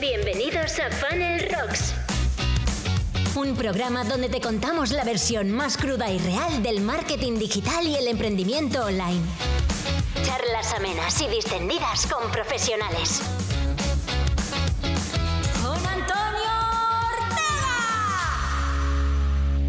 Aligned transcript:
Bienvenidos 0.00 0.78
a 0.78 0.90
Funnel 0.90 1.48
Rocks. 1.50 1.94
Un 3.34 3.56
programa 3.56 4.04
donde 4.04 4.28
te 4.28 4.42
contamos 4.42 4.90
la 4.90 5.04
versión 5.04 5.50
más 5.50 5.78
cruda 5.78 6.10
y 6.10 6.18
real 6.18 6.62
del 6.62 6.82
marketing 6.82 7.38
digital 7.38 7.86
y 7.86 7.96
el 7.96 8.06
emprendimiento 8.08 8.84
online. 8.84 9.22
Charlas 10.22 10.74
amenas 10.74 11.18
y 11.22 11.28
distendidas 11.28 12.06
con 12.08 12.30
profesionales. 12.30 13.22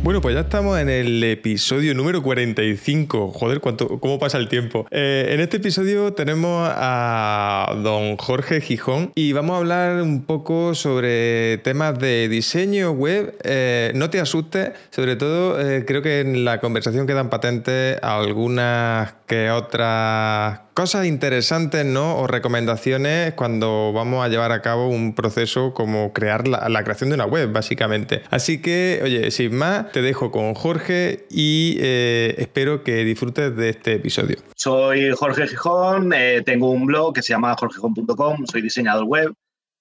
Bueno, 0.07 0.21
pues 0.21 0.35
ya 0.35 0.39
estamos 0.39 0.79
en 0.79 0.87
el 0.87 1.21
episodio 1.21 1.93
número 1.93 2.23
45. 2.23 3.33
Joder, 3.33 3.59
¿cuánto, 3.59 3.99
¿cómo 3.99 4.19
pasa 4.19 4.37
el 4.37 4.47
tiempo? 4.47 4.87
Eh, 4.89 5.31
en 5.31 5.41
este 5.41 5.57
episodio 5.57 6.13
tenemos 6.13 6.71
a 6.73 7.75
don 7.83 8.15
Jorge 8.15 8.61
Gijón 8.61 9.11
y 9.15 9.33
vamos 9.33 9.55
a 9.55 9.57
hablar 9.57 10.01
un 10.01 10.23
poco 10.23 10.75
sobre 10.75 11.57
temas 11.57 11.99
de 11.99 12.29
diseño 12.29 12.91
web. 12.91 13.37
Eh, 13.43 13.91
no 13.95 14.09
te 14.09 14.21
asustes, 14.21 14.71
sobre 14.91 15.17
todo 15.17 15.59
eh, 15.59 15.83
creo 15.85 16.01
que 16.01 16.21
en 16.21 16.45
la 16.45 16.61
conversación 16.61 17.05
quedan 17.05 17.29
patentes 17.29 18.01
algunas 18.01 19.11
que 19.27 19.51
otras 19.51 20.61
cosas 20.73 21.05
interesantes, 21.05 21.85
¿no? 21.85 22.17
O 22.17 22.27
recomendaciones 22.27 23.33
cuando 23.33 23.91
vamos 23.93 24.25
a 24.25 24.29
llevar 24.29 24.53
a 24.53 24.61
cabo 24.61 24.87
un 24.87 25.13
proceso 25.15 25.73
como 25.73 26.13
crear 26.13 26.47
la, 26.47 26.83
creación 26.83 27.09
de 27.09 27.15
una 27.15 27.25
web, 27.25 27.51
básicamente. 27.51 28.23
Así 28.29 28.61
que, 28.61 29.01
oye, 29.03 29.29
sin 29.31 29.55
más, 29.55 29.91
te 29.91 30.01
dejo 30.01 30.31
con 30.31 30.53
Jorge 30.53 31.25
y 31.29 31.77
eh, 31.81 32.35
espero 32.37 32.83
que 32.83 33.03
disfrutes 33.03 33.55
de 33.55 33.69
este 33.69 33.93
episodio. 33.95 34.37
Soy 34.55 35.11
Jorge 35.11 35.47
Gijón, 35.47 36.13
eh, 36.13 36.41
tengo 36.45 36.71
un 36.71 36.85
blog 36.85 37.13
que 37.13 37.21
se 37.21 37.33
llama 37.33 37.55
jorgejón.com, 37.57 38.45
soy 38.45 38.61
diseñador 38.61 39.03
web 39.03 39.33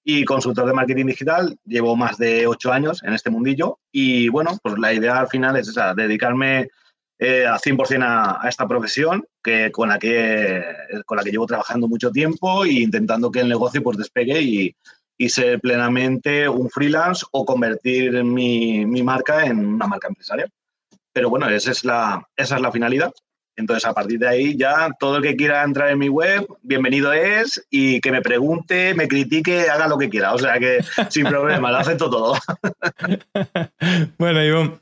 y 0.03 0.25
consultor 0.25 0.67
de 0.67 0.73
marketing 0.73 1.05
digital. 1.05 1.57
Llevo 1.65 1.95
más 1.95 2.17
de 2.17 2.47
ocho 2.47 2.73
años 2.73 3.01
en 3.03 3.13
este 3.13 3.29
mundillo 3.29 3.79
y 3.93 4.27
bueno, 4.27 4.57
pues 4.61 4.77
la 4.77 4.91
idea 4.91 5.19
al 5.19 5.27
final 5.27 5.55
es 5.55 5.69
esa, 5.69 5.93
dedicarme 5.93 6.67
eh, 7.19 7.45
a 7.45 7.57
100% 7.57 8.03
a, 8.03 8.45
a, 8.45 8.49
esta 8.49 8.67
profesión 8.67 9.25
que, 9.43 9.71
con, 9.71 9.89
la 9.89 9.97
que, 9.97 10.63
con 11.05 11.17
la 11.17 11.23
que 11.23 11.31
llevo 11.31 11.47
trabajando 11.47 11.87
mucho 11.87 12.11
tiempo 12.11 12.65
e 12.65 12.73
intentando 12.73 13.31
que 13.31 13.39
el 13.39 13.49
negocio 13.49 13.81
pues, 13.81 13.97
despegue 13.97 14.41
y, 14.41 14.75
y 15.17 15.29
ser 15.29 15.59
plenamente 15.59 16.47
un 16.47 16.69
freelance 16.69 17.25
o 17.31 17.45
convertir 17.45 18.23
mi, 18.23 18.85
mi, 18.85 19.01
marca 19.01 19.45
en 19.45 19.65
una 19.65 19.87
marca 19.87 20.07
empresarial. 20.07 20.51
Pero 21.11 21.29
bueno, 21.29 21.49
esa 21.49 21.71
es, 21.71 21.83
la, 21.83 22.27
esa 22.35 22.55
es 22.55 22.61
la 22.61 22.71
finalidad. 22.71 23.11
Entonces, 23.55 23.85
a 23.85 23.93
partir 23.93 24.19
de 24.19 24.27
ahí, 24.27 24.55
ya 24.55 24.91
todo 24.99 25.17
el 25.17 25.23
que 25.23 25.35
quiera 25.35 25.63
entrar 25.63 25.89
en 25.89 25.97
mi 25.97 26.09
web, 26.09 26.45
bienvenido 26.61 27.11
es 27.11 27.65
y 27.71 27.99
que 28.01 28.11
me 28.11 28.21
pregunte, 28.21 28.93
me 28.93 29.07
critique, 29.07 29.67
haga 29.67 29.87
lo 29.87 29.97
que 29.97 30.09
quiera. 30.09 30.35
O 30.35 30.37
sea 30.37 30.59
que 30.59 30.85
sin 31.09 31.25
problema, 31.25 31.71
lo 31.71 31.77
acepto 31.77 32.07
todo. 32.07 32.35
bueno, 34.19 34.43
Ivonne, 34.43 34.79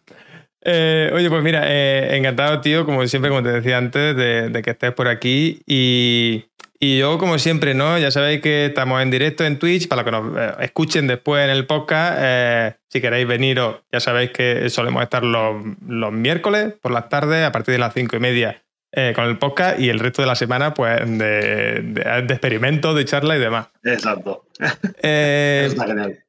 eh, 0.65 1.11
oye, 1.13 1.29
pues 1.29 1.43
mira, 1.43 1.63
eh, 1.65 2.17
encantado, 2.17 2.59
tío, 2.59 2.85
como 2.85 3.05
siempre, 3.07 3.29
como 3.29 3.43
te 3.43 3.51
decía 3.51 3.77
antes, 3.77 4.15
de, 4.15 4.49
de 4.49 4.61
que 4.61 4.71
estés 4.71 4.91
por 4.91 5.07
aquí. 5.07 5.61
Y, 5.65 6.45
y, 6.79 6.97
yo, 6.97 7.17
como 7.17 7.37
siempre, 7.37 7.73
¿no? 7.75 7.97
Ya 7.97 8.11
sabéis 8.11 8.41
que 8.41 8.65
estamos 8.65 9.01
en 9.01 9.11
directo 9.11 9.45
en 9.45 9.59
Twitch, 9.59 9.87
para 9.87 10.03
que 10.03 10.11
nos 10.11 10.37
eh, 10.37 10.51
escuchen 10.61 11.07
después 11.07 11.43
en 11.43 11.51
el 11.51 11.65
podcast. 11.65 12.17
Eh, 12.19 12.73
si 12.89 12.99
queréis 12.99 13.27
veniros, 13.27 13.77
ya 13.91 13.99
sabéis 13.99 14.31
que 14.31 14.69
solemos 14.69 15.03
estar 15.03 15.23
los, 15.23 15.63
los 15.87 16.11
miércoles 16.11 16.73
por 16.81 16.91
las 16.91 17.07
tardes, 17.09 17.45
a 17.45 17.51
partir 17.51 17.73
de 17.73 17.79
las 17.79 17.93
cinco 17.93 18.17
y 18.17 18.19
media. 18.19 18.61
Eh, 18.97 19.11
con 19.13 19.25
el 19.25 19.37
podcast 19.37 19.77
y 19.77 19.89
el 19.89 19.99
resto 19.99 20.21
de 20.21 20.27
la 20.27 20.35
semana, 20.35 20.73
pues, 20.73 21.01
de, 21.05 21.81
de, 21.83 22.21
de 22.23 22.33
experimentos, 22.33 22.95
de 22.95 23.03
charla 23.03 23.35
y 23.35 23.39
demás. 23.39 23.67
Exacto. 23.83 24.45
Eh, 25.01 25.65
Está 25.67 25.85
genial. 25.85 26.24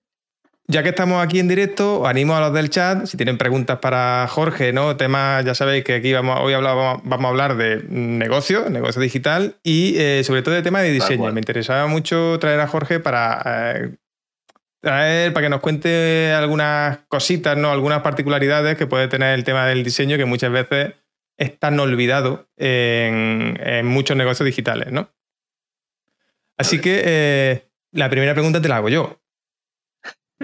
Ya 0.68 0.82
que 0.82 0.88
estamos 0.88 1.24
aquí 1.24 1.38
en 1.38 1.46
directo, 1.46 2.00
os 2.00 2.08
animo 2.08 2.34
a 2.34 2.40
los 2.40 2.52
del 2.52 2.70
chat, 2.70 3.06
si 3.06 3.16
tienen 3.16 3.38
preguntas 3.38 3.78
para 3.78 4.26
Jorge, 4.28 4.72
¿no? 4.72 4.96
Temas, 4.96 5.44
ya 5.44 5.54
sabéis 5.54 5.84
que 5.84 5.94
aquí 5.94 6.12
vamos, 6.12 6.40
hoy 6.40 6.54
hablamos, 6.54 7.02
vamos 7.04 7.24
a 7.24 7.28
hablar 7.28 7.56
de 7.56 7.84
negocio, 7.88 8.68
negocio 8.68 9.00
digital 9.00 9.54
y 9.62 9.94
eh, 9.96 10.22
sobre 10.24 10.42
todo 10.42 10.54
de 10.54 10.62
tema 10.62 10.80
de 10.80 10.90
diseño. 10.90 11.32
Me 11.32 11.40
interesaba 11.40 11.86
mucho 11.86 12.38
traer 12.40 12.58
a 12.58 12.66
Jorge 12.66 12.98
para 12.98 13.76
eh, 13.76 13.90
traer, 14.80 15.32
para 15.32 15.46
que 15.46 15.50
nos 15.50 15.60
cuente 15.60 16.32
algunas 16.32 16.98
cositas, 17.06 17.56
¿no? 17.56 17.70
Algunas 17.70 18.02
particularidades 18.02 18.76
que 18.76 18.88
puede 18.88 19.06
tener 19.06 19.34
el 19.34 19.44
tema 19.44 19.66
del 19.66 19.84
diseño 19.84 20.16
que 20.16 20.24
muchas 20.24 20.50
veces 20.50 20.94
es 21.36 21.56
tan 21.60 21.78
olvidado 21.78 22.48
en, 22.56 23.56
en 23.62 23.86
muchos 23.86 24.16
negocios 24.16 24.44
digitales, 24.44 24.90
¿no? 24.90 25.10
Así 26.58 26.80
que 26.80 27.02
eh, 27.04 27.68
la 27.92 28.10
primera 28.10 28.32
pregunta 28.34 28.60
te 28.60 28.68
la 28.68 28.78
hago 28.78 28.88
yo. 28.88 29.20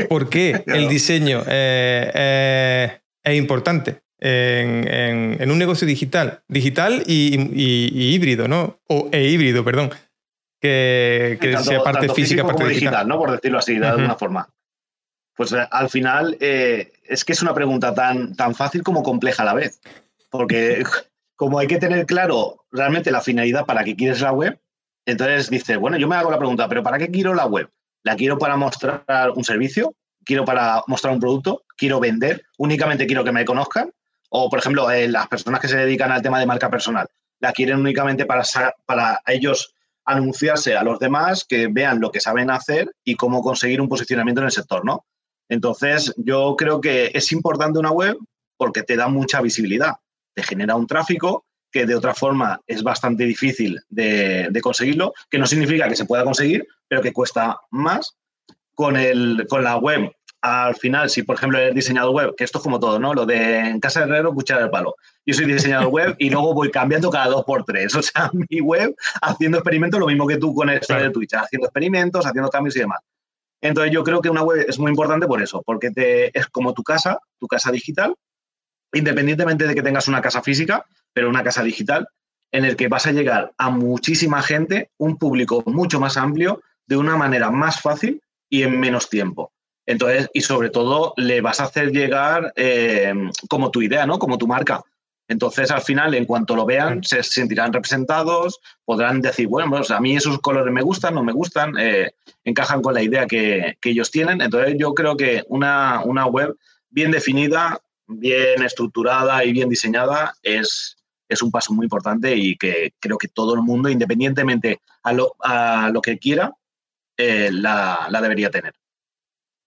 ¿Por 0.08 0.28
qué 0.28 0.64
el 0.66 0.88
diseño 0.88 1.42
eh, 1.47 2.10
eh, 2.14 3.00
es 3.22 3.36
importante 3.36 4.03
en, 4.19 4.88
en, 4.88 5.36
en, 5.41 5.50
un 5.50 5.58
negocio 5.58 5.86
digital? 5.86 6.42
Digital 6.48 7.03
y, 7.06 7.34
y, 7.53 7.91
y, 7.92 8.14
híbrido, 8.14 8.48
¿no? 8.48 8.81
O 8.88 9.08
e 9.12 9.25
híbrido, 9.28 9.64
perdón. 9.64 9.91
Que, 10.60 11.38
que 11.41 11.52
tanto, 11.52 11.70
sea 11.70 11.82
parte 11.82 12.06
tanto 12.06 12.14
física, 12.14 12.42
parte 12.42 12.58
como 12.58 12.69
digital. 12.69 12.91
digital, 12.92 13.08
¿no? 13.08 13.19
Por 13.19 13.32
decirlo 13.32 13.58
así, 13.58 13.75
de 13.75 13.81
uh 13.81 13.84
-huh. 13.84 13.91
alguna 13.91 14.14
forma. 14.14 14.48
Pues 15.36 15.52
eh, 15.52 15.66
al 15.70 15.91
final 15.91 16.36
eh, 16.41 16.92
es 17.04 17.25
que 17.25 17.32
es 17.32 17.42
una 17.42 17.54
pregunta 17.54 17.94
tan, 17.94 18.36
tan 18.36 18.54
fácil 18.54 18.82
como 18.82 19.02
compleja 19.02 19.42
a 19.42 19.47
la 19.47 19.54
vez. 19.54 19.81
Porque 20.31 20.84
como 21.36 21.58
hay 21.58 21.66
que 21.66 21.78
tener 21.78 22.06
claro 22.06 22.64
realmente 22.70 23.10
la 23.10 23.20
finalidad 23.20 23.66
para 23.66 23.84
que 23.84 23.97
quieres 23.97 24.20
la 24.20 24.32
web, 24.32 24.60
entonces 25.06 25.50
dices, 25.50 25.78
bueno, 25.78 25.97
yo 25.97 26.06
me 26.06 26.16
hago 26.16 26.31
la 26.31 26.38
pregunta, 26.38 26.69
¿pero 26.69 26.82
para 26.82 26.98
qué 26.98 27.10
quiero 27.10 27.34
la 27.34 27.47
web? 27.47 27.69
¿La 28.02 28.16
quiero 28.16 28.38
para 28.38 28.56
mostrar 28.56 29.04
un 29.34 29.44
servicio? 29.44 29.94
¿Quiero 30.24 30.44
para 30.44 30.82
mostrar 30.86 31.14
un 31.14 31.20
producto? 31.20 31.64
¿Quiero 31.76 32.00
vender? 32.00 32.44
¿Únicamente 32.58 33.06
quiero 33.06 33.24
que 33.24 33.32
me 33.32 33.44
conozcan? 33.44 33.92
O, 34.30 34.48
por 34.48 34.58
ejemplo, 34.58 34.90
eh, 34.90 35.08
las 35.08 35.28
personas 35.28 35.60
que 35.60 35.68
se 35.68 35.76
dedican 35.76 36.10
al 36.10 36.22
tema 36.22 36.40
de 36.40 36.46
marca 36.46 36.70
personal, 36.70 37.06
¿la 37.38 37.52
quieren 37.52 37.80
únicamente 37.80 38.24
para, 38.24 38.44
para 38.86 39.20
ellos 39.26 39.74
anunciarse 40.04 40.76
a 40.76 40.82
los 40.82 40.98
demás, 40.98 41.44
que 41.44 41.68
vean 41.68 42.00
lo 42.00 42.10
que 42.10 42.20
saben 42.20 42.50
hacer 42.50 42.90
y 43.04 43.14
cómo 43.14 43.42
conseguir 43.42 43.80
un 43.80 43.88
posicionamiento 43.88 44.40
en 44.40 44.46
el 44.46 44.52
sector, 44.52 44.84
¿no? 44.84 45.04
Entonces, 45.48 46.12
yo 46.16 46.56
creo 46.56 46.80
que 46.80 47.10
es 47.14 47.30
importante 47.32 47.78
una 47.78 47.90
web 47.90 48.16
porque 48.56 48.82
te 48.82 48.96
da 48.96 49.08
mucha 49.08 49.40
visibilidad, 49.40 49.94
te 50.34 50.42
genera 50.42 50.76
un 50.76 50.86
tráfico 50.86 51.44
que 51.72 51.86
de 51.86 51.94
otra 51.94 52.14
forma 52.14 52.60
es 52.66 52.82
bastante 52.82 53.24
difícil 53.24 53.80
de, 53.88 54.48
de, 54.50 54.60
conseguirlo, 54.60 55.14
que 55.30 55.38
no 55.38 55.46
significa 55.46 55.88
que 55.88 55.96
se 55.96 56.04
pueda 56.04 56.24
conseguir, 56.24 56.66
pero 56.86 57.02
que 57.02 57.12
cuesta 57.12 57.58
más. 57.70 58.16
Con, 58.74 58.96
el, 58.96 59.46
con 59.50 59.62
la 59.62 59.76
web, 59.76 60.10
al 60.42 60.74
final, 60.74 61.08
si 61.08 61.22
por 61.22 61.36
ejemplo 61.36 61.58
eres 61.58 61.74
diseñador 61.74 62.12
web, 62.12 62.34
que 62.36 62.42
esto 62.42 62.58
es 62.58 62.64
como 62.64 62.80
todo, 62.80 62.98
¿no? 62.98 63.14
Lo 63.14 63.24
de 63.26 63.60
en 63.60 63.80
casa 63.80 64.00
de 64.00 64.06
herrero, 64.06 64.34
cuchara 64.34 64.62
del 64.62 64.70
palo. 64.70 64.96
Yo 65.24 65.34
soy 65.34 65.46
diseñador 65.46 65.88
web 65.88 66.16
y 66.18 66.30
luego 66.30 66.52
voy 66.52 66.70
cambiando 66.70 67.10
cada 67.10 67.26
dos 67.26 67.44
por 67.44 67.64
tres. 67.64 67.94
O 68.02 68.02
sea, 68.02 68.30
mi 68.32 68.60
web 68.60 68.94
haciendo 69.20 69.58
experimentos, 69.58 70.00
lo 70.00 70.06
mismo 70.06 70.26
que 70.26 70.38
tú 70.38 70.52
con 70.54 70.68
esto 70.68 70.94
de 70.94 71.10
Twitch, 71.10 71.34
haciendo 71.34 71.68
experimentos, 71.68 72.26
haciendo 72.26 72.50
cambios 72.50 72.74
y 72.76 72.80
demás. 72.80 73.00
Entonces 73.60 73.92
yo 73.92 74.02
creo 74.02 74.20
que 74.20 74.28
una 74.28 74.42
web 74.42 74.66
es 74.68 74.78
muy 74.80 74.90
importante 74.90 75.28
por 75.28 75.40
eso, 75.40 75.62
porque 75.64 75.92
te, 75.92 76.36
es 76.36 76.48
como 76.48 76.74
tu 76.74 76.82
casa, 76.82 77.20
tu 77.38 77.46
casa 77.46 77.70
digital, 77.70 78.16
independientemente 78.92 79.68
de 79.68 79.74
que 79.74 79.82
tengas 79.82 80.08
una 80.08 80.20
casa 80.20 80.42
física, 80.42 80.84
pero 81.12 81.28
una 81.28 81.44
casa 81.44 81.62
digital, 81.62 82.08
en 82.50 82.64
el 82.64 82.76
que 82.76 82.88
vas 82.88 83.06
a 83.06 83.12
llegar 83.12 83.52
a 83.56 83.70
muchísima 83.70 84.42
gente, 84.42 84.90
un 84.98 85.16
público 85.16 85.62
mucho 85.66 85.98
más 85.98 86.16
amplio, 86.16 86.60
de 86.86 86.96
una 86.96 87.16
manera 87.16 87.50
más 87.50 87.80
fácil 87.80 88.22
y 88.48 88.62
en 88.62 88.78
menos 88.78 89.08
tiempo. 89.08 89.52
Entonces, 89.86 90.28
y 90.32 90.42
sobre 90.42 90.70
todo, 90.70 91.14
le 91.16 91.40
vas 91.40 91.60
a 91.60 91.64
hacer 91.64 91.90
llegar 91.90 92.52
eh, 92.56 93.12
como 93.48 93.70
tu 93.70 93.82
idea, 93.82 94.06
¿no? 94.06 94.18
Como 94.18 94.38
tu 94.38 94.46
marca. 94.46 94.82
Entonces, 95.28 95.70
al 95.70 95.80
final, 95.80 96.14
en 96.14 96.26
cuanto 96.26 96.54
lo 96.54 96.66
vean, 96.66 97.02
se 97.02 97.22
sentirán 97.22 97.72
representados, 97.72 98.60
podrán 98.84 99.20
decir, 99.20 99.48
bueno, 99.48 99.70
pues 99.70 99.90
a 99.90 100.00
mí 100.00 100.16
esos 100.16 100.38
colores 100.40 100.72
me 100.72 100.82
gustan, 100.82 101.14
no 101.14 101.24
me 101.24 101.32
gustan, 101.32 101.74
eh, 101.78 102.12
encajan 102.44 102.82
con 102.82 102.94
la 102.94 103.02
idea 103.02 103.26
que, 103.26 103.76
que, 103.81 103.90
ellos 103.90 104.10
tienen. 104.10 104.40
Entonces, 104.40 104.75
yo 104.78 104.92
creo 104.94 105.16
que 105.16 105.42
una, 105.48 106.02
una 106.04 106.26
web 106.26 106.54
bien 106.90 107.10
definida, 107.10 107.81
bien 108.06 108.62
estructurada 108.62 109.44
y 109.44 109.52
bien 109.52 109.69
diseñada 109.69 110.34
es, 110.42 110.96
es 111.28 111.42
un 111.42 111.50
paso 111.50 111.72
muy 111.72 111.86
importante 111.86 112.34
y 112.36 112.56
que 112.56 112.94
creo 113.00 113.19
que 113.19 113.28
todo 113.28 113.54
el 113.54 113.62
mundo, 113.62 113.88
independientemente 113.88 114.80
a 115.02 115.12
lo, 115.12 115.34
a 115.40 115.90
lo 115.92 116.00
que 116.00 116.19
quiera, 116.19 116.52
eh, 117.16 117.50
la, 117.52 118.06
la, 118.10 118.20
debería 118.20 118.50
tener. 118.50 118.74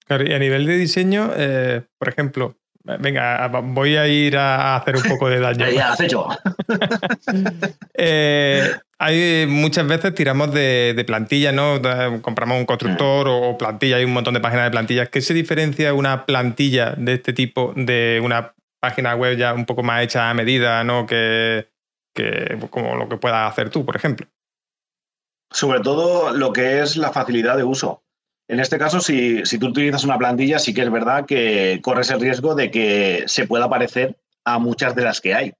Claro, 0.06 0.28
y 0.28 0.34
a 0.34 0.40
nivel 0.40 0.66
de 0.66 0.78
diseño, 0.78 1.32
eh, 1.36 1.84
por 1.98 2.10
ejemplo, 2.10 2.58
venga, 2.84 3.48
voy 3.48 3.96
a 3.96 4.08
ir 4.08 4.38
a 4.38 4.76
hacer 4.76 4.96
un 4.98 5.04
poco 5.04 5.30
de 5.30 5.40
daño. 5.40 5.70
ya, 5.72 5.94
has 5.94 6.00
hecho. 6.02 6.28
eh, 7.94 8.72
hay 8.98 9.46
muchas 9.48 9.88
veces 9.88 10.14
tiramos 10.14 10.54
de, 10.54 10.94
de 10.96 11.06
plantillas, 11.06 11.54
¿no? 11.54 11.82
Compramos 12.22 12.58
un 12.60 12.66
constructor 12.66 13.28
o 13.28 13.58
plantilla, 13.58 13.98
hay 13.98 14.06
un 14.06 14.14
montón 14.14 14.34
de 14.34 14.40
páginas 14.40 14.66
de 14.66 14.72
plantillas. 14.72 15.10
¿Qué 15.10 15.22
se 15.22 15.34
diferencia 15.34 15.94
una 15.94 16.26
plantilla 16.26 16.92
de 16.92 17.14
este 17.14 17.34
tipo 17.34 17.74
de 17.76 18.22
una 18.24 18.54
página 18.80 19.16
web 19.16 19.38
ya 19.38 19.54
un 19.54 19.66
poco 19.66 19.84
más 19.84 20.04
hecha 20.04 20.30
a 20.30 20.34
medida, 20.34 20.84
¿no? 20.84 21.06
Que, 21.06 21.70
que 22.14 22.58
como 22.70 22.96
lo 22.96 23.10
que 23.10 23.18
puedas 23.18 23.52
hacer 23.52 23.70
tú, 23.70 23.86
por 23.86 23.96
ejemplo. 23.96 24.28
Sobre 25.52 25.80
todo 25.82 26.32
lo 26.32 26.52
que 26.52 26.82
es 26.82 26.98
la 26.98 27.12
facilidad 27.12 27.58
de 27.58 27.64
uso. 27.64 28.04
En 28.48 28.60
este 28.60 28.78
caso, 28.78 29.00
si, 29.00 29.42
tú 29.60 29.68
utilizas 29.68 30.04
una 30.04 30.18
plantilla, 30.18 30.60
sí 30.60 30.74
que 30.74 30.84
es 30.84 30.92
verdad 30.92 31.26
que 31.26 31.80
corres 31.82 32.12
el 32.12 32.20
riesgo 32.20 32.54
de 32.54 32.70
que 32.70 33.24
se 33.28 33.48
pueda 33.48 33.70
parecer 33.70 34.18
a 34.44 34.60
muchas 34.60 34.96
de 34.96 35.04
las 35.04 35.20
que 35.20 35.34
hay. 35.34 35.54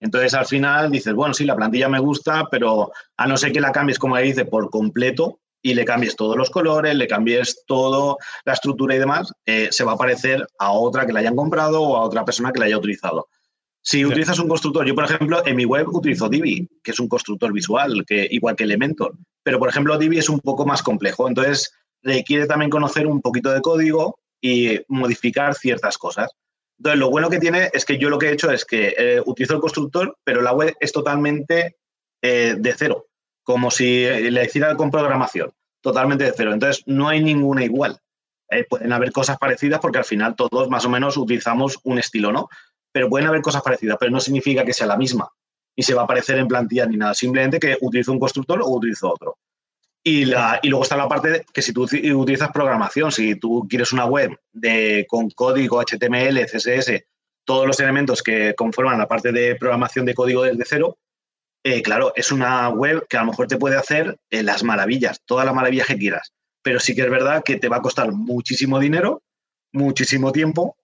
Entonces, 0.00 0.34
al 0.34 0.46
final 0.46 0.90
dices, 0.90 1.12
bueno, 1.14 1.34
sí, 1.34 1.44
la 1.44 1.56
plantilla 1.56 1.88
me 1.88 2.00
gusta, 2.00 2.48
pero 2.50 2.90
a 3.16 3.26
no 3.26 3.36
ser 3.36 3.52
que 3.52 3.60
la 3.60 3.72
cambies, 3.72 3.98
como 3.98 4.16
dice, 4.16 4.46
por 4.46 4.70
completo 4.70 5.40
y 5.62 5.74
le 5.74 5.84
cambies 5.84 6.16
todos 6.16 6.36
los 6.36 6.50
colores, 6.50 6.94
le 6.94 7.06
cambies 7.06 7.64
toda 7.66 8.16
la 8.44 8.52
estructura 8.52 8.96
y 8.96 8.98
demás, 8.98 9.32
eh, 9.46 9.68
se 9.70 9.84
va 9.84 9.92
a 9.92 9.96
parecer 9.96 10.46
a 10.58 10.72
otra 10.72 11.06
que 11.06 11.12
la 11.12 11.20
hayan 11.20 11.36
comprado 11.36 11.80
o 11.80 11.96
a 11.96 12.02
otra 12.02 12.24
persona 12.24 12.52
que 12.52 12.58
la 12.58 12.66
haya 12.66 12.78
utilizado. 12.78 13.28
Si 13.84 14.04
utilizas 14.04 14.38
un 14.38 14.48
constructor, 14.48 14.86
yo 14.86 14.94
por 14.94 15.04
ejemplo 15.04 15.44
en 15.44 15.56
mi 15.56 15.64
web 15.64 15.88
utilizo 15.88 16.28
Divi, 16.28 16.68
que 16.84 16.92
es 16.92 17.00
un 17.00 17.08
constructor 17.08 17.52
visual, 17.52 18.04
que, 18.06 18.28
igual 18.30 18.54
que 18.54 18.64
Elementor, 18.64 19.14
pero 19.42 19.58
por 19.58 19.68
ejemplo 19.68 19.98
Divi 19.98 20.18
es 20.18 20.28
un 20.28 20.40
poco 20.40 20.66
más 20.66 20.82
complejo, 20.82 21.28
entonces 21.28 21.72
requiere 22.02 22.46
también 22.46 22.70
conocer 22.70 23.06
un 23.06 23.20
poquito 23.20 23.50
de 23.50 23.60
código 23.60 24.18
y 24.40 24.80
modificar 24.88 25.54
ciertas 25.54 25.98
cosas. 25.98 26.30
Entonces 26.78 26.98
lo 26.98 27.10
bueno 27.10 27.30
que 27.30 27.38
tiene 27.38 27.70
es 27.72 27.84
que 27.84 27.98
yo 27.98 28.08
lo 28.08 28.18
que 28.18 28.26
he 28.26 28.32
hecho 28.32 28.50
es 28.50 28.64
que 28.64 28.94
eh, 28.96 29.22
utilizo 29.24 29.54
el 29.54 29.60
constructor, 29.60 30.16
pero 30.24 30.42
la 30.42 30.52
web 30.52 30.74
es 30.80 30.92
totalmente 30.92 31.76
eh, 32.22 32.54
de 32.58 32.74
cero, 32.74 33.06
como 33.42 33.70
si 33.70 34.06
le 34.06 34.44
hiciera 34.44 34.76
con 34.76 34.90
programación, 34.90 35.52
totalmente 35.80 36.24
de 36.24 36.32
cero. 36.36 36.52
Entonces 36.52 36.82
no 36.86 37.08
hay 37.08 37.22
ninguna 37.22 37.64
igual. 37.64 37.98
Eh, 38.50 38.64
pueden 38.68 38.92
haber 38.92 39.12
cosas 39.12 39.38
parecidas 39.38 39.80
porque 39.80 39.98
al 39.98 40.04
final 40.04 40.36
todos 40.36 40.68
más 40.68 40.84
o 40.84 40.90
menos 40.90 41.16
utilizamos 41.16 41.78
un 41.84 41.98
estilo, 41.98 42.32
¿no? 42.32 42.48
pero 42.92 43.08
pueden 43.08 43.26
haber 43.26 43.40
cosas 43.40 43.62
parecidas, 43.62 43.96
pero 43.98 44.12
no 44.12 44.20
significa 44.20 44.64
que 44.64 44.74
sea 44.74 44.86
la 44.86 44.96
misma 44.96 45.28
y 45.74 45.82
se 45.82 45.94
va 45.94 46.02
a 46.02 46.04
aparecer 46.04 46.38
en 46.38 46.46
plantilla 46.46 46.86
ni 46.86 46.98
nada, 46.98 47.14
simplemente 47.14 47.58
que 47.58 47.78
utilizo 47.80 48.12
un 48.12 48.20
constructor 48.20 48.60
o 48.60 48.68
utilizo 48.68 49.10
otro. 49.10 49.38
Y, 50.04 50.26
la, 50.26 50.60
y 50.62 50.68
luego 50.68 50.82
está 50.82 50.96
la 50.96 51.08
parte 51.08 51.30
de 51.30 51.46
que 51.52 51.62
si 51.62 51.72
tú 51.72 51.84
utilizas 51.84 52.50
programación, 52.52 53.10
si 53.10 53.36
tú 53.36 53.66
quieres 53.68 53.92
una 53.92 54.04
web 54.04 54.36
de, 54.52 55.06
con 55.08 55.30
código 55.30 55.80
HTML, 55.80 56.44
CSS, 56.44 57.04
todos 57.44 57.66
los 57.66 57.80
elementos 57.80 58.22
que 58.22 58.54
conforman 58.54 58.98
la 58.98 59.08
parte 59.08 59.32
de 59.32 59.54
programación 59.56 60.04
de 60.04 60.14
código 60.14 60.42
desde 60.42 60.64
cero, 60.66 60.98
eh, 61.64 61.82
claro, 61.82 62.12
es 62.16 62.32
una 62.32 62.68
web 62.70 63.06
que 63.08 63.16
a 63.16 63.20
lo 63.20 63.26
mejor 63.26 63.46
te 63.46 63.56
puede 63.56 63.76
hacer 63.76 64.18
eh, 64.30 64.42
las 64.42 64.64
maravillas, 64.64 65.20
todas 65.24 65.46
las 65.46 65.54
maravillas 65.54 65.86
que 65.86 65.96
quieras, 65.96 66.32
pero 66.62 66.80
sí 66.80 66.94
que 66.94 67.02
es 67.02 67.10
verdad 67.10 67.42
que 67.44 67.56
te 67.56 67.68
va 67.68 67.76
a 67.76 67.82
costar 67.82 68.12
muchísimo 68.12 68.80
dinero, 68.80 69.22
muchísimo 69.72 70.32
tiempo 70.32 70.76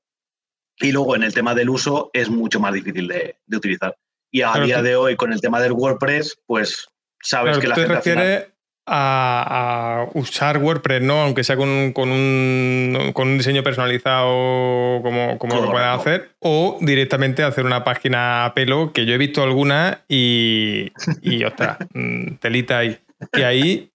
y 0.79 0.93
luego 0.93 1.17
en 1.17 1.25
el 1.25 1.35
tema 1.35 1.55
del 1.55 1.71
uso 1.71 2.11
es 2.13 2.31
mucho 2.31 2.61
más 2.61 2.73
difícil 2.73 3.09
de, 3.09 3.37
utilizar. 3.53 3.97
Y 4.31 4.43
a 4.43 4.53
día 4.55 4.83
de 4.83 4.95
hoy 4.95 5.17
con 5.17 5.33
el 5.33 5.41
tema 5.41 5.61
del 5.61 5.73
WordPress, 5.73 6.39
pues 6.47 6.87
sabes 7.21 7.59
que 7.59 7.67
la 7.67 7.75
gente... 7.75 7.89
Te 7.89 7.95
refieres 7.95 8.47
a, 8.89 10.07
usar 10.15 10.59
WordPress, 10.59 11.03
¿no? 11.03 11.23
Aunque 11.23 11.45
sea 11.45 11.57
con, 11.57 11.69
un, 11.69 13.37
diseño 13.37 13.63
personalizado 13.63 15.03
como, 15.03 15.39
como 15.39 15.61
lo 15.61 15.71
puedas 15.71 16.01
hacer, 16.01 16.31
o 16.41 16.79
directamente 16.81 17.43
hacer 17.43 17.65
una 17.67 17.85
página 17.85 18.45
a 18.45 18.55
pelo, 18.55 18.93
que 18.93 19.07
yo 19.07 19.15
he 19.15 19.19
visto 19.19 19.43
alguna 19.43 20.03
y, 20.09 20.93
y 21.23 21.45
ostras, 21.45 21.79
telita 22.41 22.79
ahí. 22.79 22.99
Y 23.37 23.43
ahí 23.43 23.91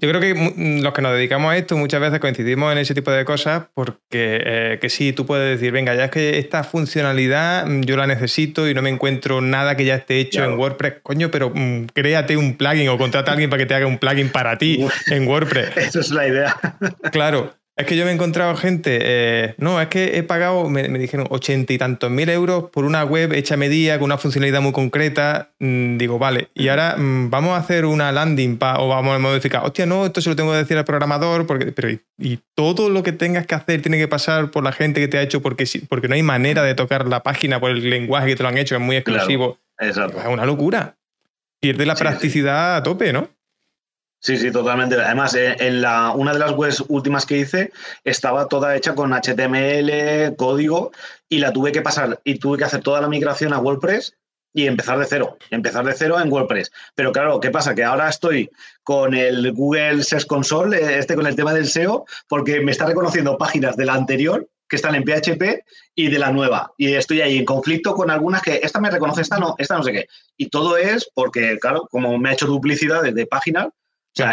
yo 0.00 0.08
creo 0.08 0.20
que 0.20 0.80
los 0.82 0.94
que 0.94 1.02
nos 1.02 1.12
dedicamos 1.12 1.52
a 1.52 1.56
esto 1.56 1.76
muchas 1.76 2.00
veces 2.00 2.20
coincidimos 2.20 2.72
en 2.72 2.78
ese 2.78 2.94
tipo 2.94 3.10
de 3.10 3.24
cosas 3.24 3.64
porque 3.74 4.40
eh, 4.44 4.78
que 4.80 4.88
sí, 4.88 5.12
tú 5.12 5.26
puedes 5.26 5.58
decir, 5.58 5.72
venga, 5.72 5.94
ya 5.94 6.06
es 6.06 6.10
que 6.10 6.38
esta 6.38 6.64
funcionalidad 6.64 7.66
mm, 7.66 7.82
yo 7.82 7.96
la 7.96 8.06
necesito 8.06 8.68
y 8.68 8.74
no 8.74 8.80
me 8.80 8.88
encuentro 8.88 9.40
nada 9.40 9.76
que 9.76 9.84
ya 9.84 9.94
esté 9.94 10.18
hecho 10.18 10.42
en 10.42 10.58
WordPress, 10.58 10.94
coño, 11.02 11.30
pero 11.30 11.52
mm, 11.54 11.86
créate 11.92 12.36
un 12.36 12.56
plugin 12.56 12.88
o 12.88 12.96
contrata 12.96 13.30
a 13.30 13.34
alguien 13.34 13.50
para 13.50 13.62
que 13.62 13.66
te 13.66 13.74
haga 13.74 13.86
un 13.86 13.98
plugin 13.98 14.30
para 14.30 14.56
ti 14.56 14.84
en 15.08 15.28
WordPress. 15.28 15.76
Eso 15.76 16.00
es 16.00 16.10
la 16.10 16.26
idea. 16.26 16.56
Claro, 17.12 17.54
es 17.80 17.86
que 17.86 17.96
yo 17.96 18.04
me 18.04 18.10
he 18.10 18.14
encontrado 18.14 18.54
gente, 18.56 18.98
eh, 19.02 19.54
no, 19.58 19.80
es 19.80 19.88
que 19.88 20.18
he 20.18 20.22
pagado, 20.22 20.68
me, 20.68 20.88
dijeron, 20.98 21.26
ochenta 21.30 21.72
y 21.72 21.78
tantos 21.78 22.10
mil 22.10 22.28
euros 22.28 22.70
por 22.70 22.84
una 22.84 23.04
web 23.04 23.32
hecha 23.32 23.54
a 23.54 23.56
medida, 23.56 23.98
con 23.98 24.06
una 24.06 24.18
funcionalidad 24.18 24.60
muy 24.60 24.72
concreta. 24.72 25.50
Mm, 25.58 25.96
digo, 25.96 26.18
vale, 26.18 26.48
y 26.54 26.68
ahora 26.68 26.96
mm, 26.96 27.30
vamos 27.30 27.52
a 27.52 27.56
hacer 27.56 27.84
una 27.84 28.12
landing 28.12 28.58
o 28.78 28.88
vamos 28.88 29.16
a 29.16 29.18
modificar. 29.18 29.64
Hostia, 29.64 29.86
no, 29.86 30.06
esto 30.06 30.20
se 30.20 30.30
lo 30.30 30.36
tengo 30.36 30.52
que 30.52 30.58
decir 30.58 30.76
al 30.76 30.84
programador, 30.84 31.46
porque, 31.46 31.72
pero 31.72 31.90
y, 31.90 32.40
todo 32.54 32.90
lo 32.90 33.02
que 33.02 33.12
tengas 33.12 33.46
que 33.46 33.54
hacer 33.54 33.80
tiene 33.80 33.98
que 33.98 34.06
pasar 34.06 34.50
por 34.50 34.62
la 34.62 34.72
gente 34.72 35.00
que 35.00 35.08
te 35.08 35.16
ha 35.16 35.22
hecho, 35.22 35.40
porque, 35.40 35.64
porque 35.88 36.08
no 36.08 36.14
hay 36.14 36.22
manera 36.22 36.62
de 36.62 36.74
tocar 36.74 37.06
la 37.06 37.22
página 37.22 37.58
por 37.58 37.70
el 37.70 37.88
lenguaje 37.88 38.28
que 38.28 38.36
te 38.36 38.42
lo 38.42 38.50
han 38.50 38.58
hecho, 38.58 38.74
es 38.74 38.80
muy 38.80 38.96
exclusivo. 38.96 39.58
Es 39.78 39.96
una 39.96 40.44
locura. 40.44 40.96
Pierde 41.60 41.86
la 41.86 41.94
practicidad 41.94 42.76
a 42.76 42.82
tope, 42.82 43.12
¿no? 43.12 43.28
Sí, 44.22 44.36
sí, 44.36 44.50
totalmente. 44.50 44.96
Además, 44.96 45.34
eh, 45.34 45.56
en 45.60 45.80
la, 45.80 46.10
una 46.10 46.34
de 46.34 46.38
las 46.38 46.52
webs 46.52 46.84
últimas 46.88 47.24
que 47.24 47.38
hice 47.38 47.72
estaba 48.04 48.48
toda 48.48 48.76
hecha 48.76 48.94
con 48.94 49.12
HTML, 49.14 50.36
código, 50.36 50.92
y 51.28 51.38
la 51.38 51.52
tuve 51.54 51.72
que 51.72 51.80
pasar 51.80 52.20
y 52.22 52.38
tuve 52.38 52.58
que 52.58 52.64
hacer 52.64 52.82
toda 52.82 53.00
la 53.00 53.08
migración 53.08 53.54
a 53.54 53.58
WordPress 53.58 54.14
y 54.52 54.66
empezar 54.66 54.98
de 54.98 55.06
cero, 55.06 55.38
empezar 55.50 55.86
de 55.86 55.94
cero 55.94 56.20
en 56.20 56.30
WordPress. 56.30 56.70
Pero 56.94 57.12
claro, 57.12 57.40
¿qué 57.40 57.50
pasa? 57.50 57.74
Que 57.74 57.82
ahora 57.82 58.10
estoy 58.10 58.50
con 58.82 59.14
el 59.14 59.52
Google 59.52 60.02
Search 60.02 60.26
Console, 60.26 60.76
eh, 60.76 60.98
este 60.98 61.14
con 61.14 61.26
el 61.26 61.36
tema 61.36 61.54
del 61.54 61.68
SEO, 61.68 62.04
porque 62.28 62.60
me 62.60 62.72
está 62.72 62.84
reconociendo 62.84 63.38
páginas 63.38 63.74
de 63.76 63.86
la 63.86 63.94
anterior 63.94 64.46
que 64.68 64.76
están 64.76 64.94
en 64.94 65.04
PHP 65.04 65.64
y 65.94 66.10
de 66.10 66.18
la 66.18 66.30
nueva. 66.30 66.74
Y 66.76 66.92
estoy 66.92 67.22
ahí 67.22 67.38
en 67.38 67.46
conflicto 67.46 67.94
con 67.94 68.10
algunas 68.10 68.42
que 68.42 68.60
esta 68.62 68.80
me 68.80 68.90
reconoce, 68.90 69.22
esta 69.22 69.38
no, 69.38 69.54
esta 69.56 69.78
no 69.78 69.82
sé 69.82 69.92
qué. 69.92 70.08
Y 70.36 70.48
todo 70.50 70.76
es 70.76 71.10
porque, 71.14 71.58
claro, 71.58 71.88
como 71.90 72.18
me 72.18 72.28
ha 72.28 72.32
hecho 72.34 72.46
duplicidad 72.46 73.02
de 73.02 73.26
páginas, 73.26 73.68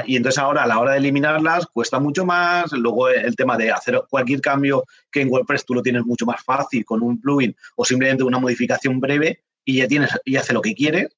y 0.06 0.16
entonces 0.16 0.40
ahora 0.40 0.64
a 0.64 0.68
la 0.68 0.80
hora 0.80 0.94
de 0.94 0.98
eliminarlas 0.98 1.66
cuesta 1.68 2.00
mucho 2.00 2.26
más. 2.26 2.72
Luego 2.72 3.10
el 3.10 3.36
tema 3.36 3.58
de 3.58 3.72
hacer 3.72 4.02
cualquier 4.10 4.42
cambio 4.42 4.84
que 5.12 5.22
en 5.22 5.30
WordPress 5.30 5.66
tú 5.66 5.74
lo 5.74 5.82
tienes 5.82 6.06
mucho 6.06 6.26
más 6.26 6.44
fácil 6.44 6.84
con 6.86 7.02
un 7.02 7.20
plugin 7.22 7.56
o 7.76 7.86
simplemente 7.86 8.24
una 8.24 8.40
modificación 8.40 9.00
breve 9.00 9.44
y 9.64 9.78
ya 9.78 9.88
tienes 9.88 10.10
y 10.26 10.36
hace 10.36 10.54
lo 10.54 10.62
que 10.62 10.74
quieres. 10.74 11.10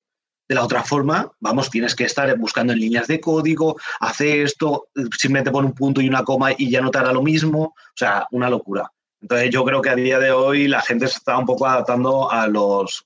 De 0.48 0.56
la 0.56 0.64
otra 0.64 0.84
forma, 0.84 1.32
vamos, 1.40 1.70
tienes 1.70 1.94
que 1.94 2.06
estar 2.06 2.36
buscando 2.40 2.74
en 2.74 2.80
líneas 2.80 3.08
de 3.08 3.20
código, 3.20 3.80
hace 4.00 4.42
esto, 4.42 4.88
simplemente 5.16 5.52
pone 5.52 5.68
un 5.68 5.76
punto 5.76 6.02
y 6.02 6.10
una 6.10 6.24
coma 6.24 6.54
y 6.58 6.72
ya 6.72 6.82
no 6.82 6.90
te 6.90 6.98
hará 6.98 7.14
lo 7.14 7.22
mismo. 7.22 7.62
O 7.62 7.96
sea, 7.96 8.28
una 8.32 8.50
locura. 8.50 8.92
Entonces 9.22 9.52
yo 9.52 9.64
creo 9.64 9.82
que 9.82 9.90
a 9.92 9.96
día 9.96 10.18
de 10.18 10.32
hoy 10.32 10.68
la 10.68 10.82
gente 10.82 11.08
se 11.08 11.18
está 11.18 11.38
un 11.38 11.46
poco 11.46 11.68
adaptando 11.68 12.32
a 12.32 12.48
los, 12.48 13.06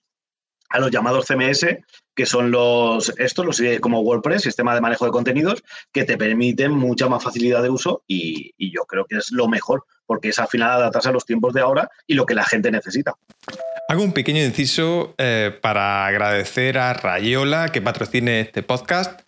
a 0.69 0.79
los 0.79 0.89
llamados 0.89 1.25
CMS 1.25 1.65
que 2.15 2.25
son 2.25 2.51
los, 2.51 3.13
estos, 3.17 3.45
los 3.45 3.61
como 3.79 4.01
WordPress, 4.01 4.43
sistema 4.43 4.75
de 4.75 4.81
manejo 4.81 5.05
de 5.05 5.11
contenidos, 5.11 5.63
que 5.91 6.03
te 6.03 6.17
permiten 6.17 6.71
mucha 6.71 7.07
más 7.07 7.23
facilidad 7.23 7.63
de 7.63 7.69
uso 7.69 8.03
y, 8.07 8.53
yo 8.73 8.85
creo 8.85 9.05
que 9.05 9.17
es 9.17 9.31
lo 9.31 9.47
mejor, 9.47 9.85
porque 10.05 10.29
es 10.29 10.39
al 10.39 10.47
final 10.47 10.71
adaptarse 10.71 11.09
a 11.09 11.11
los 11.11 11.25
tiempos 11.25 11.53
de 11.53 11.61
ahora 11.61 11.89
y 12.07 12.15
lo 12.15 12.25
que 12.25 12.33
la 12.33 12.43
gente 12.43 12.71
necesita. 12.71 13.13
Hago 13.87 14.03
un 14.03 14.13
pequeño 14.13 14.43
inciso 14.43 15.13
eh, 15.17 15.57
para 15.61 16.07
agradecer 16.07 16.77
a 16.77 16.93
Rayola 16.93 17.69
que 17.69 17.81
patrocine 17.81 18.41
este 18.41 18.63
podcast 18.63 19.22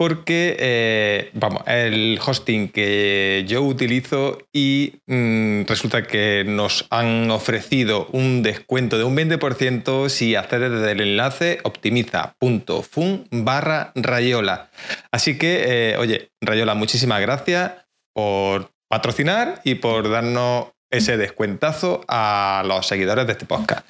porque, 0.00 0.56
eh, 0.58 1.30
vamos, 1.34 1.62
el 1.66 2.18
hosting 2.26 2.70
que 2.70 3.44
yo 3.46 3.60
utilizo 3.60 4.38
y 4.50 4.94
mm, 5.06 5.64
resulta 5.66 6.04
que 6.04 6.42
nos 6.46 6.86
han 6.88 7.30
ofrecido 7.30 8.06
un 8.12 8.42
descuento 8.42 8.96
de 8.96 9.04
un 9.04 9.14
20% 9.14 10.08
si 10.08 10.36
accedes 10.36 10.70
desde 10.72 10.92
el 10.92 11.02
enlace 11.02 11.58
optimiza.fun 11.64 13.28
barra 13.30 13.92
Rayola. 13.94 14.70
Así 15.12 15.36
que, 15.36 15.64
eh, 15.66 15.96
oye, 15.98 16.30
Rayola, 16.40 16.74
muchísimas 16.74 17.20
gracias 17.20 17.72
por 18.14 18.70
patrocinar 18.88 19.60
y 19.64 19.74
por 19.74 20.08
darnos 20.08 20.68
ese 20.90 21.18
descuentazo 21.18 22.06
a 22.08 22.62
los 22.64 22.86
seguidores 22.86 23.26
de 23.26 23.32
este 23.32 23.44
podcast. 23.44 23.86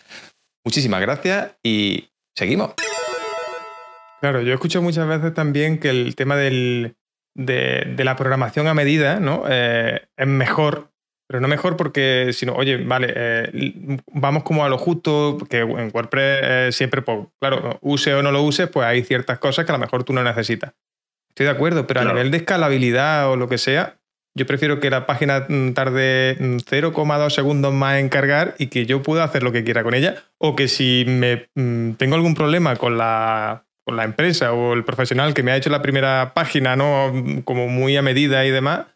Muchísimas 0.64 1.02
gracias 1.02 1.52
y 1.62 2.08
seguimos. 2.36 2.72
Claro, 4.20 4.42
yo 4.42 4.52
escucho 4.52 4.82
muchas 4.82 5.08
veces 5.08 5.32
también 5.34 5.78
que 5.78 5.90
el 5.90 6.14
tema 6.14 6.36
de, 6.36 6.94
la 7.34 8.16
programación 8.16 8.66
a 8.66 8.74
medida 8.74 9.18
¿no? 9.18 9.44
Eh, 9.48 10.02
es 10.16 10.26
mejor, 10.26 10.90
pero 11.26 11.40
no 11.40 11.48
mejor 11.48 11.76
porque, 11.76 12.30
sino, 12.32 12.54
oye, 12.54 12.76
vale, 12.76 13.12
eh, 13.16 13.98
vamos 14.12 14.42
como 14.42 14.64
a 14.64 14.68
lo 14.68 14.76
justo, 14.76 15.38
que 15.48 15.60
en 15.60 15.90
WordPress 15.92 16.40
eh, 16.42 16.68
siempre, 16.72 17.02
pues, 17.02 17.28
claro, 17.40 17.78
use 17.80 18.14
o 18.14 18.22
no 18.22 18.30
lo 18.30 18.42
uses, 18.42 18.68
pues 18.68 18.86
hay 18.86 19.02
ciertas 19.02 19.38
cosas 19.38 19.64
que 19.64 19.72
a 19.72 19.76
lo 19.76 19.80
mejor 19.80 20.04
tú 20.04 20.12
no 20.12 20.22
necesitas. 20.22 20.74
Estoy 21.30 21.46
de 21.46 21.52
acuerdo, 21.52 21.86
pero 21.86 22.00
a 22.00 22.04
nivel 22.04 22.30
de 22.30 22.38
escalabilidad 22.38 23.30
o 23.30 23.36
lo 23.36 23.48
que 23.48 23.56
sea, 23.56 24.00
yo 24.34 24.46
prefiero 24.46 24.80
que 24.80 24.90
la 24.90 25.06
página 25.06 25.46
tarde 25.74 26.36
0,2 26.38 27.26
mm, 27.26 27.30
segundos 27.30 27.72
más 27.72 27.98
en 27.98 28.08
cargar 28.08 28.54
y 28.58 28.66
que 28.66 28.86
yo 28.86 29.02
pueda 29.02 29.24
hacer 29.24 29.42
lo 29.42 29.52
que 29.52 29.64
quiera 29.64 29.82
con 29.82 29.94
ella. 29.94 30.22
O 30.38 30.54
que 30.54 30.68
si 30.68 31.04
me 31.06 31.48
mm, 31.54 31.92
tengo 31.92 32.14
algún 32.14 32.34
problema 32.34 32.76
con 32.76 32.98
la 32.98 33.64
la 33.90 34.04
empresa 34.04 34.52
o 34.52 34.74
el 34.74 34.84
profesional 34.84 35.34
que 35.34 35.42
me 35.42 35.52
ha 35.52 35.56
hecho 35.56 35.70
la 35.70 35.82
primera 35.82 36.32
página, 36.34 36.76
¿no? 36.76 37.12
Como 37.44 37.68
muy 37.68 37.96
a 37.96 38.02
medida 38.02 38.44
y 38.44 38.50
demás, 38.50 38.86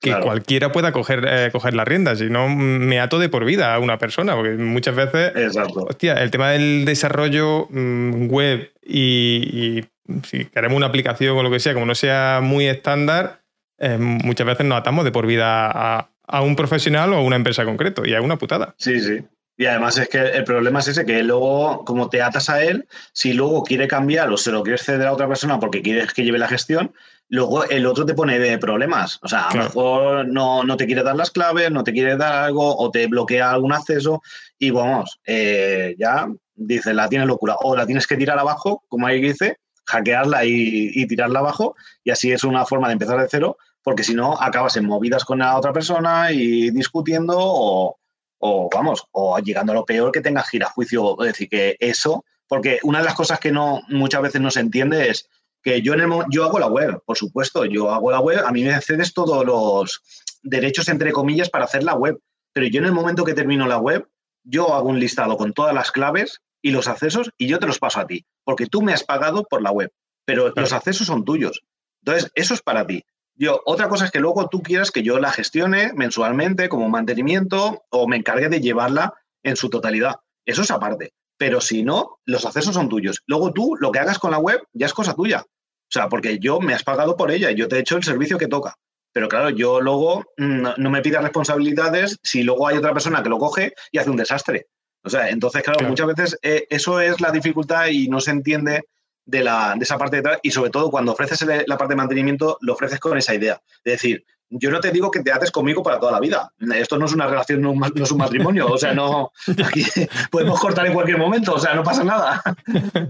que 0.00 0.20
cualquiera 0.20 0.70
pueda 0.70 0.92
coger, 0.92 1.24
eh, 1.26 1.48
coger 1.50 1.74
las 1.74 1.88
riendas, 1.88 2.18
si 2.18 2.26
no 2.26 2.48
me 2.48 3.00
ato 3.00 3.18
de 3.18 3.28
por 3.28 3.44
vida 3.44 3.74
a 3.74 3.78
una 3.78 3.98
persona, 3.98 4.34
porque 4.34 4.50
muchas 4.50 4.94
veces, 4.94 5.32
hostia, 5.74 6.14
el 6.22 6.30
tema 6.30 6.50
del 6.50 6.84
desarrollo 6.84 7.66
mm, 7.70 8.28
web 8.28 8.70
y, 8.84 9.84
si 10.24 10.44
queremos 10.44 10.76
una 10.76 10.86
aplicación 10.86 11.36
o 11.36 11.42
lo 11.42 11.50
que 11.50 11.60
sea, 11.60 11.72
como 11.72 11.86
no 11.86 11.94
sea 11.94 12.40
muy 12.42 12.66
estándar, 12.66 13.40
eh, 13.78 13.96
muchas 13.98 14.46
veces 14.46 14.66
nos 14.66 14.78
atamos 14.78 15.04
de 15.04 15.12
por 15.12 15.26
vida 15.26 15.70
a, 15.72 16.10
a 16.26 16.42
un 16.42 16.56
profesional 16.56 17.12
o 17.12 17.16
a 17.16 17.22
una 17.22 17.36
empresa 17.36 17.64
concreto 17.64 18.02
y 18.04 18.12
es 18.12 18.20
una 18.20 18.36
putada. 18.36 18.74
Sí, 18.76 19.00
sí. 19.00 19.24
Y 19.56 19.66
además 19.66 19.96
es 19.98 20.08
que 20.08 20.18
el 20.18 20.44
problema 20.44 20.80
es 20.80 20.88
ese, 20.88 21.06
que 21.06 21.22
luego, 21.22 21.84
como 21.84 22.08
te 22.08 22.20
atas 22.20 22.50
a 22.50 22.62
él, 22.62 22.88
si 23.12 23.32
luego 23.32 23.62
quiere 23.62 23.86
cambiar 23.86 24.30
o 24.32 24.36
se 24.36 24.50
lo 24.50 24.62
quieres 24.62 24.82
ceder 24.82 25.06
a 25.06 25.12
otra 25.12 25.28
persona 25.28 25.60
porque 25.60 25.80
quieres 25.80 26.12
que 26.12 26.24
lleve 26.24 26.38
la 26.38 26.48
gestión, 26.48 26.92
luego 27.28 27.64
el 27.64 27.86
otro 27.86 28.04
te 28.04 28.14
pone 28.14 28.58
problemas. 28.58 29.20
O 29.22 29.28
sea, 29.28 29.48
a 29.48 29.56
lo 29.56 29.62
mejor 29.64 30.28
no, 30.28 30.64
no, 30.64 30.76
te 30.76 30.86
quiere 30.86 31.04
dar 31.04 31.14
las 31.14 31.30
claves, 31.30 31.70
no 31.70 31.84
te 31.84 31.92
quiere 31.92 32.16
dar 32.16 32.34
algo 32.34 32.76
o 32.76 32.90
te 32.90 33.06
bloquea 33.06 33.52
algún 33.52 33.72
acceso 33.72 34.22
y 34.58 34.70
vamos, 34.70 35.20
eh, 35.24 35.94
ya 35.98 36.26
dice, 36.56 36.92
la 36.92 37.08
tienes 37.08 37.28
locura. 37.28 37.54
O 37.60 37.76
la 37.76 37.86
tienes 37.86 38.08
que 38.08 38.16
tirar 38.16 38.38
abajo, 38.38 38.82
como 38.88 39.06
ahí 39.06 39.20
dice, 39.20 39.58
hackearla 39.86 40.44
y, 40.44 40.90
y 40.94 41.06
tirarla 41.06 41.38
abajo 41.38 41.76
y 42.02 42.10
así 42.10 42.32
es 42.32 42.42
una 42.42 42.64
forma 42.64 42.88
de 42.88 42.94
empezar 42.94 43.20
de 43.20 43.28
cero 43.28 43.56
porque 43.84 44.02
si 44.02 44.14
no 44.14 44.40
acabas 44.40 44.76
en 44.76 44.86
movidas 44.86 45.24
con 45.26 45.40
la 45.40 45.56
otra 45.58 45.72
persona 45.72 46.32
y 46.32 46.70
discutiendo 46.70 47.36
o 47.36 47.98
o 48.46 48.68
vamos, 48.70 49.06
o 49.12 49.38
llegando 49.38 49.72
a 49.72 49.74
lo 49.74 49.86
peor 49.86 50.12
que 50.12 50.20
tengas 50.20 50.50
gira 50.50 50.68
juicio. 50.68 51.16
Es 51.20 51.28
decir, 51.28 51.48
que 51.48 51.76
eso, 51.80 52.26
porque 52.46 52.78
una 52.82 52.98
de 52.98 53.06
las 53.06 53.14
cosas 53.14 53.40
que 53.40 53.50
no 53.50 53.80
muchas 53.88 54.20
veces 54.20 54.42
no 54.42 54.50
se 54.50 54.60
entiende 54.60 55.08
es 55.08 55.30
que 55.62 55.80
yo, 55.80 55.94
en 55.94 56.00
el, 56.00 56.10
yo 56.30 56.44
hago 56.44 56.58
la 56.58 56.66
web, 56.66 57.02
por 57.06 57.16
supuesto, 57.16 57.64
yo 57.64 57.90
hago 57.90 58.10
la 58.10 58.20
web, 58.20 58.44
a 58.44 58.52
mí 58.52 58.62
me 58.62 58.78
cedes 58.82 59.14
todos 59.14 59.46
los 59.46 60.02
derechos, 60.42 60.88
entre 60.88 61.10
comillas, 61.10 61.48
para 61.48 61.64
hacer 61.64 61.84
la 61.84 61.94
web, 61.94 62.18
pero 62.52 62.66
yo 62.66 62.80
en 62.80 62.84
el 62.84 62.92
momento 62.92 63.24
que 63.24 63.32
termino 63.32 63.66
la 63.66 63.78
web, 63.78 64.06
yo 64.42 64.74
hago 64.74 64.90
un 64.90 65.00
listado 65.00 65.38
con 65.38 65.54
todas 65.54 65.74
las 65.74 65.90
claves 65.90 66.42
y 66.60 66.70
los 66.70 66.86
accesos 66.86 67.30
y 67.38 67.46
yo 67.46 67.58
te 67.58 67.66
los 67.66 67.78
paso 67.78 68.00
a 68.00 68.06
ti, 68.06 68.26
porque 68.44 68.66
tú 68.66 68.82
me 68.82 68.92
has 68.92 69.04
pagado 69.04 69.44
por 69.44 69.62
la 69.62 69.70
web, 69.70 69.90
pero 70.26 70.52
los 70.54 70.74
accesos 70.74 71.06
son 71.06 71.24
tuyos. 71.24 71.62
Entonces, 72.02 72.30
eso 72.34 72.52
es 72.52 72.60
para 72.60 72.86
ti. 72.86 73.06
Yo, 73.36 73.60
otra 73.66 73.88
cosa 73.88 74.04
es 74.04 74.10
que 74.10 74.20
luego 74.20 74.48
tú 74.48 74.62
quieras 74.62 74.90
que 74.90 75.02
yo 75.02 75.18
la 75.18 75.32
gestione 75.32 75.92
mensualmente 75.94 76.68
como 76.68 76.88
mantenimiento 76.88 77.84
o 77.90 78.06
me 78.06 78.16
encargue 78.16 78.48
de 78.48 78.60
llevarla 78.60 79.14
en 79.42 79.56
su 79.56 79.70
totalidad. 79.70 80.16
Eso 80.44 80.62
es 80.62 80.70
aparte. 80.70 81.12
Pero 81.36 81.60
si 81.60 81.82
no, 81.82 82.20
los 82.24 82.46
accesos 82.46 82.74
son 82.74 82.88
tuyos. 82.88 83.22
Luego 83.26 83.52
tú 83.52 83.76
lo 83.78 83.90
que 83.90 83.98
hagas 83.98 84.18
con 84.18 84.30
la 84.30 84.38
web 84.38 84.62
ya 84.72 84.86
es 84.86 84.94
cosa 84.94 85.14
tuya. 85.14 85.44
O 85.44 85.90
sea, 85.90 86.08
porque 86.08 86.38
yo 86.38 86.60
me 86.60 86.74
has 86.74 86.84
pagado 86.84 87.16
por 87.16 87.30
ella 87.30 87.50
y 87.50 87.56
yo 87.56 87.68
te 87.68 87.76
he 87.76 87.80
hecho 87.80 87.96
el 87.96 88.04
servicio 88.04 88.38
que 88.38 88.46
toca. 88.46 88.76
Pero 89.12 89.28
claro, 89.28 89.50
yo 89.50 89.80
luego 89.80 90.24
mm, 90.36 90.66
no, 90.76 90.90
me 90.90 91.02
pidas 91.02 91.22
responsabilidades 91.22 92.18
si 92.22 92.42
luego 92.42 92.66
hay 92.66 92.76
otra 92.76 92.92
persona 92.92 93.22
que 93.22 93.28
lo 93.28 93.38
coge 93.38 93.72
y 93.92 93.98
hace 93.98 94.10
un 94.10 94.16
desastre. 94.16 94.66
O 95.04 95.10
sea, 95.10 95.28
entonces, 95.28 95.62
claro, 95.62 95.86
muchas 95.86 96.06
veces 96.06 96.38
eh, 96.42 96.66
eso 96.70 97.00
es 97.00 97.20
la 97.20 97.30
dificultad 97.30 97.88
y 97.88 98.08
no 98.08 98.20
se 98.20 98.30
entiende 98.30 98.84
de, 99.26 99.42
la, 99.42 99.74
de 99.76 99.84
esa 99.84 99.98
parte 99.98 100.16
de 100.16 100.20
atrás 100.20 100.38
y 100.42 100.50
sobre 100.50 100.70
todo 100.70 100.90
cuando 100.90 101.12
ofreces 101.12 101.46
la 101.66 101.78
parte 101.78 101.92
de 101.92 101.96
mantenimiento, 101.96 102.58
lo 102.60 102.74
ofreces 102.74 103.00
con 103.00 103.16
esa 103.16 103.34
idea. 103.34 103.60
Es 103.84 103.94
decir, 103.94 104.24
yo 104.50 104.70
no 104.70 104.80
te 104.80 104.90
digo 104.90 105.10
que 105.10 105.20
te 105.20 105.32
haces 105.32 105.50
conmigo 105.50 105.82
para 105.82 105.98
toda 105.98 106.12
la 106.12 106.20
vida. 106.20 106.52
Esto 106.74 106.98
no 106.98 107.06
es 107.06 107.12
una 107.12 107.26
relación, 107.26 107.60
no, 107.60 107.74
es 107.94 108.12
un 108.12 108.18
matrimonio. 108.18 108.68
O 108.68 108.78
sea, 108.78 108.94
no. 108.94 109.32
Aquí 109.64 109.84
podemos 110.30 110.60
cortar 110.60 110.86
en 110.86 110.92
cualquier 110.92 111.18
momento, 111.18 111.54
o 111.54 111.58
sea, 111.58 111.74
no 111.74 111.82
pasa 111.82 112.04
nada. 112.04 112.42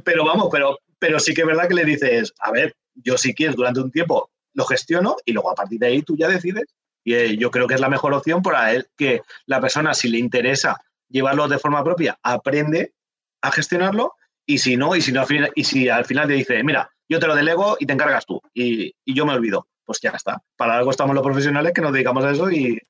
Pero 0.04 0.24
vamos, 0.24 0.48
pero, 0.50 0.78
pero 0.98 1.18
sí 1.18 1.34
que 1.34 1.42
es 1.42 1.46
verdad 1.46 1.68
que 1.68 1.74
le 1.74 1.84
dices, 1.84 2.32
a 2.38 2.50
ver, 2.50 2.74
yo 2.94 3.18
si 3.18 3.34
quieres 3.34 3.56
durante 3.56 3.80
un 3.80 3.90
tiempo 3.90 4.30
lo 4.54 4.64
gestiono 4.64 5.16
y 5.24 5.32
luego 5.32 5.50
a 5.50 5.54
partir 5.54 5.80
de 5.80 5.88
ahí 5.88 6.02
tú 6.02 6.16
ya 6.16 6.28
decides. 6.28 6.64
Y 7.02 7.14
eh, 7.14 7.36
yo 7.36 7.50
creo 7.50 7.66
que 7.66 7.74
es 7.74 7.80
la 7.80 7.90
mejor 7.90 8.14
opción 8.14 8.40
para 8.40 8.72
él 8.72 8.86
que 8.96 9.20
la 9.46 9.60
persona, 9.60 9.92
si 9.92 10.08
le 10.08 10.18
interesa 10.18 10.80
llevarlo 11.08 11.46
de 11.48 11.58
forma 11.58 11.84
propia, 11.84 12.18
aprende 12.22 12.94
a 13.42 13.50
gestionarlo 13.50 14.14
y 14.46 14.58
si 14.58 14.76
no, 14.76 14.94
y 14.94 15.00
si, 15.00 15.12
no, 15.12 15.24
y 15.54 15.64
si 15.64 15.88
al 15.88 16.04
final 16.04 16.28
te 16.28 16.34
dice, 16.34 16.62
mira, 16.62 16.90
yo 17.08 17.18
te 17.18 17.26
lo 17.26 17.34
delego 17.34 17.76
y 17.78 17.86
te 17.86 17.92
encargas 17.92 18.26
tú, 18.26 18.40
y, 18.54 18.94
yo 19.06 19.26
me 19.26 19.32
olvido, 19.32 19.66
pues 19.84 20.00
ya 20.00 20.10
está. 20.10 20.42
Para 20.56 20.76
algo 20.78 20.90
estamos 20.90 21.14
los 21.14 21.24
profesionales 21.24 21.72
que 21.72 21.82
nos 21.82 21.92
dedicamos 21.92 22.24
a 22.24 22.30
eso 22.30 22.50
y, 22.50 22.80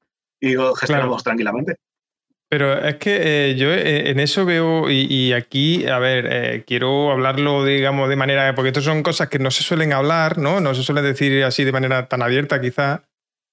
y 0.40 0.54
gestionamos 0.76 1.22
tranquilamente. 1.22 1.76
Pero 2.48 2.78
es 2.78 2.96
que 2.96 3.50
eh, 3.50 3.54
yo 3.56 3.72
eh, 3.72 4.10
en 4.10 4.20
eso 4.20 4.44
veo, 4.44 4.88
y, 4.90 5.32
aquí, 5.32 5.86
a 5.86 5.98
ver, 5.98 6.28
eh, 6.30 6.64
quiero 6.66 7.10
hablarlo, 7.10 7.64
digamos, 7.64 8.08
de 8.08 8.16
manera, 8.16 8.54
porque 8.54 8.68
estas 8.68 8.84
son 8.84 9.02
cosas 9.02 9.28
que 9.28 9.38
no 9.38 9.50
se 9.50 9.62
suelen 9.62 9.92
hablar, 9.92 10.38
¿no? 10.38 10.60
No 10.60 10.74
se 10.74 10.82
suelen 10.84 11.04
decir 11.04 11.42
así 11.42 11.64
de 11.64 11.72
manera 11.72 12.08
tan 12.08 12.22
abierta 12.22 12.60
quizá. 12.60 13.02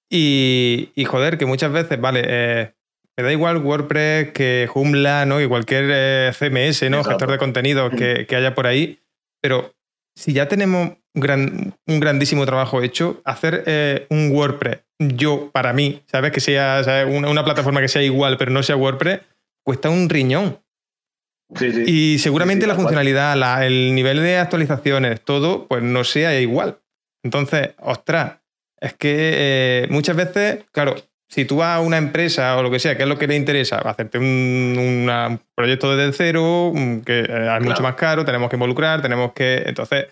Y, 0.10 0.92
y 0.94 1.06
joder, 1.06 1.38
que 1.38 1.46
muchas 1.46 1.72
veces, 1.72 2.00
vale, 2.00 2.76
me 3.22 3.28
da 3.28 3.32
igual 3.32 3.58
WordPress 3.58 4.32
que 4.32 4.68
Joomla, 4.72 5.26
¿no? 5.26 5.40
Y 5.40 5.48
cualquier 5.48 5.86
eh, 5.92 6.32
CMS, 6.38 6.90
¿no? 6.90 7.04
Gestor 7.04 7.30
de 7.30 7.38
contenido 7.38 7.90
que, 7.92 8.28
haya 8.36 8.56
por 8.56 8.66
ahí. 8.66 9.00
Pero 9.42 9.76
si 10.16 10.34
ya 10.34 10.48
tenemos 10.48 10.98
un, 11.14 11.22
gran, 11.22 11.76
un 11.86 12.00
grandísimo 12.00 12.46
trabajo 12.46 12.82
hecho, 12.82 13.22
hacer 13.24 13.64
eh, 13.68 14.08
un 14.10 14.32
WordPress, 14.32 14.80
yo, 14.98 15.52
para 15.52 15.72
mí, 15.74 16.02
¿sabes? 16.08 16.32
Que 16.32 16.40
sea 16.40 16.82
Una, 17.08 17.44
plataforma 17.44 17.82
que 17.82 17.88
sea 17.88 18.02
igual, 18.02 18.38
pero 18.38 18.52
no 18.52 18.64
sea 18.64 18.76
WordPress, 18.76 19.22
cuesta 19.64 19.90
un 19.90 20.10
riñón. 20.10 20.60
Y 21.86 22.18
seguramente 22.20 22.66
la 22.66 22.76
funcionalidad, 22.76 23.66
el 23.66 23.94
nivel 23.94 24.22
de 24.22 24.38
actualizaciones, 24.38 25.22
todo, 25.22 25.68
pues 25.68 25.84
no 25.84 26.04
sea 26.04 26.40
igual. 26.40 26.80
Entonces, 27.24 27.72
ostras, 27.78 28.40
es 28.80 28.94
que 28.94 29.32
eh, 29.34 29.88
muchas 29.90 30.16
veces, 30.16 30.64
claro, 30.72 30.96
si 31.32 31.46
tú 31.46 31.58
vas 31.58 31.78
a 31.78 31.80
una 31.80 31.98
empresa 31.98 32.58
o 32.58 32.64
lo 32.64 32.70
que 32.70 32.80
sea, 32.80 32.98
¿qué 32.98 33.04
es 33.04 33.10
lo 33.10 33.18
que 33.18 33.26
le 33.26 33.38
interesa? 33.38 33.78
Hacerte 33.78 34.18
un, 34.18 35.10
proyecto 35.56 35.96
desde 35.96 36.12
cero, 36.12 36.74
que 37.06 37.22
eh, 37.22 37.56
es 37.58 37.64
mucho 37.64 37.82
más 37.82 37.96
caro, 37.96 38.26
tenemos 38.26 38.50
que 38.50 38.58
involucrar, 38.58 39.02
tenemos 39.02 39.32
que... 39.32 39.64
Entonces, 39.66 40.08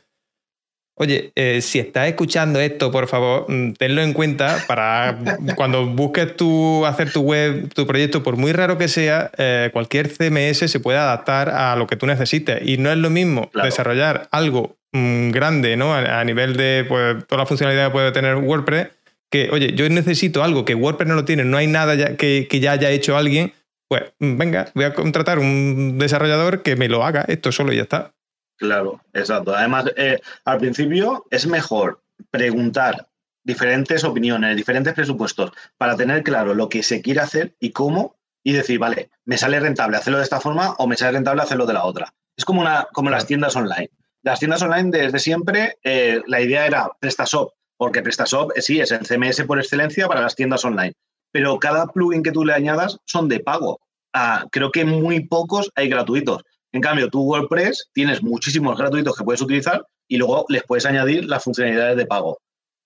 oye, 0.96 1.34
eh, 1.36 1.60
si 1.60 1.80
estás 1.80 2.08
escuchando 2.08 2.62
esto, 2.62 2.90
por 2.90 3.10
favor, 3.10 3.46
mm, 3.50 3.74
tenlo 3.74 4.02
en 4.02 4.14
cuenta 4.14 4.64
para 4.66 5.18
cuando 5.58 5.88
busques 5.88 6.38
tu, 6.38 6.86
hacer 6.86 7.12
tu 7.12 7.22
web, 7.22 7.68
tu 7.74 7.86
proyecto, 7.86 8.24
por 8.24 8.38
muy 8.38 8.54
raro 8.54 8.78
que 8.78 8.88
sea, 8.88 9.30
eh, 9.38 9.72
cualquier 9.74 10.08
CMS 10.08 10.72
se 10.72 10.80
puede 10.80 11.00
adaptar 11.00 11.50
a 11.50 11.76
lo 11.76 11.86
que 11.86 11.98
tú 11.98 12.06
necesites. 12.06 12.62
Y 12.66 12.78
no 12.78 12.90
es 12.92 12.98
lo 12.98 13.10
mismo 13.10 13.52
desarrollar 13.62 14.30
algo 14.32 14.78
mm, 14.94 15.32
grande, 15.32 15.76
¿no? 15.76 15.94
A, 15.94 16.24
nivel 16.24 16.56
de 16.56 16.86
pues, 16.88 17.28
toda 17.28 17.42
la 17.42 17.46
funcionalidad 17.46 17.88
que 17.88 17.92
puede 17.92 18.12
tener 18.14 18.36
WordPress 18.36 18.88
que, 19.30 19.50
oye, 19.52 19.74
yo 19.74 19.88
necesito 19.90 20.44
algo 20.44 20.66
que 20.66 20.76
WordPress 20.76 21.08
no 21.08 21.16
lo 21.16 21.26
tiene, 21.26 21.44
no 21.46 21.58
hay 21.58 21.68
nada 21.68 21.96
ya, 21.96 22.18
que, 22.18 22.48
ya 22.60 22.72
haya 22.72 22.90
hecho 22.90 23.18
alguien, 23.18 23.54
pues 23.88 24.04
venga, 24.20 24.72
voy 24.76 24.86
a 24.86 24.94
contratar 24.94 25.40
un 25.40 25.98
desarrollador 25.98 26.64
que 26.64 26.76
me 26.76 26.90
lo 26.90 27.04
haga 27.04 27.26
esto 27.28 27.52
solo 27.52 27.74
y 27.74 27.78
ya 27.78 27.84
está. 27.84 28.14
Claro, 28.58 29.02
exacto. 29.14 29.56
Además, 29.56 29.86
eh, 29.96 30.20
al 30.46 30.58
principio 30.58 31.26
es 31.32 31.48
mejor 31.48 32.02
preguntar 32.30 33.08
diferentes 33.44 34.04
opiniones, 34.04 34.56
diferentes 34.56 34.94
presupuestos, 34.94 35.52
para 35.78 35.96
tener 35.96 36.24
claro 36.24 36.54
lo 36.54 36.68
que 36.70 36.84
se 36.84 37.02
quiere 37.02 37.22
hacer 37.22 37.56
y 37.60 37.72
cómo, 37.72 38.18
y 38.44 38.54
decir, 38.54 38.80
vale, 38.80 39.10
me 39.26 39.38
sale 39.38 39.60
rentable 39.60 39.98
hacerlo 39.98 40.18
de 40.18 40.24
esta 40.24 40.40
forma 40.40 40.74
o 40.78 40.88
me 40.88 40.98
sale 40.98 41.14
rentable 41.14 41.42
hacerlo 41.42 41.66
de 41.66 41.74
la 41.74 41.86
otra. 41.86 42.14
Es 42.36 42.46
como, 42.46 42.62
una, 42.62 42.88
como 42.94 43.10
las 43.10 43.26
tiendas 43.26 43.56
online. 43.56 43.90
Las 44.22 44.40
tiendas 44.40 44.62
online 44.62 44.92
desde 44.92 45.20
siempre, 45.20 45.78
eh, 45.84 46.22
la 46.28 46.42
idea 46.42 46.66
era 46.66 46.92
PrestaShop, 47.00 47.54
porque 47.80 48.02
PrestaShop 48.02 48.52
eh, 48.56 48.62
sí 48.62 48.82
es 48.82 48.92
el 48.92 49.08
CMS 49.08 49.44
por 49.46 49.58
excelencia 49.58 50.08
para 50.08 50.22
las 50.22 50.36
tiendas 50.36 50.66
online, 50.66 50.94
pero 51.32 51.58
cada 51.60 51.88
plugin 51.88 52.22
que 52.22 52.34
tú 52.34 52.44
le 52.44 52.54
añadas 52.54 52.98
son 53.06 53.30
de 53.30 53.40
pago. 53.40 53.80
Ah, 54.14 54.46
creo 54.52 54.70
que 54.70 54.84
muy 54.84 55.22
pocos 55.22 55.72
hay 55.76 55.88
gratuitos. 55.88 56.44
En 56.74 56.82
cambio, 56.82 57.10
tú 57.10 57.24
WordPress 57.24 57.90
tienes 57.94 58.22
muchísimos 58.22 58.78
gratuitos 58.78 59.16
que 59.16 59.24
puedes 59.24 59.42
utilizar 59.42 59.86
y 60.10 60.18
luego 60.18 60.46
les 60.50 60.64
puedes 60.64 60.86
añadir 60.86 61.26
las 61.26 61.44
funcionalidades 61.44 61.96
de 61.96 62.06
pago. 62.06 62.40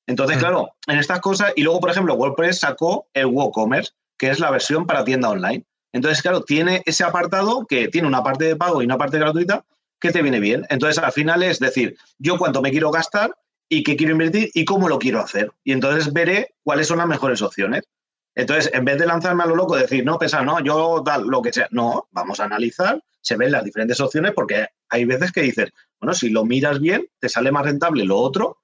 Entonces, 0.06 0.38
mm. 0.38 0.40
claro, 0.40 0.70
en 0.88 1.00
estas 1.00 1.22
cosas, 1.22 1.54
y 1.56 1.64
luego, 1.64 1.80
por 1.80 1.90
ejemplo, 1.90 2.14
WordPress 2.14 2.60
sacó 2.60 3.08
el 3.14 3.26
WooCommerce, 3.26 3.94
que 4.18 4.30
es 4.30 4.40
la 4.40 4.52
versión 4.52 4.86
para 4.86 5.04
tienda 5.04 5.30
online. 5.30 5.66
Entonces, 5.92 6.22
claro, 6.22 6.42
tiene 6.44 6.84
ese 6.86 7.04
apartado 7.04 7.66
que 7.66 7.88
tiene 7.88 8.08
una 8.08 8.22
parte 8.22 8.46
de 8.46 8.56
pago 8.56 8.82
y 8.82 8.86
una 8.86 8.98
parte 8.98 9.18
gratuita 9.18 9.66
que 10.00 10.12
te 10.12 10.22
viene 10.22 10.40
bien. 10.40 10.68
Entonces, 10.70 11.04
al 11.04 11.14
final 11.14 11.42
es 11.42 11.60
decir, 11.60 11.98
yo 12.20 12.38
cuánto 12.38 12.62
me 12.62 12.70
quiero 12.70 12.92
gastar 12.92 13.34
y 13.74 13.84
qué 13.84 13.96
quiero 13.96 14.12
invertir 14.12 14.52
y 14.54 14.66
cómo 14.66 14.88
lo 14.88 15.00
quiero 15.00 15.20
hacer. 15.20 15.52
Y 15.64 15.72
entonces 15.72 16.14
veré 16.14 16.54
cuáles 16.64 16.88
son 16.88 17.00
las 17.00 17.08
mejores 17.08 17.42
opciones. 17.42 17.84
Entonces, 18.36 18.72
en 18.74 18.86
vez 18.86 18.98
de 18.98 19.06
lanzarme 19.06 19.44
a 19.44 19.48
lo 19.48 19.56
loco, 19.56 19.76
decir, 19.76 20.06
no, 20.06 20.18
pesa, 20.18 20.44
no, 20.44 20.60
yo 20.60 21.02
tal, 21.04 21.26
lo 21.28 21.42
que 21.42 21.54
sea, 21.54 21.68
no, 21.72 22.08
vamos 22.12 22.40
a 22.40 22.46
analizar, 22.46 23.02
se 23.22 23.36
ven 23.36 23.52
las 23.52 23.64
diferentes 23.64 24.00
opciones 24.00 24.34
porque 24.34 24.68
hay 24.90 25.06
veces 25.06 25.32
que 25.32 25.42
dices, 25.42 25.72
bueno, 26.00 26.14
si 26.14 26.30
lo 26.30 26.46
miras 26.46 26.80
bien, 26.80 27.08
te 27.20 27.30
sale 27.30 27.52
más 27.52 27.66
rentable 27.66 28.06
lo 28.06 28.18
otro 28.18 28.58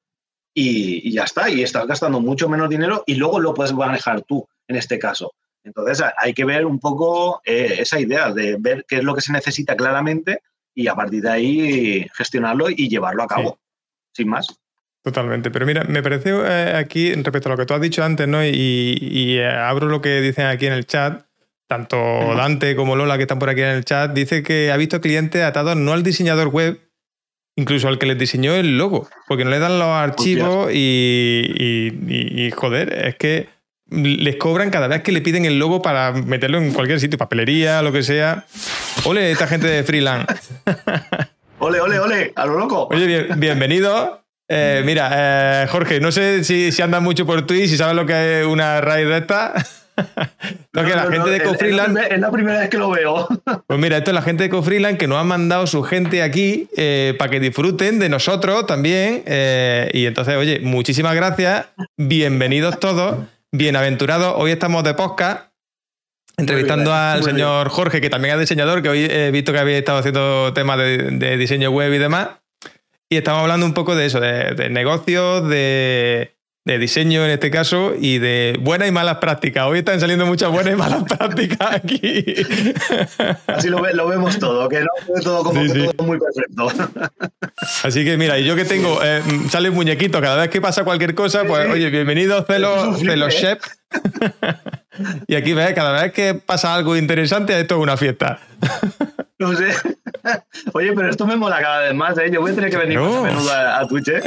y, 0.53 1.11
ya 1.11 1.23
está, 1.23 1.49
y 1.49 1.63
estás 1.63 1.87
gastando 1.87 2.19
mucho 2.19 2.49
menos 2.49 2.69
dinero 2.69 3.03
y 3.05 3.15
luego 3.15 3.39
lo 3.39 3.53
puedes 3.53 3.73
manejar 3.73 4.21
tú, 4.23 4.47
en 4.67 4.75
este 4.75 4.99
caso. 4.99 5.33
Entonces, 5.63 6.05
hay 6.17 6.33
que 6.33 6.45
ver 6.45 6.65
un 6.65 6.79
poco 6.79 7.41
eh, 7.45 7.77
esa 7.79 7.99
idea 7.99 8.31
de 8.31 8.57
ver 8.59 8.85
qué 8.87 8.97
es 8.97 9.03
lo 9.03 9.13
que 9.13 9.21
se 9.21 9.33
necesita 9.33 9.75
claramente 9.75 10.41
y 10.73 10.87
a 10.87 10.95
partir 10.95 11.21
de 11.23 11.29
ahí 11.29 12.07
gestionarlo 12.15 12.69
y 12.69 12.89
llevarlo 12.89 13.23
a 13.23 13.27
cabo, 13.27 13.59
sin 14.13 14.29
más. 14.29 14.47
Totalmente. 15.03 15.49
Pero 15.49 15.65
mira, 15.65 15.83
me 15.85 16.03
parece 16.03 16.31
eh, 16.31 16.73
aquí, 16.75 17.13
respecto 17.13 17.49
a 17.49 17.51
lo 17.53 17.57
que 17.57 17.65
tú 17.65 17.73
has 17.73 17.81
dicho 17.81 18.03
antes, 18.03 18.27
¿no? 18.27 18.43
Y, 18.43 19.37
eh, 19.39 19.47
abro 19.47 19.87
lo 19.87 20.01
que 20.01 20.21
dicen 20.21 20.45
aquí 20.45 20.67
en 20.67 20.73
el 20.73 20.85
chat. 20.85 21.25
Tanto 21.67 21.97
Dante 22.35 22.75
como 22.75 22.95
Lola, 22.95 23.17
que 23.17 23.23
están 23.23 23.37
por 23.37 23.49
aquí 23.49 23.61
en 23.61 23.69
el 23.69 23.85
chat, 23.85 24.11
dice 24.11 24.41
que 24.41 24.71
ha 24.71 24.77
visto 24.77 25.01
clientes 25.01 25.43
atados 25.43 25.75
no 25.75 25.93
al 25.93 26.01
diseñador 26.01 26.47
web, 26.47 26.79
incluso 27.55 27.87
al 27.87 27.99
que 27.99 28.07
les 28.07 28.17
diseñó 28.17 28.55
el 28.55 28.79
logo, 28.79 29.07
porque 29.27 29.43
no 29.43 29.51
le 29.51 29.59
dan 29.59 29.77
los 29.77 29.87
archivos 29.87 30.71
y, 30.73 32.49
joder, 32.55 32.91
es 33.05 33.15
que 33.17 33.49
les 33.91 34.35
cobran 34.37 34.71
cada 34.71 34.87
vez 34.87 35.03
que 35.03 35.11
le 35.11 35.21
piden 35.21 35.45
el 35.45 35.59
logo 35.59 35.79
para 35.79 36.11
meterlo 36.11 36.57
en 36.57 36.73
cualquier 36.73 36.99
sitio, 36.99 37.19
papelería, 37.19 37.83
lo 37.83 37.91
que 37.91 38.01
sea. 38.01 38.47
Ole, 39.05 39.31
esta 39.31 39.45
gente 39.45 39.67
de 39.67 39.83
freelance. 39.83 40.55
ole, 41.59 41.81
ole, 41.81 41.99
ole, 41.99 42.33
a 42.35 42.47
lo 42.47 42.57
loco. 42.57 42.87
Oye, 42.91 43.27
bienvenido. 43.37 44.23
Eh, 44.51 44.81
mira, 44.83 45.11
eh, 45.13 45.67
Jorge, 45.67 45.99
no 45.99 46.11
sé 46.11 46.43
si, 46.43 46.71
si 46.71 46.81
andas 46.81 47.03
mucho 47.03 47.23
por 47.25 47.45
Twitch, 47.45 47.69
si 47.69 47.77
sabes 47.77 47.95
lo 47.95 48.07
que 48.07 48.41
es 48.41 48.47
una 48.47 48.81
raíz 48.81 49.07
de 49.07 49.17
esta. 49.17 49.53
no, 50.73 50.81
la 50.81 51.11
gente 51.11 51.29
de 51.29 51.43
Cofreeland. 51.43 51.97
Es, 51.99 52.19
la 52.19 52.31
primera 52.31 52.59
vez 52.59 52.69
que 52.69 52.77
lo 52.77 52.89
veo. 52.89 53.27
Pues 53.67 53.79
mira, 53.79 53.97
esto 53.97 54.09
es 54.09 54.15
la 54.15 54.23
gente 54.23 54.43
de 54.43 54.49
Cofreeland 54.49 54.97
que 54.97 55.07
nos 55.07 55.19
ha 55.19 55.23
mandado 55.23 55.67
su 55.67 55.83
gente 55.83 56.23
aquí 56.23 56.67
eh, 56.75 57.13
para 57.19 57.29
que 57.29 57.39
disfruten 57.39 57.99
de 57.99 58.09
nosotros 58.09 58.65
también. 58.65 59.23
y 59.93 60.05
entonces, 60.07 60.35
oye, 60.35 60.59
muchísimas 60.61 61.13
gracias. 61.13 61.67
Bienvenidos 61.97 62.79
todos. 62.79 63.17
Bienaventurados. 63.51 64.33
Hoy 64.37 64.49
estamos 64.51 64.83
de 64.83 64.95
podcast. 64.95 65.49
Entrevistando 66.37 66.91
al 66.91 67.21
señor 67.21 67.69
Jorge, 67.69 68.01
que 68.01 68.09
también 68.09 68.33
es 68.33 68.39
diseñador, 68.39 68.81
que 68.81 68.89
hoy 68.89 69.05
he 69.05 69.29
visto 69.29 69.51
que 69.51 69.59
había 69.59 69.77
estado 69.77 69.99
haciendo 69.99 70.53
temas 70.53 70.79
de 70.79 71.37
diseño 71.37 71.69
web 71.69 71.93
y 71.93 71.97
demás. 71.99 72.29
Y 73.11 73.17
estamos 73.17 73.41
hablando 73.41 73.65
un 73.65 73.73
poco 73.73 73.95
de 73.95 74.05
eso, 74.05 74.19
de, 74.19 74.69
negocios, 74.69 75.49
de, 75.49 76.35
diseño 76.63 77.25
en 77.25 77.31
este 77.31 77.49
caso 77.49 77.93
y 77.99 78.19
de 78.19 78.59
buenas 78.61 78.87
y 78.87 78.91
malas 78.91 79.17
prácticas. 79.17 79.65
Hoy 79.65 79.79
están 79.79 79.99
saliendo 79.99 80.27
muchas 80.27 80.51
buenas 80.51 80.73
y 80.73 80.75
malas 80.75 81.03
prácticas 81.17 81.73
aquí. 81.73 82.23
Así 83.47 83.67
lo, 83.67 83.81
vemos 83.81 84.37
todo, 84.37 84.69
que 84.69 84.81
no 84.81 85.15
es 85.17 85.23
todo 85.23 85.43
como 85.43 85.59
todo 85.59 86.05
muy 86.05 86.19
perfecto. 86.19 86.67
Así 87.83 88.05
que 88.05 88.15
mira, 88.15 88.37
y 88.37 88.45
yo 88.45 88.55
que 88.55 88.65
tengo, 88.65 88.99
eh, 89.03 89.23
sale 89.49 89.69
un 89.69 89.75
muñequito 89.75 90.21
cada 90.21 90.41
vez 90.41 90.49
que 90.51 90.61
pasa 90.61 90.83
cualquier 90.83 91.15
cosa, 91.15 91.45
pues 91.45 91.67
oye, 91.67 91.89
bienvenido 91.89 92.45
Celo, 92.45 92.95
Celo 92.95 93.31
Chef. 93.31 93.59
Y 95.27 95.35
aquí 95.35 95.53
ves, 95.53 95.73
cada 95.73 96.01
vez 96.01 96.11
que 96.11 96.33
pasa 96.33 96.73
algo 96.73 96.95
interesante, 96.95 97.59
esto 97.59 97.75
es 97.75 97.81
una 97.81 97.97
fiesta. 97.97 98.39
No 99.39 99.55
sé. 99.55 99.73
Oye, 100.73 100.91
pero 100.93 101.09
esto 101.09 101.25
me 101.25 101.37
mola 101.37 101.61
cada 101.61 101.79
vez 101.83 101.95
más, 101.95 102.17
¿eh? 102.17 102.29
Yo 102.31 102.41
voy 102.41 102.51
a 102.51 102.55
tener 102.55 102.69
que 102.69 102.77
venir 102.77 102.99
más 102.99 103.15
a 103.15 103.21
menudo 103.21 103.51
a, 103.51 103.87
Twitch, 103.87 104.09
¿eh? 104.09 104.21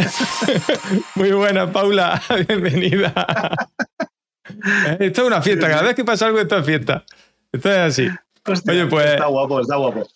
Muy 1.17 1.33
buena, 1.33 1.71
Paula. 1.71 2.21
Bienvenida. 2.49 3.13
Esto 4.99 5.21
es 5.23 5.27
una 5.27 5.43
fiesta. 5.43 5.69
Cada 5.69 5.83
vez 5.83 5.95
que 5.95 6.05
pasa 6.05 6.27
algo, 6.27 6.41
esto 6.41 6.57
es 6.57 6.65
fiesta. 6.65 7.05
Esto 7.53 7.71
es 7.71 7.79
así. 7.79 8.09
oye, 8.69 8.87
pues. 8.87 9.07
Está 9.07 9.27
guapo, 9.27 9.61
está 9.61 9.77
guapo. 9.77 10.09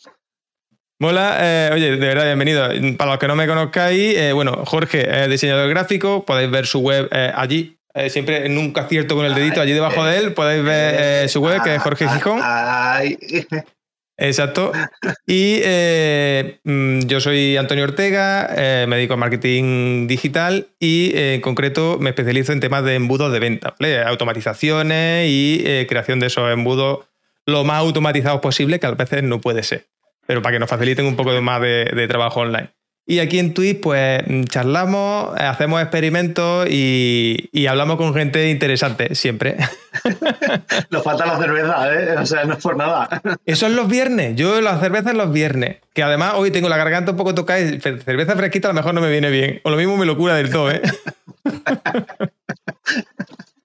Mola, 0.98 1.36
eh, 1.40 1.70
oye, 1.74 1.90
de 1.90 2.06
verdad, 2.06 2.24
bienvenido. 2.24 2.68
Para 2.96 3.10
los 3.10 3.20
que 3.20 3.28
no 3.28 3.36
me 3.36 3.46
conozcáis, 3.46 4.16
eh, 4.16 4.32
bueno, 4.32 4.64
Jorge 4.64 5.24
es 5.24 5.28
diseñador 5.28 5.68
gráfico, 5.68 6.24
podéis 6.24 6.50
ver 6.50 6.66
su 6.66 6.80
web 6.80 7.08
eh, 7.12 7.30
allí. 7.34 7.75
Siempre 8.08 8.48
nunca 8.48 8.82
acierto 8.82 9.16
con 9.16 9.24
el 9.24 9.34
dedito 9.34 9.60
allí 9.60 9.72
debajo 9.72 10.04
de 10.04 10.18
él, 10.18 10.32
podéis 10.32 10.62
ver 10.62 11.28
su 11.28 11.40
web, 11.40 11.62
que 11.62 11.74
es 11.74 11.82
Jorge 11.82 12.08
Gijón. 12.08 12.40
Exacto. 14.18 14.72
Y 15.26 15.60
eh, 15.62 16.58
mm, 16.64 17.00
yo 17.00 17.20
soy 17.20 17.56
Antonio 17.56 17.84
Ortega, 17.84 18.48
eh, 18.56 18.86
me 18.88 18.96
dedico 18.96 19.14
a 19.14 19.18
marketing 19.18 20.06
digital 20.06 20.68
y 20.80 21.14
eh, 21.14 21.34
en 21.34 21.40
concreto 21.42 21.98
me 22.00 22.10
especializo 22.10 22.52
en 22.52 22.60
temas 22.60 22.82
de 22.84 22.94
embudos 22.94 23.30
de 23.32 23.40
venta, 23.40 23.74
automatizaciones 24.06 25.28
y 25.28 25.86
creación 25.86 26.18
de 26.20 26.28
esos 26.28 26.50
embudos 26.50 27.06
lo 27.44 27.64
más 27.64 27.78
automatizados 27.78 28.40
posible, 28.40 28.80
que 28.80 28.86
a 28.86 28.92
veces 28.92 29.22
no 29.22 29.40
puede 29.40 29.62
ser, 29.62 29.86
pero 30.26 30.42
para 30.42 30.54
que 30.54 30.60
nos 30.60 30.70
faciliten 30.70 31.06
un 31.06 31.16
poco 31.16 31.30
más 31.42 31.60
de 31.60 32.06
trabajo 32.08 32.40
online. 32.40 32.70
Y 33.08 33.20
aquí 33.20 33.38
en 33.38 33.54
Twitch, 33.54 33.80
pues 33.80 34.20
charlamos, 34.48 35.30
hacemos 35.38 35.80
experimentos 35.80 36.66
y, 36.68 37.66
hablamos 37.68 37.98
con 37.98 38.12
gente 38.12 38.50
interesante, 38.50 39.14
siempre. 39.14 39.56
Nos 40.90 41.04
falta 41.04 41.24
la 41.24 41.38
cerveza, 41.38 41.94
¿eh? 41.94 42.16
O 42.18 42.26
sea, 42.26 42.44
no 42.44 42.54
es 42.54 42.62
por 42.62 42.76
nada. 42.76 43.22
Eso 43.46 43.66
es 43.66 43.72
los 43.72 43.88
viernes. 43.88 44.34
Yo 44.34 44.60
las 44.60 44.80
cervezas 44.80 45.14
los 45.14 45.32
viernes. 45.32 45.76
Que 45.92 46.02
además 46.02 46.32
hoy 46.34 46.50
tengo 46.50 46.68
la 46.68 46.76
garganta 46.76 47.12
un 47.12 47.16
poco 47.16 47.32
tocada 47.32 47.60
y 47.60 47.80
cerveza 47.80 48.34
fresquita 48.34 48.68
a 48.68 48.72
lo 48.72 48.74
mejor 48.74 48.92
no 48.92 49.00
me 49.00 49.10
viene 49.10 49.30
bien. 49.30 49.60
O 49.62 49.70
lo 49.70 49.76
mismo 49.76 49.96
me 49.96 50.04
lo 50.04 50.16
cura 50.16 50.34
del 50.34 50.50
todo, 50.50 50.72
¿eh? 50.72 50.82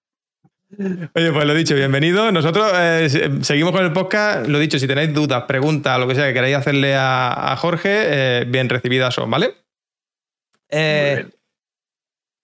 Oye, 1.13 1.31
pues 1.31 1.45
lo 1.45 1.53
dicho, 1.53 1.75
bienvenido. 1.75 2.31
Nosotros 2.31 2.71
eh, 2.75 3.39
seguimos 3.41 3.71
con 3.71 3.83
el 3.83 3.93
podcast. 3.93 4.47
Lo 4.47 4.59
dicho, 4.59 4.79
si 4.79 4.87
tenéis 4.87 5.13
dudas, 5.13 5.43
preguntas, 5.43 5.99
lo 5.99 6.07
que 6.07 6.15
sea 6.15 6.27
que 6.27 6.33
queráis 6.33 6.55
hacerle 6.55 6.95
a, 6.97 7.55
Jorge, 7.57 7.89
eh, 7.91 8.45
bien 8.47 8.69
recibidas 8.69 9.13
son, 9.13 9.29
¿vale? 9.29 9.53
Eh, 10.69 11.25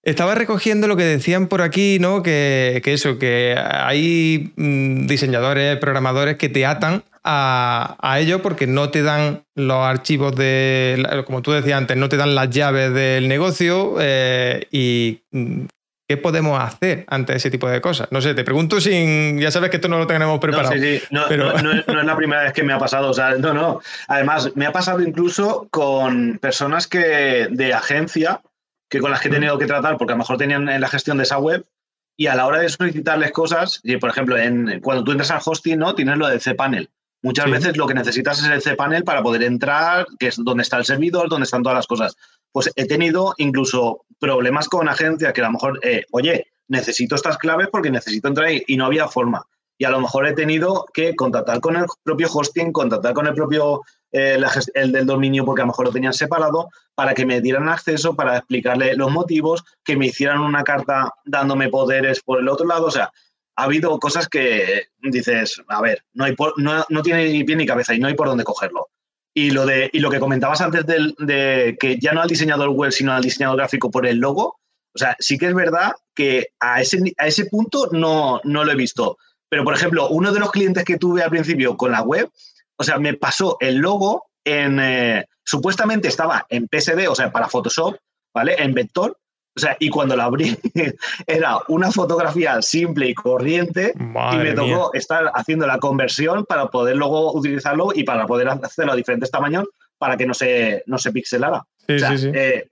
estaba 0.03 0.35
recogiendo 0.35 0.87
lo 0.87 0.95
que 0.95 1.03
decían 1.03 1.47
por 1.47 1.61
aquí, 1.61 1.97
¿no? 1.99 2.21
Que, 2.21 2.81
eso, 2.85 3.17
que 3.17 3.55
hay 3.57 4.51
mm, 4.55 5.07
diseñadores, 5.07 5.77
programadores 5.77 6.37
que 6.37 6.49
te 6.49 6.65
atan 6.65 7.03
a, 7.23 7.97
a, 7.99 8.19
ello 8.19 8.41
porque 8.41 8.67
no 8.67 8.89
te 8.89 9.01
dan 9.01 9.43
los 9.55 9.85
archivos 9.85 10.35
de, 10.35 11.23
como 11.25 11.41
tú 11.41 11.51
decías 11.51 11.77
antes, 11.77 11.97
no 11.97 12.09
te 12.09 12.17
dan 12.17 12.35
las 12.35 12.49
llaves 12.49 12.93
del 12.93 13.27
negocio 13.27 13.97
y 14.71 15.21
mm, 15.31 15.65
¿Qué 16.09 16.15
podemos 16.15 16.57
hacer 16.63 17.03
ante 17.09 17.35
ese 17.35 17.51
tipo 17.51 17.67
de 17.67 17.81
cosas? 17.81 18.07
No 18.11 18.21
sé, 18.21 18.33
te 18.33 18.45
pregunto 18.45 18.79
sin. 18.79 19.39
Ya 19.39 19.51
sabes 19.51 19.69
que 19.69 19.75
esto 19.75 19.89
no 19.89 19.97
lo 19.97 20.07
tenemos 20.07 20.39
preparado. 20.39 20.73
No, 20.73 20.81
sí, 20.81 20.99
sí. 20.99 21.05
No, 21.11 21.27
es 21.27 22.05
la 22.05 22.15
primera 22.15 22.43
vez 22.43 22.53
que 22.53 22.63
me 22.63 22.71
ha 22.71 22.79
pasado. 22.79 23.09
O 23.09 23.13
sea, 23.13 23.31
no, 23.31 23.53
no. 23.53 23.81
Además, 24.07 24.51
me 24.55 24.65
ha 24.65 24.71
pasado 24.71 25.01
incluso 25.01 25.67
con 25.69 26.37
personas 26.37 26.87
que 26.87 27.49
de 27.51 27.73
agencia, 27.73 28.41
que 28.89 28.99
con 28.99 29.11
las 29.11 29.19
que 29.19 29.27
he 29.27 29.31
tenido 29.31 29.57
que 29.57 29.65
tratar, 29.65 29.97
porque 29.97 30.13
a 30.13 30.15
lo 30.15 30.19
mejor 30.19 30.37
tenían 30.37 30.69
en 30.69 30.79
la 30.79 30.87
gestión 30.87 31.17
de 31.17 31.23
esa 31.23 31.39
web, 31.39 31.65
y 32.15 32.27
a 32.27 32.35
la 32.35 32.45
hora 32.45 32.59
de 32.59 32.69
solicitarles 32.69 33.31
cosas, 33.31 33.81
y 33.83 33.97
por 33.97 34.09
ejemplo, 34.09 34.37
en, 34.37 34.79
cuando 34.79 35.03
tú 35.03 35.11
entras 35.11 35.31
al 35.31 35.41
hosting, 35.43 35.77
¿no? 35.77 35.93
Tienes 35.93 36.17
lo 36.17 36.29
del 36.29 36.39
cPanel. 36.39 36.89
Muchas 37.21 37.51
veces 37.51 37.75
lo 37.75 37.85
que 37.85 37.95
necesitas 37.95 38.39
es 38.39 38.45
el 38.45 38.61
cPanel 38.61 39.03
para 39.03 39.21
poder 39.21 39.43
entrar, 39.43 40.05
que 40.17 40.27
es 40.27 40.37
donde 40.37 40.63
está 40.63 40.77
el 40.77 40.85
servidor, 40.85 41.27
donde 41.27 41.43
están 41.43 41.63
todas 41.63 41.75
las 41.75 41.87
cosas 41.87 42.15
pues 42.51 42.71
he 42.75 42.85
tenido 42.85 43.33
incluso 43.37 44.05
problemas 44.19 44.67
con 44.67 44.89
agencias 44.89 45.33
que 45.33 45.41
a 45.41 45.45
lo 45.45 45.51
mejor, 45.51 45.79
eh, 45.83 46.03
oye, 46.11 46.47
necesito 46.67 47.15
estas 47.15 47.37
claves 47.37 47.67
porque 47.71 47.91
necesito 47.91 48.27
entrar 48.27 48.47
ahí 48.47 48.63
y 48.67 48.77
no 48.77 48.85
había 48.85 49.07
forma. 49.07 49.45
Y 49.79 49.85
a 49.85 49.91
lo 49.91 50.01
mejor 50.01 50.27
he 50.27 50.33
tenido 50.33 50.85
que 50.91 51.15
contactar 51.15 51.59
con 51.59 51.75
el 51.75 51.85
propio 52.03 52.27
hosting, 52.33 52.71
contactar 52.71 53.13
con 53.13 53.27
el 53.27 53.35
propio, 53.35 53.81
eh, 54.11 54.39
el 54.73 54.91
del 54.91 55.05
dominio, 55.05 55.45
porque 55.45 55.61
a 55.61 55.65
lo 55.65 55.71
mejor 55.71 55.85
lo 55.85 55.91
tenían 55.91 56.13
separado, 56.13 56.69
para 56.95 57.13
que 57.13 57.27
me 57.27 57.41
dieran 57.41 57.69
acceso, 57.69 58.15
para 58.15 58.37
explicarle 58.37 58.95
los 58.95 59.11
motivos, 59.11 59.63
que 59.83 59.95
me 59.95 60.07
hicieran 60.07 60.39
una 60.39 60.63
carta 60.63 61.11
dándome 61.25 61.69
poderes 61.69 62.21
por 62.21 62.39
el 62.39 62.49
otro 62.49 62.65
lado. 62.65 62.87
O 62.87 62.91
sea, 62.91 63.11
ha 63.55 63.63
habido 63.63 63.99
cosas 63.99 64.27
que 64.27 64.87
dices, 64.99 65.61
a 65.67 65.81
ver, 65.81 66.03
no, 66.13 66.25
hay 66.25 66.35
no, 66.57 66.83
no 66.89 67.01
tiene 67.03 67.45
pie 67.45 67.55
ni 67.55 67.67
cabeza 67.67 67.93
y 67.93 67.99
no 67.99 68.07
hay 68.07 68.15
por 68.15 68.27
dónde 68.27 68.43
cogerlo. 68.43 68.87
Y 69.37 69.51
lo, 69.51 69.67
de, 69.67 69.87
y 69.93 69.99
lo 69.99 70.09
que 70.09 70.19
comentabas 70.19 70.61
antes 70.61 70.83
de, 70.87 71.77
que 71.79 71.99
ya 71.99 72.11
no 72.11 72.23
al 72.23 72.27
diseñador 72.27 72.69
web, 72.69 72.91
sino 72.91 73.13
al 73.13 73.21
diseñador 73.21 73.57
gráfico 73.57 73.91
por 73.91 74.07
el 74.07 74.17
logo, 74.17 74.57
o 74.95 74.97
sea, 74.97 75.15
sí 75.19 75.37
que 75.37 75.45
es 75.45 75.53
verdad 75.53 75.91
que 76.15 76.47
a 76.59 76.81
ese, 76.81 77.13
a 77.19 77.27
ese 77.27 77.45
punto 77.45 77.87
no, 77.91 78.41
no 78.43 78.65
lo 78.65 78.71
he 78.71 78.75
visto. 78.75 79.19
Pero, 79.47 79.63
por 79.63 79.75
ejemplo, 79.75 80.09
uno 80.09 80.31
de 80.31 80.39
los 80.39 80.49
clientes 80.49 80.83
que 80.83 80.97
tuve 80.97 81.21
al 81.21 81.29
principio 81.29 81.77
con 81.77 81.91
la 81.91 82.01
web, 82.01 82.31
o 82.77 82.83
sea, 82.83 82.97
me 82.97 83.13
pasó 83.13 83.57
el 83.59 83.75
logo 83.75 84.25
en, 84.43 84.79
eh, 84.79 85.27
supuestamente 85.43 86.07
estaba 86.07 86.47
en 86.49 86.67
PSD, 86.67 87.07
o 87.07 87.13
sea, 87.13 87.31
para 87.31 87.47
Photoshop, 87.47 87.95
¿vale? 88.33 88.55
En 88.57 88.73
vector, 88.73 89.19
o 89.57 89.59
sea, 89.59 89.75
y 89.79 89.89
cuando 89.89 90.15
la 90.15 90.25
abrí 90.25 90.55
era 91.27 91.57
una 91.67 91.91
fotografía 91.91 92.61
simple 92.61 93.09
y 93.09 93.15
corriente 93.15 93.91
y 93.97 94.37
me 94.37 94.53
tocó 94.53 94.93
estar 94.93 95.31
haciendo 95.33 95.65
la 95.65 95.79
conversión 95.79 96.45
para 96.45 96.67
poder 96.67 96.95
luego 96.95 97.33
utilizarlo 97.33 97.89
y 97.93 98.03
para 98.03 98.27
poder 98.27 98.49
hacerlo 98.49 98.93
a 98.93 98.95
diferentes 98.95 99.31
tamaños 99.31 99.65
para 99.97 100.15
que 100.15 100.27
no 100.27 100.35
se, 100.35 100.83
no 100.85 100.99
se 100.99 101.11
pixelara. 101.11 101.63
Sí, 101.87 101.99
sí, 101.99 102.17
sí. 102.19 102.31
Eh, 102.35 102.67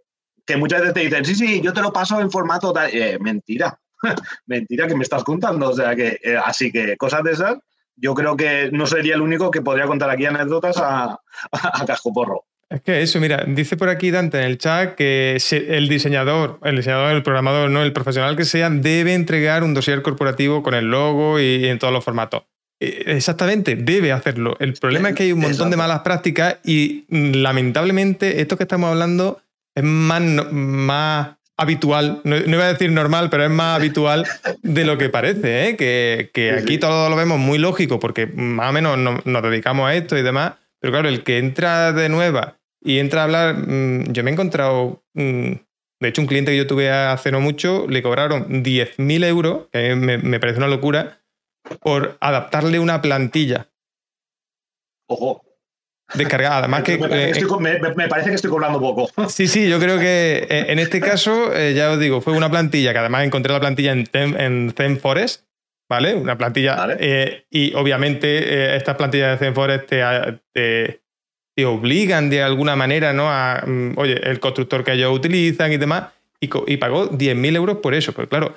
que 0.46 0.58
muchas 0.58 0.82
veces 0.82 0.94
te 0.94 1.00
dicen, 1.00 1.26
sí, 1.26 1.34
sí, 1.34 1.60
yo 1.60 1.74
te 1.74 1.82
lo 1.82 1.92
paso 1.92 2.22
en 2.22 2.30
formato 2.30 2.72
tal. 2.72 2.92
Eh, 2.94 3.18
mentira, 3.20 3.80
mentira 4.46 4.86
que 4.86 4.96
me 4.96 5.04
estás 5.04 5.24
contando. 5.24 5.70
O 5.70 5.74
sea, 5.74 5.96
que 5.96 6.20
eh, 6.22 6.38
así 6.38 6.72
que 6.72 6.98
cosas 6.98 7.24
de 7.24 7.32
esas, 7.32 7.58
yo 7.96 8.14
creo 8.14 8.38
que 8.38 8.70
no 8.72 8.86
sería 8.86 9.16
el 9.16 9.22
único 9.22 9.50
que 9.50 9.64
podría 9.64 9.88
contar 9.88 10.12
aquí 10.12 10.28
anécdotas 10.28 10.78
a, 10.78 11.20
a 11.52 11.86
casco 11.88 12.14
porro. 12.14 12.46
Es 12.70 12.82
que 12.82 13.02
eso, 13.02 13.20
mira, 13.20 13.46
dice 13.48 13.78
por 13.78 13.90
aquí 13.90 14.10
Dante 14.10 14.40
en 14.40 14.46
el 14.46 14.58
chat 14.58 14.96
que 14.96 15.38
el 15.52 15.88
diseñador, 15.88 16.60
el 16.64 16.78
diseñador, 16.78 17.16
el 17.16 17.22
programador, 17.22 17.70
no 17.70 17.84
el 17.84 17.94
profesional 17.94 18.36
que 18.36 18.44
sea, 18.44 18.70
debe 18.70 19.14
entregar 19.14 19.64
un 19.64 19.74
dossier 19.74 20.02
corporativo 20.02 20.64
con 20.64 20.74
el 20.74 20.86
logo 20.86 21.40
y 21.40 21.68
en 21.68 21.78
todos 21.78 21.94
los 21.94 22.04
formatos. 22.04 22.44
E, 22.80 23.04
exactamente, 23.08 23.76
debe 23.76 24.12
hacerlo. 24.12 24.58
El 24.60 24.74
problema 24.74 25.10
es 25.10 25.16
que 25.16 25.24
hay 25.24 25.32
un 25.32 25.42
montón 25.42 25.70
de 25.70 25.78
malas 25.78 26.00
prácticas 26.00 26.58
y 26.64 27.06
mm, 27.10 27.34
lamentablemente 27.36 28.42
esto 28.42 28.58
que 28.58 28.64
estamos 28.64 28.90
hablando 28.90 29.42
es 29.76 29.84
más, 29.84 30.22
más 30.52 31.36
habitual, 31.58 32.22
no, 32.24 32.36
iba 32.36 32.64
a 32.64 32.74
decir 32.74 32.92
normal, 32.92 33.30
pero 33.30 33.46
es 33.46 33.52
más 33.52 33.78
habitual 33.78 34.26
de 34.64 34.86
lo 34.86 34.98
que 34.98 35.10
parece, 35.10 35.70
¿eh? 35.70 35.76
que, 35.78 36.52
aquí 36.60 36.78
todo 36.80 37.10
lo 37.10 37.16
vemos 37.16 37.40
muy 37.40 37.60
lógico 37.60 38.00
porque 38.00 38.26
más 38.26 38.72
o 38.72 38.74
menos 38.74 38.98
nos 39.24 39.44
dedicamos 39.44 39.88
a 39.88 39.96
esto 39.96 40.18
y 40.18 40.24
demás 40.24 40.54
pero 40.86 40.94
claro, 40.94 41.10
el 41.10 41.24
que 41.24 41.40
entra 41.40 41.94
de 41.94 42.10
nueva 42.10 42.60
y 42.80 43.00
entra 43.00 43.22
a 43.22 43.24
hablar. 43.24 43.56
Mm, 43.56 44.14
yo 44.14 44.24
me 44.24 44.30
he 44.30 44.34
encontrado. 44.34 45.04
Mm, 45.16 45.54
de 46.00 46.08
hecho, 46.08 46.22
un 46.22 46.28
cliente 46.28 46.52
que 46.52 46.58
yo 46.58 46.68
tuve 46.68 46.92
hace 46.92 47.32
no 47.32 47.42
mucho 47.42 47.88
le 47.88 48.04
cobraron 48.04 48.64
10.000 48.64 49.24
euros, 49.24 49.66
que 49.72 49.96
me, 49.96 50.20
me 50.20 50.40
parece 50.40 50.60
una 50.60 50.68
locura, 50.68 51.24
por 51.82 52.18
adaptarle 52.22 52.78
una 52.78 53.02
plantilla. 53.02 53.72
Ojo. 55.08 55.42
Descargada. 56.14 56.60
Además 56.60 56.84
que. 56.84 57.00
Me, 57.98 58.08
parece 58.08 58.30
que 58.30 58.36
estoy 58.36 58.52
cobrando 58.52 58.80
poco. 58.80 59.10
Sí, 59.28 59.48
sí, 59.48 59.68
yo 59.68 59.80
creo 59.80 59.98
que 59.98 60.46
eh, 60.48 60.66
en 60.68 60.78
este 60.78 61.02
caso, 61.02 61.52
eh, 61.52 61.74
ya 61.74 61.90
os 61.90 62.00
digo, 62.00 62.22
fue 62.22 62.34
una 62.34 62.52
plantilla 62.52 62.94
que 62.94 63.00
además 63.00 63.26
encontré 63.26 63.52
la 63.52 63.60
plantilla 63.60 63.92
en, 63.94 64.08
en 64.14 64.72
ZenForest, 64.78 65.46
¿vale? 65.90 66.16
Una 66.16 66.38
plantilla. 66.38 66.88
Eh, 67.00 67.46
y 67.50 67.74
obviamente, 67.74 68.76
estas 68.76 68.96
plantillas 68.96 69.40
de 69.40 69.46
ZenForest 69.46 69.88
te, 69.88 71.02
te, 71.56 71.66
obligan 71.66 72.30
de 72.30 72.44
alguna 72.44 72.76
manera, 72.76 73.14
¿no? 73.14 73.30
A, 73.30 73.64
mm, 73.66 73.94
oye, 73.98 74.20
el 74.30 74.40
constructor 74.40 74.84
que 74.84 74.94
ellos 74.94 75.14
utilizan 75.14 75.72
y 75.72 75.78
demás. 75.78 76.10
Y, 76.40 76.50
y 76.68 76.78
pagó 76.78 77.10
10.000 77.10 77.56
euros 77.56 77.78
por 77.78 77.94
eso. 77.94 78.14
Pero 78.14 78.28
claro, 78.28 78.56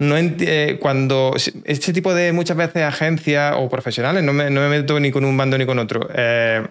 no 0.00 0.16
eh, 0.18 0.78
cuando 0.80 1.34
este 1.64 1.92
tipo 1.92 2.14
de 2.14 2.32
muchas 2.32 2.56
veces 2.56 2.82
agencias 2.82 3.54
o 3.56 3.68
profesionales, 3.68 4.24
no 4.24 4.32
me, 4.32 4.50
meto 4.50 4.98
ni 4.98 5.10
con 5.12 5.24
un 5.24 5.36
bando 5.36 5.56
ni 5.56 5.66
con 5.66 5.78
otro, 5.78 6.08
eh, 6.12 6.66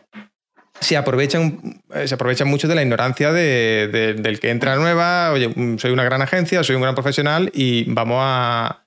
se, 0.80 0.98
aprovechan, 0.98 1.82
eh, 1.94 2.08
se 2.08 2.16
aprovechan 2.16 2.50
mucho 2.50 2.68
de 2.68 2.76
la 2.76 2.82
ignorancia 2.82 3.32
del 3.32 4.40
que 4.42 4.50
entra 4.50 4.76
nueva, 4.76 5.32
oye, 5.32 5.48
mm, 5.48 5.78
soy 5.78 5.92
una 5.92 6.04
gran 6.04 6.22
agencia, 6.22 6.64
soy 6.64 6.76
un 6.76 6.82
gran 6.82 6.96
profesional 6.96 7.50
y 7.54 7.86
vamos 7.86 8.18
a... 8.22 8.83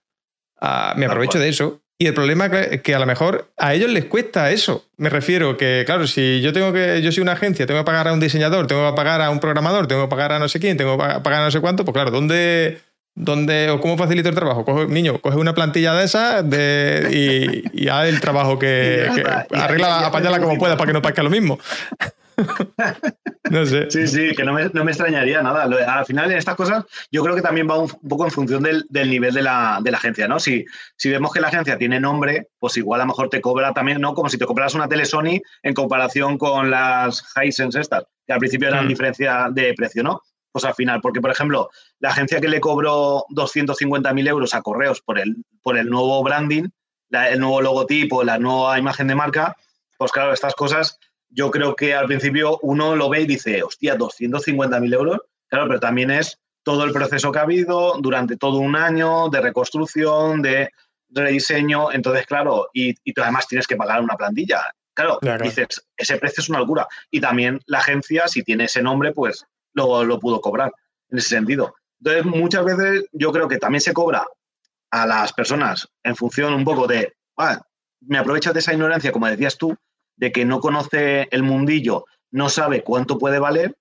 me 0.97 1.07
aprovecho 1.07 1.39
de 1.39 1.49
eso. 1.49 1.81
Y 1.99 2.07
el 2.07 2.15
problema 2.15 2.47
es 2.47 2.83
que 2.83 2.95
a 2.95 2.99
lo 2.99 3.07
mejor 3.07 3.51
a 3.57 3.73
ellos 3.73 3.91
les 3.91 4.05
cuesta 4.05 4.51
eso. 4.51 4.85
Me 4.99 5.09
refiero 5.09 5.57
que, 5.57 5.85
claro, 5.87 6.07
si 6.07 6.43
yo 6.43 6.53
tengo 6.53 6.73
que, 6.73 7.01
yo 7.01 7.11
soy 7.11 7.23
una 7.23 7.33
agencia, 7.33 7.67
tengo 7.67 7.81
que 7.81 7.87
pagar 7.87 8.09
a 8.09 8.13
un 8.13 8.21
diseñador, 8.21 8.67
tengo 8.67 8.91
que 8.91 8.97
pagar 8.97 9.23
a 9.23 9.31
un 9.31 9.41
programador, 9.41 9.87
tengo 9.87 10.03
que 10.03 10.09
pagar 10.09 10.33
a 10.33 10.39
no 10.39 10.49
sé 10.49 10.61
quién, 10.61 10.77
tengo 10.77 10.99
que 10.99 11.05
pagar 11.21 11.41
a 11.41 11.45
no 11.47 11.51
sé 11.51 11.61
cuánto, 11.61 11.87
pues 11.87 11.95
claro, 11.95 12.11
¿dónde, 12.11 12.81
¿Dónde, 13.15 13.71
o 13.71 13.81
cómo 13.81 13.97
facilito 13.97 14.29
el 14.29 14.35
trabajo? 14.35 14.67
Coge, 14.67 14.89
niño, 14.89 15.19
coge 15.23 15.39
una 15.39 15.55
plantilla 15.55 15.95
de 15.95 16.05
esas 16.05 16.45
y, 17.11 17.65
y, 17.73 17.89
haz 17.89 18.09
el 18.09 18.21
trabajo 18.21 18.59
que, 18.59 19.09
arregla, 19.55 20.07
apáñala 20.07 20.39
como 20.39 20.59
puedas 20.59 20.77
para 20.77 20.89
que 20.89 20.93
no 20.93 21.01
parezca 21.01 21.23
lo 21.23 21.31
mismo. 21.31 21.59
no 23.51 23.67
sé. 23.67 23.91
Sí, 23.91 24.07
sí, 24.07 24.35
que 24.35 24.45
no 24.45 24.53
me, 24.53 24.69
no 24.73 24.85
me, 24.85 24.91
extrañaría 24.91 25.43
nada. 25.43 25.65
Al 25.65 26.07
final, 26.07 26.31
en 26.31 26.39
estas 26.39 26.55
cosas, 26.55 26.85
yo 27.11 27.23
creo 27.23 27.35
que 27.35 27.43
también 27.43 27.69
va 27.69 27.79
un, 27.79 27.89
poco 27.89 28.25
en 28.25 28.31
función 28.31 28.63
del, 28.63 28.85
del 28.89 29.11
nivel 29.11 29.35
de 29.35 29.43
la, 29.43 29.81
de 29.83 29.91
la, 29.91 29.99
agencia, 29.99 30.29
¿no? 30.29 30.39
Si, 30.39 30.65
si 30.97 31.11
vemos 31.11 31.33
que 31.33 31.41
la 31.41 31.49
agencia 31.49 31.79
tiene 31.79 32.01
nombre, 32.01 32.49
pues 32.59 32.77
igual 32.77 33.01
a 33.01 33.05
lo 33.05 33.09
mejor 33.09 33.29
te 33.29 33.41
cobra 33.41 33.73
también, 33.73 34.01
¿no? 34.01 34.15
Como 34.15 34.29
si 34.29 34.39
te 34.39 34.47
cobras 34.47 34.75
una 34.75 34.89
tele 34.89 35.05
Sony 35.05 35.41
en 35.63 35.75
comparación 35.75 36.39
con 36.39 36.71
las 36.71 37.25
Hisense 37.43 37.81
estas, 37.81 38.05
que 38.27 38.33
al 38.33 38.39
principio 38.39 38.69
eran 38.69 38.85
mm. 38.85 38.89
diferencia 38.89 39.49
de 39.51 39.75
precio, 39.75 40.03
¿no? 40.03 40.21
pues 40.57 40.65
al 40.65 40.75
final, 40.75 41.03
porque 41.03 41.21
por 41.21 41.31
ejemplo, 41.31 41.69
la 41.99 42.09
agencia 42.09 42.41
que 42.41 42.49
le 42.49 42.61
cobró 42.61 43.27
250.000 43.29 44.27
euros 44.27 44.55
a 44.55 44.63
Correos 44.63 45.03
por 45.03 45.19
el, 45.19 45.37
por 45.63 45.77
el 45.77 45.91
nuevo 45.91 46.23
branding, 46.23 46.71
el 47.11 47.41
nuevo 47.41 47.61
logotipo, 47.61 48.25
la 48.25 48.39
nueva 48.39 48.79
imagen 48.79 49.07
de 49.07 49.15
marca, 49.15 49.55
pues 49.99 50.13
claro, 50.13 50.33
estas 50.33 50.55
cosas 50.55 50.99
yo 51.37 51.51
creo 51.51 51.77
que 51.77 51.95
al 51.95 52.07
principio 52.07 52.59
uno 52.63 52.97
lo 52.97 53.11
ve 53.11 53.21
y 53.21 53.27
dice, 53.27 53.63
hostia, 53.63 53.97
250.000 53.97 54.95
euros, 54.95 55.19
claro, 55.49 55.69
pero 55.69 55.79
también 55.79 56.11
es 56.11 56.41
todo 56.63 56.83
el 56.85 56.93
proceso 56.93 57.31
que 57.31 57.39
ha 57.39 57.43
habido 57.43 57.99
durante 58.01 58.39
todo 58.39 58.59
un 58.59 58.75
año 58.75 59.29
de 59.29 59.43
reconstrucción, 59.43 60.41
de 60.41 60.71
rediseño, 61.11 61.93
entonces 61.93 62.27
claro, 62.27 62.71
y, 62.73 62.95
y 63.05 63.13
tú 63.13 63.23
además 63.23 63.47
tienes 63.47 63.67
que 63.67 63.77
pagar 63.77 64.03
una 64.03 64.17
plantilla. 64.17 64.63
Claro, 64.95 65.19
claro, 65.21 65.45
dices, 65.45 65.87
ese 65.95 66.17
precio 66.17 66.41
es 66.41 66.49
una 66.49 66.61
locura. 66.61 66.89
Y 67.11 67.21
también 67.21 67.61
la 67.67 67.79
agencia, 67.79 68.27
si 68.29 68.43
tiene 68.43 68.65
ese 68.65 68.81
nombre, 68.81 69.13
pues 69.13 69.45
lo, 69.75 70.05
lo 70.05 70.19
pudo 70.19 70.41
cobrar 70.41 70.73
en 71.11 71.19
ese 71.19 71.29
sentido. 71.29 71.75
Entonces, 72.01 72.25
muchas 72.25 72.65
veces 72.65 73.05
yo 73.13 73.31
creo 73.31 73.47
que 73.47 73.59
también 73.59 73.83
se 73.83 73.93
cobra 73.93 74.27
a 74.91 75.07
las 75.07 75.35
personas 75.35 75.87
en 76.03 76.17
función 76.17 76.55
un 76.55 76.65
poco 76.65 76.87
de, 76.87 77.13
ah, 77.37 77.61
me 78.01 78.17
aprovechas 78.17 78.55
de 78.55 78.61
esa 78.61 78.73
ignorancia, 78.73 79.13
como 79.13 79.27
decías 79.27 79.59
tú, 79.59 79.77
de 80.17 80.33
que 80.33 80.45
no 80.45 80.61
conoce 80.61 81.29
el 81.31 81.43
mundillo, 81.43 82.07
no 82.31 82.49
sabe 82.49 82.83
cuánto 82.83 83.19
puede 83.19 83.39
valer, 83.39 83.77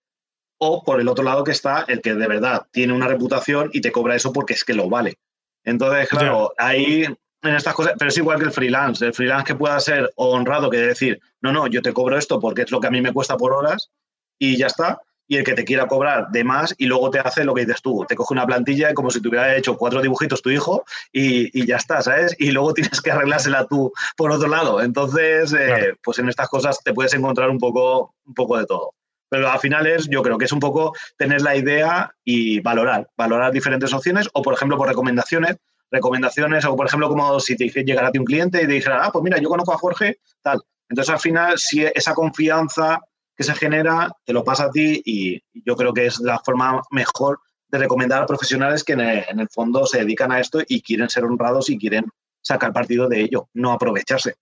o 0.57 0.83
por 0.83 1.01
el 1.01 1.07
otro 1.07 1.23
lado 1.23 1.43
que 1.43 1.51
está 1.51 1.85
el 1.87 2.01
que 2.01 2.13
de 2.13 2.27
verdad 2.27 2.65
tiene 2.71 2.93
una 2.93 3.07
reputación 3.07 3.69
y 3.73 3.81
te 3.81 3.91
cobra 3.91 4.15
eso 4.15 4.31
porque 4.31 4.53
es 4.53 4.63
que 4.63 4.73
lo 4.73 4.89
vale. 4.89 5.17
Entonces, 5.63 6.07
claro, 6.07 6.53
ahí 6.57 7.05
en 7.41 7.55
estas 7.55 7.73
cosas, 7.73 7.93
pero 7.97 8.09
es 8.09 8.17
igual 8.17 8.39
que 8.39 8.45
el 8.45 8.51
freelance, 8.51 9.05
el 9.05 9.13
freelance 9.13 9.45
que 9.45 9.55
pueda 9.55 9.79
ser 9.79 10.11
honrado, 10.15 10.69
que 10.69 10.77
decir, 10.77 11.19
no, 11.41 11.51
no, 11.51 11.67
yo 11.67 11.81
te 11.81 11.93
cobro 11.93 12.17
esto 12.17 12.39
porque 12.39 12.63
es 12.63 12.71
lo 12.71 12.79
que 12.79 12.87
a 12.87 12.91
mí 12.91 13.01
me 13.01 13.13
cuesta 13.13 13.37
por 13.37 13.53
horas 13.53 13.91
y 14.39 14.57
ya 14.57 14.67
está, 14.67 14.99
y 15.27 15.37
el 15.37 15.43
que 15.43 15.53
te 15.53 15.65
quiera 15.65 15.87
cobrar 15.87 16.27
de 16.29 16.43
más 16.43 16.73
y 16.77 16.85
luego 16.85 17.09
te 17.09 17.19
hace 17.19 17.43
lo 17.43 17.53
que 17.53 17.65
dices 17.65 17.81
tú, 17.81 18.05
te 18.07 18.15
coge 18.15 18.33
una 18.33 18.45
plantilla 18.45 18.93
como 18.93 19.09
si 19.09 19.21
te 19.21 19.27
hubiera 19.27 19.55
hecho 19.55 19.77
cuatro 19.77 20.01
dibujitos 20.01 20.41
tu 20.41 20.49
hijo 20.49 20.85
y, 21.11 21.65
ya 21.65 21.77
está, 21.77 22.01
¿sabes? 22.01 22.35
Y 22.39 22.51
luego 22.51 22.73
tienes 22.75 23.01
que 23.01 23.11
arreglársela 23.11 23.65
tú 23.65 23.91
por 24.15 24.31
otro 24.31 24.47
lado. 24.47 24.81
Entonces, 24.81 25.53
eh, 25.53 25.93
pues 26.03 26.19
en 26.19 26.29
estas 26.29 26.49
cosas 26.49 26.79
te 26.83 26.93
puedes 26.93 27.13
encontrar 27.13 27.49
un 27.49 27.57
poco, 27.57 28.13
un 28.25 28.33
poco 28.33 28.57
de 28.57 28.65
todo. 28.65 28.91
Pero 29.29 29.49
al 29.49 29.59
final 29.59 29.87
es, 29.87 30.07
yo 30.07 30.21
creo 30.21 30.37
que 30.37 30.45
es 30.45 30.51
un 30.51 30.59
poco 30.59 30.93
tener 31.17 31.41
la 31.41 31.55
idea 31.55 32.13
y 32.23 32.59
valorar, 32.59 33.09
valorar 33.17 33.51
diferentes 33.51 33.91
opciones 33.93 34.29
o, 34.33 34.41
por 34.41 34.53
ejemplo, 34.53 34.77
por 34.77 34.87
recomendaciones, 34.87 35.57
recomendaciones 35.89 36.63
o, 36.65 36.75
por 36.75 36.85
ejemplo, 36.85 37.09
como 37.09 37.39
si 37.39 37.55
te 37.57 37.67
llegara 37.67 38.09
a 38.09 38.11
ti 38.11 38.19
un 38.19 38.25
cliente 38.25 38.59
y 38.59 38.67
te 38.67 38.73
dijera, 38.73 39.03
ah, 39.03 39.11
pues 39.11 39.23
mira, 39.23 39.39
yo 39.39 39.49
conozco 39.49 39.73
a 39.73 39.77
Jorge, 39.77 40.19
tal. 40.41 40.61
Entonces, 40.89 41.11
al 41.11 41.19
final, 41.19 41.57
si 41.57 41.83
esa 41.83 42.13
confianza 42.13 43.01
que 43.35 43.43
se 43.43 43.53
genera, 43.53 44.11
te 44.23 44.33
lo 44.33 44.43
pasa 44.43 44.65
a 44.65 44.71
ti 44.71 45.01
y 45.05 45.41
yo 45.53 45.75
creo 45.75 45.93
que 45.93 46.05
es 46.05 46.19
la 46.19 46.39
forma 46.39 46.81
mejor 46.91 47.39
de 47.67 47.79
recomendar 47.79 48.23
a 48.23 48.25
profesionales 48.25 48.83
que 48.83 48.93
en 48.93 49.01
el, 49.01 49.49
fondo 49.49 49.85
se 49.85 49.99
dedican 49.99 50.31
a 50.31 50.39
esto 50.39 50.61
y 50.67 50.81
quieren 50.81 51.09
ser 51.09 51.25
honrados 51.25 51.69
y 51.69 51.77
quieren 51.77 52.05
sacar 52.41 52.71
partido 52.71 53.09
de 53.09 53.21
ello, 53.21 53.49
no 53.53 53.71
aprovecharse. 53.71 54.35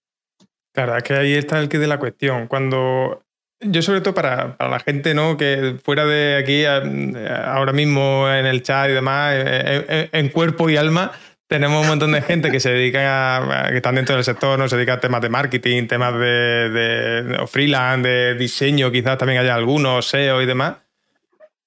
Claro, 0.74 0.98
es 0.98 1.04
que 1.04 1.14
ahí 1.14 1.34
está 1.34 1.60
el 1.60 1.70
que 1.70 1.80
de 1.80 1.88
la 1.88 2.00
cuestión. 2.00 2.48
Cuando 2.48 3.24
yo 3.62 3.82
sobre 3.82 4.02
todo 4.02 4.14
para, 4.14 4.58
la 4.60 4.80
gente 4.80 5.14
¿no? 5.14 5.38
que 5.38 5.80
fuera 5.84 6.06
de 6.06 6.36
aquí 6.36 6.66
ahora 6.66 7.72
mismo 7.72 8.30
en 8.30 8.46
el 8.46 8.62
chat 8.62 8.90
y 8.90 8.94
demás, 8.94 9.36
en 9.38 10.30
cuerpo 10.30 10.70
y 10.70 10.78
alma, 10.78 11.12
tenemos 11.54 11.84
un 11.84 11.88
montón 11.88 12.12
de 12.14 12.24
gente 12.24 12.50
que 12.50 12.60
se 12.60 12.72
dedica 12.72 13.38
a, 13.38 13.70
que 13.70 13.76
están 13.76 13.94
dentro 13.94 14.16
del 14.16 14.24
sector, 14.24 14.58
¿no? 14.58 14.68
se 14.68 14.76
dedica 14.76 14.94
a 14.94 15.00
temas 15.00 15.22
de 15.22 15.30
marketing, 15.30 15.86
temas 15.86 16.16
de, 16.16 16.72
de 16.72 17.46
freelance, 17.46 18.10
de 18.10 18.34
diseño, 18.34 18.92
quizás 18.92 19.20
también 19.20 19.40
haya 19.40 19.54
algunos, 19.54 20.08
SEO 20.08 20.42
y 20.42 20.48
demás. 20.48 20.78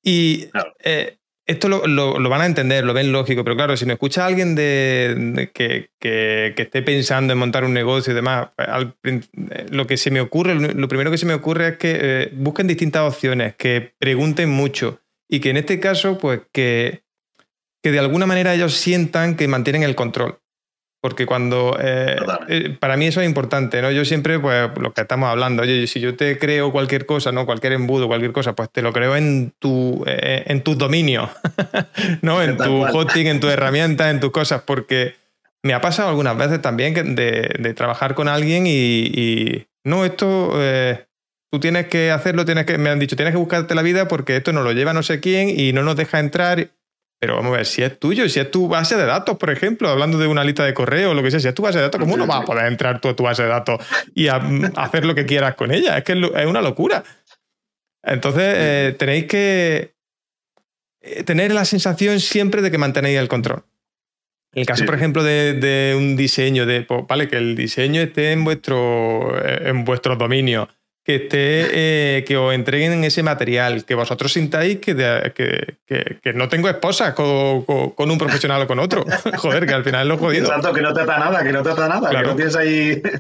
Y 0.02 0.48
eh, 0.82 1.18
esto 1.46 1.68
lo, 1.68 1.86
lo, 1.86 2.28
van 2.28 2.40
a 2.40 2.46
entender, 2.46 2.84
lo 2.84 2.94
ven 2.94 3.12
lógico, 3.12 3.44
pero 3.44 3.54
claro, 3.54 3.76
si 3.76 3.86
no 3.86 3.92
escucha 3.92 4.24
a 4.24 4.26
alguien 4.26 4.56
de, 4.56 5.52
que, 5.54 5.90
que, 6.00 6.54
que, 6.56 6.62
esté 6.62 6.82
pensando 6.82 7.32
en 7.32 7.38
montar 7.38 7.62
un 7.62 7.72
negocio 7.72 8.12
y 8.12 8.16
demás, 8.16 8.48
lo 9.70 9.86
que 9.86 9.96
se 9.98 10.10
me 10.10 10.20
ocurre, 10.20 10.56
lo 10.56 10.88
primero 10.88 11.12
que 11.12 11.18
se 11.18 11.26
me 11.26 11.34
ocurre 11.34 11.68
es 11.68 11.76
que 11.76 11.98
eh, 12.00 12.30
busquen 12.32 12.66
distintas 12.66 13.02
opciones, 13.02 13.54
que 13.54 13.94
pregunten 14.00 14.50
mucho 14.50 15.00
y 15.28 15.38
que 15.38 15.50
en 15.50 15.58
este 15.58 15.78
caso, 15.78 16.18
pues 16.18 16.40
que 16.50 17.05
que 17.86 17.92
de 17.92 18.00
alguna 18.00 18.26
manera 18.26 18.52
ellos 18.52 18.74
sientan 18.74 19.36
que 19.36 19.46
mantienen 19.46 19.84
el 19.84 19.94
control. 19.94 20.40
Porque 21.00 21.24
cuando. 21.24 21.78
Eh, 21.80 22.16
eh, 22.48 22.76
para 22.80 22.96
mí 22.96 23.06
eso 23.06 23.20
es 23.20 23.28
importante, 23.28 23.80
¿no? 23.80 23.92
Yo 23.92 24.04
siempre, 24.04 24.40
pues, 24.40 24.70
lo 24.80 24.92
que 24.92 25.02
estamos 25.02 25.28
hablando, 25.28 25.62
oye, 25.62 25.86
si 25.86 26.00
yo 26.00 26.16
te 26.16 26.36
creo 26.36 26.72
cualquier 26.72 27.06
cosa, 27.06 27.30
¿no? 27.30 27.46
Cualquier 27.46 27.74
embudo, 27.74 28.08
cualquier 28.08 28.32
cosa, 28.32 28.56
pues 28.56 28.70
te 28.72 28.82
lo 28.82 28.92
creo 28.92 29.14
en 29.14 29.54
tu, 29.60 30.02
eh, 30.04 30.42
en 30.48 30.62
tu 30.62 30.74
dominio, 30.74 31.30
¿no? 32.22 32.42
En 32.42 32.56
tu 32.56 32.82
hosting, 32.82 33.28
en 33.28 33.38
tu 33.38 33.46
herramienta, 33.46 34.10
en 34.10 34.18
tus 34.18 34.32
cosas, 34.32 34.62
porque 34.62 35.14
me 35.62 35.72
ha 35.72 35.80
pasado 35.80 36.08
algunas 36.08 36.36
veces 36.36 36.60
también 36.60 37.14
de, 37.14 37.74
trabajar 37.76 38.16
con 38.16 38.26
alguien 38.26 38.64
y, 38.66 39.64
no, 39.84 40.04
esto. 40.04 40.58
tú 41.52 41.60
tienes 41.60 41.86
que 41.86 42.10
hacerlo, 42.10 42.44
tienes 42.44 42.66
que. 42.66 42.78
Me 42.78 42.90
han 42.90 42.98
dicho, 42.98 43.14
tienes 43.14 43.30
que 43.30 43.38
buscarte 43.38 43.76
la 43.76 43.82
vida 43.82 44.08
porque 44.08 44.34
esto 44.34 44.52
no 44.52 44.62
lo 44.62 44.72
lleva 44.72 44.92
no 44.92 45.04
sé 45.04 45.20
quién 45.20 45.50
y 45.50 45.72
no 45.72 45.84
nos 45.84 45.94
deja 45.94 46.18
entrar. 46.18 46.70
Pero 47.18 47.36
vamos 47.36 47.54
a 47.54 47.56
ver, 47.58 47.66
si 47.66 47.82
es 47.82 47.98
tuyo, 47.98 48.28
si 48.28 48.40
es 48.40 48.50
tu 48.50 48.68
base 48.68 48.96
de 48.96 49.06
datos, 49.06 49.38
por 49.38 49.50
ejemplo, 49.50 49.88
hablando 49.88 50.18
de 50.18 50.26
una 50.26 50.44
lista 50.44 50.64
de 50.64 50.74
correo 50.74 51.10
o 51.10 51.14
lo 51.14 51.22
que 51.22 51.30
sea, 51.30 51.40
si 51.40 51.48
es 51.48 51.54
tu 51.54 51.62
base 51.62 51.78
de 51.78 51.84
datos, 51.84 51.98
¿cómo 51.98 52.16
no 52.16 52.26
vas 52.26 52.42
a 52.42 52.44
poder 52.44 52.66
entrar 52.66 53.00
tú 53.00 53.08
a 53.08 53.16
tu 53.16 53.22
base 53.22 53.42
de 53.42 53.48
datos 53.48 53.80
y 54.14 54.28
hacer 54.28 55.06
lo 55.06 55.14
que 55.14 55.24
quieras 55.24 55.54
con 55.54 55.72
ella? 55.72 55.96
Es 55.96 56.04
que 56.04 56.12
es 56.12 56.46
una 56.46 56.60
locura. 56.60 57.04
Entonces, 58.02 58.54
eh, 58.56 58.96
tenéis 58.98 59.24
que 59.24 59.94
eh, 61.00 61.22
tener 61.24 61.52
la 61.52 61.64
sensación 61.64 62.20
siempre 62.20 62.60
de 62.60 62.70
que 62.70 62.78
mantenéis 62.78 63.18
el 63.18 63.28
control. 63.28 63.64
En 64.52 64.60
el 64.60 64.66
caso, 64.66 64.84
por 64.84 64.94
ejemplo, 64.94 65.22
de, 65.22 65.94
un 65.98 66.16
diseño, 66.16 66.66
de, 66.66 66.82
pues, 66.82 67.04
vale, 67.06 67.28
que 67.28 67.36
el 67.36 67.56
diseño 67.56 68.00
esté 68.00 68.32
en 68.32 68.44
vuestro, 68.44 69.36
eh, 69.42 69.68
en 69.68 69.84
vuestro 69.84 70.16
dominio 70.16 70.68
que 71.06 71.14
esté, 71.14 72.18
eh, 72.18 72.24
que 72.24 72.36
os 72.36 72.52
entreguen 72.52 73.04
ese 73.04 73.22
material, 73.22 73.84
que 73.84 73.94
vosotros 73.94 74.32
sintáis 74.32 74.80
que, 74.80 74.96
que, 75.86 76.32
no 76.34 76.48
tengo 76.48 76.68
esposa 76.68 77.14
con, 77.14 77.62
con, 77.62 78.10
un 78.10 78.18
profesional 78.18 78.62
o 78.62 78.66
con 78.66 78.80
otro. 78.80 79.04
Joder, 79.38 79.66
que 79.66 79.74
al 79.74 79.84
final 79.84 80.08
lo 80.08 80.18
jodido. 80.18 80.46
Exacto, 80.46 80.72
que 80.72 80.82
no 80.82 80.92
trata 80.92 81.16
nada, 81.16 81.44
que 81.44 81.52
no 81.52 81.62
trata 81.62 81.88
nada, 81.88 82.10
que 82.10 82.26
no 82.26 82.34
tienes 82.34 82.56
ahí. 82.56 83.00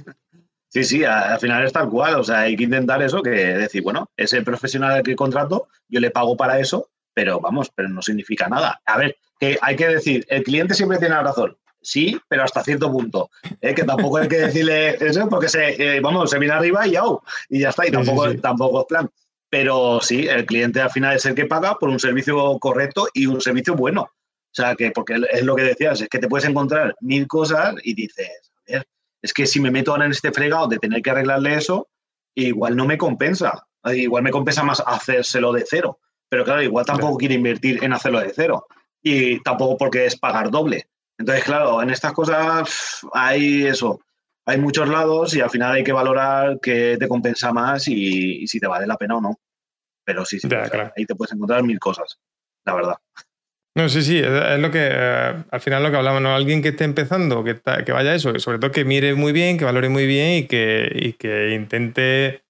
Sí, 0.68 0.84
sí, 0.84 1.04
al 1.04 1.38
final 1.38 1.64
es 1.64 1.72
tal 1.72 1.88
cual. 1.88 2.16
O 2.16 2.24
sea, 2.24 2.40
hay 2.40 2.56
que 2.56 2.64
intentar 2.64 3.00
eso, 3.00 3.22
que 3.22 3.30
decir, 3.30 3.82
bueno, 3.82 4.10
ese 4.14 4.42
profesional 4.42 5.02
que 5.02 5.16
contrato, 5.16 5.68
yo 5.88 6.00
le 6.00 6.10
pago 6.10 6.36
para 6.36 6.58
eso, 6.58 6.90
pero 7.14 7.40
vamos, 7.40 7.70
pero 7.74 7.88
no 7.88 8.02
significa 8.02 8.46
nada. 8.48 8.82
A 8.84 8.98
ver, 8.98 9.16
que 9.40 9.56
hay 9.62 9.76
que 9.76 9.88
decir, 9.88 10.26
el 10.28 10.42
cliente 10.42 10.74
siempre 10.74 10.98
tiene 10.98 11.14
razón. 11.22 11.56
Sí, 11.86 12.20
pero 12.26 12.42
hasta 12.42 12.64
cierto 12.64 12.90
punto. 12.90 13.30
¿eh? 13.60 13.72
Que 13.72 13.84
tampoco 13.84 14.16
hay 14.16 14.26
que 14.26 14.38
decirle 14.38 14.96
eso 14.96 15.28
porque 15.28 15.48
se, 15.48 15.96
eh, 15.96 16.00
vamos, 16.00 16.28
se 16.28 16.36
viene 16.40 16.52
arriba 16.52 16.84
y 16.84 16.90
ya, 16.90 17.02
y 17.48 17.60
ya 17.60 17.68
está. 17.68 17.86
Y 17.86 17.92
tampoco, 17.92 18.34
tampoco 18.38 18.80
es 18.80 18.86
plan. 18.86 19.08
Pero 19.48 20.00
sí, 20.02 20.26
el 20.26 20.44
cliente 20.46 20.80
al 20.80 20.90
final 20.90 21.14
es 21.14 21.24
el 21.26 21.36
que 21.36 21.44
paga 21.46 21.78
por 21.78 21.88
un 21.88 22.00
servicio 22.00 22.58
correcto 22.58 23.06
y 23.14 23.26
un 23.26 23.40
servicio 23.40 23.76
bueno. 23.76 24.02
O 24.02 24.50
sea, 24.50 24.74
que 24.74 24.90
porque 24.90 25.14
es 25.30 25.44
lo 25.44 25.54
que 25.54 25.62
decías, 25.62 26.00
es 26.00 26.08
que 26.08 26.18
te 26.18 26.26
puedes 26.26 26.48
encontrar 26.48 26.96
mil 27.02 27.28
cosas 27.28 27.76
y 27.84 27.94
dices, 27.94 28.50
a 28.68 28.72
ver, 28.72 28.88
es 29.22 29.32
que 29.32 29.46
si 29.46 29.60
me 29.60 29.70
meto 29.70 29.92
ahora 29.92 30.06
en 30.06 30.10
este 30.10 30.32
fregado 30.32 30.66
de 30.66 30.78
tener 30.78 31.00
que 31.02 31.10
arreglarle 31.10 31.54
eso, 31.54 31.86
igual 32.34 32.74
no 32.74 32.84
me 32.84 32.98
compensa. 32.98 33.64
Igual 33.84 34.24
me 34.24 34.32
compensa 34.32 34.64
más 34.64 34.82
hacérselo 34.84 35.52
de 35.52 35.64
cero. 35.64 36.00
Pero 36.28 36.42
claro, 36.42 36.64
igual 36.64 36.84
tampoco 36.84 37.16
quiere 37.16 37.36
invertir 37.36 37.84
en 37.84 37.92
hacerlo 37.92 38.18
de 38.18 38.32
cero. 38.34 38.66
Y 39.00 39.40
tampoco 39.44 39.78
porque 39.78 40.04
es 40.04 40.18
pagar 40.18 40.50
doble. 40.50 40.88
Entonces, 41.18 41.44
claro, 41.44 41.82
en 41.82 41.90
estas 41.90 42.12
cosas 42.12 43.00
hay 43.12 43.66
eso. 43.66 44.00
Hay 44.46 44.58
muchos 44.58 44.88
lados 44.88 45.34
y 45.34 45.40
al 45.40 45.50
final 45.50 45.72
hay 45.72 45.84
que 45.84 45.92
valorar 45.92 46.58
qué 46.62 46.96
te 46.98 47.08
compensa 47.08 47.52
más 47.52 47.88
y, 47.88 48.46
si 48.46 48.60
te 48.60 48.66
vale 48.66 48.86
la 48.86 48.96
pena 48.96 49.16
o 49.16 49.20
no. 49.20 49.40
Pero 50.04 50.24
sí, 50.24 50.38
sí, 50.38 50.48
ahí 50.96 51.04
te 51.04 51.16
puedes 51.16 51.32
encontrar 51.32 51.64
mil 51.64 51.80
cosas, 51.80 52.20
la 52.64 52.74
verdad. 52.74 52.94
No, 53.74 53.88
sí, 53.88 54.02
sí, 54.02 54.18
es 54.18 54.58
lo 54.58 54.70
que 54.70 54.88
eh, 54.90 55.44
al 55.50 55.60
final 55.60 55.82
lo 55.82 55.90
que 55.90 55.96
hablamos, 55.96 56.22
¿no? 56.22 56.34
Alguien 56.34 56.62
que 56.62 56.68
esté 56.68 56.84
empezando, 56.84 57.44
que, 57.44 57.60
que 57.84 57.92
vaya 57.92 58.14
eso, 58.14 58.38
sobre 58.38 58.58
todo 58.58 58.70
que 58.70 58.86
mire 58.86 59.14
muy 59.14 59.32
bien, 59.32 59.58
que 59.58 59.66
valore 59.66 59.88
muy 59.88 60.06
bien 60.06 60.44
y 60.44 60.46
que, 60.46 60.90
y 60.94 61.12
que 61.14 61.50
intente 61.54 62.45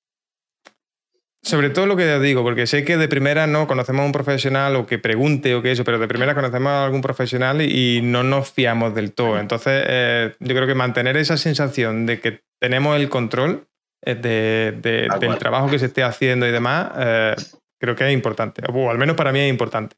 sobre 1.47 1.71
todo 1.71 1.87
lo 1.87 1.97
que 1.97 2.03
te 2.03 2.19
digo, 2.19 2.43
porque 2.43 2.67
sé 2.67 2.85
que 2.85 2.97
de 2.97 3.07
primera 3.07 3.47
no 3.47 3.69
conocemos 3.69 4.03
a 4.03 4.07
un 4.07 4.11
profesional 4.11 4.75
o 4.75 4.85
que 4.85 4.99
pregunte 4.99 5.55
o 5.55 5.63
que 5.63 5.71
eso, 5.71 5.85
pero 5.85 6.01
de 6.01 6.09
primera 6.09 6.35
conocemos 6.35 6.71
a 6.71 6.85
algún 6.85 7.03
profesional 7.03 7.63
y 7.63 8.01
no 8.03 8.25
nos 8.25 8.51
fiamos 8.51 8.97
del 8.97 9.13
todo. 9.13 9.39
Entonces, 9.39 9.85
eh, 9.87 10.35
yo 10.41 10.55
creo 10.57 10.67
que 10.67 10.75
mantener 10.75 11.17
esa 11.17 11.37
sensación 11.37 12.05
de 12.05 12.21
que 12.21 12.43
tenemos 12.59 12.97
el 12.97 13.09
control 13.09 13.69
eh, 14.05 14.75
del 14.77 15.39
trabajo 15.39 15.71
que 15.71 15.79
se 15.79 15.87
esté 15.87 16.03
haciendo 16.03 16.49
y 16.49 16.51
demás, 16.51 16.91
eh, 16.99 17.37
creo 17.79 17.95
que 17.95 18.09
es 18.09 18.13
importante. 18.13 18.63
O 18.69 18.91
al 18.91 18.99
menos 18.99 19.15
para 19.15 19.31
mí 19.31 19.39
es 19.39 19.49
importante. 19.49 19.95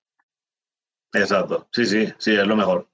Exacto. 1.14 1.66
Sí, 1.72 1.87
sí, 1.87 2.12
sí, 2.18 2.34
es 2.37 2.46
lo 2.46 2.56
mejor. 2.56 2.88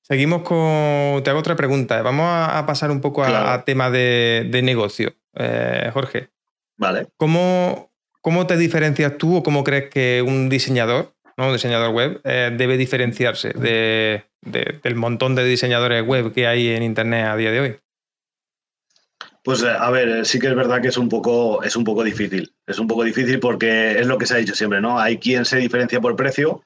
Seguimos 0.00 0.40
con. 0.40 1.22
Te 1.22 1.28
hago 1.28 1.40
otra 1.40 1.54
pregunta. 1.54 2.00
Vamos 2.00 2.28
a, 2.30 2.64
pasar 2.66 2.90
un 2.90 3.02
poco 3.02 3.22
a, 3.22 3.62
tema 3.66 3.90
de, 3.90 4.48
de 4.50 4.62
negocio. 4.62 5.14
Jorge, 5.92 6.33
Vale. 6.76 7.06
¿Cómo, 7.16 7.92
¿Cómo 8.20 8.46
te 8.46 8.56
diferencias 8.56 9.18
tú 9.18 9.36
o 9.36 9.42
cómo 9.42 9.64
crees 9.64 9.90
que 9.90 10.24
un 10.26 10.48
diseñador, 10.48 11.14
¿no? 11.36 11.48
un 11.48 11.52
diseñador 11.52 11.94
web, 11.94 12.20
eh, 12.24 12.50
debe 12.56 12.76
diferenciarse 12.76 13.50
de, 13.50 14.24
del 14.40 14.94
montón 14.94 15.34
de 15.34 15.44
diseñadores 15.44 16.02
web 16.02 16.32
que 16.32 16.46
hay 16.46 16.68
en 16.68 16.82
Internet 16.82 17.26
a 17.26 17.36
día 17.36 17.50
de 17.50 17.60
hoy? 17.60 17.76
Pues 19.42 19.62
eh, 19.62 19.68
a 19.68 19.90
ver, 19.90 20.24
sí 20.24 20.38
que 20.38 20.46
es 20.46 20.54
verdad 20.54 20.80
que 20.80 20.88
es 20.88 20.96
un 20.96 21.10
poco, 21.10 21.62
es 21.62 21.76
un 21.76 21.84
poco 21.84 22.02
difícil. 22.02 22.54
Es 22.66 22.78
un 22.78 22.88
poco 22.88 23.04
difícil 23.04 23.40
porque 23.40 23.98
es 24.00 24.06
lo 24.06 24.16
que 24.16 24.24
se 24.24 24.34
ha 24.34 24.38
dicho 24.38 24.54
siempre, 24.54 24.80
¿no? 24.80 24.98
Hay 24.98 25.18
quien 25.18 25.44
se 25.44 25.58
diferencia 25.58 26.00
por 26.00 26.16
precio. 26.16 26.62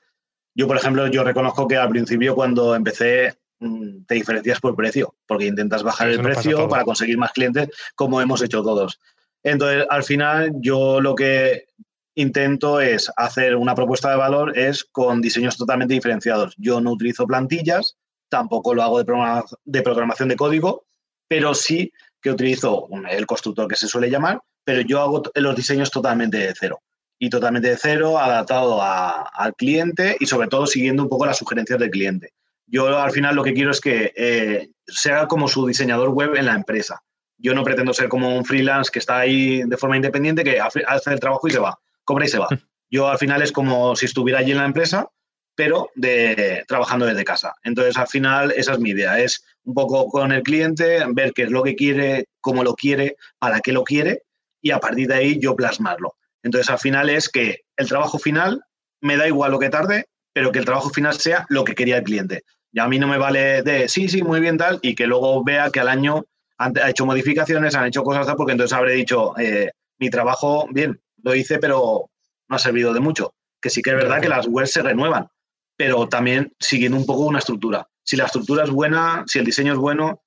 Yo, 0.54 0.68
por 0.68 0.76
ejemplo, 0.76 1.08
yo 1.08 1.24
reconozco 1.24 1.66
que 1.66 1.76
al 1.76 1.88
principio 1.88 2.36
cuando 2.36 2.76
empecé 2.76 3.36
mm, 3.58 4.04
te 4.06 4.14
diferencias 4.14 4.60
por 4.60 4.76
precio, 4.76 5.16
porque 5.26 5.46
intentas 5.46 5.82
bajar 5.82 6.08
el 6.08 6.20
precio 6.20 6.68
para 6.68 6.84
conseguir 6.84 7.18
más 7.18 7.32
clientes, 7.32 7.68
como 7.96 8.20
hemos 8.20 8.42
hecho 8.42 8.62
todos. 8.62 9.00
Entonces, 9.42 9.86
al 9.88 10.04
final, 10.04 10.52
yo 10.60 11.00
lo 11.00 11.14
que 11.14 11.66
intento 12.14 12.80
es 12.80 13.10
hacer 13.16 13.54
una 13.54 13.74
propuesta 13.74 14.10
de 14.10 14.16
valor 14.16 14.58
es 14.58 14.84
con 14.84 15.20
diseños 15.20 15.56
totalmente 15.56 15.94
diferenciados. 15.94 16.54
Yo 16.56 16.80
no 16.80 16.92
utilizo 16.92 17.26
plantillas, 17.26 17.96
tampoco 18.28 18.74
lo 18.74 18.82
hago 18.82 18.98
de, 18.98 19.82
programación 19.82 20.28
de 20.28 20.36
código, 20.36 20.84
pero 21.28 21.54
sí 21.54 21.92
que 22.20 22.30
utilizo 22.30 22.88
el 23.08 23.26
constructor 23.26 23.68
que 23.68 23.76
se 23.76 23.86
suele 23.86 24.10
llamar, 24.10 24.40
pero 24.64 24.80
yo 24.80 25.00
hago 25.00 25.22
los 25.34 25.56
diseños 25.56 25.90
totalmente 25.90 26.38
de 26.38 26.54
cero. 26.58 26.82
Y 27.20 27.30
totalmente 27.30 27.70
de 27.70 27.76
cero, 27.76 28.18
adaptado 28.18 28.80
al 28.80 29.54
cliente 29.56 30.16
y 30.20 30.26
sobre 30.26 30.48
todo 30.48 30.66
siguiendo 30.66 31.02
un 31.02 31.08
poco 31.08 31.26
las 31.26 31.38
sugerencias 31.38 31.78
del 31.78 31.90
cliente. 31.90 32.32
Yo 32.66 32.98
al 32.98 33.10
final 33.10 33.34
lo 33.34 33.42
que 33.42 33.54
quiero 33.54 33.70
es 33.70 33.80
que 33.80 34.12
eh, 34.14 34.68
sea 34.86 35.26
como 35.26 35.48
su 35.48 35.66
diseñador 35.66 36.10
web 36.10 36.36
en 36.36 36.46
la 36.46 36.54
empresa. 36.54 37.02
Yo 37.38 37.54
no 37.54 37.64
pretendo 37.64 37.94
ser 37.94 38.08
como 38.08 38.36
un 38.36 38.44
freelance 38.44 38.90
que 38.92 38.98
está 38.98 39.18
ahí 39.18 39.62
de 39.62 39.76
forma 39.76 39.96
independiente, 39.96 40.44
que 40.44 40.60
hace 40.60 40.82
el 41.12 41.20
trabajo 41.20 41.46
y 41.48 41.52
se 41.52 41.58
va, 41.58 41.78
cobra 42.04 42.24
y 42.26 42.28
se 42.28 42.38
va. 42.38 42.48
Yo 42.90 43.08
al 43.08 43.18
final 43.18 43.42
es 43.42 43.52
como 43.52 43.94
si 43.96 44.06
estuviera 44.06 44.40
allí 44.40 44.52
en 44.52 44.58
la 44.58 44.64
empresa, 44.64 45.08
pero 45.54 45.90
de, 45.96 46.64
trabajando 46.68 47.04
desde 47.04 47.24
casa. 47.24 47.54
Entonces, 47.64 47.96
al 47.96 48.06
final, 48.06 48.52
esa 48.56 48.74
es 48.74 48.78
mi 48.78 48.90
idea, 48.90 49.18
es 49.18 49.44
un 49.64 49.74
poco 49.74 50.08
con 50.08 50.30
el 50.30 50.44
cliente, 50.44 51.04
ver 51.08 51.32
qué 51.32 51.42
es 51.42 51.50
lo 51.50 51.64
que 51.64 51.74
quiere, 51.74 52.28
cómo 52.40 52.62
lo 52.62 52.74
quiere, 52.74 53.16
para 53.38 53.60
qué 53.60 53.72
lo 53.72 53.82
quiere, 53.82 54.22
y 54.62 54.70
a 54.70 54.78
partir 54.78 55.08
de 55.08 55.14
ahí 55.14 55.38
yo 55.40 55.56
plasmarlo. 55.56 56.14
Entonces, 56.44 56.70
al 56.70 56.78
final 56.78 57.10
es 57.10 57.28
que 57.28 57.62
el 57.76 57.88
trabajo 57.88 58.18
final 58.18 58.62
me 59.00 59.16
da 59.16 59.26
igual 59.26 59.50
lo 59.50 59.58
que 59.58 59.68
tarde, 59.68 60.06
pero 60.32 60.52
que 60.52 60.60
el 60.60 60.64
trabajo 60.64 60.90
final 60.90 61.14
sea 61.14 61.44
lo 61.48 61.64
que 61.64 61.74
quería 61.74 61.98
el 61.98 62.04
cliente. 62.04 62.44
Y 62.72 62.78
a 62.78 62.86
mí 62.86 63.00
no 63.00 63.08
me 63.08 63.18
vale 63.18 63.62
de 63.62 63.88
sí, 63.88 64.08
sí, 64.08 64.22
muy 64.22 64.38
bien 64.38 64.58
tal, 64.58 64.78
y 64.80 64.94
que 64.94 65.08
luego 65.08 65.42
vea 65.42 65.70
que 65.70 65.80
al 65.80 65.88
año 65.88 66.24
han 66.58 66.72
hecho 66.88 67.06
modificaciones, 67.06 67.74
han 67.74 67.86
hecho 67.86 68.02
cosas, 68.02 68.34
porque 68.36 68.52
entonces 68.52 68.76
habré 68.76 68.94
dicho, 68.94 69.38
eh, 69.38 69.70
mi 69.98 70.10
trabajo, 70.10 70.68
bien, 70.70 71.00
lo 71.22 71.34
hice, 71.34 71.58
pero 71.58 72.10
no 72.48 72.56
ha 72.56 72.58
servido 72.58 72.92
de 72.92 73.00
mucho. 73.00 73.34
Que 73.60 73.70
sí 73.70 73.82
que 73.82 73.90
es 73.90 73.96
verdad 73.96 74.20
que 74.20 74.28
las 74.28 74.46
webs 74.46 74.72
se 74.72 74.82
renuevan, 74.82 75.28
pero 75.76 76.08
también 76.08 76.52
siguiendo 76.58 76.98
un 76.98 77.06
poco 77.06 77.26
una 77.26 77.38
estructura. 77.38 77.88
Si 78.02 78.16
la 78.16 78.26
estructura 78.26 78.64
es 78.64 78.70
buena, 78.70 79.24
si 79.26 79.38
el 79.38 79.44
diseño 79.44 79.72
es 79.72 79.78
bueno, 79.78 80.22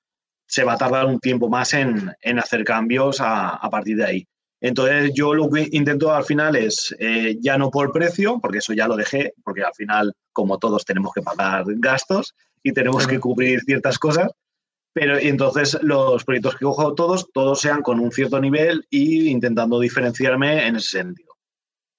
se 0.46 0.64
va 0.64 0.74
a 0.74 0.78
tardar 0.78 1.06
un 1.06 1.18
tiempo 1.18 1.48
más 1.48 1.72
en, 1.72 2.14
hacer 2.38 2.64
cambios 2.64 3.18
a, 3.20 3.58
partir 3.70 3.96
de 3.96 4.04
ahí. 4.04 4.26
Entonces 4.60 5.12
yo 5.14 5.34
lo 5.34 5.50
que 5.50 5.68
intento 5.72 6.12
al 6.12 6.24
final 6.24 6.56
es, 6.56 6.94
eh, 6.98 7.36
ya 7.40 7.58
no 7.58 7.70
por 7.70 7.90
precio, 7.90 8.38
porque 8.40 8.58
eso 8.58 8.72
ya 8.72 8.86
lo 8.86 8.96
dejé, 8.96 9.32
porque 9.42 9.62
al 9.62 9.74
final, 9.74 10.12
como 10.32 10.58
todos, 10.58 10.84
tenemos 10.84 11.12
que 11.14 11.22
pagar 11.22 11.64
gastos 11.78 12.34
y 12.62 12.72
tenemos 12.72 13.06
que 13.06 13.18
cubrir 13.18 13.60
ciertas 13.62 13.98
cosas, 13.98 14.28
pero 14.92 15.18
entonces 15.18 15.78
los 15.82 16.24
proyectos 16.24 16.56
que 16.56 16.64
cojo 16.64 16.94
todos, 16.94 17.30
todos 17.32 17.60
sean 17.60 17.82
con 17.82 17.98
un 17.98 18.12
cierto 18.12 18.40
nivel 18.40 18.86
y 18.90 19.28
intentando 19.28 19.80
diferenciarme 19.80 20.66
en 20.66 20.76
ese 20.76 20.98
sentido. 20.98 21.32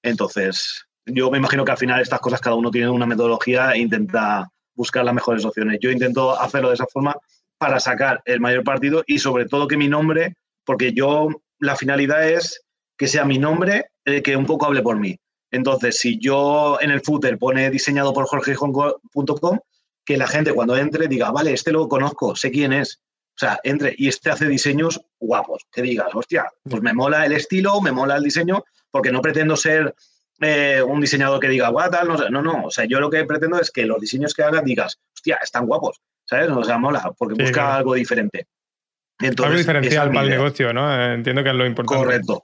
Entonces, 0.02 0.86
yo 1.06 1.30
me 1.30 1.38
imagino 1.38 1.64
que 1.64 1.72
al 1.72 1.78
final 1.78 2.00
estas 2.00 2.20
cosas 2.20 2.40
cada 2.40 2.56
uno 2.56 2.70
tiene 2.70 2.88
una 2.88 3.06
metodología 3.06 3.72
e 3.72 3.78
intenta 3.78 4.48
buscar 4.74 5.04
las 5.04 5.14
mejores 5.14 5.44
opciones. 5.44 5.78
Yo 5.80 5.90
intento 5.90 6.38
hacerlo 6.38 6.68
de 6.68 6.74
esa 6.74 6.86
forma 6.86 7.16
para 7.58 7.80
sacar 7.80 8.22
el 8.24 8.40
mayor 8.40 8.64
partido 8.64 9.02
y 9.06 9.18
sobre 9.18 9.46
todo 9.46 9.68
que 9.68 9.76
mi 9.76 9.88
nombre, 9.88 10.34
porque 10.64 10.92
yo 10.92 11.28
la 11.58 11.76
finalidad 11.76 12.28
es 12.28 12.64
que 12.96 13.08
sea 13.08 13.24
mi 13.24 13.38
nombre 13.38 13.86
el 14.04 14.22
que 14.22 14.36
un 14.36 14.46
poco 14.46 14.66
hable 14.66 14.82
por 14.82 14.98
mí. 14.98 15.16
Entonces, 15.50 15.98
si 15.98 16.18
yo 16.18 16.78
en 16.80 16.90
el 16.90 17.00
footer 17.00 17.38
pone 17.38 17.70
diseñado 17.70 18.12
por 18.12 18.26
jorgejon.com, 18.26 19.58
que 20.04 20.16
la 20.16 20.26
gente 20.26 20.52
cuando 20.52 20.76
entre 20.76 21.08
diga, 21.08 21.30
vale, 21.30 21.52
este 21.52 21.72
lo 21.72 21.88
conozco, 21.88 22.36
sé 22.36 22.50
quién 22.50 22.72
es. 22.72 23.00
O 23.36 23.38
sea, 23.38 23.58
entre 23.64 23.94
y 23.96 24.08
este 24.08 24.30
hace 24.30 24.46
diseños 24.46 25.00
guapos. 25.18 25.66
Que 25.72 25.82
digas, 25.82 26.08
hostia, 26.14 26.46
pues 26.62 26.82
me 26.82 26.92
mola 26.92 27.26
el 27.26 27.32
estilo, 27.32 27.80
me 27.80 27.90
mola 27.90 28.16
el 28.16 28.22
diseño, 28.22 28.64
porque 28.90 29.10
no 29.10 29.20
pretendo 29.20 29.56
ser 29.56 29.94
eh, 30.40 30.82
un 30.86 31.00
diseñador 31.00 31.40
que 31.40 31.48
diga, 31.48 31.68
guau, 31.68 31.90
tal, 31.90 32.06
no, 32.08 32.16
no, 32.30 32.42
no. 32.42 32.66
O 32.66 32.70
sea, 32.70 32.84
yo 32.84 33.00
lo 33.00 33.10
que 33.10 33.24
pretendo 33.24 33.58
es 33.58 33.70
que 33.70 33.86
los 33.86 34.00
diseños 34.00 34.34
que 34.34 34.42
hagas 34.44 34.64
digas, 34.64 35.00
hostia, 35.14 35.38
están 35.42 35.66
guapos, 35.66 36.00
¿sabes? 36.24 36.48
O 36.50 36.62
sea, 36.62 36.78
mola, 36.78 37.12
porque 37.18 37.42
busca 37.42 37.74
algo 37.74 37.94
diferente. 37.94 38.46
Entonces, 39.20 39.46
algo 39.46 39.58
diferencial 39.58 40.08
para 40.12 40.22
el 40.22 40.30
negocio, 40.30 40.72
¿no? 40.72 41.12
Entiendo 41.12 41.42
que 41.42 41.50
es 41.50 41.56
lo 41.56 41.66
importante. 41.66 42.04
Correcto. 42.04 42.42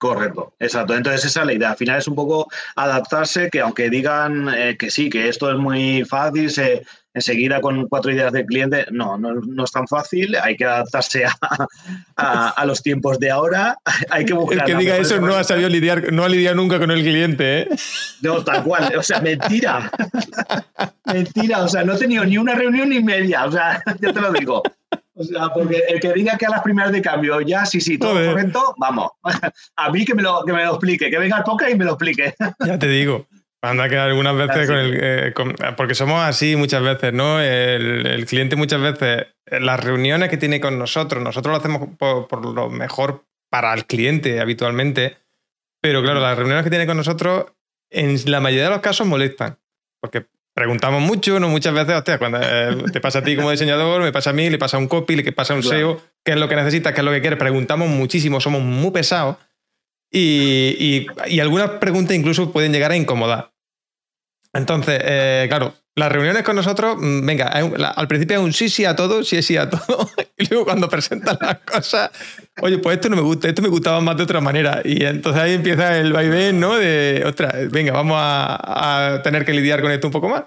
Correcto, 0.00 0.54
exacto. 0.58 0.94
Entonces 0.94 1.26
esa 1.26 1.40
es 1.40 1.46
la 1.46 1.52
idea. 1.52 1.70
Al 1.72 1.76
final 1.76 1.98
es 1.98 2.08
un 2.08 2.14
poco 2.14 2.48
adaptarse, 2.74 3.50
que 3.50 3.60
aunque 3.60 3.90
digan 3.90 4.48
eh, 4.48 4.74
que 4.78 4.90
sí, 4.90 5.10
que 5.10 5.28
esto 5.28 5.50
es 5.50 5.58
muy 5.58 6.06
fácil, 6.06 6.50
se, 6.50 6.86
enseguida 7.12 7.60
con 7.60 7.86
cuatro 7.86 8.10
ideas 8.10 8.32
del 8.32 8.46
cliente, 8.46 8.86
no, 8.90 9.18
no, 9.18 9.62
es 9.62 9.70
tan 9.70 9.86
fácil, 9.86 10.34
hay 10.42 10.56
que 10.56 10.64
adaptarse 10.64 11.24
a, 12.16 12.64
los 12.64 12.82
tiempos 12.82 13.18
de 13.18 13.30
ahora, 13.30 13.76
hay 14.10 14.24
que 14.24 14.32
buscar... 14.32 14.60
El 14.60 14.64
que 14.64 14.74
diga 14.76 14.96
eso 14.96 15.20
no 15.20 15.34
ha 15.34 15.44
sabido 15.44 15.68
lidiar, 15.68 16.10
no 16.10 16.24
ha 16.24 16.30
lidiado 16.30 16.56
nunca 16.56 16.78
con 16.78 16.90
el 16.90 17.02
cliente, 17.02 17.60
¿eh? 17.60 17.68
No, 18.22 18.42
tal 18.42 18.64
cual, 18.64 18.94
o 18.96 19.02
sea, 19.02 19.20
mentira. 19.20 19.90
mentira, 21.12 21.62
o 21.62 21.68
sea, 21.68 21.84
no 21.84 21.92
he 21.92 21.98
tenido 21.98 22.24
ni 22.24 22.38
una 22.38 22.54
reunión 22.54 22.88
ni 22.88 23.02
media, 23.02 23.44
o 23.44 23.52
sea, 23.52 23.82
ya 24.00 24.14
te 24.14 24.20
lo 24.20 24.32
digo. 24.32 24.62
O 25.20 25.22
sea, 25.22 25.50
porque 25.50 25.82
el 25.86 26.00
que 26.00 26.14
diga 26.14 26.38
que 26.38 26.46
a 26.46 26.50
las 26.50 26.62
primeras 26.62 26.92
de 26.92 27.02
cambio 27.02 27.42
ya, 27.42 27.66
sí, 27.66 27.78
sí, 27.78 27.98
todo 27.98 28.14
correcto, 28.14 28.74
vamos. 28.78 29.10
A 29.76 29.90
mí 29.90 30.06
que 30.06 30.14
me 30.14 30.22
lo, 30.22 30.42
que 30.46 30.52
me 30.54 30.64
lo 30.64 30.70
explique, 30.70 31.10
que 31.10 31.18
venga 31.18 31.36
al 31.36 31.44
poca 31.44 31.68
y 31.68 31.76
me 31.76 31.84
lo 31.84 31.92
explique. 31.92 32.34
Ya 32.66 32.78
te 32.78 32.88
digo. 32.88 33.26
Anda 33.60 33.90
que 33.90 33.98
algunas 33.98 34.34
veces 34.34 34.66
con 34.66 34.78
el, 34.78 34.98
eh, 34.98 35.34
porque 35.76 35.94
somos 35.94 36.22
así 36.22 36.56
muchas 36.56 36.82
veces, 36.82 37.12
¿no? 37.12 37.38
El, 37.38 38.24
cliente 38.24 38.56
muchas 38.56 38.80
veces 38.80 39.26
las 39.44 39.84
reuniones 39.84 40.30
que 40.30 40.38
tiene 40.38 40.58
con 40.58 40.78
nosotros, 40.78 41.22
nosotros 41.22 41.52
lo 41.52 41.58
hacemos 41.58 41.88
por, 41.98 42.42
lo 42.42 42.70
mejor 42.70 43.26
para 43.50 43.74
el 43.74 43.84
cliente 43.84 44.40
habitualmente, 44.40 45.18
pero 45.82 46.00
claro, 46.02 46.20
las 46.20 46.38
reuniones 46.38 46.64
que 46.64 46.70
tiene 46.70 46.86
con 46.86 46.96
nosotros 46.96 47.52
en 47.90 48.18
la 48.30 48.40
mayoría 48.40 48.64
de 48.64 48.70
los 48.70 48.80
casos 48.80 49.06
molestan, 49.06 49.58
porque 50.00 50.24
preguntamos 50.60 51.00
mucho, 51.00 51.40
¿no? 51.40 51.48
Muchas 51.48 51.72
veces, 51.72 51.94
hostia, 51.94 52.18
cuando 52.18 52.38
eh, 52.38 52.76
te 52.92 53.00
pasa 53.00 53.20
a 53.20 53.22
ti 53.24 53.34
como 53.34 53.50
diseñador, 53.50 54.02
me 54.02 54.12
pasa 54.12 54.28
a 54.28 54.32
mí, 54.34 54.50
le 54.50 54.58
pasa 54.58 54.76
a 54.76 54.80
un 54.80 54.88
copy, 54.88 55.16
le 55.16 55.32
pasa 55.32 55.54
a 55.54 55.56
un 55.56 55.62
SEO, 55.62 55.98
qué 56.22 56.32
es 56.32 56.36
lo 56.36 56.50
que 56.50 56.56
necesitas, 56.56 56.92
qué 56.92 57.00
es 57.00 57.04
lo 57.04 57.10
que 57.10 57.22
quieres, 57.22 57.38
preguntamos 57.38 57.88
muchísimo, 57.88 58.42
somos 58.42 58.60
muy 58.60 58.90
pesados 58.90 59.36
y, 60.12 61.06
y 61.28 61.40
algunas 61.40 61.70
preguntas 61.70 62.14
incluso 62.14 62.52
pueden 62.52 62.72
llegar 62.72 62.90
a 62.92 62.96
incomodar. 62.96 63.52
Entonces, 64.52 65.00
eh, 65.04 65.46
claro, 65.48 65.74
las 65.96 66.10
reuniones 66.10 66.42
con 66.42 66.56
nosotros, 66.56 66.96
mm, 66.98 67.26
venga, 67.26 67.48
al 67.48 68.08
principio 68.08 68.38
es 68.38 68.42
un 68.42 68.52
sí, 68.52 68.68
sí 68.68 68.84
a 68.84 68.96
todo, 68.96 69.22
sí, 69.22 69.42
sí 69.42 69.56
a 69.56 69.68
todo. 69.68 70.08
Y 70.38 70.46
luego 70.48 70.64
cuando 70.64 70.88
presentan 70.88 71.36
las 71.40 71.58
cosas, 71.58 72.10
oye, 72.62 72.78
pues 72.78 72.96
esto 72.96 73.10
no 73.10 73.16
me 73.16 73.22
gusta, 73.22 73.48
esto 73.48 73.60
me 73.60 73.68
gustaba 73.68 74.00
más 74.00 74.16
de 74.16 74.22
otra 74.22 74.40
manera. 74.40 74.80
Y 74.82 75.04
entonces 75.04 75.42
ahí 75.42 75.52
empieza 75.52 75.98
el 75.98 76.14
vaivén, 76.14 76.58
¿no? 76.58 76.76
De, 76.76 77.22
ostras, 77.26 77.70
venga, 77.70 77.92
vamos 77.92 78.16
a, 78.18 79.20
tener 79.22 79.44
que 79.44 79.52
lidiar 79.52 79.82
con 79.82 79.90
esto 79.90 80.06
un 80.06 80.12
poco 80.12 80.30
más. 80.30 80.44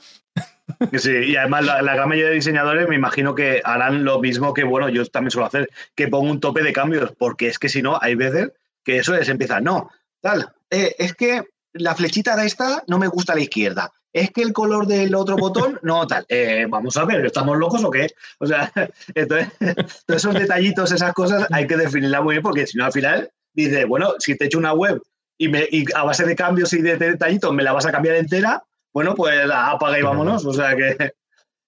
Sí, 0.98 1.12
y 1.12 1.36
además 1.36 1.66
la, 1.66 1.82
gran 1.82 2.10
mayoría 2.10 2.30
de 2.30 2.36
diseñadores 2.36 2.90
me 2.90 2.96
imagino 2.96 3.36
que 3.36 3.62
harán 3.64 4.04
lo 4.04 4.20
mismo 4.20 4.54
que, 4.56 4.64
bueno, 4.64 4.90
yo 4.90 5.06
también 5.06 5.30
suelo 5.30 5.46
hacer, 5.46 5.70
que 5.94 6.08
pongo 6.08 6.32
un 6.32 6.40
tope 6.40 6.64
de 6.64 6.74
cambios, 6.74 7.12
porque 7.16 7.48
es 7.48 7.60
que 7.60 7.70
si 7.70 7.84
no, 7.84 8.00
hay 8.02 8.16
veces 8.16 8.54
que 8.84 8.98
eso 8.98 9.14
es 9.14 9.30
empieza, 9.30 9.62
no, 9.62 9.92
tal, 10.22 10.50
eh, 10.72 10.96
es 10.98 11.14
que 11.14 11.44
la 11.74 11.96
flechita 11.96 12.36
de 12.36 12.46
esta 12.46 12.84
no 12.88 13.00
me 13.00 13.08
gusta 13.08 13.34
a 13.34 13.36
la 13.36 13.42
izquierda. 13.42 13.92
Es 14.12 14.30
que 14.32 14.44
el 14.44 14.54
color 14.54 14.86
del 14.86 15.16
otro 15.16 15.36
botón, 15.36 15.80
no 15.84 16.06
tal. 16.06 16.26
Eh, 16.30 16.66
vamos 16.70 16.96
a 16.98 17.06
ver, 17.06 17.26
¿estamos 17.26 17.58
locos 17.58 17.84
o 17.84 17.92
qué? 17.92 18.08
O 18.40 18.46
sea, 18.46 18.72
entonces, 19.16 19.50
todos 20.06 20.22
esos 20.22 20.34
detallitos, 20.34 20.92
esas 20.92 21.14
cosas, 21.14 21.48
hay 21.52 21.68
que 21.68 21.78
definirlas 21.78 22.24
muy 22.24 22.36
bien, 22.36 22.44
porque 22.44 22.68
si 22.68 22.78
no, 22.78 22.86
al 22.86 22.94
final, 22.94 23.30
dice, 23.54 23.86
bueno, 23.86 24.14
si 24.20 24.38
te 24.38 24.46
echo 24.46 24.58
una 24.58 24.74
web 24.74 25.02
y, 25.38 25.48
me, 25.48 25.68
a 25.96 26.04
base 26.04 26.26
de 26.26 26.36
cambios 26.36 26.72
y 26.74 26.82
de 26.82 26.98
detallitos 26.98 27.54
me 27.54 27.64
la 27.64 27.74
vas 27.74 27.86
a 27.86 27.92
cambiar 27.92 28.16
entera, 28.16 28.64
bueno, 28.94 29.16
pues 29.16 29.50
apaga 29.52 29.98
y 29.98 30.04
vámonos. 30.04 30.46
O 30.46 30.54
sea 30.54 30.76
que. 30.76 31.14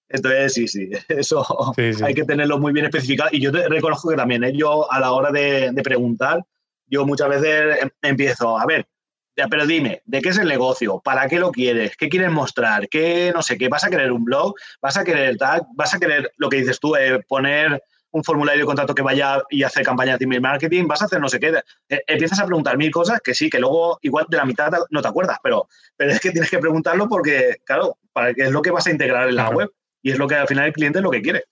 Entonces, 0.08 0.54
sí, 0.54 0.68
sí, 0.68 0.91
eso 1.08 1.74
hay 2.04 2.13
que 2.13 2.24
tenerlo 2.24 2.60
muy 2.60 2.72
bien 2.72 2.86
especificado. 2.86 3.32
Y 3.34 3.41
yo 3.41 3.52
te 3.52 3.68
reconozco 3.68 4.10
que 4.10 4.15
también, 4.15 4.44
¿eh? 4.44 4.54
yo 4.56 4.89
a 4.91 5.00
la 5.00 5.12
hora 5.12 5.32
de, 5.32 5.72
de 5.72 5.82
preguntar, 5.82 6.46
yo 6.86 7.06
muchas 7.08 7.30
veces 7.30 7.82
em, 7.82 7.89
empiezo, 8.04 8.58
a 8.58 8.65
ver, 8.68 8.88
ya, 9.38 9.48
pero 9.50 9.65
dime, 9.65 10.02
¿de 10.06 10.21
qué 10.21 10.30
es 10.30 10.38
el 10.38 10.48
negocio? 10.48 11.02
¿Para 11.04 11.28
qué 11.28 11.39
lo 11.39 11.52
quieres? 11.52 11.98
¿Qué 11.98 12.08
quieres 12.08 12.32
mostrar? 12.32 12.88
¿Qué, 12.88 13.32
no 13.36 13.41
sé, 13.41 13.58
qué 13.58 13.67
vas 13.67 13.84
a 13.84 13.89
querer 13.89 14.12
un 14.12 14.24
blog? 14.24 14.56
¿Vas 14.82 14.95
a 14.95 15.04
querer 15.04 15.36
tag? 15.38 15.63
¿Vas 15.76 15.93
a 15.93 16.00
querer 16.00 16.32
lo 16.38 16.50
que 16.50 16.58
dices 16.58 16.80
tú, 16.80 16.95
eh, 16.95 17.19
poner 17.28 17.84
un 18.12 18.24
formulario 18.24 18.62
de 18.62 18.65
contrato 18.65 18.95
que 18.95 19.02
vaya 19.02 19.43
y 19.50 19.63
hacer 19.63 19.84
campaña 19.84 20.17
de 20.17 20.24
email 20.24 20.39
marketing? 20.39 20.88
¿Vas 20.88 21.02
a 21.02 21.06
hacer 21.06 21.19
no 21.19 21.28
sé 21.28 21.39
qué? 21.39 21.54
Eh, 21.89 22.02
empiezas 22.08 22.39
a 22.39 22.45
preguntar 22.45 22.78
mil 22.78 22.91
cosas 22.91 23.19
que 23.19 23.34
sí, 23.34 23.50
que 23.50 23.60
luego 23.60 24.00
igual 24.02 24.26
de 24.30 24.38
la 24.38 24.45
mitad 24.45 24.71
no 24.89 25.02
te 25.02 25.08
acuerdas, 25.08 25.38
pero, 25.43 25.67
pero 25.98 26.12
es 26.12 26.21
que 26.21 26.32
tienes 26.32 26.50
que 26.50 26.60
preguntarlo 26.60 27.10
porque, 27.10 27.58
claro, 27.65 27.98
para 28.13 28.34
qué 28.34 28.43
es 28.43 28.52
lo 28.52 28.62
que 28.62 28.71
vas 28.71 28.88
a 28.88 28.91
integrar 28.91 29.28
en 29.28 29.36
la 29.36 29.50
web 29.50 29.69
y 30.02 30.12
es 30.12 30.17
lo 30.17 30.28
que 30.28 30.36
al 30.36 30.48
final 30.48 30.67
el 30.67 30.74
cliente 30.74 31.00
es 31.00 31.04
lo 31.04 31.12
que 31.12 31.21
quiere. 31.21 31.43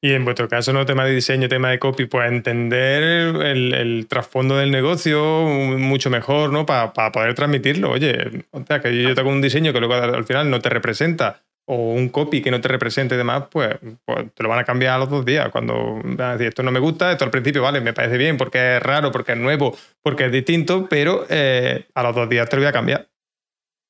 Y 0.00 0.12
en 0.12 0.24
vuestro 0.24 0.48
caso, 0.48 0.72
no 0.72 0.86
tema 0.86 1.04
de 1.04 1.14
diseño, 1.14 1.48
tema 1.48 1.70
de 1.70 1.80
copy, 1.80 2.06
pues 2.06 2.30
entender 2.30 3.02
el, 3.44 4.06
trasfondo 4.08 4.56
del 4.56 4.70
negocio 4.70 5.44
mucho 5.44 6.08
mejor, 6.08 6.52
¿no? 6.52 6.66
Para 6.66 6.92
poder 6.92 7.34
transmitirlo. 7.34 7.90
Oye, 7.90 8.44
o 8.52 8.64
sea, 8.64 8.80
que 8.80 9.02
yo 9.02 9.14
tengo 9.16 9.30
un 9.30 9.40
diseño 9.40 9.72
que 9.72 9.80
luego 9.80 9.94
al 9.94 10.24
final 10.24 10.50
no 10.50 10.60
te 10.60 10.68
representa, 10.68 11.42
o 11.70 11.92
un 11.92 12.08
copy 12.08 12.40
que 12.40 12.50
no 12.50 12.62
te 12.62 12.68
represente 12.68 13.14
y 13.14 13.18
demás, 13.18 13.44
pues, 13.50 13.76
pues 14.06 14.32
te 14.32 14.42
lo 14.42 14.48
van 14.48 14.60
a 14.60 14.64
cambiar 14.64 14.94
a 14.94 14.98
los 14.98 15.10
dos 15.10 15.24
días. 15.24 15.50
Cuando 15.50 16.00
vas 16.02 16.28
a 16.28 16.32
decir, 16.32 16.46
esto 16.46 16.62
no 16.62 16.70
me 16.70 16.80
gusta, 16.80 17.12
esto 17.12 17.26
al 17.26 17.30
principio, 17.30 17.60
vale, 17.60 17.82
me 17.82 17.92
parece 17.92 18.16
bien 18.16 18.38
porque 18.38 18.76
es 18.76 18.82
raro, 18.82 19.12
porque 19.12 19.32
es 19.32 19.38
nuevo, 19.38 19.76
porque 20.00 20.26
es 20.26 20.32
distinto, 20.32 20.86
pero 20.88 21.26
eh, 21.28 21.84
a 21.92 22.02
los 22.04 22.14
dos 22.14 22.28
días 22.28 22.48
te 22.48 22.56
lo 22.56 22.62
voy 22.62 22.68
a 22.68 22.72
cambiar. 22.72 23.08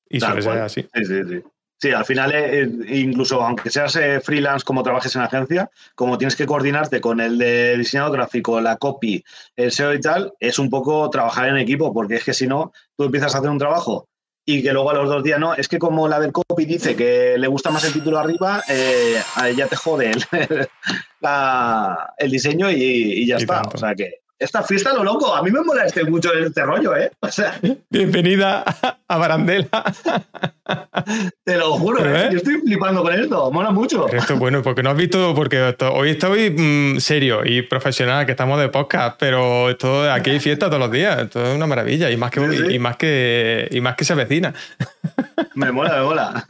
Y 0.08 0.18
suele 0.18 0.42
ser 0.42 0.58
así. 0.58 0.88
Sí, 0.92 1.04
sí, 1.04 1.20
sí. 1.28 1.42
Sí, 1.80 1.92
al 1.92 2.04
final, 2.04 2.32
eh, 2.34 2.68
incluso 2.88 3.40
aunque 3.40 3.70
seas 3.70 3.94
eh, 3.94 4.20
freelance 4.20 4.64
como 4.64 4.82
trabajes 4.82 5.14
en 5.14 5.22
agencia, 5.22 5.70
como 5.94 6.18
tienes 6.18 6.34
que 6.34 6.44
coordinarte 6.44 7.00
con 7.00 7.20
el 7.20 7.38
de 7.38 7.76
diseñador 7.76 8.12
gráfico, 8.12 8.60
la 8.60 8.76
copy, 8.76 9.24
el 9.54 9.70
SEO 9.70 9.94
y 9.94 10.00
tal, 10.00 10.32
es 10.40 10.58
un 10.58 10.70
poco 10.70 11.08
trabajar 11.08 11.48
en 11.48 11.56
equipo, 11.56 11.94
porque 11.94 12.16
es 12.16 12.24
que 12.24 12.34
si 12.34 12.48
no, 12.48 12.72
tú 12.96 13.04
empiezas 13.04 13.34
a 13.34 13.38
hacer 13.38 13.50
un 13.50 13.58
trabajo 13.58 14.08
y 14.44 14.62
que 14.62 14.72
luego 14.72 14.90
a 14.90 14.94
los 14.94 15.08
dos 15.08 15.22
días 15.22 15.38
no, 15.38 15.54
es 15.54 15.68
que 15.68 15.78
como 15.78 16.08
la 16.08 16.18
del 16.18 16.32
copy 16.32 16.64
dice 16.64 16.96
que 16.96 17.36
le 17.38 17.46
gusta 17.46 17.70
más 17.70 17.84
el 17.84 17.92
título 17.92 18.18
arriba, 18.18 18.64
eh, 18.68 19.20
ya 19.54 19.68
te 19.68 19.76
jode 19.76 20.10
el, 20.10 20.24
el 22.18 22.30
diseño 22.30 22.70
y, 22.70 23.26
ya 23.26 23.36
está. 23.36 23.62
O 23.62 23.76
sea 23.76 23.94
que 23.94 24.22
esta 24.38 24.62
fiesta 24.62 24.92
lo 24.94 25.02
loco. 25.02 25.34
A 25.34 25.42
mí 25.42 25.50
me 25.50 25.60
mola 25.62 25.84
este 25.84 26.04
mucho 26.04 26.32
este 26.32 26.62
rollo, 26.62 26.96
¿eh? 26.96 27.10
Bienvenida 27.90 28.64
a 29.08 29.18
Barandela. 29.18 29.94
Te 31.44 31.56
lo 31.56 31.72
juro, 31.72 32.04
¿eh? 32.04 32.28
Yo 32.30 32.38
estoy 32.38 32.60
flipando 32.60 33.02
con 33.02 33.12
esto. 33.12 33.50
Mola 33.50 33.70
mucho. 33.70 34.08
esto 34.08 34.34
es 34.34 34.38
bueno, 34.38 34.62
porque 34.62 34.82
no 34.82 34.90
has 34.90 34.96
visto, 34.96 35.34
porque 35.34 35.74
hoy 35.92 36.10
estoy 36.10 36.50
mm, 36.50 37.00
serio 37.00 37.40
y 37.44 37.62
profesional, 37.62 38.26
que 38.26 38.32
estamos 38.32 38.60
de 38.60 38.68
podcast, 38.68 39.16
pero 39.18 39.70
esto 39.70 40.10
aquí 40.10 40.30
hay 40.30 40.40
fiesta 40.40 40.66
todos 40.66 40.80
los 40.80 40.92
días. 40.92 41.18
Esto 41.22 41.44
es 41.44 41.56
una 41.56 41.66
maravilla 41.66 42.10
y 42.10 42.16
más 42.16 42.30
que, 42.30 42.40
Y 42.70 42.78
más 42.78 42.96
que, 42.96 43.68
y 43.70 43.80
más 43.80 43.96
que 43.96 44.04
se 44.04 44.12
avecina. 44.12 44.54
Me 45.54 45.72
mola, 45.72 45.96
me 45.96 46.02
mola. 46.02 46.44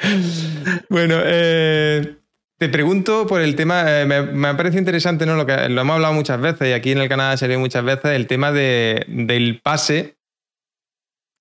bueno, 0.88 1.16
eh. 1.24 2.19
Te 2.60 2.68
pregunto 2.68 3.26
por 3.26 3.40
el 3.40 3.56
tema, 3.56 4.02
eh, 4.02 4.04
me, 4.04 4.48
ha 4.48 4.54
parecido 4.54 4.80
interesante, 4.80 5.24
¿no? 5.24 5.34
Lo 5.34 5.46
que 5.46 5.70
lo 5.70 5.80
hemos 5.80 5.94
hablado 5.94 6.12
muchas 6.12 6.38
veces 6.38 6.68
y 6.68 6.72
aquí 6.72 6.92
en 6.92 6.98
el 6.98 7.08
canal 7.08 7.38
se 7.38 7.48
ve 7.48 7.56
muchas 7.56 7.82
veces, 7.82 8.10
el 8.10 8.26
tema 8.26 8.52
de, 8.52 9.06
del 9.08 9.62
pase. 9.62 10.18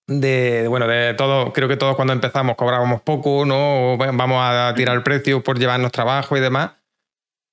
De, 0.07 0.65
bueno, 0.69 0.87
de 0.87 1.13
todo, 1.15 1.51
creo 1.51 1.67
que 1.67 1.75
todos 1.75 1.97
cuando 1.97 2.13
empezamos 2.13 2.55
cobrábamos 2.55 3.01
poco, 3.01 3.45
¿no? 3.45 3.97
vamos 3.97 4.37
a 4.41 4.73
tirar 4.77 4.95
el 4.95 5.03
precio 5.03 5.43
por 5.43 5.59
llevarnos 5.59 5.91
trabajo 5.91 6.37
y 6.37 6.39
demás. 6.39 6.71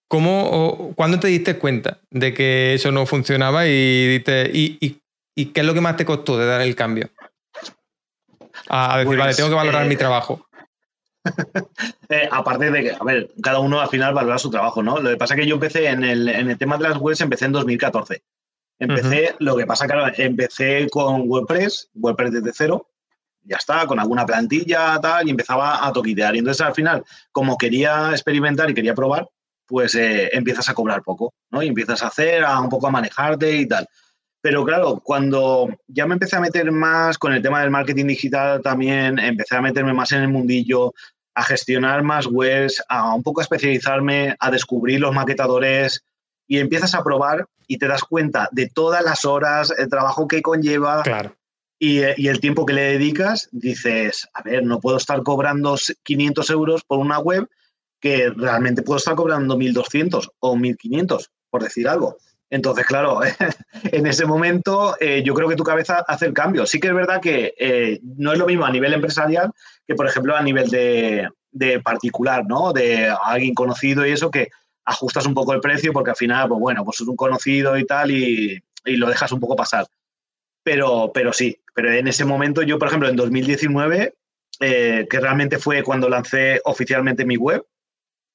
¿Cómo, 0.09 0.93
¿Cuándo 0.95 1.19
te 1.19 1.27
diste 1.27 1.59
cuenta 1.59 1.99
de 2.11 2.33
que 2.33 2.75
eso 2.75 2.93
no 2.93 3.05
funcionaba 3.05 3.67
y, 3.67 4.23
y, 4.53 5.01
y, 5.35 5.47
qué 5.47 5.61
es 5.61 5.67
lo 5.67 5.75
que 5.75 5.81
más 5.81 5.97
te 5.97 6.05
costó 6.05 6.39
de 6.39 6.47
dar 6.47 6.61
el 6.61 6.77
cambio? 6.77 7.11
A 8.69 8.99
decir, 8.99 9.19
vale, 9.19 9.35
tengo 9.35 9.49
que 9.49 9.57
valorar 9.57 9.83
mi 9.83 9.89
pues, 9.89 9.99
trabajo. 9.99 10.46
Eh, 12.09 12.29
aparte 12.31 12.71
de 12.71 12.83
que, 12.85 12.93
a 12.93 13.03
ver, 13.03 13.33
cada 13.43 13.59
uno 13.59 13.81
al 13.81 13.89
final 13.89 14.15
valora 14.15 14.39
su 14.39 14.49
trabajo, 14.49 14.81
¿no? 14.81 15.01
Lo 15.01 15.11
que 15.11 15.17
pasa 15.17 15.35
es 15.35 15.41
que 15.41 15.47
yo 15.47 15.55
empecé 15.55 15.89
en 15.89 16.05
el, 16.05 16.29
en 16.29 16.51
el 16.51 16.57
tema 16.57 16.79
de 16.79 16.85
las 16.85 16.99
webs, 16.99 17.21
empecé 17.21 17.47
en 17.47 17.53
2014. 17.53 18.23
Empecé, 18.79 19.35
lo 19.41 19.57
que 19.57 19.67
pasa, 19.67 19.87
claro, 19.87 20.13
empecé 20.17 20.89
con 20.89 21.29
WordPress, 21.29 21.91
WordPress 21.95 22.33
desde 22.33 22.53
cero, 22.55 22.89
ya 23.43 23.57
está, 23.57 23.87
con 23.87 23.99
alguna 23.99 24.27
plantilla, 24.27 25.01
tal, 25.01 25.27
y 25.27 25.31
empezaba 25.31 25.87
a 25.87 25.93
toquitear. 25.93 26.37
Y 26.37 26.41
entonces 26.41 26.65
al 26.65 26.75
final, 26.75 27.05
como 27.33 27.57
quería 27.57 28.11
experimentar 28.11 28.71
y 28.71 28.75
quería 28.75 28.95
probar, 28.95 29.29
pues 29.67 29.95
eh, 29.95 30.29
empiezas 30.33 30.69
a 30.69 30.75
cobrar 30.75 31.03
poco, 31.03 31.35
¿no? 31.51 31.63
Y 31.63 31.69
empiezas 31.69 32.03
a 32.03 32.09
hacer, 32.09 32.45
a 32.45 32.61
un 32.61 32.69
poco 32.69 32.87
a 32.87 32.91
manejarte 32.91 33.57
y 33.57 33.67
tal. 33.67 33.89
Pero 34.41 34.65
claro, 34.65 35.01
cuando 35.03 35.69
ya 35.89 36.07
me 36.07 36.15
empecé 36.15 36.37
a 36.37 36.41
meter 36.41 36.71
más 36.71 37.19
con 37.19 37.33
el 37.33 37.43
tema 37.43 37.61
del 37.63 37.71
marketing 37.71 38.07
digital 38.07 38.63
también, 38.63 39.19
empecé 39.19 39.57
a 39.57 39.63
meterme 39.63 39.93
más 39.93 40.13
en 40.13 40.23
el 40.23 40.29
mundillo, 40.29 40.93
a 41.37 41.43
gestionar 41.43 42.03
más 42.03 42.27
webs, 42.27 42.83
a 42.89 43.15
un 43.15 43.23
poco 43.23 43.41
a 43.41 43.45
especializarme, 43.45 44.35
a 44.41 44.51
descubrir 44.51 45.01
los 45.01 45.15
maquetadores 45.15 46.03
y 46.49 46.59
empiezas 46.59 46.95
a 46.95 47.05
probar 47.05 47.47
y 47.69 47.77
te 47.77 47.87
das 47.87 48.03
cuenta 48.03 48.49
de 48.53 48.71
todas 48.71 49.05
las 49.05 49.27
horas, 49.27 49.73
el 49.77 49.91
trabajo 49.91 50.27
que 50.27 50.41
conlleva 50.41 51.03
y, 51.79 52.01
y, 52.17 52.29
el 52.29 52.41
tiempo 52.41 52.65
que 52.65 52.73
le 52.73 52.93
dedicas, 52.93 53.51
dices, 53.53 54.27
a 54.33 54.43
ver, 54.43 54.65
no 54.65 54.81
puedo 54.81 54.97
estar 54.97 55.23
cobrando 55.23 55.77
500 56.05 56.49
euros 56.49 56.85
por 56.85 57.01
una 57.01 57.19
web 57.19 57.47
que 58.01 58.31
realmente 58.31 58.81
puedo 58.81 58.97
estar 58.97 59.15
cobrando 59.15 59.59
1.200 59.59 60.31
o 60.39 60.57
1.500, 60.57 61.29
por 61.51 61.63
decir 61.63 61.87
algo. 61.87 62.17
Entonces, 62.49 62.87
claro, 62.87 63.21
en 63.83 64.07
ese 64.07 64.25
momento 64.25 64.97
eh, 65.01 65.23
yo 65.23 65.35
creo 65.35 65.51
que 65.51 65.57
tu 65.57 65.65
cabeza 65.65 66.03
hace 66.09 66.25
el 66.25 66.33
cambio. 66.33 66.65
Sí 66.65 66.81
que 66.81 66.89
es 66.89 66.95
verdad 66.95 67.21
que 67.21 67.53
eh, 67.59 68.01
no 68.03 68.33
es 68.33 68.39
lo 68.39 68.47
mismo 68.47 68.65
a 68.65 68.71
nivel 68.71 68.95
empresarial 68.95 69.53
que, 69.87 69.95
por 69.95 70.07
ejemplo, 70.07 70.37
a 70.37 70.43
nivel 70.43 70.69
de, 70.69 71.31
particular, 71.83 72.45
¿no? 72.47 72.73
De 72.73 73.09
alguien 73.25 73.55
conocido 73.55 74.07
y 74.07 74.13
eso 74.13 74.31
que 74.31 74.51
ajustas 74.85 75.27
un 75.27 75.35
poco 75.35 75.53
el 75.53 75.61
precio 75.61 75.93
porque 75.93 76.11
al 76.11 76.17
final, 76.17 76.49
pues 76.49 76.61
bueno, 76.61 76.85
pues 76.85 77.01
es 77.01 77.09
un 77.09 77.17
conocido 77.17 77.77
y 77.77 77.85
tal 77.85 78.11
y, 78.11 78.63
lo 78.85 79.09
dejas 79.09 79.33
un 79.33 79.41
poco 79.41 79.57
pasar. 79.57 79.87
Pero, 80.63 81.11
pero 81.13 81.33
sí, 81.33 81.59
pero 81.75 81.93
en 81.93 82.09
ese 82.09 82.25
momento 82.25 82.63
yo, 82.63 82.79
por 82.79 82.89
ejemplo, 82.89 83.09
en 83.09 83.17
2019, 83.17 84.15
eh, 84.61 85.07
que 85.09 85.21
realmente 85.21 85.59
fue 85.59 85.83
cuando 85.83 86.09
lancé 86.09 86.61
oficialmente 86.65 87.25
mi 87.25 87.37
web, 87.37 87.65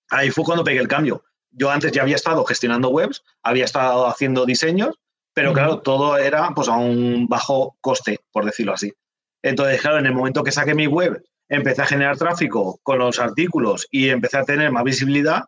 ahí 0.10 0.30
fue 0.30 0.44
cuando 0.44 0.64
pegué 0.64 0.80
el 0.80 0.88
cambio 0.88 1.24
yo 1.52 1.70
antes 1.70 1.92
ya 1.92 2.02
había 2.02 2.16
estado 2.16 2.44
gestionando 2.46 2.90
webs, 2.90 3.24
había 3.44 3.66
estado 3.66 4.08
haciendo 4.08 4.46
diseños, 4.46 4.96
pero 5.34 5.54
claro, 5.54 5.80
todo 5.80 6.18
era 6.18 6.50
pues 6.56 6.68
a 6.68 6.76
un 6.76 7.28
bajo 7.28 7.78
coste, 7.82 8.20
por 8.32 8.46
decirlo 8.46 8.74
así. 8.74 8.92
Entonces, 9.42 9.82
claro, 9.82 9.98
en 9.98 10.06
el 10.06 10.14
momento 10.14 10.44
que 10.44 10.52
saqué 10.52 10.74
mi 10.74 10.88
web, 10.88 11.24
empecé 11.52 11.82
a 11.82 11.86
generar 11.86 12.18
tráfico 12.18 12.80
con 12.82 12.98
los 12.98 13.20
artículos 13.20 13.86
y 13.92 14.08
empecé 14.08 14.38
a 14.38 14.46
tener 14.46 14.72
más 14.72 14.86
visibilidad, 14.86 15.44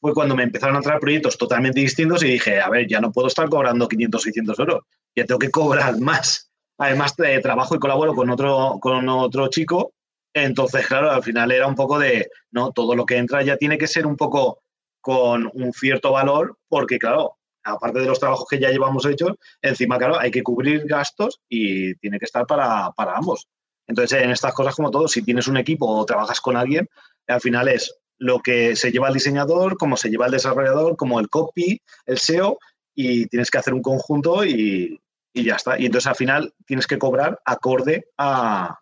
fue 0.00 0.14
cuando 0.14 0.36
me 0.36 0.44
empezaron 0.44 0.76
a 0.76 0.78
entrar 0.78 1.00
proyectos 1.00 1.36
totalmente 1.36 1.80
distintos 1.80 2.22
y 2.22 2.28
dije, 2.28 2.60
a 2.60 2.70
ver, 2.70 2.86
ya 2.86 3.00
no 3.00 3.10
puedo 3.10 3.26
estar 3.26 3.48
cobrando 3.48 3.88
500, 3.88 4.22
600 4.22 4.58
euros, 4.60 4.80
ya 5.16 5.24
tengo 5.24 5.40
que 5.40 5.50
cobrar 5.50 5.98
más. 6.00 6.52
Además, 6.78 7.16
de 7.16 7.40
trabajo 7.40 7.74
y 7.74 7.80
colaboro 7.80 8.14
con 8.14 8.30
otro, 8.30 8.78
con 8.80 9.08
otro 9.08 9.48
chico, 9.48 9.94
entonces, 10.32 10.86
claro, 10.86 11.10
al 11.10 11.24
final 11.24 11.50
era 11.50 11.66
un 11.66 11.74
poco 11.74 11.98
de, 11.98 12.28
no, 12.52 12.70
todo 12.70 12.94
lo 12.94 13.04
que 13.04 13.16
entra 13.16 13.42
ya 13.42 13.56
tiene 13.56 13.78
que 13.78 13.88
ser 13.88 14.06
un 14.06 14.16
poco 14.16 14.60
con 15.00 15.50
un 15.52 15.72
cierto 15.72 16.12
valor, 16.12 16.56
porque 16.68 17.00
claro, 17.00 17.36
aparte 17.64 17.98
de 17.98 18.06
los 18.06 18.20
trabajos 18.20 18.46
que 18.48 18.60
ya 18.60 18.70
llevamos 18.70 19.04
hechos, 19.06 19.32
encima, 19.60 19.98
claro, 19.98 20.20
hay 20.20 20.30
que 20.30 20.44
cubrir 20.44 20.86
gastos 20.86 21.40
y 21.48 21.96
tiene 21.96 22.20
que 22.20 22.26
estar 22.26 22.46
para, 22.46 22.92
para 22.92 23.16
ambos. 23.16 23.48
Entonces, 23.88 24.22
en 24.22 24.30
estas 24.30 24.52
cosas, 24.52 24.74
como 24.74 24.90
todo, 24.90 25.08
si 25.08 25.22
tienes 25.22 25.48
un 25.48 25.56
equipo 25.56 25.86
o 25.86 26.04
trabajas 26.04 26.40
con 26.40 26.56
alguien, 26.56 26.88
al 27.26 27.40
final 27.40 27.68
es 27.68 27.94
lo 28.18 28.40
que 28.40 28.76
se 28.76 28.90
lleva 28.90 29.08
el 29.08 29.14
diseñador, 29.14 29.76
como 29.78 29.96
se 29.96 30.10
lleva 30.10 30.26
el 30.26 30.32
desarrollador, 30.32 30.96
como 30.96 31.18
el 31.20 31.28
copy, 31.28 31.80
el 32.06 32.18
SEO, 32.18 32.58
y 32.94 33.26
tienes 33.26 33.50
que 33.50 33.58
hacer 33.58 33.74
un 33.74 33.82
conjunto 33.82 34.44
y, 34.44 35.00
ya 35.32 35.54
está. 35.54 35.78
Y 35.78 35.86
entonces 35.86 36.08
al 36.08 36.16
final 36.16 36.52
tienes 36.66 36.86
que 36.86 36.98
cobrar 36.98 37.40
acorde 37.44 38.08
a, 38.18 38.78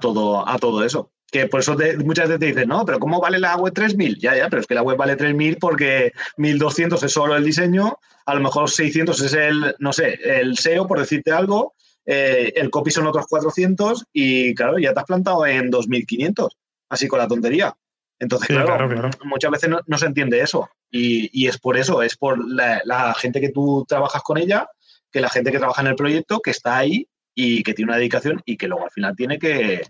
todo, 0.00 0.46
a 0.46 0.58
todo 0.58 0.84
eso. 0.84 1.10
Que 1.32 1.46
por 1.46 1.60
eso 1.60 1.76
muchas 2.04 2.28
veces 2.28 2.40
te 2.40 2.46
dicen, 2.46 2.68
no, 2.68 2.84
pero 2.84 2.98
¿cómo 2.98 3.20
vale 3.20 3.38
la 3.38 3.56
web 3.56 3.72
3000? 3.72 4.18
Ya, 4.18 4.36
ya, 4.36 4.50
pero 4.50 4.60
es 4.60 4.66
que 4.66 4.74
la 4.74 4.82
web 4.82 4.98
vale 4.98 5.16
3000 5.16 5.56
porque 5.56 6.12
1200 6.36 7.02
es 7.02 7.12
solo 7.12 7.34
el 7.34 7.44
diseño, 7.44 7.98
a 8.26 8.34
lo 8.34 8.40
mejor 8.40 8.68
600 8.68 9.20
es 9.22 9.32
el, 9.32 9.74
no 9.78 9.92
sé, 9.92 10.18
el 10.22 10.58
SEO, 10.58 10.86
por 10.86 11.00
decirte 11.00 11.32
algo, 11.32 11.74
eh, 12.12 12.52
el 12.56 12.70
copy 12.70 12.90
son 12.90 13.06
otros 13.06 13.26
400 13.28 14.06
y 14.12 14.52
claro, 14.56 14.80
ya 14.80 14.92
te 14.92 14.98
has 14.98 15.06
plantado 15.06 15.46
en 15.46 15.70
2500, 15.70 16.58
así 16.88 17.06
con 17.06 17.20
la 17.20 17.28
tontería. 17.28 17.72
Entonces, 18.18 18.48
claro, 18.48 19.10
muchas 19.22 19.50
veces 19.52 19.70
no, 19.86 19.98
se 19.98 20.06
entiende 20.06 20.40
eso. 20.40 20.68
Y, 20.90 21.46
es 21.46 21.58
por 21.58 21.76
eso, 21.76 22.02
es 22.02 22.16
por 22.16 22.44
la, 22.44 23.14
gente 23.14 23.40
que 23.40 23.50
tú 23.50 23.86
trabajas 23.88 24.22
con 24.22 24.38
ella, 24.38 24.68
que 25.12 25.20
la 25.20 25.30
gente 25.30 25.52
que 25.52 25.58
trabaja 25.58 25.82
en 25.82 25.86
el 25.86 25.94
proyecto, 25.94 26.40
que 26.40 26.50
está 26.50 26.78
ahí 26.78 27.06
y 27.32 27.62
que 27.62 27.74
tiene 27.74 27.92
una 27.92 27.98
dedicación 27.98 28.42
y 28.44 28.56
que 28.56 28.66
luego 28.66 28.86
al 28.86 28.90
final 28.90 29.14
tiene 29.14 29.38
que, 29.38 29.80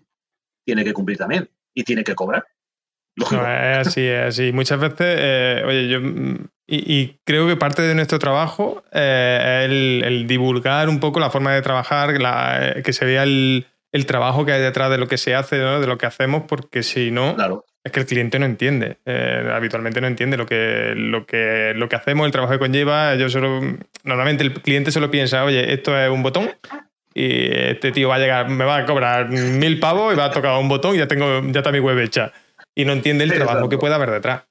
tiene 0.62 0.84
que 0.84 0.92
cumplir 0.92 1.16
también 1.16 1.48
y 1.72 1.84
tiene 1.84 2.04
que 2.04 2.14
cobrar. 2.14 2.44
No, 3.16 3.24
es 3.26 3.88
así, 3.88 4.06
es 4.06 4.26
así. 4.26 4.52
Muchas 4.52 4.78
veces, 4.78 5.16
eh, 5.18 5.62
oye, 5.66 5.88
yo. 5.88 6.00
Y, 6.72 7.16
creo 7.24 7.48
que 7.48 7.56
parte 7.56 7.82
de 7.82 7.96
nuestro 7.96 8.20
trabajo 8.20 8.84
eh, 8.92 9.64
es 9.64 9.70
el, 10.06 10.26
divulgar 10.28 10.88
un 10.88 11.00
poco 11.00 11.18
la 11.18 11.28
forma 11.30 11.52
de 11.52 11.62
trabajar, 11.62 12.14
eh, 12.14 12.82
que 12.84 12.92
se 12.92 13.04
vea 13.04 13.24
el, 13.24 13.66
el, 13.90 14.06
trabajo 14.06 14.46
que 14.46 14.52
hay 14.52 14.60
detrás 14.60 14.88
de 14.88 14.98
lo 14.98 15.08
que 15.08 15.18
se 15.18 15.34
hace, 15.34 15.56
de 15.56 15.86
lo 15.86 15.98
que 15.98 16.06
hacemos, 16.06 16.44
porque 16.46 16.84
si 16.84 17.10
no, 17.10 17.34
claro 17.34 17.64
es 17.82 17.92
que 17.92 18.00
el 18.00 18.06
cliente 18.06 18.38
no 18.38 18.46
entiende. 18.46 18.98
Eh, 19.06 19.50
habitualmente 19.52 20.00
no 20.00 20.06
entiende 20.06 20.36
lo 20.36 20.46
que, 20.46 20.92
lo, 20.94 21.24
que, 21.24 21.72
lo 21.74 21.88
que 21.88 21.96
hacemos, 21.96 22.26
el 22.26 22.32
trabajo 22.32 22.52
que 22.52 22.58
conlleva. 22.58 23.14
Yo 23.14 23.28
solo, 23.28 23.60
normalmente 24.04 24.44
el 24.44 24.52
cliente 24.52 24.90
solo 24.90 25.10
piensa, 25.10 25.44
oye, 25.44 25.72
esto 25.72 25.98
es 25.98 26.10
un 26.10 26.22
botón 26.22 26.50
y 27.14 27.50
este 27.52 27.90
tío 27.92 28.08
va 28.08 28.16
a 28.16 28.18
llegar, 28.18 28.48
me 28.50 28.64
va 28.64 28.78
a 28.78 28.86
cobrar 28.86 29.30
mil 29.30 29.80
pavos 29.80 30.12
y 30.12 30.16
va 30.16 30.26
a 30.26 30.30
tocar 30.30 30.58
un 30.58 30.68
botón 30.68 30.94
y 30.94 30.98
ya, 30.98 31.08
tengo, 31.08 31.42
ya 31.50 31.60
está 31.60 31.72
mi 31.72 31.80
web 31.80 31.98
hecha. 31.98 32.32
Y 32.74 32.84
no 32.84 32.92
entiende 32.92 33.24
el 33.24 33.32
trabajo 33.32 33.68
que 33.68 33.78
puede 33.78 33.94
haber 33.94 34.10
detrás. 34.10 34.42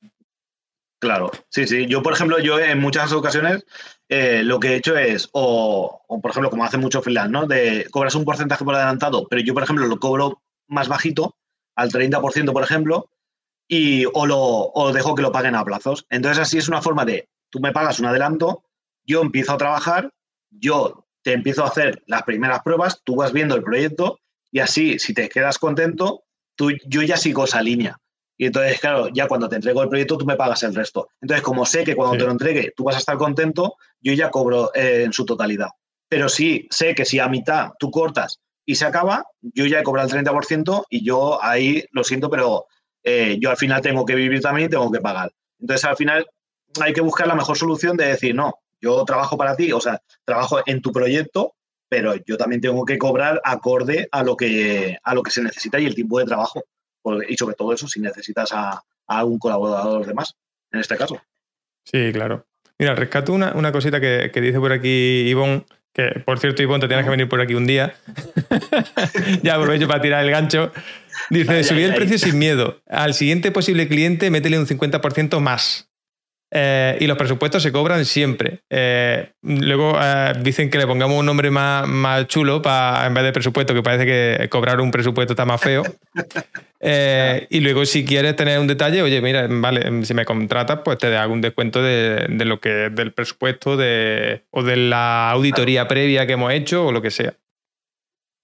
Claro, 0.99 1.31
sí, 1.49 1.65
sí. 1.65 1.87
Yo, 1.87 2.03
por 2.03 2.13
ejemplo, 2.13 2.39
yo 2.39 2.59
en 2.59 2.79
muchas 2.79 3.13
ocasiones 3.13 3.65
eh, 4.09 4.43
lo 4.43 4.59
que 4.59 4.69
he 4.69 4.75
hecho 4.75 4.97
es, 4.97 5.29
o, 5.31 6.01
o, 6.07 6.21
por 6.21 6.31
ejemplo, 6.31 6.49
como 6.49 6.65
hace 6.65 6.77
mucho 6.77 7.01
freelance, 7.01 7.31
¿no? 7.31 7.47
De 7.47 7.87
cobras 7.89 8.15
un 8.15 8.25
porcentaje 8.25 8.65
por 8.65 8.75
adelantado, 8.75 9.25
pero 9.29 9.41
yo, 9.41 9.53
por 9.53 9.63
ejemplo, 9.63 9.87
lo 9.87 9.99
cobro 9.99 10.41
más 10.67 10.89
bajito, 10.89 11.37
al 11.75 11.89
30%, 11.89 12.51
por 12.51 12.63
ejemplo, 12.63 13.09
y 13.67 14.05
o, 14.13 14.25
lo, 14.25 14.37
o 14.39 14.91
dejo 14.91 15.15
que 15.15 15.21
lo 15.21 15.31
paguen 15.31 15.55
a 15.55 15.63
plazos. 15.63 16.05
Entonces 16.09 16.39
así 16.39 16.57
es 16.57 16.67
una 16.67 16.81
forma 16.81 17.05
de, 17.05 17.29
tú 17.49 17.61
me 17.61 17.71
pagas 17.71 17.99
un 17.99 18.07
adelanto, 18.07 18.63
yo 19.05 19.21
empiezo 19.21 19.53
a 19.53 19.57
trabajar, 19.57 20.11
yo 20.49 21.07
te 21.21 21.33
empiezo 21.33 21.63
a 21.63 21.67
hacer 21.67 22.03
las 22.07 22.23
primeras 22.23 22.61
pruebas, 22.63 23.01
tú 23.03 23.15
vas 23.15 23.31
viendo 23.31 23.55
el 23.55 23.63
proyecto 23.63 24.19
y 24.51 24.59
así, 24.59 24.99
si 24.99 25.13
te 25.13 25.29
quedas 25.29 25.59
contento, 25.59 26.23
tú, 26.55 26.71
yo 26.87 27.03
ya 27.03 27.15
sigo 27.15 27.45
esa 27.45 27.61
línea. 27.61 27.97
Y 28.41 28.45
entonces, 28.45 28.79
claro, 28.79 29.09
ya 29.09 29.27
cuando 29.27 29.49
te 29.49 29.57
entrego 29.57 29.83
el 29.83 29.89
proyecto, 29.89 30.17
tú 30.17 30.25
me 30.25 30.37
pagas 30.37 30.63
el 30.63 30.73
resto. 30.73 31.09
Entonces, 31.19 31.43
como 31.43 31.65
sé 31.65 31.83
que 31.83 31.93
cuando 31.93 32.17
te 32.17 32.23
lo 32.23 32.31
entregue 32.31 32.71
tú 32.73 32.85
vas 32.85 32.95
a 32.95 32.99
estar 32.99 33.17
contento, 33.17 33.75
yo 33.99 34.13
ya 34.13 34.31
cobro 34.31 34.71
eh, 34.73 35.03
en 35.03 35.11
su 35.11 35.25
totalidad. 35.25 35.67
Pero 36.07 36.29
sí, 36.29 36.65
sé 36.71 36.95
que 36.95 37.03
si 37.03 37.19
a 37.19 37.27
mitad 37.27 37.71
tú 37.77 37.91
cortas 37.91 38.39
y 38.65 38.75
se 38.75 38.85
acaba, 38.85 39.25
yo 39.41 39.65
ya 39.65 39.81
he 39.81 39.83
cobrado 39.83 40.07
el 40.07 40.25
30% 40.25 40.85
y 40.89 41.03
yo 41.03 41.43
ahí 41.43 41.83
lo 41.91 42.05
siento, 42.05 42.29
pero 42.29 42.67
eh, 43.03 43.37
yo 43.41 43.49
al 43.49 43.57
final 43.57 43.81
tengo 43.81 44.05
que 44.05 44.15
vivir 44.15 44.39
también 44.39 44.67
y 44.67 44.71
tengo 44.71 44.89
que 44.89 45.01
pagar. 45.01 45.33
Entonces, 45.59 45.83
al 45.83 45.97
final 45.97 46.25
hay 46.79 46.93
que 46.93 47.01
buscar 47.01 47.27
la 47.27 47.35
mejor 47.35 47.57
solución 47.57 47.97
de 47.97 48.05
decir, 48.05 48.33
no, 48.33 48.53
yo 48.79 49.03
trabajo 49.03 49.35
para 49.35 49.57
ti, 49.57 49.73
o 49.73 49.81
sea, 49.81 50.01
trabajo 50.23 50.61
en 50.65 50.81
tu 50.81 50.93
proyecto, 50.93 51.55
pero 51.89 52.15
yo 52.25 52.37
también 52.37 52.61
tengo 52.61 52.85
que 52.85 52.97
cobrar 52.97 53.41
acorde 53.43 54.07
a 54.13 54.23
lo 54.23 54.37
que, 54.37 54.97
a 55.03 55.13
lo 55.13 55.23
que 55.23 55.31
se 55.31 55.43
necesita 55.43 55.77
y 55.77 55.87
el 55.87 55.95
tiempo 55.95 56.19
de 56.19 56.25
trabajo. 56.25 56.63
Y 57.27 57.35
sobre 57.35 57.55
todo 57.55 57.73
eso, 57.73 57.87
si 57.87 57.99
necesitas 57.99 58.51
a, 58.51 58.81
a 59.07 59.25
un 59.25 59.39
colaborador 59.39 60.05
de 60.05 60.13
más, 60.13 60.35
en 60.71 60.79
este 60.79 60.97
caso. 60.97 61.21
Sí, 61.85 62.11
claro. 62.13 62.45
Mira, 62.77 62.95
rescato 62.95 63.33
una, 63.33 63.53
una 63.53 63.71
cosita 63.71 63.99
que, 63.99 64.31
que, 64.33 64.41
dice 64.41 64.59
por 64.59 64.71
aquí 64.71 65.27
Ivonne, 65.27 65.65
que 65.93 66.21
por 66.25 66.39
cierto, 66.39 66.61
Ivonne, 66.61 66.81
te 66.81 66.87
tienes 66.87 67.03
que 67.03 67.11
venir 67.11 67.27
por 67.27 67.41
aquí 67.41 67.55
un 67.55 67.67
día. 67.67 67.95
ya 69.43 69.55
aprovecho 69.55 69.87
para 69.87 70.01
tirar 70.01 70.23
el 70.23 70.31
gancho. 70.31 70.71
Dice, 71.29 71.63
subir 71.63 71.85
el 71.85 71.95
precio 71.95 72.17
sin 72.17 72.37
miedo. 72.37 72.81
Al 72.87 73.13
siguiente 73.13 73.51
posible 73.51 73.87
cliente, 73.87 74.29
métele 74.29 74.57
un 74.59 74.67
50% 74.67 75.39
más. 75.39 75.89
Eh, 76.51 76.97
y 76.99 77.05
los 77.05 77.17
presupuestos 77.17 77.61
se 77.61 77.71
cobran 77.71 78.05
siempre. 78.05 78.61
Eh, 78.69 79.31
luego 79.41 79.97
eh, 80.01 80.33
dicen 80.41 80.69
que 80.69 80.77
le 80.77 80.87
pongamos 80.87 81.19
un 81.19 81.25
nombre 81.25 81.51
más, 81.51 81.87
más 81.87 82.27
chulo 82.27 82.61
para, 82.61 83.05
en 83.05 83.13
vez 83.13 83.23
de 83.23 83.31
presupuesto, 83.33 83.73
que 83.73 83.83
parece 83.83 84.05
que 84.05 84.49
cobrar 84.49 84.81
un 84.81 84.91
presupuesto 84.91 85.33
está 85.33 85.45
más 85.45 85.61
feo. 85.61 85.83
y 86.81 87.59
luego, 87.59 87.85
si 87.85 88.05
quieres 88.05 88.35
tener 88.35 88.59
un 88.59 88.67
detalle, 88.67 89.01
oye, 89.01 89.21
mira, 89.21 89.47
vale, 89.49 90.05
si 90.05 90.13
me 90.13 90.25
contratas, 90.25 90.79
pues 90.83 90.97
te 90.97 91.15
hago 91.15 91.33
un 91.33 91.41
descuento 91.41 91.81
de, 91.81 92.27
de 92.29 92.45
lo 92.45 92.59
que 92.59 92.89
del 92.89 93.11
presupuesto 93.11 93.77
de, 93.77 94.43
o 94.51 94.63
de 94.63 94.77
la 94.77 95.31
auditoría 95.31 95.87
previa 95.87 96.25
que 96.25 96.33
hemos 96.33 96.53
hecho 96.53 96.87
o 96.87 96.91
lo 96.91 97.01
que 97.01 97.11
sea. 97.11 97.33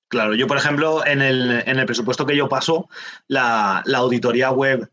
Claro, 0.07 0.35
yo 0.35 0.47
por 0.47 0.57
ejemplo, 0.57 1.05
en 1.05 1.21
el, 1.21 1.63
en 1.65 1.79
el 1.79 1.85
presupuesto 1.85 2.25
que 2.25 2.37
yo 2.37 2.47
paso, 2.47 2.89
la, 3.27 3.83
auditoría 3.95 4.51
web 4.51 4.89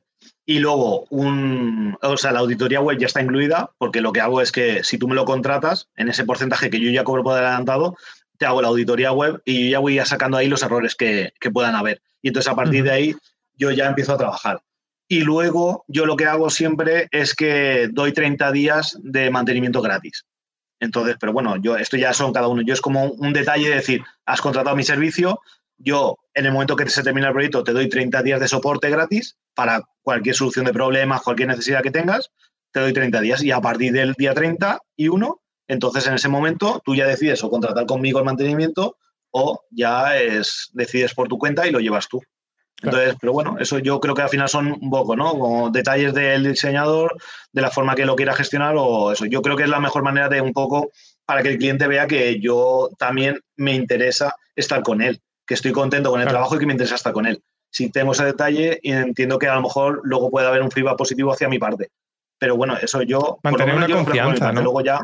y 0.47 0.59
luego 0.59 1.07
un, 1.11 1.97
o 2.01 2.17
sea, 2.17 2.33
la 2.33 2.41
auditoría 2.41 2.81
web 2.81 2.99
ya 2.99 3.07
está 3.07 3.21
incluida, 3.21 3.71
porque 3.79 4.01
lo 4.01 4.13
que 4.13 4.21
hago 4.21 4.41
es 4.41 4.51
que 4.51 4.83
si 4.83 4.99
tú 4.99 5.09
me 5.09 5.15
lo 5.15 5.25
contratas, 5.25 5.89
en 5.97 6.09
ese 6.09 6.25
porcentaje 6.25 6.71
que 6.71 6.81
yo 6.81 6.91
ya 6.91 7.05
cobro 7.05 7.23
por 7.23 7.35
adelantado, 7.35 7.97
te 8.39 8.47
hago 8.47 8.63
la 8.63 8.69
auditoría 8.69 9.13
web 9.13 9.41
y 9.45 9.71
ya 9.71 9.79
voy 9.79 9.99
sacando 10.01 10.39
ahí 10.39 10.49
los 10.49 10.63
errores 10.63 10.95
que, 10.97 11.33
puedan 11.53 11.77
haber. 11.77 12.03
Y 12.23 12.29
entonces 12.29 12.51
a 12.51 12.57
partir 12.57 12.83
de 12.83 12.91
ahí 12.91 13.17
yo 13.63 13.71
ya 13.71 13.87
empiezo 13.87 14.13
a 14.13 14.19
trabajar. 14.19 14.61
Y 15.09 15.21
luego 15.21 15.85
yo 15.89 16.07
lo 16.07 16.17
que 16.17 16.27
hago 16.27 16.51
siempre 16.51 17.09
es 17.13 17.35
que 17.35 17.89
doy 17.93 18.13
30 18.13 18.51
días 18.51 18.99
de 19.03 19.31
mantenimiento 19.31 19.81
gratis. 19.81 20.25
Entonces, 20.81 21.17
pero 21.21 21.33
bueno, 21.33 21.57
yo 21.57 21.77
esto 21.77 21.97
ya 21.97 22.13
son 22.13 22.33
cada 22.33 22.49
uno. 22.49 22.63
Yo 22.63 22.75
es 22.75 22.81
como 22.81 23.05
un 23.05 23.33
detalle 23.33 23.69
de 23.69 23.77
decir, 23.77 24.03
has 24.27 24.41
contratado 24.41 24.75
mi 24.75 24.83
servicio, 24.83 25.41
yo 25.79 26.17
en 26.35 26.47
el 26.47 26.53
momento 26.53 26.75
que 26.75 26.89
se 26.89 27.03
termina 27.03 27.29
el 27.29 27.33
proyecto 27.35 27.63
te 27.63 27.73
doy 27.73 27.89
30 27.89 28.23
días 28.23 28.41
de 28.41 28.49
soporte 28.49 28.91
gratis 28.91 29.37
para 29.55 29.83
cualquier 30.03 30.35
solución 30.35 30.65
de 30.65 30.73
problemas, 30.73 31.23
cualquier 31.23 31.49
necesidad 31.49 31.83
que 31.83 31.91
tengas, 31.91 32.31
te 32.73 32.81
doy 32.81 32.93
30 32.93 33.21
días 33.21 33.43
y 33.43 33.53
a 33.53 33.61
partir 33.61 33.93
del 33.93 34.15
día 34.15 34.35
30 34.35 34.81
y 34.97 35.09
1, 35.09 35.41
entonces 35.69 36.07
en 36.07 36.15
ese 36.15 36.29
momento 36.29 36.81
tú 36.85 36.95
ya 36.95 37.07
decides 37.07 37.45
o 37.45 37.51
contratar 37.51 37.87
conmigo 37.87 38.19
el 38.19 38.25
mantenimiento 38.25 38.97
o 39.31 39.65
ya 39.71 40.17
es, 40.17 40.71
decides 40.73 41.15
por 41.15 41.29
tu 41.29 41.39
cuenta 41.39 41.67
y 41.67 41.71
lo 41.71 41.81
llevas 41.81 42.09
tú. 42.09 42.23
Entonces, 42.83 43.17
pero 43.21 43.33
bueno, 43.33 43.57
eso 43.61 43.79
yo 43.79 44.01
creo 44.01 44.15
que 44.15 44.23
al 44.23 44.29
final 44.29 44.49
son 44.49 44.73
un 44.73 44.91
poco, 44.91 45.15
¿no? 45.15 45.39
Como 45.39 45.71
detalles 45.71 46.13
del 46.15 46.45
diseñador, 46.45 47.17
de 47.53 47.63
la 47.63 47.71
forma 47.71 47.95
que 47.95 48.05
lo 48.05 48.17
quiera 48.17 48.35
gestionar 48.35 48.75
o 48.77 49.13
eso. 49.13 49.27
Yo 49.27 49.41
creo 49.41 49.57
que 49.57 49.63
es 49.63 49.69
la 49.69 49.81
mejor 49.81 50.03
manera 50.03 50.29
de 50.29 50.41
un 50.41 50.53
poco 50.53 50.91
para 51.25 51.43
que 51.43 51.51
el 51.51 51.59
cliente 51.59 51.87
vea 51.87 52.07
que 52.07 52.41
yo 52.41 52.91
también 52.99 53.41
me 53.57 53.75
interesa 53.75 54.35
estar 54.57 54.83
con 54.83 55.01
él, 55.01 55.21
que 55.47 55.55
estoy 55.55 55.73
contento 55.73 56.11
con 56.11 56.21
el 56.21 56.29
trabajo 56.29 56.57
y 56.57 56.59
que 56.59 56.67
me 56.67 56.73
interesa 56.73 56.97
estar 56.97 57.13
con 57.13 57.27
él. 57.27 57.43
Si 57.71 57.91
tengo 57.91 58.13
ese 58.13 58.25
detalle, 58.25 58.81
entiendo 58.83 59.39
que 59.39 59.49
a 59.49 59.55
lo 59.55 59.63
mejor 59.63 60.01
luego 60.05 60.31
puede 60.31 60.47
haber 60.47 60.63
un 60.63 60.71
feedback 60.71 60.97
positivo 60.97 61.33
hacia 61.33 61.49
mi 61.49 61.59
parte. 61.59 61.91
Pero 62.39 62.57
bueno, 62.57 62.77
eso 62.77 63.03
yo... 63.03 63.39
Mantener 63.43 63.77
una 63.77 63.89
confianza, 63.89 64.53
¿no? 64.53 64.61
Luego 64.61 64.83
ya 64.83 65.01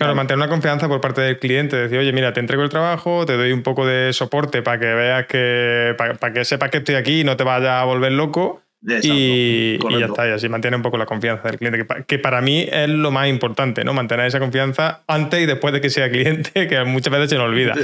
Claro, 0.00 0.14
mantener 0.14 0.38
una 0.38 0.48
confianza 0.48 0.88
por 0.88 1.02
parte 1.02 1.20
del 1.20 1.38
cliente, 1.38 1.76
decir, 1.76 1.98
oye, 1.98 2.10
mira, 2.14 2.32
te 2.32 2.40
entrego 2.40 2.62
el 2.62 2.70
trabajo, 2.70 3.26
te 3.26 3.36
doy 3.36 3.52
un 3.52 3.62
poco 3.62 3.84
de 3.84 4.14
soporte 4.14 4.62
para 4.62 4.80
que 4.80 4.86
veas 4.86 5.26
que, 5.26 5.94
para, 5.98 6.32
que 6.32 6.42
sepas 6.46 6.70
que 6.70 6.78
estoy 6.78 6.94
aquí 6.94 7.20
y 7.20 7.24
no 7.24 7.36
te 7.36 7.44
vaya 7.44 7.82
a 7.82 7.84
volver 7.84 8.12
loco, 8.12 8.62
y, 8.82 9.78
ya 9.78 10.06
está, 10.06 10.26
y 10.26 10.30
así 10.30 10.48
mantiene 10.48 10.74
un 10.78 10.82
poco 10.82 10.96
la 10.96 11.04
confianza 11.04 11.48
del 11.48 11.58
cliente, 11.58 11.86
que, 12.06 12.18
para 12.18 12.40
mí 12.40 12.66
es 12.72 12.88
lo 12.88 13.10
más 13.10 13.28
importante, 13.28 13.84
¿no? 13.84 13.92
Mantener 13.92 14.24
esa 14.24 14.38
confianza 14.38 15.02
antes 15.06 15.42
y 15.42 15.44
después 15.44 15.74
de 15.74 15.82
que 15.82 15.90
sea 15.90 16.10
cliente, 16.10 16.66
que 16.68 16.82
muchas 16.84 17.12
veces 17.12 17.28
se 17.28 17.36
nos 17.36 17.44
olvida. 17.44 17.74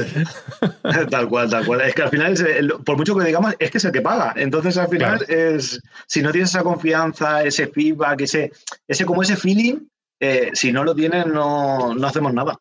tal 1.11 1.29
cual, 1.29 1.51
tal 1.51 1.67
cual. 1.67 1.83
Es 1.83 1.95
que 1.95 2.01
al 2.01 2.09
final, 2.09 2.35
por 2.83 2.97
mucho 2.97 3.15
que 3.15 3.27
digamos, 3.27 3.55
es 3.59 3.71
que 3.71 3.77
es 3.77 3.85
el 3.85 3.93
que 3.93 4.01
paga. 4.01 4.33
Entonces, 4.37 4.79
al 4.79 4.89
final, 4.89 5.23
es 5.29 5.83
si 6.07 6.23
no 6.23 6.33
tienes 6.33 6.49
esa 6.49 6.63
confianza, 6.63 7.45
ese 7.45 7.67
feedback, 7.67 8.23
ese, 8.23 8.53
ese 8.89 9.05
como 9.05 9.23
ese 9.23 9.37
feeling, 9.37 9.81
eh, 10.21 10.51
si 10.55 10.73
no 10.73 10.85
lo 10.85 10.95
tienes, 10.95 11.27
no, 11.27 11.95
no 11.95 12.07
hacemos 12.07 12.33
nada. 12.33 12.59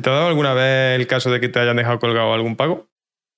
¿Te 0.00 0.10
ha 0.10 0.12
dado 0.12 0.28
alguna 0.28 0.54
vez 0.54 0.98
el 0.98 1.06
caso 1.06 1.30
de 1.30 1.40
que 1.40 1.48
te 1.48 1.60
hayan 1.60 1.76
dejado 1.76 1.98
colgado 1.98 2.34
algún 2.34 2.56
pago? 2.56 2.88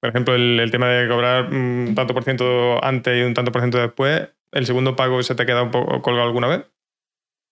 Por 0.00 0.10
ejemplo, 0.10 0.34
el, 0.34 0.70
tema 0.70 0.88
de 0.88 1.08
cobrar 1.08 1.52
un 1.52 1.94
tanto 1.94 2.14
por 2.14 2.24
ciento 2.24 2.82
antes 2.84 3.18
y 3.18 3.22
un 3.22 3.34
tanto 3.34 3.52
por 3.52 3.62
ciento 3.62 3.78
después, 3.78 4.28
¿el 4.52 4.66
segundo 4.66 4.96
pago 4.96 5.22
se 5.22 5.34
te 5.34 5.42
ha 5.42 5.46
quedado 5.46 5.64
un 5.64 5.70
poco 5.70 6.02
colgado 6.02 6.26
alguna 6.26 6.48
vez? 6.48 6.64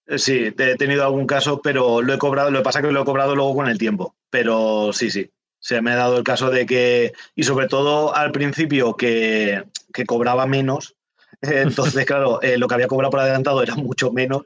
Eh, 0.07 0.19
sí, 0.19 0.55
he 0.57 0.77
tenido 0.77 1.05
algún 1.05 1.27
caso, 1.27 1.61
pero 1.63 2.03
lo 2.03 2.15
he 2.15 2.19
cobrado, 2.19 2.51
lo 2.51 2.59
que 2.59 2.65
pasa 2.65 2.81
es 2.81 2.87
que 2.87 2.93
lo 2.93 3.03
he 3.03 3.05
cobrado 3.05 3.35
luego 3.35 3.55
con 3.55 3.69
el 3.69 3.79
tiempo. 3.79 4.15
Pero 4.31 4.93
sí, 4.93 5.11
sí. 5.11 5.31
Se 5.59 5.81
me 5.81 5.93
ha 5.93 5.97
dado 5.97 6.19
el 6.19 6.25
caso 6.25 6.51
de 6.51 6.67
que, 6.67 7.13
y 7.35 7.45
sobre 7.45 7.69
todo 7.69 8.15
al 8.15 8.33
principio, 8.33 8.97
que, 8.97 9.65
cobraba 10.07 10.47
menos. 10.47 10.95
Entonces, 11.41 12.05
claro, 12.05 12.43
eh, 12.43 12.59
lo 12.59 12.69
que 12.69 12.75
había 12.75 12.89
cobrado 12.89 13.11
por 13.11 13.21
adelantado 13.21 13.63
era 13.63 13.75
mucho 13.75 14.13
menos 14.13 14.43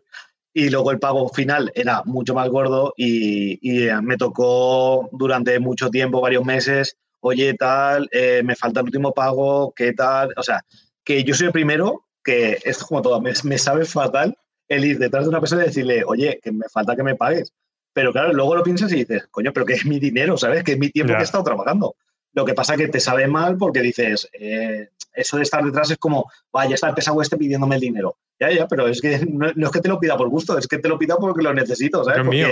y 0.58 0.70
luego 0.70 0.90
el 0.90 0.98
pago 0.98 1.28
final 1.28 1.70
era 1.76 2.02
mucho 2.04 2.34
más 2.34 2.48
gordo 2.48 2.92
y, 2.96 3.60
y, 3.62 3.86
eh, 3.86 4.02
me 4.02 4.16
tocó 4.16 5.08
durante 5.12 5.60
mucho 5.60 5.88
tiempo, 5.88 6.20
varios 6.20 6.44
meses, 6.44 6.96
oye, 7.20 7.54
tal, 7.54 8.08
eh, 8.10 8.42
me 8.44 8.56
falta 8.56 8.80
el 8.80 8.86
último 8.86 9.12
pago, 9.12 9.72
¿qué 9.76 9.92
tal? 9.92 10.34
O 10.36 10.42
sea, 10.42 10.64
que 11.04 11.22
yo 11.22 11.36
soy 11.36 11.46
el 11.46 11.52
primero 11.52 12.06
que 12.24 12.58
es 12.64 12.78
como 12.78 13.02
todo, 13.02 13.20
me, 13.20 13.58
sabe 13.58 13.84
fatal 13.84 14.36
el 14.66 14.84
ir 14.84 14.98
detrás 14.98 15.26
de 15.26 15.28
una 15.28 15.38
persona 15.38 15.62
y 15.62 15.66
decirle, 15.66 16.02
oye, 16.04 16.40
que 16.42 16.50
me 16.50 16.68
falta 16.68 16.96
que 16.96 17.04
me 17.04 17.14
pagues. 17.14 17.54
Pero 17.92 18.12
claro, 18.12 18.32
luego 18.32 18.56
lo 18.56 18.64
piensas 18.64 18.92
y 18.92 18.96
dices, 18.96 19.28
coño, 19.30 19.52
pero 19.52 19.64
que 19.64 19.74
es 19.74 19.86
mi 19.86 20.00
dinero, 20.00 20.36
¿sabes? 20.36 20.64
Que 20.64 20.72
es 20.72 20.78
mi 20.78 20.90
tiempo 20.90 21.14
que 21.14 21.20
he 21.20 21.22
estado 21.22 21.44
trabajando. 21.44 21.94
Lo 22.32 22.44
que 22.44 22.54
pasa 22.54 22.74
es 22.74 22.80
que 22.80 22.88
te 22.88 22.98
sabe 22.98 23.28
mal 23.28 23.56
porque 23.56 23.80
dices, 23.80 24.28
eh, 24.32 24.88
eso 25.12 25.36
de 25.36 25.44
estar 25.44 25.64
detrás 25.64 25.92
es 25.92 25.98
como, 25.98 26.28
vaya, 26.52 26.74
está 26.74 26.88
el 26.88 26.94
pesado 26.94 27.22
este 27.22 27.36
pidiéndome 27.36 27.76
el 27.76 27.80
dinero. 27.80 28.16
Ya, 28.40 28.52
ya, 28.52 28.68
pero 28.68 28.86
es 28.86 29.00
que 29.00 29.26
no, 29.28 29.48
es 29.48 29.70
que 29.72 29.80
te 29.80 29.88
lo 29.88 29.98
pida 29.98 30.16
por 30.16 30.28
gusto, 30.28 30.56
es 30.56 30.68
que 30.68 30.78
te 30.78 30.88
lo 30.88 30.98
pida 30.98 31.16
porque 31.16 31.42
lo 31.42 31.52
necesito, 31.52 32.04
¿sabes? 32.04 32.22
Porque, 32.22 32.36
mío. 32.36 32.48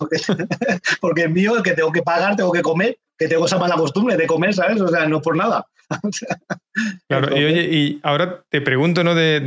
Porque, 1.00 1.24
es 1.24 1.30
mío, 1.30 1.62
que 1.62 1.72
tengo 1.72 1.90
que 1.92 2.02
pagar, 2.02 2.36
tengo 2.36 2.52
que 2.52 2.62
comer, 2.62 2.98
que 3.16 3.26
tengo 3.26 3.46
esa 3.46 3.58
mala 3.58 3.74
costumbre 3.74 4.16
de 4.16 4.26
comer, 4.26 4.54
¿sabes? 4.54 4.80
O 4.80 4.88
sea, 4.88 5.06
no 5.06 5.20
por 5.20 5.36
nada. 5.36 5.66
claro, 7.08 7.36
y 7.36 7.44
oye, 7.44 7.62
y 7.62 8.00
ahora 8.04 8.44
te 8.48 8.60
pregunto, 8.60 9.02
¿no? 9.02 9.14
De, 9.14 9.38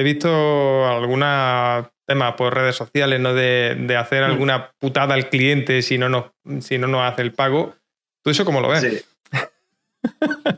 he 0.00 0.02
visto 0.02 0.86
algunos 0.86 1.86
temas 2.06 2.34
por 2.34 2.54
redes 2.54 2.74
sociales, 2.74 3.20
¿no? 3.20 3.34
De, 3.34 3.96
hacer 3.96 4.22
mm. 4.22 4.30
alguna 4.30 4.72
putada 4.78 5.14
al 5.14 5.28
cliente 5.28 5.82
si 5.82 5.96
no 5.96 6.08
nos, 6.08 6.24
si 6.60 6.78
no 6.78 6.88
nos 6.88 7.02
hace 7.02 7.22
el 7.22 7.32
pago. 7.32 7.74
¿Tú 8.22 8.30
eso 8.30 8.44
cómo 8.44 8.60
lo 8.60 8.68
ves? 8.68 8.80
Sí. 8.80 9.00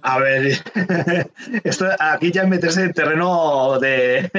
A 0.03 0.19
ver, 0.19 0.63
esto, 1.65 1.87
aquí 1.99 2.31
ya 2.31 2.47
meterse 2.47 2.85
en 2.85 2.93
terreno 2.93 3.79
de... 3.81 4.31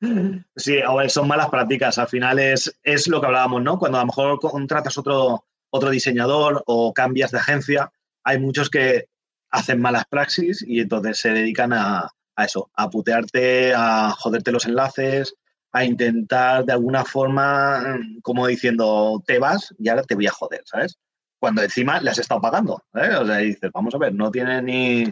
sí, 0.56 0.78
son 1.08 1.28
malas 1.28 1.48
prácticas. 1.48 1.98
Al 1.98 2.08
final 2.08 2.38
es, 2.38 2.78
es 2.82 3.08
lo 3.08 3.20
que 3.20 3.26
hablábamos, 3.26 3.62
¿no? 3.62 3.78
Cuando 3.78 3.98
a 3.98 4.02
lo 4.02 4.06
mejor 4.06 4.38
contratas 4.38 4.98
otro, 4.98 5.44
otro 5.70 5.90
diseñador 5.90 6.62
o 6.66 6.92
cambias 6.92 7.30
de 7.30 7.38
agencia, 7.38 7.92
hay 8.24 8.38
muchos 8.38 8.70
que 8.70 9.08
hacen 9.50 9.80
malas 9.80 10.04
praxis 10.08 10.64
y 10.66 10.80
entonces 10.80 11.18
se 11.18 11.30
dedican 11.30 11.72
a, 11.72 12.10
a 12.36 12.44
eso, 12.44 12.70
a 12.74 12.88
putearte, 12.90 13.72
a 13.74 14.10
joderte 14.10 14.52
los 14.52 14.66
enlaces, 14.66 15.34
a 15.72 15.84
intentar 15.84 16.64
de 16.64 16.72
alguna 16.72 17.04
forma, 17.04 17.98
como 18.22 18.46
diciendo, 18.46 19.22
te 19.26 19.38
vas 19.38 19.74
y 19.78 19.88
ahora 19.88 20.02
te 20.02 20.14
voy 20.14 20.26
a 20.26 20.32
joder, 20.32 20.62
¿sabes? 20.64 20.98
Cuando 21.38 21.62
encima 21.62 22.00
le 22.00 22.10
has 22.10 22.18
estado 22.18 22.40
pagando. 22.40 22.82
¿eh? 22.94 23.14
O 23.18 23.26
sea, 23.26 23.38
dices, 23.38 23.70
vamos 23.72 23.94
a 23.94 23.98
ver, 23.98 24.14
no 24.14 24.30
tiene 24.30 24.62
ni 24.62 25.04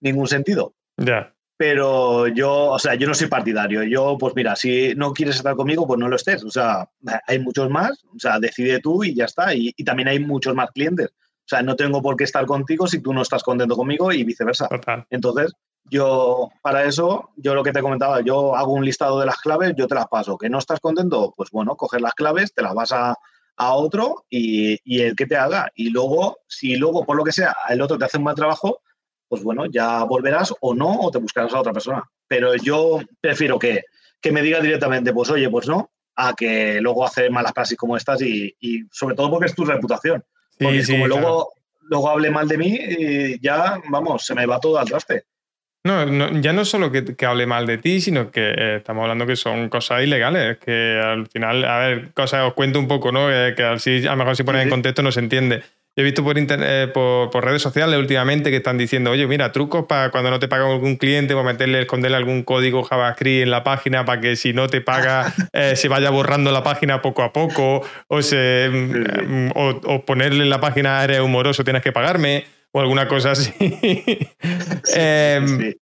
ningún 0.00 0.28
sentido. 0.28 0.74
Ya. 0.96 1.34
Pero 1.56 2.26
yo, 2.28 2.70
o 2.70 2.78
sea, 2.78 2.94
yo 2.94 3.06
no 3.06 3.14
soy 3.14 3.28
partidario. 3.28 3.82
Yo, 3.84 4.16
pues 4.18 4.34
mira, 4.34 4.56
si 4.56 4.94
no 4.96 5.12
quieres 5.12 5.36
estar 5.36 5.54
conmigo, 5.54 5.86
pues 5.86 5.98
no 6.00 6.08
lo 6.08 6.16
estés. 6.16 6.44
O 6.44 6.50
sea, 6.50 6.88
hay 7.26 7.38
muchos 7.38 7.70
más, 7.70 8.04
o 8.14 8.18
sea, 8.18 8.40
decide 8.40 8.80
tú 8.80 9.04
y 9.04 9.14
ya 9.14 9.26
está. 9.26 9.54
Y, 9.54 9.72
también 9.84 10.08
hay 10.08 10.18
muchos 10.18 10.54
más 10.54 10.70
clientes. 10.72 11.10
O 11.10 11.46
sea, 11.46 11.62
no 11.62 11.76
tengo 11.76 12.02
por 12.02 12.16
qué 12.16 12.24
estar 12.24 12.46
contigo 12.46 12.86
si 12.86 13.00
tú 13.00 13.12
no 13.12 13.22
estás 13.22 13.42
contento 13.42 13.76
conmigo 13.76 14.12
y 14.12 14.24
viceversa. 14.24 14.68
Entonces, 15.10 15.52
yo, 15.84 16.48
para 16.62 16.84
eso, 16.84 17.30
yo 17.36 17.54
lo 17.54 17.62
que 17.62 17.72
te 17.72 17.82
comentaba, 17.82 18.22
yo 18.22 18.56
hago 18.56 18.72
un 18.72 18.84
listado 18.84 19.20
de 19.20 19.26
las 19.26 19.36
claves, 19.36 19.74
yo 19.76 19.86
te 19.86 19.94
las 19.94 20.08
paso. 20.08 20.36
¿Que 20.38 20.48
no 20.48 20.58
estás 20.58 20.80
contento? 20.80 21.32
Pues 21.36 21.50
bueno, 21.50 21.76
coger 21.76 22.00
las 22.00 22.14
claves, 22.14 22.52
te 22.54 22.62
las 22.62 22.74
vas 22.74 22.92
a, 22.92 23.14
a 23.56 23.74
otro 23.74 24.24
y, 24.30 25.00
el 25.00 25.14
que 25.14 25.26
te 25.26 25.36
haga. 25.36 25.70
Y 25.74 25.90
luego, 25.90 26.38
si 26.46 26.76
luego, 26.76 27.04
por 27.04 27.16
lo 27.16 27.24
que 27.24 27.32
sea, 27.32 27.54
el 27.68 27.80
otro 27.80 27.98
te 27.98 28.04
hace 28.04 28.18
un 28.18 28.24
mal 28.24 28.34
trabajo, 28.34 28.82
pues 29.28 29.42
bueno, 29.42 29.66
ya 29.66 30.04
volverás 30.04 30.54
o 30.60 30.74
no, 30.74 31.00
o 31.00 31.10
te 31.10 31.18
buscarás 31.18 31.52
a 31.54 31.60
otra 31.60 31.72
persona. 31.72 32.02
Pero 32.26 32.54
yo 32.56 33.00
prefiero 33.20 33.58
que, 33.58 33.84
me 34.30 34.42
diga 34.42 34.60
directamente, 34.60 35.12
pues 35.12 35.30
oye, 35.30 35.48
pues 35.50 35.68
no, 35.68 35.90
a 36.16 36.34
que 36.34 36.80
luego 36.80 37.04
hacer 37.04 37.30
malas 37.30 37.52
praxis 37.52 37.78
como 37.78 37.96
estas 37.96 38.22
y, 38.22 38.54
sobre 38.90 39.14
todo 39.14 39.30
porque 39.30 39.46
es 39.46 39.54
tu 39.54 39.64
reputación. 39.64 40.24
Porque 40.58 40.84
como 40.86 41.06
luego, 41.06 41.52
luego 41.80 42.08
hable 42.10 42.30
mal 42.30 42.46
de 42.46 42.58
mí, 42.58 42.78
y 42.78 43.40
ya, 43.40 43.80
vamos, 43.88 44.24
se 44.24 44.34
me 44.34 44.46
va 44.46 44.60
todo 44.60 44.78
al 44.78 44.88
traste. 44.88 45.24
No, 45.84 46.40
ya 46.40 46.52
no 46.52 46.64
solo 46.64 46.92
que, 46.92 47.26
hable 47.26 47.46
mal 47.46 47.66
de 47.66 47.76
ti, 47.76 48.00
sino 48.00 48.30
que 48.30 48.54
eh, 48.56 48.76
estamos 48.76 49.02
hablando 49.02 49.26
que 49.26 49.34
son 49.34 49.68
cosas 49.68 50.04
ilegales, 50.04 50.58
que 50.58 51.00
al 51.04 51.26
final, 51.26 51.64
a 51.64 51.78
ver, 51.78 52.12
cosas 52.14 52.46
os 52.46 52.54
cuento 52.54 52.78
un 52.78 52.86
poco, 52.86 53.10
¿no? 53.10 53.32
Eh, 53.32 53.54
que 53.56 53.64
así, 53.64 54.06
a 54.06 54.12
lo 54.12 54.18
mejor 54.18 54.36
si 54.36 54.44
pones 54.44 54.62
en 54.62 54.70
contexto 54.70 55.02
no 55.02 55.10
se 55.10 55.18
entiende. 55.18 55.62
Yo 55.96 56.02
he 56.02 56.04
visto 56.04 56.22
por, 56.22 56.36
eh, 56.38 56.88
por, 56.94 57.44
redes 57.44 57.62
sociales 57.62 57.98
últimamente 57.98 58.50
que 58.50 58.58
están 58.58 58.78
diciendo, 58.78 59.10
oye, 59.10 59.26
mira, 59.26 59.50
trucos 59.50 59.86
para 59.86 60.10
cuando 60.10 60.30
no 60.30 60.38
te 60.38 60.46
paga 60.46 60.70
algún 60.70 60.94
cliente, 60.94 61.34
para 61.34 61.46
meterle, 61.46 61.80
esconderle 61.80 62.16
algún 62.16 62.44
código 62.44 62.84
JavaScript 62.84 63.42
en 63.42 63.50
la 63.50 63.64
página 63.64 64.04
para 64.04 64.20
que 64.20 64.36
si 64.36 64.52
no 64.52 64.68
te 64.68 64.80
paga 64.82 65.34
se 65.74 65.88
vaya 65.88 66.10
borrando 66.10 66.52
la 66.52 66.62
página 66.62 67.02
poco 67.02 67.24
a 67.24 67.32
poco, 67.32 67.82
o, 68.06 68.22
se, 68.22 68.70
mm, 68.72 69.50
o, 69.56 70.04
ponerle 70.06 70.44
en 70.44 70.50
la 70.50 70.60
página 70.60 71.02
eres 71.02 71.20
humoroso, 71.20 71.64
tienes 71.64 71.82
que 71.82 71.90
pagarme 71.90 72.44
o 72.72 72.80
alguna 72.80 73.06
cosa 73.06 73.32
así. 73.32 73.52
Em, 74.94 75.74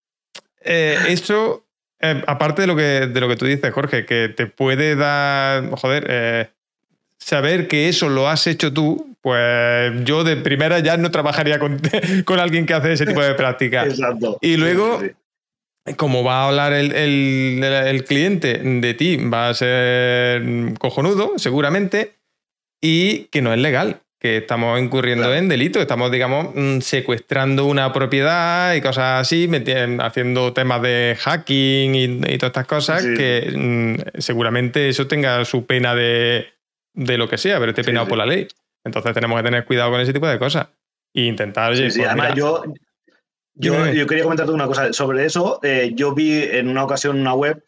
eh, 0.61 0.97
eso, 1.07 1.65
em, 1.99 2.21
aparte 2.27 2.63
de 2.63 2.67
lo, 2.67 2.75
que, 2.75 3.07
de 3.07 3.21
lo 3.21 3.27
que 3.27 3.35
tú 3.35 3.45
dices, 3.45 3.71
Jorge, 3.71 4.05
que 4.05 4.29
te 4.29 4.47
puede 4.47 4.95
dar, 4.95 5.69
joder, 5.71 6.05
eh, 6.09 6.49
saber 7.17 7.67
que 7.67 7.87
eso 7.89 8.09
lo 8.09 8.27
has 8.27 8.45
hecho 8.47 8.73
tú, 8.73 9.15
pues 9.21 10.03
yo 10.03 10.23
de 10.23 10.35
primera 10.35 10.79
ya 10.79 10.97
no 10.97 11.11
trabajaría 11.11 11.59
con, 11.59 11.79
con 12.25 12.39
alguien 12.39 12.65
que 12.65 12.73
hace 12.73 12.93
ese 12.93 13.05
tipo 13.05 13.21
de 13.21 13.33
práctica. 13.35 13.85
Exacto. 13.85 14.37
Y 14.41 14.57
luego... 14.57 14.99
Como 15.97 16.23
va 16.23 16.43
a 16.43 16.47
hablar 16.49 16.73
el, 16.73 16.93
el 16.93 18.03
cliente 18.03 18.59
de 18.59 18.93
ti, 18.93 19.17
va 19.17 19.49
a 19.49 19.53
ser 19.55 20.43
cojonudo, 20.77 21.39
seguramente, 21.39 22.13
y 22.79 23.23
que 23.31 23.41
no 23.41 23.51
es 23.51 23.59
legal 23.59 23.99
que 24.19 24.37
estamos 24.37 24.79
incurriendo 24.81 25.33
en 25.33 25.47
delito, 25.47 25.79
estamos, 25.79 26.11
digamos, 26.11 26.49
mm, 26.53 26.81
secuestrando 26.81 27.65
una 27.65 27.93
propiedad 27.93 28.75
y 28.75 28.81
cosas 28.81 29.21
así, 29.21 29.49
haciendo 29.99 30.51
temas 30.51 30.81
de 30.81 31.17
hacking 31.17 31.95
y, 31.95 32.37
todas 32.37 32.49
estas 32.49 32.67
cosas, 32.67 33.05
que 33.05 33.53
mm, 33.55 34.19
seguramente 34.19 34.89
eso 34.89 35.07
tenga 35.07 35.45
su 35.45 35.65
pena 35.65 35.95
de, 35.95 36.47
lo 36.93 37.29
que 37.29 37.37
sea, 37.37 37.59
pero 37.59 37.71
esté 37.71 37.83
penado 37.83 38.07
por 38.07 38.17
la 38.17 38.25
ley. 38.25 38.47
Entonces 38.83 39.13
tenemos 39.13 39.39
que 39.39 39.43
tener 39.43 39.63
cuidado 39.63 39.91
con 39.91 40.01
ese 40.01 40.11
tipo 40.11 40.27
de 40.27 40.37
cosas 40.37 40.67
e 41.13 41.21
intentar... 41.21 41.75
sí, 41.75 41.83
pues 41.83 41.99
además 41.99 42.33
yo, 42.35 42.63
yo, 43.55 43.87
yo, 43.87 44.05
quería 44.05 44.23
comentarte 44.23 44.51
una 44.51 44.67
cosa 44.67 44.91
sobre 44.91 45.25
eso. 45.25 45.61
Eh, 45.63 45.91
yo 45.93 46.13
vi 46.13 46.43
en 46.43 46.67
una 46.67 46.83
ocasión 46.83 47.19
una 47.19 47.33
web 47.33 47.63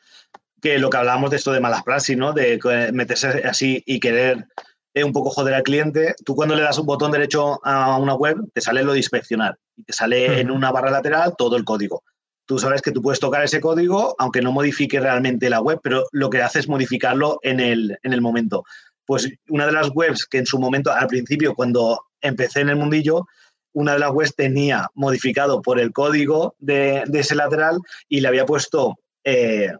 que 0.62 0.80
lo 0.80 0.90
que 0.90 0.98
hablábamos 0.98 1.32
de 1.32 1.38
esto 1.38 1.54
de 1.54 1.62
malas 1.62 1.84
praxis, 1.84 2.18
¿no? 2.18 2.34
De 2.34 2.60
meterse 2.92 3.42
así 3.46 3.84
y 3.86 4.00
querer 4.02 4.48
un 4.96 5.14
poco 5.14 5.30
joder 5.30 5.54
al 5.54 5.64
cliente. 5.64 6.16
Tú 6.26 6.36
cuando 6.36 6.56
le 6.56 6.62
das 6.62 6.78
un 6.78 6.86
botón 6.86 7.12
derecho 7.12 7.60
a 7.66 7.98
una 7.98 8.16
web, 8.16 8.38
te 8.54 8.62
sale 8.62 8.84
lo 8.84 8.94
de 8.94 9.00
inspeccionar 9.00 9.58
y 9.76 9.84
te 9.84 9.94
sale 9.94 10.40
en 10.40 10.52
una 10.52 10.72
barra 10.72 10.92
lateral 10.92 11.36
todo 11.38 11.56
el 11.56 11.64
código. 11.64 12.04
Tú 12.46 12.60
sabes 12.60 12.82
que 12.82 12.92
tú 12.92 13.02
puedes 13.02 13.20
tocar 13.20 13.44
ese 13.44 13.62
código, 13.62 14.16
aunque 14.18 14.42
no 14.42 14.52
modifique 14.52 15.00
realmente 15.00 15.50
la 15.50 15.62
web, 15.62 15.80
pero 15.82 16.06
lo 16.12 16.30
que 16.30 16.42
hace 16.42 16.60
es 16.60 16.68
modificarlo 16.68 17.40
en 17.44 17.60
el, 17.60 17.98
en 18.04 18.14
el 18.14 18.22
momento. 18.22 18.66
Pues 19.06 19.30
una 19.48 19.66
de 19.66 19.72
las 19.72 19.90
webs 19.94 20.26
que 20.26 20.40
en 20.40 20.46
su 20.46 20.60
momento, 20.60 20.92
al 20.92 21.08
principio, 21.08 21.56
cuando 21.56 22.08
empecé 22.20 22.62
en 22.62 22.70
el 22.70 22.76
mundillo, 22.76 23.26
una 23.74 23.94
de 23.94 24.00
las 24.00 24.12
webs 24.12 24.36
tenía 24.36 24.90
modificado 24.96 25.62
por 25.62 25.80
el 25.80 25.92
código 25.92 26.56
de, 26.60 27.04
ese 27.14 27.36
lateral 27.36 27.80
y 28.10 28.20
le 28.20 28.28
había 28.28 28.46
puesto 28.46 28.98
eh, 29.24 29.72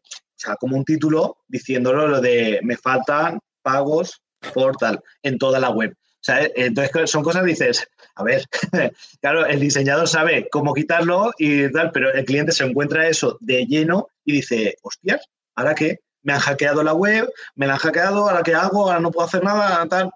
como 0.60 0.78
un 0.78 0.86
título 0.86 1.38
diciéndolo 1.48 2.08
lo 2.08 2.22
de 2.22 2.60
me 2.64 2.78
faltan 2.78 3.40
pagos 3.62 4.22
portal 4.54 5.02
en 5.24 5.38
toda 5.38 5.60
la 5.60 5.70
web. 5.70 5.96
sea, 6.20 6.44
eh, 6.44 6.52
entonces 6.56 7.10
son 7.10 7.24
cosas, 7.24 7.46
dices, 7.46 7.88
a 8.16 8.24
ver, 8.24 8.44
claro, 9.22 9.46
el 9.46 9.60
diseñador 9.60 10.08
sabe 10.08 10.48
cómo 10.52 10.74
quitarlo 10.74 11.32
y 11.38 11.72
tal, 11.72 11.92
pero 11.92 12.14
el 12.14 12.26
cliente 12.26 12.52
se 12.52 12.64
encuentra 12.64 13.08
eso 13.08 13.38
de 13.40 13.66
lleno 13.66 14.10
y 14.26 14.34
dice, 14.34 14.78
hostias, 14.82 15.28
¿ahora 15.56 15.76
qué? 15.76 16.00
Me 16.24 16.34
han 16.34 16.40
hackeado 16.40 16.84
la 16.84 16.94
web, 16.94 17.32
me 17.56 17.68
la 17.68 17.74
han 17.74 17.80
hackeado, 17.80 18.30
¿ahora 18.30 18.44
qué 18.44 18.54
hago? 18.54 18.88
Ahora 18.88 19.00
no 19.00 19.12
puedo 19.12 19.26
hacer 19.26 19.44
nada, 19.44 19.86
tal. 19.88 20.12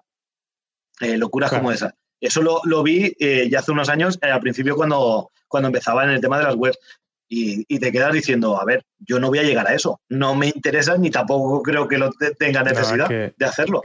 Eh, 1.00 1.18
locuras 1.18 1.50
como 1.50 1.72
esa. 1.72 1.94
Eso 2.20 2.42
lo, 2.42 2.82
vi 2.82 3.14
eh, 3.18 3.48
ya 3.50 3.58
hace 3.58 3.72
unos 3.72 3.88
años, 3.88 4.18
al 4.22 4.40
principio 4.40 4.76
cuando, 4.76 5.30
cuando 5.48 5.66
empezaba 5.66 6.04
en 6.04 6.10
el 6.10 6.20
tema 6.20 6.38
de 6.38 6.44
las 6.44 6.54
webs. 6.54 6.78
Y, 7.28 7.64
te 7.80 7.90
quedas 7.90 8.12
diciendo, 8.12 8.60
a 8.60 8.64
ver, 8.64 8.84
yo 8.98 9.18
no 9.18 9.28
voy 9.28 9.40
a 9.40 9.42
llegar 9.42 9.66
a 9.66 9.74
eso. 9.74 10.00
No 10.08 10.36
me 10.36 10.46
interesa 10.46 10.96
ni 10.96 11.10
tampoco 11.10 11.60
creo 11.60 11.88
que 11.88 11.98
lo 11.98 12.12
tenga 12.38 12.62
necesidad 12.62 13.08
de 13.08 13.44
hacerlo. 13.44 13.82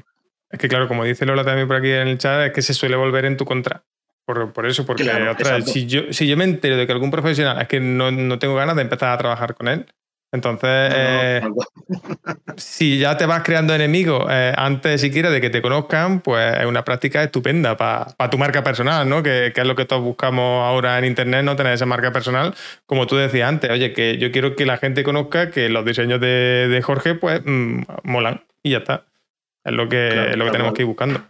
Es 0.52 0.60
que 0.60 0.68
claro, 0.68 0.88
como 0.88 1.04
dice 1.04 1.26
Lola 1.26 1.44
también 1.44 1.68
por 1.68 1.78
aquí 1.78 1.92
en 1.92 2.08
el 2.08 2.18
chat, 2.18 2.48
es 2.48 2.52
que 2.54 2.62
se 2.62 2.74
suele 2.74 2.96
volver 2.96 3.26
en 3.26 3.38
tu 3.38 3.46
contra. 3.46 3.84
Por, 4.26 4.66
eso, 4.66 4.86
porque 4.86 5.04
otra 5.30 5.62
si 5.62 5.88
yo, 5.88 6.14
si 6.14 6.26
yo 6.26 6.38
me 6.38 6.46
entero 6.46 6.78
de 6.78 6.86
que 6.86 6.94
algún 6.94 7.12
profesional 7.12 7.60
es 7.62 7.68
que 7.68 7.82
no, 7.82 8.12
no, 8.12 8.40
tengo 8.40 8.56
ganas 8.56 8.78
de 8.78 8.84
empezar 8.84 9.12
a 9.12 9.18
trabajar 9.18 9.56
con 9.56 9.68
él, 9.68 9.86
entonces, 10.32 10.70
eh, 10.96 11.42
si 12.56 12.98
ya 12.98 13.18
te 13.18 13.26
vas 13.26 13.44
creando 13.44 13.76
enemigos 13.76 14.26
eh, 14.30 14.54
antes 14.56 15.02
siquiera 15.02 15.30
de 15.30 15.42
que 15.42 15.50
te 15.50 15.62
conozcan, 15.62 16.22
pues 16.22 16.58
es 16.58 16.66
una 16.66 16.86
práctica 16.86 17.22
estupenda 17.22 17.76
para 17.76 18.30
tu 18.30 18.38
marca 18.38 18.64
personal, 18.64 19.08
¿no? 19.08 19.22
Que, 19.22 19.52
es 19.54 19.68
lo 19.68 19.76
que 19.76 19.86
todos 19.86 20.02
buscamos 20.02 20.66
ahora 20.66 20.98
en 20.98 21.06
Internet, 21.06 21.44
¿no? 21.44 21.56
Tener 21.56 21.74
esa 21.74 21.86
marca 21.86 22.14
personal, 22.14 22.56
como 22.86 23.08
tú 23.08 23.18
decías 23.18 23.50
antes, 23.50 23.70
oye, 23.70 23.92
que 23.92 24.18
yo 24.18 24.32
quiero 24.32 24.56
que 24.56 24.66
la 24.66 24.78
gente 24.78 25.04
conozca 25.04 25.52
que 25.52 25.68
los 25.70 25.84
diseños 25.84 26.22
de, 26.22 26.82
Jorge, 26.84 27.16
pues, 27.16 27.42
mm, 27.44 27.84
molan 28.04 28.46
y 28.64 28.72
ya 28.72 28.78
está. 28.80 29.11
Es 29.64 29.74
lo 29.74 29.88
que, 29.88 30.34
lo 30.36 30.46
que 30.46 30.52
tenemos 30.52 30.74
que 30.74 30.82
ir 30.82 30.88
buscando. 30.88 31.24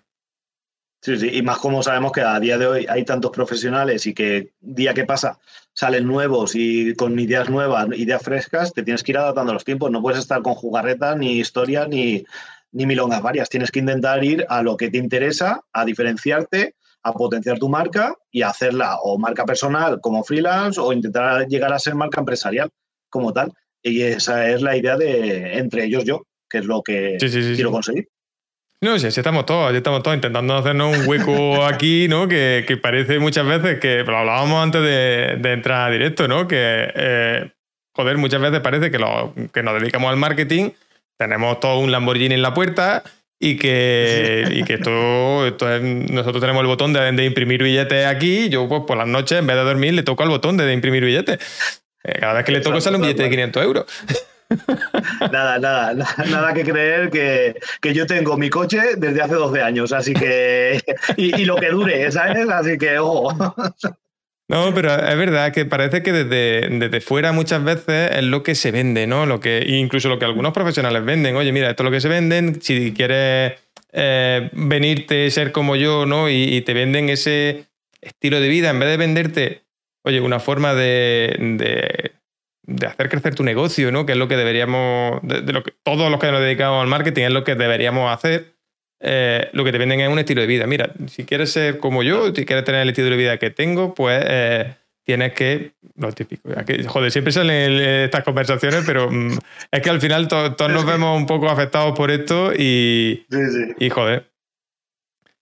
Sí, 1.01 1.17
sí, 1.17 1.29
y 1.33 1.41
más 1.41 1.57
como 1.57 1.81
sabemos 1.81 2.11
que 2.11 2.21
a 2.21 2.39
día 2.39 2.59
de 2.59 2.67
hoy 2.67 2.85
hay 2.87 3.03
tantos 3.03 3.31
profesionales 3.31 4.05
y 4.05 4.13
que 4.13 4.51
día 4.59 4.93
que 4.93 5.03
pasa 5.03 5.39
salen 5.73 6.05
nuevos 6.05 6.51
y 6.53 6.93
con 6.95 7.17
ideas 7.17 7.49
nuevas, 7.49 7.87
ideas 7.97 8.21
frescas, 8.21 8.71
te 8.71 8.83
tienes 8.83 9.01
que 9.01 9.13
ir 9.13 9.17
adaptando 9.17 9.51
a 9.51 9.53
los 9.55 9.65
tiempos. 9.65 9.89
No 9.89 10.01
puedes 10.01 10.19
estar 10.19 10.43
con 10.43 10.53
jugarretas, 10.53 11.17
ni 11.17 11.39
historias, 11.39 11.87
ni, 11.87 12.23
ni 12.71 12.85
milongas 12.85 13.21
varias. 13.21 13.49
Tienes 13.49 13.71
que 13.71 13.79
intentar 13.79 14.23
ir 14.23 14.45
a 14.47 14.61
lo 14.61 14.77
que 14.77 14.91
te 14.91 14.99
interesa, 14.99 15.61
a 15.73 15.85
diferenciarte, 15.85 16.75
a 17.03 17.13
potenciar 17.13 17.57
tu 17.57 17.67
marca 17.67 18.13
y 18.29 18.43
a 18.43 18.49
hacerla 18.49 18.97
o 19.01 19.17
marca 19.17 19.45
personal 19.45 19.99
como 20.01 20.23
freelance 20.23 20.79
o 20.79 20.93
intentar 20.93 21.47
llegar 21.47 21.73
a 21.73 21.79
ser 21.79 21.95
marca 21.95 22.19
empresarial 22.19 22.69
como 23.09 23.33
tal. 23.33 23.51
Y 23.81 24.01
esa 24.01 24.47
es 24.49 24.61
la 24.61 24.77
idea 24.77 24.97
de 24.97 25.57
entre 25.57 25.85
ellos 25.85 26.03
yo, 26.03 26.27
que 26.47 26.59
es 26.59 26.65
lo 26.65 26.83
que 26.83 27.17
quiero 27.19 27.71
conseguir. 27.71 28.07
No, 28.83 28.97
sí, 28.97 29.05
estamos 29.05 29.45
todos, 29.45 29.75
estamos 29.75 30.01
todos 30.01 30.15
intentando 30.15 30.55
hacernos 30.55 30.97
un 30.97 31.07
hueco 31.07 31.63
aquí, 31.67 32.07
¿no? 32.07 32.27
Que, 32.27 32.79
parece 32.81 33.19
muchas 33.19 33.45
veces 33.45 33.79
que, 33.79 34.03
lo 34.03 34.17
hablábamos 34.17 34.63
antes 34.63 34.81
de, 34.81 35.53
entrar 35.53 35.87
a 35.87 35.91
directo, 35.91 36.27
¿no? 36.27 36.47
Que, 36.47 36.91
eh, 36.95 37.51
joder, 37.95 38.17
muchas 38.17 38.41
veces 38.41 38.59
parece 38.61 38.89
que, 38.89 38.97
lo, 38.97 39.35
que 39.53 39.61
nos 39.61 39.79
dedicamos 39.79 40.09
al 40.09 40.17
marketing, 40.17 40.71
tenemos 41.15 41.59
todo 41.59 41.77
un 41.77 41.91
Lamborghini 41.91 42.33
en 42.33 42.41
la 42.41 42.55
puerta 42.55 43.03
y 43.39 43.55
que, 43.57 44.47
y 44.49 44.63
que 44.63 44.75
esto, 44.75 45.45
esto 45.45 45.67
nosotros 45.79 46.41
tenemos 46.41 46.61
el 46.61 46.67
botón 46.67 46.91
de, 46.91 47.23
imprimir 47.23 47.61
billetes 47.61 48.07
aquí, 48.07 48.49
yo 48.49 48.67
pues 48.67 48.81
por 48.87 48.97
las 48.97 49.07
noches 49.07 49.37
en 49.37 49.45
vez 49.45 49.57
de 49.57 49.63
dormir 49.63 49.93
le 49.93 50.01
toco 50.01 50.23
al 50.23 50.29
botón 50.29 50.57
de, 50.57 50.73
imprimir 50.73 51.05
billetes. 51.05 51.37
Eh, 52.03 52.17
cada 52.19 52.33
vez 52.33 52.45
que 52.45 52.51
le 52.51 52.61
toco 52.61 52.81
sale 52.81 52.95
un 52.95 53.03
billete 53.03 53.21
de 53.21 53.29
500 53.29 53.63
euros. 53.63 53.85
nada, 55.31 55.59
nada, 55.59 55.93
nada 56.29 56.53
que 56.53 56.63
creer 56.63 57.09
que, 57.09 57.93
yo 57.93 58.05
tengo 58.05 58.37
mi 58.37 58.49
coche 58.49 58.95
desde 58.97 59.21
hace 59.21 59.35
12 59.35 59.61
años, 59.61 59.91
así 59.91 60.13
que. 60.13 60.81
Y, 61.17 61.45
lo 61.45 61.55
que 61.55 61.69
dure, 61.69 62.11
¿sabes? 62.11 62.49
Así 62.49 62.77
que, 62.77 62.97
ojo. 62.99 63.33
No, 64.47 64.73
pero 64.73 64.93
es 64.93 65.17
verdad 65.17 65.51
que 65.53 65.65
parece 65.65 66.03
que 66.03 66.11
desde, 66.11 66.67
desde, 66.69 67.01
fuera 67.01 67.31
muchas 67.31 67.63
veces 67.63 68.11
es 68.11 68.23
lo 68.23 68.43
que 68.43 68.55
se 68.55 68.71
vende, 68.71 69.07
¿no? 69.07 69.25
Lo 69.25 69.39
que, 69.39 69.63
incluso 69.67 70.09
lo 70.09 70.19
que 70.19 70.25
algunos 70.25 70.53
profesionales 70.53 71.03
venden. 71.05 71.35
Oye, 71.35 71.51
mira, 71.51 71.69
esto 71.69 71.83
es 71.83 71.85
lo 71.85 71.91
que 71.91 72.01
se 72.01 72.09
venden. 72.09 72.61
Si 72.61 72.93
quieres 72.93 73.53
eh, 73.91 74.49
venirte, 74.53 75.29
ser 75.31 75.51
como 75.51 75.75
yo, 75.75 76.05
¿no? 76.05 76.29
Y, 76.29 76.43
y, 76.43 76.61
te 76.61 76.73
venden 76.73 77.09
ese 77.09 77.65
estilo 78.01 78.39
de 78.39 78.49
vida, 78.49 78.69
en 78.69 78.79
vez 78.79 78.89
de 78.89 78.97
venderte, 78.97 79.61
oye, 80.03 80.21
una 80.21 80.39
forma 80.39 80.73
de 80.73 82.11
hacer 82.85 83.09
crecer 83.09 83.35
tu 83.35 83.43
negocio, 83.43 83.91
¿no? 83.91 84.05
Que 84.05 84.13
es 84.13 84.17
lo 84.17 84.27
que 84.27 84.37
deberíamos, 84.37 85.19
de, 85.23 85.41
lo 85.51 85.63
que 85.63 85.73
todos 85.83 86.09
los 86.09 86.19
que 86.19 86.31
nos 86.31 86.41
dedicamos 86.41 86.81
al 86.81 86.87
marketing 86.87 87.23
es 87.23 87.31
lo 87.31 87.43
que 87.43 87.55
deberíamos 87.55 88.11
hacer. 88.11 88.53
Eh, 88.99 89.49
lo 89.53 89.63
que 89.63 89.71
te 89.71 89.79
venden 89.79 89.99
es 89.99 90.09
un 90.09 90.19
estilo 90.19 90.41
de 90.41 90.47
vida. 90.47 90.67
Mira, 90.67 90.91
si 91.07 91.25
quieres 91.25 91.51
ser 91.51 91.79
como 91.79 92.03
yo, 92.03 92.33
si 92.35 92.45
quieres 92.45 92.63
tener 92.63 92.81
el 92.81 92.89
estilo 92.89 93.09
de 93.09 93.17
vida 93.17 93.37
que 93.37 93.49
tengo, 93.49 93.95
pues 93.95 94.23
eh, 94.27 94.75
tienes 95.03 95.33
que. 95.33 95.71
Lo 95.95 96.11
típico. 96.11 96.49
joder, 96.87 97.11
siempre 97.11 97.33
salen 97.33 97.73
estas 97.79 98.23
conversaciones, 98.23 98.83
pero 98.85 99.09
mm, 99.09 99.37
es 99.71 99.81
que 99.81 99.89
al 99.89 99.99
final 100.01 100.27
todos 100.27 100.69
nos 100.69 100.85
vemos 100.85 101.17
un 101.17 101.25
poco 101.25 101.49
afectados 101.49 101.97
por 101.97 102.11
esto 102.11 102.53
y. 102.53 103.25
Y 103.79 103.89
joder. 103.89 104.29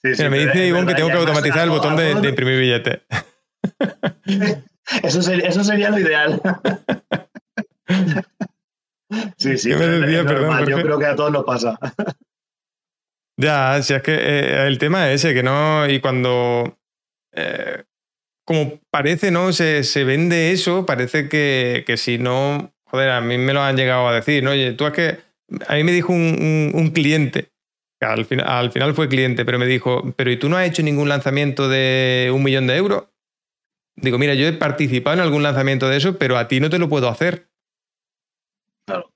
me 0.04 0.40
dice 0.40 0.68
Ivonne 0.68 0.88
que 0.88 0.96
tengo 0.96 1.10
que 1.10 1.18
automatizar 1.18 1.64
el 1.64 1.70
botón 1.70 1.98
de, 1.98 2.16
de 2.16 2.30
imprimir 2.30 2.60
billetes. 2.60 3.00
Eso 5.04 5.22
sería, 5.22 5.48
eso 5.48 5.64
sería 5.64 5.90
lo 5.90 6.00
ideal. 6.00 6.42
sí, 9.38 9.58
sí. 9.58 9.70
Yo 9.70 9.78
creo 9.78 11.00
que 11.00 11.06
a 11.06 11.16
todos 11.16 11.32
nos 11.32 11.44
pasa. 11.44 11.78
Ya, 13.42 13.82
si 13.82 13.94
es 13.94 14.04
que 14.04 14.16
eh, 14.16 14.68
el 14.68 14.78
tema 14.80 15.10
es 15.10 15.24
ese, 15.24 15.34
que 15.34 15.44
no. 15.44 15.90
Y 15.90 16.02
cuando. 16.02 16.78
Eh, 17.32 17.84
como 18.46 18.82
parece, 18.92 19.32
¿no? 19.32 19.54
Se, 19.54 20.04
vende 20.04 20.52
eso, 20.52 20.86
parece 20.86 21.30
que, 21.30 21.86
si 21.96 22.18
no. 22.18 22.74
Joder, 22.84 23.12
a 23.12 23.22
mí 23.22 23.38
me 23.38 23.54
lo 23.54 23.62
han 23.62 23.78
llegado 23.78 24.10
a 24.10 24.14
decir, 24.14 24.44
¿no? 24.44 24.52
Oye, 24.52 24.74
tú 24.74 24.86
es 24.88 24.92
que. 24.92 25.20
A 25.70 25.76
mí 25.76 25.86
me 25.86 25.94
dijo 25.94 26.12
un, 26.12 26.92
cliente, 26.94 27.50
que 27.98 28.08
al, 28.08 28.26
final, 28.26 28.46
al 28.46 28.74
final 28.74 28.94
fue 28.94 29.08
cliente, 29.08 29.46
pero 29.46 29.58
me 29.58 29.68
dijo, 29.68 30.14
pero 30.18 30.30
¿y 30.32 30.38
tú 30.38 30.50
no 30.50 30.58
has 30.58 30.68
hecho 30.68 30.84
ningún 30.84 31.08
lanzamiento 31.08 31.70
de 31.70 32.30
un 32.36 32.44
millón 32.44 32.68
de 32.68 32.76
euros? 32.76 33.06
Digo, 34.02 34.18
mira, 34.18 34.34
yo 34.34 34.48
he 34.48 34.54
participado 34.54 35.16
en 35.16 35.22
algún 35.22 35.44
lanzamiento 35.44 35.90
de 35.90 35.98
eso, 35.98 36.18
pero 36.18 36.38
a 36.38 36.48
ti 36.48 36.60
no 36.60 36.70
te 36.70 36.80
lo 36.80 36.90
puedo 36.90 37.10
hacer. 37.10 37.48
Claro. 38.86 39.12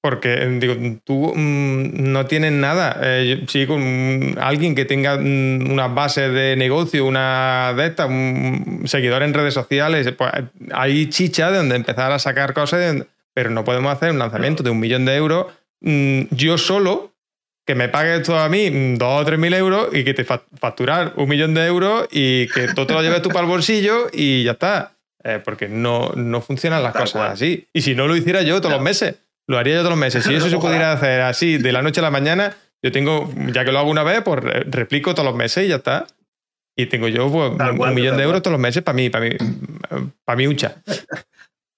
Porque, 0.00 0.36
digo, 0.60 0.74
tú 1.02 1.32
mm, 1.34 2.12
no 2.12 2.26
tienes 2.26 2.52
nada. 2.52 3.00
Eh, 3.02 3.44
sí, 3.48 3.66
con 3.66 4.36
alguien 4.40 4.74
que 4.74 4.84
tenga 4.84 5.16
mm, 5.16 5.70
una 5.70 5.88
base 5.88 6.28
de 6.28 6.54
negocio, 6.56 7.04
una 7.04 7.74
de 7.76 7.86
estas, 7.86 8.08
un 8.08 8.82
seguidor 8.86 9.22
en 9.22 9.34
redes 9.34 9.54
sociales, 9.54 10.12
pues 10.16 10.30
hay 10.72 11.08
chicha 11.08 11.50
de 11.50 11.58
donde 11.58 11.74
empezar 11.74 12.12
a 12.12 12.18
sacar 12.18 12.52
cosas, 12.52 13.04
pero 13.34 13.50
no 13.50 13.64
podemos 13.64 13.92
hacer 13.92 14.12
un 14.12 14.18
lanzamiento 14.18 14.62
de 14.62 14.70
un 14.70 14.78
millón 14.78 15.04
de 15.04 15.16
euros 15.16 15.46
mm, 15.80 16.22
yo 16.30 16.56
solo 16.56 17.15
que 17.66 17.74
me 17.74 17.88
pagues 17.88 18.22
todo 18.22 18.38
a 18.38 18.48
mí 18.48 18.94
dos 18.96 19.22
o 19.22 19.24
tres 19.24 19.38
mil 19.38 19.52
euros 19.52 19.88
y 19.92 20.04
que 20.04 20.14
te 20.14 20.24
facturar 20.24 21.12
un 21.16 21.28
millón 21.28 21.52
de 21.52 21.66
euros 21.66 22.06
y 22.12 22.46
que 22.48 22.68
todo 22.68 22.86
te 22.86 22.94
lo 22.94 23.02
lleves 23.02 23.22
tú 23.22 23.28
para 23.28 23.40
el 23.40 23.48
bolsillo 23.48 24.06
y 24.12 24.44
ya 24.44 24.52
está. 24.52 24.92
Eh, 25.24 25.40
porque 25.44 25.68
no, 25.68 26.12
no 26.14 26.40
funcionan 26.40 26.84
las 26.84 26.92
cosas 26.92 27.32
así. 27.32 27.66
Y 27.72 27.82
si 27.82 27.96
no 27.96 28.06
lo 28.06 28.14
hiciera 28.14 28.42
yo 28.42 28.60
todos 28.60 28.72
los 28.72 28.82
meses, 28.82 29.16
lo 29.48 29.58
haría 29.58 29.74
yo 29.74 29.80
todos 29.80 29.90
los 29.90 29.98
meses. 29.98 30.24
Si 30.24 30.32
eso 30.32 30.48
se 30.48 30.58
pudiera 30.58 30.92
hacer 30.92 31.22
así 31.22 31.58
de 31.58 31.72
la 31.72 31.82
noche 31.82 31.98
a 31.98 32.04
la 32.04 32.12
mañana, 32.12 32.56
yo 32.80 32.92
tengo, 32.92 33.28
ya 33.52 33.64
que 33.64 33.72
lo 33.72 33.80
hago 33.80 33.90
una 33.90 34.04
vez, 34.04 34.22
pues 34.22 34.38
replico 34.66 35.14
todos 35.14 35.26
los 35.26 35.34
meses 35.34 35.64
y 35.64 35.68
ya 35.68 35.76
está. 35.76 36.06
Y 36.76 36.86
tengo 36.86 37.08
yo 37.08 37.28
pues, 37.32 37.50
un 37.50 37.94
millón 37.94 38.16
de 38.16 38.22
euros 38.22 38.42
todos 38.42 38.52
los 38.52 38.60
meses 38.60 38.84
para 38.84 38.94
mí, 38.94 39.10
para 39.10 39.28
mí, 39.28 39.36
para 40.24 40.36
mí 40.36 40.46
uncha. 40.46 40.76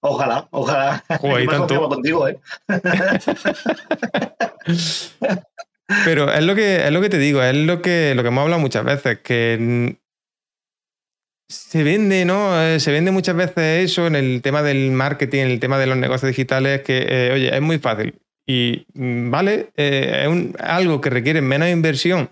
Ojalá, 0.00 0.46
ojalá. 0.50 1.02
Joder, 1.18 1.48
tanto. 1.48 1.88
contigo, 1.88 2.28
¿eh? 2.28 2.38
Pero 6.04 6.32
es 6.32 6.44
lo 6.44 6.54
que, 6.54 6.86
es 6.86 6.92
lo 6.92 7.00
que 7.00 7.08
te 7.08 7.18
digo, 7.18 7.42
es 7.42 7.56
lo 7.56 7.80
que, 7.80 8.14
lo 8.14 8.22
que 8.22 8.28
hemos 8.28 8.42
hablado 8.42 8.60
muchas 8.60 8.84
veces, 8.84 9.18
que 9.20 9.96
se 11.48 11.82
vende, 11.82 12.24
¿no? 12.24 12.60
Eh, 12.62 12.78
se 12.78 12.92
vende 12.92 13.10
muchas 13.10 13.34
veces 13.34 13.90
eso 13.90 14.06
en 14.06 14.14
el 14.14 14.42
tema 14.42 14.62
del 14.62 14.90
marketing, 14.90 15.40
en 15.40 15.50
el 15.50 15.60
tema 15.60 15.78
de 15.78 15.86
los 15.86 15.96
negocios 15.96 16.28
digitales, 16.28 16.82
que, 16.82 17.06
eh, 17.08 17.32
oye, 17.32 17.54
es 17.54 17.62
muy 17.62 17.78
fácil. 17.78 18.14
Y, 18.46 18.86
mm, 18.94 19.30
¿vale? 19.30 19.70
Eh, 19.76 20.26
es 20.28 20.60
algo 20.60 21.00
que 21.00 21.10
requiere 21.10 21.40
menos 21.40 21.68
inversión 21.68 22.30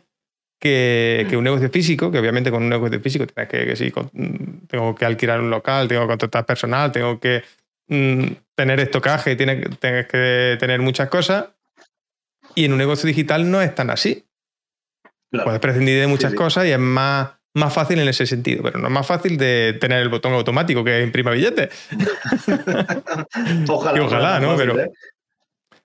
que, 0.60 1.26
un 1.36 1.44
negocio 1.44 1.70
físico, 1.70 2.10
que 2.10 2.18
obviamente 2.18 2.50
con 2.50 2.62
un 2.62 2.68
negocio 2.68 3.00
físico 3.00 3.26
tienes 3.26 3.48
que, 3.50 3.66
que 3.66 3.76
sí, 3.76 3.92
mm, 4.12 4.66
tengo 4.68 4.94
que 4.94 5.04
alquilar 5.06 5.40
un 5.40 5.50
local, 5.50 5.88
tengo 5.88 6.02
que 6.02 6.08
contratar 6.08 6.44
personal, 6.44 6.92
tengo 6.92 7.18
que 7.18 7.42
mm, 7.88 8.24
tener 8.54 8.80
estocaje, 8.80 9.36
tienes, 9.36 9.78
tienes 9.78 10.06
que 10.08 10.56
tener 10.60 10.80
muchas 10.80 11.08
cosas. 11.08 11.46
Y 12.56 12.64
en 12.64 12.72
un 12.72 12.78
negocio 12.78 13.06
digital 13.06 13.48
no 13.48 13.60
es 13.60 13.72
tan 13.74 13.90
así. 13.90 14.24
Puedes 15.30 15.60
prescindir 15.60 16.00
de 16.00 16.06
muchas 16.06 16.32
cosas 16.34 16.64
y 16.66 16.70
es 16.70 16.78
más, 16.78 17.28
más 17.54 17.72
fácil 17.72 17.98
en 17.98 18.08
ese 18.08 18.26
sentido, 18.26 18.62
pero 18.62 18.78
no 18.78 18.86
es 18.86 18.92
más 18.92 19.06
fácil 19.06 19.36
de 19.36 19.76
tener 19.78 20.00
el 20.00 20.08
botón 20.08 20.32
automático 20.32 20.82
que 20.82 21.02
imprima 21.02 21.30
billetes. 21.32 21.68
ojalá, 23.68 24.02
ojalá, 24.02 24.40
¿no? 24.40 24.56
pero... 24.56 24.80
¿eh? 24.80 24.90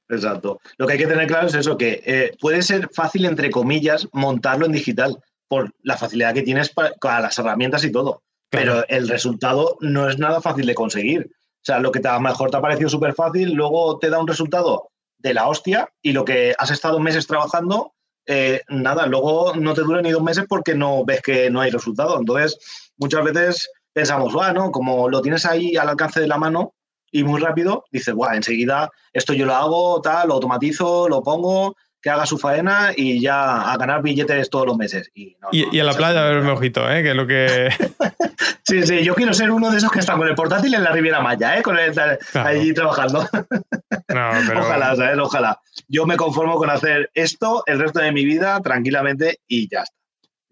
Exacto. 0.07 0.59
Lo 0.77 0.87
que 0.87 0.93
hay 0.93 0.99
que 0.99 1.07
tener 1.07 1.27
claro 1.27 1.47
es 1.47 1.55
eso, 1.55 1.77
que 1.77 2.01
eh, 2.05 2.31
puede 2.39 2.61
ser 2.61 2.89
fácil, 2.93 3.25
entre 3.25 3.49
comillas, 3.49 4.07
montarlo 4.13 4.65
en 4.65 4.71
digital, 4.71 5.17
por 5.47 5.73
la 5.83 5.97
facilidad 5.97 6.33
que 6.33 6.43
tienes 6.43 6.69
para, 6.69 6.93
con 6.93 7.11
las 7.21 7.37
herramientas 7.37 7.83
y 7.83 7.91
todo. 7.91 8.23
Pero 8.49 8.87
el 8.87 9.09
resultado 9.09 9.77
no 9.81 10.09
es 10.09 10.17
nada 10.17 10.39
fácil 10.39 10.65
de 10.65 10.75
conseguir. 10.75 11.29
O 11.33 11.63
sea, 11.63 11.79
lo 11.79 11.91
que 11.91 11.99
te, 11.99 12.07
a 12.07 12.13
lo 12.13 12.21
mejor 12.21 12.49
te 12.49 12.57
ha 12.57 12.61
parecido 12.61 12.89
súper 12.89 13.13
fácil, 13.13 13.53
luego 13.53 13.99
te 13.99 14.09
da 14.09 14.19
un 14.19 14.27
resultado 14.27 14.91
de 15.21 15.33
la 15.33 15.47
hostia 15.47 15.89
y 16.01 16.13
lo 16.13 16.25
que 16.25 16.53
has 16.57 16.71
estado 16.71 16.99
meses 16.99 17.27
trabajando, 17.27 17.93
eh, 18.25 18.61
nada, 18.69 19.07
luego 19.07 19.53
no 19.55 19.73
te 19.73 19.81
dura 19.81 20.01
ni 20.01 20.11
dos 20.11 20.23
meses 20.23 20.45
porque 20.47 20.75
no 20.75 21.03
ves 21.05 21.21
que 21.21 21.49
no 21.49 21.61
hay 21.61 21.71
resultado. 21.71 22.17
Entonces, 22.19 22.57
muchas 22.97 23.23
veces 23.23 23.69
pensamos, 23.93 24.33
bueno, 24.33 24.71
como 24.71 25.09
lo 25.09 25.21
tienes 25.21 25.45
ahí 25.45 25.75
al 25.75 25.89
alcance 25.89 26.19
de 26.19 26.27
la 26.27 26.37
mano 26.37 26.73
y 27.11 27.23
muy 27.23 27.41
rápido, 27.41 27.85
dices, 27.91 28.13
bueno, 28.13 28.35
enseguida 28.35 28.89
esto 29.11 29.33
yo 29.33 29.45
lo 29.45 29.55
hago, 29.55 30.01
tal, 30.01 30.29
lo 30.29 30.35
automatizo, 30.35 31.09
lo 31.09 31.21
pongo 31.23 31.75
que 32.01 32.09
haga 32.09 32.25
su 32.25 32.37
faena 32.37 32.91
y 32.95 33.21
ya 33.21 33.71
a 33.71 33.77
ganar 33.77 34.01
billetes 34.01 34.49
todos 34.49 34.65
los 34.65 34.77
meses. 34.77 35.11
Y, 35.13 35.37
y, 35.51 35.79
a 35.79 35.83
la 35.83 35.93
playa 35.93 36.25
a 36.25 36.31
verme 36.31 36.51
ojito, 36.51 36.89
¿eh? 36.89 37.03
que 37.03 37.11
es 37.11 37.15
lo 37.15 37.27
que... 37.27 37.69
sí, 38.63 38.83
sí, 38.83 39.03
yo 39.03 39.15
quiero 39.15 39.33
ser 39.33 39.51
uno 39.51 39.71
de 39.71 39.77
esos 39.77 39.91
que 39.91 39.99
están 39.99 40.17
con 40.17 40.27
el 40.27 40.35
portátil 40.35 40.73
en 40.73 40.83
la 40.83 40.91
Riviera 40.91 41.21
Maya, 41.21 41.57
¿eh? 41.57 41.61
con 41.61 41.77
el, 41.77 41.93
allí 42.33 42.73
trabajando. 42.73 43.27
Ojalá, 44.09 44.95
¿sabes? 44.95 45.17
Ojalá. 45.17 45.59
Yo 45.87 46.05
me 46.05 46.17
conformo 46.17 46.55
con 46.55 46.69
hacer 46.69 47.09
esto 47.13 47.63
el 47.65 47.79
resto 47.79 47.99
de 47.99 48.11
mi 48.11 48.25
vida 48.25 48.59
tranquilamente 48.61 49.39
y 49.47 49.69
ya 49.69 49.81
está. 49.81 49.95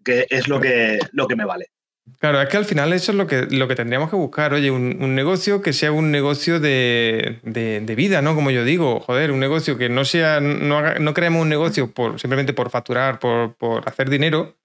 Que 0.02 0.26
es 0.30 0.48
lo 0.48 0.60
que, 0.60 0.98
lo 1.12 1.28
que 1.28 1.36
me 1.36 1.44
vale. 1.44 1.66
Claro, 2.18 2.40
es 2.42 2.48
que 2.48 2.56
al 2.56 2.64
final 2.64 2.92
eso 2.92 3.12
es 3.12 3.18
lo 3.18 3.26
que, 3.26 3.46
lo 3.50 3.68
que 3.68 3.74
tendríamos 3.74 4.10
que 4.10 4.16
buscar. 4.16 4.52
Oye, 4.52 4.70
un, 4.70 5.14
negocio 5.14 5.62
que 5.62 5.72
sea 5.72 5.92
un 5.92 6.10
negocio 6.10 6.60
de, 6.60 7.40
vida, 7.96 8.22
¿no? 8.22 8.34
Como 8.34 8.50
yo 8.50 8.64
digo, 8.64 9.00
joder, 9.00 9.30
un 9.30 9.40
negocio 9.40 9.78
que 9.78 9.88
no 9.88 10.04
sea, 10.04 10.40
no, 10.40 11.14
creemos 11.14 11.42
un 11.42 11.48
negocio 11.48 11.92
por, 11.92 12.20
simplemente 12.20 12.52
por 12.52 12.70
facturar, 12.70 13.18
por, 13.18 13.82
hacer 13.86 14.10
dinero. 14.10 14.56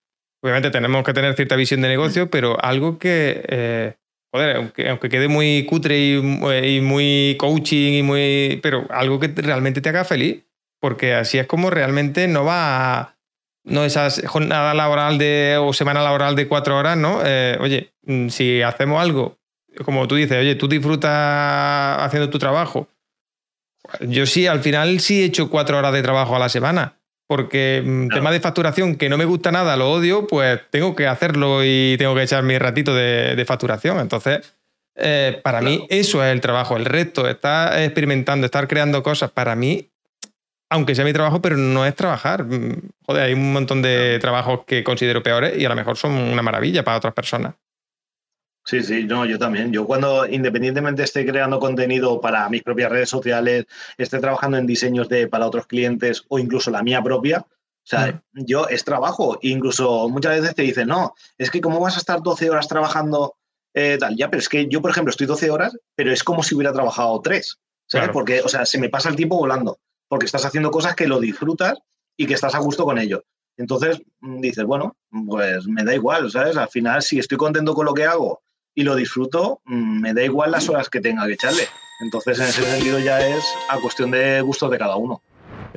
Obviamente 0.42 0.72
tenemos 0.72 1.04
que 1.04 1.14
tener 1.14 1.36
cierta 1.36 1.56
visión 1.56 1.82
de 1.82 1.88
negocio, 1.88 2.30
pero 2.30 2.64
algo 2.64 3.00
que, 3.00 3.44
eh, 3.48 3.94
joder, 4.32 4.58
aunque, 4.58 4.90
aunque, 4.90 5.10
quede 5.10 5.28
muy 5.28 5.66
cutre 5.66 5.98
y, 5.98 6.16
y, 6.16 6.82
muy 6.82 7.36
coaching 7.40 7.94
y 7.94 8.04
muy, 8.04 8.60
pero 8.62 8.86
algo 8.90 9.20
que 9.20 9.28
realmente 9.28 9.82
te 9.82 9.90
haga 9.90 10.04
feliz, 10.06 10.44
porque 10.80 11.14
así 11.14 11.40
es 11.40 11.48
como 11.48 11.70
realmente 11.70 12.28
no 12.28 12.46
va 12.46 13.00
a 13.00 13.16
no 13.66 13.84
esa 13.84 14.10
jornada 14.28 14.74
laboral 14.74 15.18
de, 15.18 15.58
o 15.60 15.74
semana 15.74 16.02
laboral 16.02 16.36
de 16.36 16.48
cuatro 16.48 16.78
horas, 16.78 16.98
¿no? 16.98 17.22
Eh, 17.26 17.58
oye, 17.60 17.94
mm, 18.04 18.30
si 18.30 18.62
hacemos 18.62 19.02
algo, 19.02 19.38
como 19.84 20.08
tú 20.08 20.16
dices, 20.16 20.38
oye, 20.38 20.56
tú 20.56 20.68
disfrutas 20.68 21.98
haciendo 22.00 22.30
tu 22.30 22.40
trabajo. 22.40 22.88
Yo 24.02 24.26
sí, 24.26 24.48
al 24.48 24.62
final 24.62 25.00
sí 25.00 25.22
he 25.22 25.26
hecho 25.26 25.50
cuatro 25.50 25.78
horas 25.78 25.94
de 25.94 26.02
trabajo 26.02 26.36
a 26.36 26.40
la 26.40 26.50
semana, 26.50 26.98
porque 27.28 27.82
mm, 27.86 28.09
tema 28.09 28.32
de 28.32 28.39
facturación 28.39 28.95
que 28.95 29.09
no 29.09 29.17
me 29.17 29.26
gusta 29.26 29.51
nada, 29.51 29.78
lo 29.78 29.91
odio, 29.91 30.28
pues 30.28 30.59
tengo 30.69 30.95
que 30.95 31.07
hacerlo 31.07 31.63
y 31.63 31.95
tengo 31.97 32.15
que 32.15 32.23
echar 32.23 32.43
mi 32.43 32.57
ratito 32.57 32.93
de, 32.93 33.43
facturación. 33.47 33.99
Entonces, 33.99 34.53
eh, 34.95 35.39
para 35.43 35.61
mí 35.61 35.86
eso 35.89 36.23
es 36.23 36.32
el 36.32 36.41
trabajo. 36.41 36.78
El 36.78 36.86
resto, 36.86 37.28
estar 37.28 37.80
experimentando, 37.82 38.45
estar 38.45 38.67
creando 38.67 39.03
cosas, 39.03 39.32
para 39.32 39.55
mí 39.55 39.89
aunque 40.69 40.95
sea 40.95 41.05
mi 41.05 41.13
trabajo, 41.13 41.41
pero 41.41 41.57
no 41.57 41.86
es 41.86 41.95
trabajar. 41.95 42.43
Mm, 42.43 42.89
joder, 43.05 43.23
hay 43.23 43.34
un 43.34 43.53
montón 43.53 43.82
de 43.82 44.19
trabajos 44.19 44.61
que 44.65 44.84
considero 44.84 45.23
peores 45.23 45.57
y 45.57 45.65
a 45.65 45.69
lo 45.69 45.76
mejor 45.76 45.97
son 45.97 46.13
una 46.13 46.41
maravilla 46.41 46.84
para 46.84 46.97
otras 46.97 47.13
personas. 47.13 47.55
Sí, 48.66 48.82
sí, 48.82 49.03
no, 49.03 49.26
yo 49.26 49.38
también. 49.38 49.72
Yo 49.72 49.86
cuando 49.86 50.26
independientemente 50.26 51.03
esté 51.03 51.24
creando 51.24 51.59
contenido 51.59 52.20
para 52.20 52.49
mis 52.49 52.63
propias 52.63 52.91
redes 52.91 53.09
sociales, 53.09 53.66
esté 53.97 54.20
trabajando 54.20 54.57
en 54.57 54.66
diseños 54.66 55.07
de 55.07 55.28
para 55.28 55.45
otros 55.45 55.68
clientes 55.68 56.24
o 56.30 56.39
incluso 56.39 56.72
la 56.72 56.82
mía 56.82 57.01
propia, 57.03 57.39
o 57.39 57.88
sea, 57.88 58.24
yo 58.34 58.68
es 58.68 58.84
trabajo. 58.84 59.38
Incluso 59.43 60.09
muchas 60.09 60.41
veces 60.41 60.55
te 60.55 60.63
dicen, 60.63 60.88
no, 60.88 61.13
es 61.38 61.51
que 61.51 61.61
cómo 61.61 61.80
vas 61.80 61.95
a 61.95 61.99
estar 61.99 62.24
12 62.24 62.49
horas 62.49 62.68
trabajando 62.68 63.36
eh, 63.76 63.97
tal. 63.99 64.16
Ya, 64.16 64.32
pero 64.32 64.39
es 64.39 64.49
que 64.49 64.68
yo, 64.68 64.82
por 64.82 64.89
ejemplo, 64.89 65.11
estoy 65.11 65.28
12 65.28 65.51
horas, 65.51 65.78
pero 65.93 66.11
es 66.11 66.24
como 66.24 66.41
si 66.41 66.55
hubiera 66.55 66.74
trabajado 66.74 67.22
3. 67.22 67.59
¿Sabes? 67.88 68.09
Porque, 68.09 68.41
o 68.41 68.49
sea, 68.49 68.66
se 68.66 68.80
me 68.80 68.89
pasa 68.89 69.09
el 69.09 69.16
tiempo 69.16 69.38
volando 69.38 69.78
porque 70.07 70.26
estás 70.26 70.43
haciendo 70.43 70.72
cosas 70.72 70.95
que 70.95 71.07
lo 71.07 71.20
disfrutas 71.20 71.78
y 72.18 72.26
que 72.26 72.34
estás 72.34 72.55
a 72.55 72.59
gusto 72.59 72.84
con 72.84 72.97
ello. 72.97 73.24
Entonces 73.57 74.01
dices, 74.22 74.63
bueno, 74.63 74.97
pues 75.28 75.68
me 75.68 75.84
da 75.84 75.93
igual, 75.93 76.32
¿sabes? 76.32 76.57
Al 76.57 76.70
final, 76.70 77.03
si 77.03 77.20
estoy 77.20 77.38
contento 77.38 77.76
con 77.76 77.86
lo 77.86 77.93
que 77.93 78.05
hago 78.05 78.41
y 78.76 78.84
lo 78.84 78.95
disfruto, 78.95 79.61
mm, 79.65 80.01
me 80.01 80.13
da 80.13 80.23
igual 80.23 80.51
las 80.51 80.69
horas 80.69 80.89
que 80.89 80.99
tenga 80.99 81.26
que 81.26 81.34
echarle. 81.34 81.63
Entonces, 82.01 82.38
en 82.39 82.45
ese 82.45 82.61
sentido 82.61 82.99
ya 82.99 83.26
es 83.26 83.43
a 83.69 83.80
cuestión 83.80 84.11
de 84.11 84.41
gustos 84.41 84.69
de 84.69 84.78
cada 84.78 84.97
uno. 84.97 85.21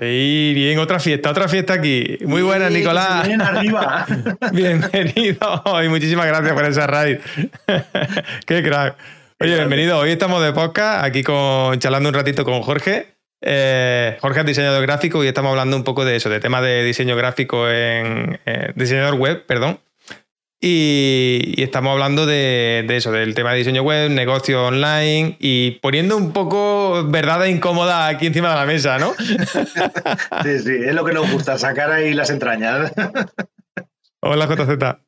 Y 0.01 0.53
bien, 0.55 0.79
otra 0.79 0.99
fiesta, 0.99 1.31
otra 1.31 1.49
fiesta 1.49 1.75
aquí. 1.75 2.19
Muy 2.25 2.43
buena, 2.43 2.69
Nicolás. 2.69 3.27
Bien 3.27 3.41
arriba. 3.41 4.07
bienvenido 4.53 5.65
y 5.85 5.89
muchísimas 5.89 6.27
gracias 6.27 6.53
por 6.53 6.65
esa 6.65 6.87
raid. 6.87 7.19
Qué 8.47 8.63
crack. 8.63 8.97
Oye, 9.41 9.55
bienvenido. 9.55 9.99
Hoy 9.99 10.11
estamos 10.11 10.43
de 10.43 10.53
podcast 10.53 11.05
aquí 11.05 11.23
con, 11.23 11.79
charlando 11.79 12.09
un 12.09 12.15
ratito 12.15 12.45
con 12.45 12.63
Jorge. 12.63 13.15
Eh, 13.41 14.19
Jorge 14.21 14.41
es 14.41 14.47
diseñador 14.47 14.83
gráfico 14.83 15.23
y 15.23 15.29
estamos 15.29 15.51
hablando 15.51 15.77
un 15.77 15.85
poco 15.85 16.05
de 16.05 16.17
eso, 16.17 16.29
de 16.29 16.41
tema 16.41 16.61
de 16.61 16.83
diseño 16.83 17.15
gráfico 17.15 17.69
en 17.69 18.41
eh, 18.47 18.73
diseñador 18.75 19.15
web, 19.15 19.47
perdón. 19.47 19.79
Y, 20.61 21.55
estamos 21.63 21.93
hablando 21.93 22.27
de, 22.27 22.85
eso, 22.89 23.13
del 23.13 23.35
tema 23.35 23.53
de 23.53 23.59
diseño 23.59 23.83
web, 23.83 24.11
negocio 24.11 24.67
online 24.67 25.37
y 25.39 25.73
poniendo 25.81 26.17
un 26.17 26.33
poco 26.33 27.05
verdad 27.09 27.45
incómoda 27.45 28.09
aquí 28.09 28.27
encima 28.27 28.51
de 28.51 28.57
la 28.57 28.67
mesa, 28.67 28.99
¿no? 28.99 29.15
Sí, 30.43 30.59
sí, 30.61 30.77
es 30.85 30.95
lo 30.95 31.05
que 31.05 31.13
nos 31.13 31.31
gusta, 31.31 31.59
sacar 31.59 31.93
ahí 31.93 32.13
las 32.13 32.31
entrañas. 32.31 32.93
Hola, 34.21 34.47
JZ. 34.47 34.99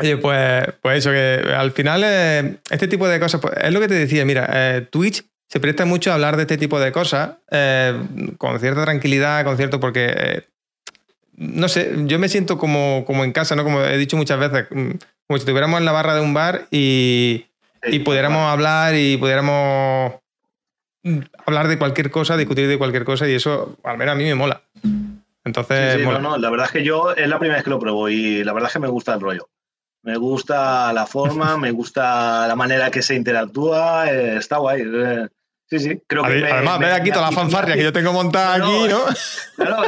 Oye, 0.00 0.16
pues, 0.18 0.64
pues 0.80 0.98
eso, 0.98 1.10
que 1.10 1.52
al 1.56 1.72
final 1.72 2.02
eh, 2.04 2.58
este 2.70 2.86
tipo 2.86 3.08
de 3.08 3.18
cosas, 3.18 3.40
pues, 3.40 3.54
es 3.60 3.72
lo 3.72 3.80
que 3.80 3.88
te 3.88 3.94
decía, 3.94 4.24
mira, 4.24 4.86
Twitch 4.90 5.24
se 5.48 5.60
presta 5.60 5.86
mucho 5.86 6.10
a 6.10 6.14
hablar 6.14 6.36
de 6.36 6.42
este 6.42 6.58
tipo 6.58 6.78
de 6.78 6.92
cosas 6.92 7.36
eh, 7.50 8.00
con 8.36 8.60
cierta 8.60 8.84
tranquilidad, 8.84 9.44
con 9.44 9.56
cierto, 9.56 9.80
porque, 9.80 10.14
eh, 10.14 10.48
no 11.38 11.68
sé, 11.68 11.94
yo 12.06 12.18
me 12.18 12.28
siento 12.28 12.58
como, 12.58 13.04
como 13.06 13.22
en 13.24 13.32
casa, 13.32 13.54
¿no? 13.54 13.62
Como 13.62 13.80
he 13.80 13.96
dicho 13.96 14.16
muchas 14.16 14.40
veces, 14.40 14.66
mm, 14.70 14.90
como 15.26 15.36
si 15.36 15.38
estuviéramos 15.38 15.78
en 15.78 15.84
la 15.84 15.92
barra 15.92 16.14
de 16.14 16.20
un 16.20 16.34
bar 16.34 16.66
y, 16.70 17.46
y 17.84 18.00
pudiéramos 18.00 18.50
hablar 18.50 18.96
y 18.96 19.16
pudiéramos 19.16 20.14
mm, 21.04 21.18
hablar 21.46 21.68
de 21.68 21.78
cualquier 21.78 22.10
cosa, 22.10 22.36
discutir 22.36 22.66
de 22.66 22.76
cualquier 22.76 23.04
cosa 23.04 23.28
y 23.28 23.34
eso 23.34 23.76
al 23.84 23.96
menos 23.98 24.14
a 24.14 24.16
mí 24.16 24.24
me 24.24 24.34
mola. 24.34 24.62
Entonces, 25.44 26.04
No, 26.04 26.18
no, 26.18 26.36
la 26.36 26.50
verdad 26.50 26.66
es 26.66 26.72
que 26.72 26.84
yo 26.84 27.12
es 27.12 27.28
la 27.28 27.38
primera 27.38 27.58
vez 27.58 27.64
que 27.64 27.70
lo 27.70 27.78
pruebo 27.78 28.08
y 28.08 28.42
la 28.42 28.52
verdad 28.52 28.68
es 28.68 28.72
que 28.72 28.80
me 28.80 28.88
gusta 28.88 29.14
el 29.14 29.20
rollo. 29.20 29.48
Me 30.02 30.16
gusta 30.16 30.92
la 30.92 31.06
forma, 31.06 31.56
me 31.58 31.70
gusta 31.70 32.48
la 32.48 32.56
manera 32.56 32.90
que 32.90 33.02
se 33.02 33.14
interactúa, 33.14 34.10
eh, 34.10 34.36
está 34.38 34.58
guay. 34.58 34.82
Sí, 35.70 35.78
sí, 35.80 36.02
creo 36.06 36.22
que. 36.24 36.46
Además, 36.50 36.78
ve 36.78 36.92
aquí 36.92 37.10
toda 37.10 37.30
la 37.30 37.32
fanfarria 37.32 37.74
que 37.74 37.82
yo 37.82 37.92
tengo 37.92 38.12
montada 38.12 38.54
aquí, 38.54 38.88
¿no? 38.88 39.00
Claro, 39.56 39.82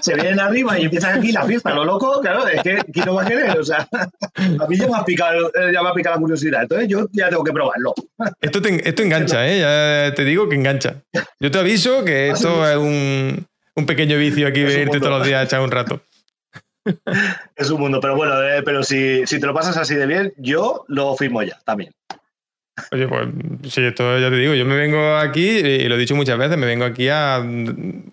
se 0.00 0.14
vienen 0.14 0.38
arriba 0.38 0.78
y 0.78 0.84
empiezan 0.84 1.18
aquí 1.18 1.32
la 1.32 1.44
fiesta, 1.44 1.72
lo 1.72 1.84
loco, 1.84 2.20
claro, 2.20 2.46
es 2.46 2.62
que 2.62 2.76
¿quién 2.92 3.06
no 3.06 3.14
va 3.14 3.22
a 3.22 3.26
querer? 3.26 3.58
O 3.58 3.64
sea, 3.64 3.88
a 3.90 4.66
mí 4.66 4.76
ya 4.76 4.86
me 4.86 4.96
ha 4.96 5.04
picado, 5.04 5.48
eh, 5.54 5.70
ya 5.72 5.82
me 5.82 5.88
ha 5.88 5.94
picado 5.94 6.16
la 6.16 6.20
curiosidad, 6.20 6.62
entonces 6.62 6.88
yo 6.88 7.06
ya 7.12 7.30
tengo 7.30 7.42
que 7.42 7.52
probarlo. 7.52 7.94
Esto, 8.40 8.60
esto 8.62 9.02
engancha, 9.02 9.48
¿eh? 9.48 9.60
Ya 9.60 10.14
te 10.14 10.24
digo 10.24 10.48
que 10.48 10.56
engancha. 10.56 10.96
Yo 11.40 11.50
te 11.50 11.58
aviso 11.58 12.04
que 12.04 12.30
ah, 12.30 12.34
esto 12.34 12.68
es 12.68 12.76
un, 12.76 13.46
un, 13.76 13.86
pequeño 13.86 14.18
vicio 14.18 14.46
aquí, 14.46 14.62
venirte 14.62 14.98
todos 14.98 15.18
los 15.18 15.26
días 15.26 15.40
a 15.40 15.44
echar 15.44 15.60
un 15.60 15.70
rato. 15.70 16.02
Es 17.56 17.70
un 17.70 17.80
mundo, 17.80 17.98
pero 17.98 18.14
bueno, 18.14 18.42
eh, 18.42 18.62
pero 18.62 18.82
si, 18.82 19.26
si 19.26 19.40
te 19.40 19.46
lo 19.46 19.54
pasas 19.54 19.78
así 19.78 19.94
de 19.94 20.06
bien, 20.06 20.34
yo 20.36 20.84
lo 20.88 21.16
firmo 21.16 21.42
ya 21.42 21.58
también. 21.64 21.94
Oye, 22.90 23.06
pues 23.06 23.28
sí, 23.72 23.82
esto 23.82 24.18
ya 24.18 24.30
te 24.30 24.36
digo, 24.36 24.54
yo 24.54 24.64
me 24.64 24.76
vengo 24.76 25.16
aquí, 25.16 25.48
y 25.48 25.88
lo 25.88 25.94
he 25.94 25.98
dicho 25.98 26.16
muchas 26.16 26.36
veces, 26.38 26.58
me 26.58 26.66
vengo 26.66 26.84
aquí 26.84 27.08
a 27.08 27.44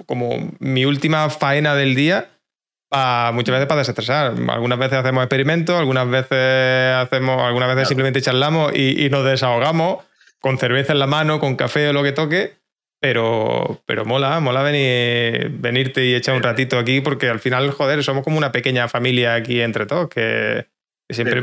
como 0.06 0.52
mi 0.60 0.86
última 0.86 1.30
faena 1.30 1.74
del 1.74 1.96
día, 1.96 2.30
muchas 3.34 3.54
veces 3.54 3.68
para 3.68 3.80
desestresar. 3.80 4.34
Algunas 4.50 4.78
veces 4.78 5.00
hacemos 5.00 5.24
experimentos, 5.24 5.80
algunas 5.80 6.10
veces 6.10 6.96
hacemos, 6.96 7.42
algunas 7.42 7.70
veces 7.70 7.88
simplemente 7.88 8.22
charlamos 8.22 8.76
y, 8.76 9.10
nos 9.10 9.26
desahogamos 9.26 10.04
con 10.40 10.58
cerveza 10.58 10.94
en 10.94 11.00
la 11.00 11.08
mano, 11.08 11.40
con 11.40 11.56
café 11.56 11.90
o 11.90 11.94
lo 11.94 12.04
que 12.04 12.12
toque. 12.12 12.62
Pero, 13.00 13.82
pero 13.88 14.06
mola, 14.06 14.40
mola 14.42 14.62
venir, 14.62 15.50
venirte 15.58 16.06
y 16.06 16.14
echar 16.14 16.36
un 16.36 16.44
ratito 16.44 16.78
aquí 16.78 17.02
porque 17.02 17.30
al 17.30 17.40
final, 17.40 17.72
joder, 17.72 18.04
somos 18.04 18.24
como 18.24 18.38
una 18.38 18.52
pequeña 18.52 18.88
familia 18.88 19.34
aquí 19.34 19.60
entre 19.60 19.88
todos, 19.88 20.08
que, 20.08 20.68
siempre 21.10 21.42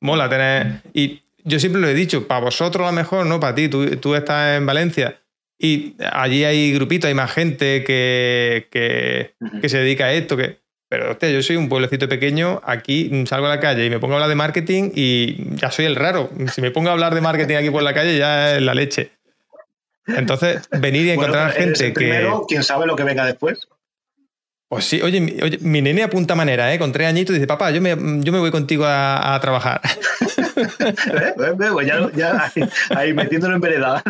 mola 0.00 0.28
tener... 0.28 0.82
Y 0.92 1.21
yo 1.44 1.58
siempre 1.58 1.80
lo 1.80 1.88
he 1.88 1.94
dicho, 1.94 2.26
para 2.26 2.40
vosotros 2.40 2.86
a 2.86 2.90
lo 2.90 2.96
mejor, 2.96 3.26
no 3.26 3.40
para 3.40 3.54
ti, 3.54 3.68
tú, 3.68 4.14
estás 4.14 4.56
en 4.56 4.66
Valencia 4.66 5.20
y 5.58 5.94
allí 6.12 6.44
hay 6.44 6.72
grupitos, 6.72 7.08
hay 7.08 7.14
más 7.14 7.32
gente 7.32 7.84
que, 7.84 8.68
que, 8.70 9.68
se 9.68 9.78
dedica 9.78 10.06
a 10.06 10.12
esto, 10.12 10.36
que, 10.36 10.58
pero 10.88 11.12
hostia, 11.12 11.30
yo 11.30 11.42
soy 11.42 11.56
un 11.56 11.68
pueblecito 11.68 12.08
pequeño, 12.08 12.60
aquí 12.64 13.10
salgo 13.26 13.46
a 13.46 13.48
la 13.48 13.60
calle 13.60 13.86
y 13.86 13.90
me 13.90 13.98
pongo 13.98 14.14
a 14.14 14.16
hablar 14.16 14.28
de 14.28 14.34
marketing 14.34 14.90
y 14.94 15.56
ya 15.56 15.70
soy 15.70 15.84
el 15.84 15.96
raro. 15.96 16.30
Si 16.52 16.60
me 16.60 16.70
pongo 16.70 16.90
a 16.90 16.92
hablar 16.92 17.14
de 17.14 17.20
marketing 17.20 17.54
aquí 17.54 17.70
por 17.70 17.82
la 17.82 17.94
calle 17.94 18.18
ya 18.18 18.56
es 18.56 18.62
la 18.62 18.74
leche. 18.74 19.12
Entonces, 20.06 20.68
venir 20.70 21.06
y 21.06 21.10
encontrar 21.10 21.52
gente 21.52 21.92
que... 21.92 21.92
Primero, 21.92 22.44
¿quién 22.48 22.64
sabe 22.64 22.86
lo 22.86 22.96
que 22.96 23.04
venga 23.04 23.24
después? 23.24 23.68
Pues 24.72 24.86
sí, 24.86 25.02
oye, 25.02 25.20
mi, 25.20 25.82
nene 25.82 26.02
apunta 26.02 26.34
manera, 26.34 26.72
¿eh? 26.72 26.78
Con 26.78 26.92
tres 26.92 27.06
añitos 27.06 27.34
dice, 27.34 27.46
papá, 27.46 27.70
yo 27.72 27.82
me, 27.82 27.90
yo 27.90 28.32
me 28.32 28.38
voy 28.38 28.50
contigo 28.50 28.86
a, 28.86 29.38
trabajar. 29.42 29.82
¿Eh? 30.56 31.34
Pues 31.70 31.86
ya, 31.86 32.10
ya 32.16 32.50
ahí, 32.96 33.12
metiéndolo 33.12 33.54
en 33.54 33.60
vereda. 33.60 34.02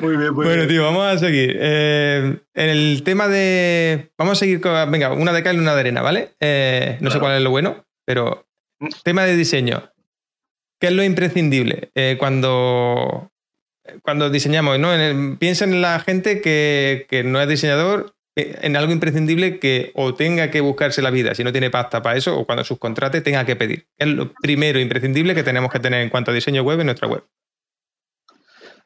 muy 0.00 0.16
bien, 0.16 0.34
muy 0.34 0.46
bueno, 0.46 0.66
tío, 0.66 0.82
vamos 0.82 1.06
a 1.06 1.16
seguir. 1.16 1.56
Eh, 1.60 2.38
en 2.54 2.68
el 2.68 3.04
tema 3.04 3.28
de. 3.28 4.10
Vamos 4.18 4.36
a 4.36 4.40
seguir 4.40 4.60
con. 4.60 4.90
Venga, 4.90 5.12
una 5.12 5.32
de 5.32 5.44
cal 5.44 5.54
y 5.54 5.60
una 5.60 5.74
de 5.74 5.80
arena, 5.80 6.02
¿vale? 6.02 6.30
Eh, 6.40 6.98
no 7.00 7.08
sé 7.12 7.20
cuál 7.20 7.36
es 7.36 7.42
lo 7.42 7.50
bueno, 7.50 7.86
pero. 8.04 8.48
Mm. 8.80 8.88
Tema 9.04 9.22
de 9.26 9.36
diseño. 9.36 9.92
¿Qué 10.80 10.88
es 10.88 10.92
lo 10.92 11.04
imprescindible? 11.04 11.92
cuando, 12.18 13.31
cuando 14.02 14.30
diseñamos, 14.30 14.78
¿no? 14.78 14.90
piensa 15.38 15.64
en 15.64 15.80
la 15.80 16.00
gente 16.00 16.40
que, 16.40 17.22
no 17.24 17.40
es 17.40 17.48
diseñador, 17.48 18.14
eh, 18.36 18.58
en 18.62 18.76
algo 18.76 18.92
imprescindible 18.92 19.58
que 19.58 19.92
o 19.94 20.14
tenga 20.14 20.50
que 20.50 20.60
buscarse 20.60 21.02
la 21.02 21.10
vida 21.10 21.34
si 21.34 21.44
no 21.44 21.52
tiene 21.52 21.70
pasta 21.70 22.02
para 22.02 22.16
eso 22.16 22.38
o 22.38 22.46
cuando 22.46 22.64
subcontrate 22.64 23.20
tenga 23.20 23.44
que 23.44 23.56
pedir. 23.56 23.88
Es 23.98 24.08
lo 24.08 24.32
primero 24.34 24.78
imprescindible 24.78 25.34
que 25.34 25.42
tenemos 25.42 25.70
que 25.70 25.80
tener 25.80 26.02
en 26.02 26.10
cuanto 26.10 26.30
a 26.30 26.34
diseño 26.34 26.62
web 26.62 26.80
en 26.80 26.86
nuestra 26.86 27.08
web. 27.08 27.24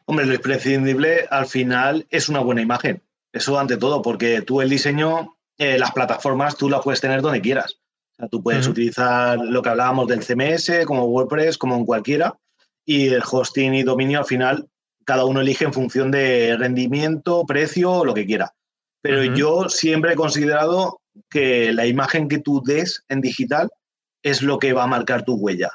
Hombre, 0.06 0.26
lo 0.26 0.34
imprescindible 0.34 1.26
al 1.30 1.46
final 1.46 2.06
es 2.10 2.28
una 2.28 2.40
buena 2.40 2.62
imagen. 2.62 3.02
Eso 3.32 3.58
ante 3.58 3.76
todo, 3.76 4.02
porque 4.02 4.40
tú 4.40 4.62
el 4.62 4.70
diseño, 4.70 5.36
eh, 5.58 5.78
las 5.78 5.92
plataformas, 5.92 6.56
tú 6.56 6.70
las 6.70 6.82
puedes 6.82 7.00
tener 7.00 7.22
donde 7.22 7.40
quieras. 7.40 7.80
O 8.12 8.16
sea, 8.16 8.28
tú 8.28 8.42
puedes 8.42 8.66
utilizar 8.66 9.38
lo 9.38 9.60
que 9.60 9.68
hablábamos 9.68 10.06
del 10.06 10.22
CMS, 10.24 10.86
como 10.86 11.04
WordPress, 11.04 11.58
como 11.58 11.76
en 11.76 11.84
cualquiera, 11.84 12.38
y 12.84 13.08
el 13.08 13.22
hosting 13.30 13.74
y 13.74 13.82
dominio 13.82 14.20
al 14.20 14.24
final 14.24 14.70
cada 15.06 15.24
uno 15.24 15.40
elige 15.40 15.64
en 15.64 15.72
función 15.72 16.10
de 16.10 16.56
rendimiento, 16.58 17.44
precio 17.46 17.92
o 17.92 18.04
lo 18.04 18.12
que 18.12 18.26
quiera. 18.26 18.52
Pero 19.00 19.22
yo 19.22 19.68
siempre 19.68 20.12
he 20.12 20.16
considerado 20.16 21.00
que 21.30 21.72
la 21.72 21.86
imagen 21.86 22.28
que 22.28 22.38
tú 22.38 22.60
des 22.62 23.04
en 23.08 23.20
digital 23.20 23.70
es 24.22 24.42
lo 24.42 24.58
que 24.58 24.72
va 24.72 24.82
a 24.82 24.88
marcar 24.88 25.24
tu 25.24 25.34
huella. 25.34 25.70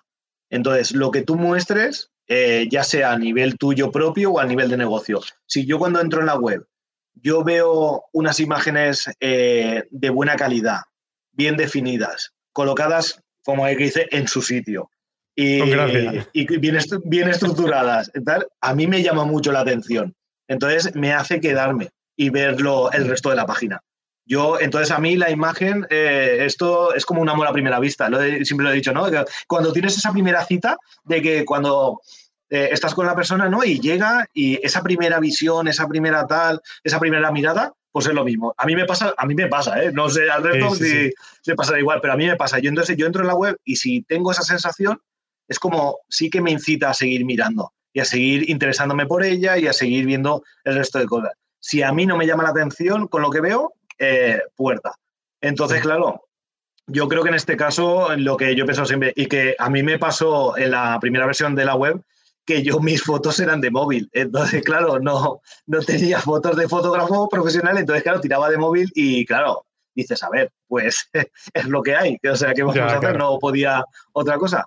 Entonces, 0.50 0.92
lo 0.92 1.12
que 1.12 1.22
tú 1.22 1.38
muestres, 1.38 2.12
eh, 2.28 2.68
ya 2.70 2.84
sea 2.84 3.14
a 3.14 3.18
nivel 3.18 3.58
tuyo 3.58 3.90
propio 3.90 4.34
o 4.34 4.40
a 4.40 4.46
nivel 4.46 4.70
de 4.70 4.76
negocio. 4.76 5.22
Si 5.48 5.66
yo 5.66 5.80
cuando 5.80 6.02
entro 6.02 6.20
en 6.20 6.26
la 6.26 6.38
web, 6.38 6.66
yo 7.14 7.44
veo 7.44 8.04
unas 8.12 8.40
imágenes 8.42 9.10
eh, 9.22 9.84
de 9.90 10.10
buena 10.10 10.36
calidad, 10.36 10.82
bien 11.32 11.56
definidas, 11.56 12.34
colocadas, 12.52 13.22
como 13.44 13.64
hay 13.64 13.78
que 13.78 13.86
dice, 13.86 14.08
en 14.12 14.28
su 14.28 14.42
sitio, 14.42 14.90
y, 15.42 16.42
y 16.44 16.58
bien, 16.58 16.78
bien 17.06 17.30
estructuradas. 17.30 18.12
Tal, 18.26 18.48
a 18.60 18.76
mí 18.76 18.88
me 18.88 19.02
llama 19.02 19.26
mucho 19.26 19.52
la 19.52 19.62
atención. 19.62 20.14
Entonces 20.48 20.96
me 20.96 21.14
hace 21.14 21.40
quedarme 21.40 21.90
y 22.16 22.30
verlo 22.30 22.92
el 22.92 23.08
resto 23.08 23.30
de 23.30 23.36
la 23.36 23.46
página. 23.46 23.82
Yo, 24.26 24.60
entonces 24.60 24.92
a 24.92 25.00
mí 25.00 25.16
la 25.18 25.32
imagen, 25.32 25.86
eh, 25.90 26.40
esto 26.42 26.94
es 26.94 27.06
como 27.06 27.22
un 27.22 27.30
amor 27.30 27.48
a 27.48 27.54
primera 27.54 27.80
vista, 27.80 28.10
lo 28.10 28.22
siempre 28.22 28.64
lo 28.64 28.72
he 28.72 28.76
dicho, 28.76 28.94
¿no? 28.94 29.08
Cuando 29.48 29.74
tienes 29.74 29.98
esa 29.98 30.12
primera 30.12 30.46
cita 30.46 30.78
de 31.04 31.22
que 31.22 31.44
cuando 31.44 32.02
eh, 32.50 32.70
estás 32.72 32.94
con 32.94 33.06
la 33.08 33.16
persona, 33.16 33.50
¿no? 33.50 33.64
Y 33.64 33.80
llega 33.80 34.28
y 34.34 34.60
esa 34.66 34.84
primera 34.84 35.20
visión, 35.20 35.68
esa 35.68 35.88
primera 35.88 36.28
tal, 36.28 36.62
esa 36.84 37.00
primera 37.00 37.32
mirada, 37.32 37.74
pues 37.92 38.06
es 38.06 38.14
lo 38.14 38.24
mismo. 38.24 38.54
A 38.58 38.66
mí 38.66 38.76
me 38.76 38.86
pasa, 38.86 39.14
a 39.18 39.26
mí 39.26 39.36
me 39.36 39.48
pasa, 39.48 39.84
¿eh? 39.84 39.92
No 39.92 40.10
sé 40.10 40.30
al 40.30 40.44
resto 40.44 40.76
si 40.76 41.12
le 41.46 41.56
pasa 41.56 41.80
igual, 41.80 42.00
pero 42.02 42.14
a 42.14 42.18
mí 42.18 42.28
me 42.28 42.36
pasa. 42.36 42.60
Yo 42.60 42.70
entonces 42.70 42.96
yo 42.96 43.08
entro 43.08 43.22
en 43.22 43.28
la 43.28 43.36
web 43.36 43.58
y 43.66 43.78
si 43.78 44.04
tengo 44.04 44.32
esa 44.32 44.44
sensación, 44.44 45.02
es 45.52 45.60
como 45.60 46.00
sí 46.08 46.30
que 46.30 46.40
me 46.40 46.50
incita 46.50 46.90
a 46.90 46.94
seguir 46.94 47.26
mirando 47.26 47.74
y 47.92 48.00
a 48.00 48.06
seguir 48.06 48.50
interesándome 48.50 49.06
por 49.06 49.22
ella 49.22 49.58
y 49.58 49.68
a 49.68 49.74
seguir 49.74 50.06
viendo 50.06 50.44
el 50.64 50.76
resto 50.76 50.98
de 50.98 51.06
cosas. 51.06 51.34
Si 51.60 51.84
a 51.84 51.92
mí 51.92 52.06
no 52.06 52.16
me 52.16 52.26
llama 52.26 52.44
la 52.44 52.52
atención 52.52 53.10
con 53.10 53.22
lo 53.22 53.30
que 53.30 53.42
veo, 53.42 53.74
eh, 54.00 54.40
puerta. 54.56 54.96
Entonces, 55.42 55.82
claro, 55.82 56.30
yo 56.88 57.10
creo 57.10 57.22
que 57.22 57.30
en 57.30 57.36
este 57.36 57.58
caso, 57.58 58.16
lo 58.16 58.38
que 58.38 58.56
yo 58.56 58.64
he 58.64 58.66
pensado 58.66 58.88
siempre, 58.88 59.12
y 59.14 59.26
que 59.26 59.54
a 59.60 59.70
mí 59.70 59.84
me 59.84 60.00
pasó 60.00 60.58
en 60.58 60.72
la 60.72 60.98
primera 61.02 61.26
versión 61.26 61.54
de 61.54 61.66
la 61.66 61.76
web, 61.76 62.02
que 62.46 62.64
yo 62.64 62.80
mis 62.80 63.04
fotos 63.04 63.38
eran 63.42 63.60
de 63.60 63.72
móvil. 63.72 64.10
Entonces, 64.14 64.64
claro, 64.64 65.00
no, 65.02 65.42
no 65.68 65.80
tenía 65.82 66.22
fotos 66.22 66.56
de 66.56 66.70
fotógrafo 66.70 67.28
profesional, 67.28 67.78
entonces, 67.78 68.04
claro, 68.04 68.22
tiraba 68.22 68.50
de 68.50 68.58
móvil 68.58 68.90
y, 68.96 69.26
claro, 69.26 69.66
dices, 69.94 70.24
a 70.24 70.30
ver, 70.30 70.50
pues 70.70 71.10
es 71.54 71.66
lo 71.66 71.84
que 71.84 71.94
hay. 71.94 72.18
O 72.32 72.38
sea, 72.38 72.54
¿qué 72.54 72.64
vamos 72.64 72.78
a 72.78 72.96
hacer? 72.96 73.18
No 73.18 73.38
podía 73.38 73.84
otra 74.14 74.38
cosa. 74.38 74.66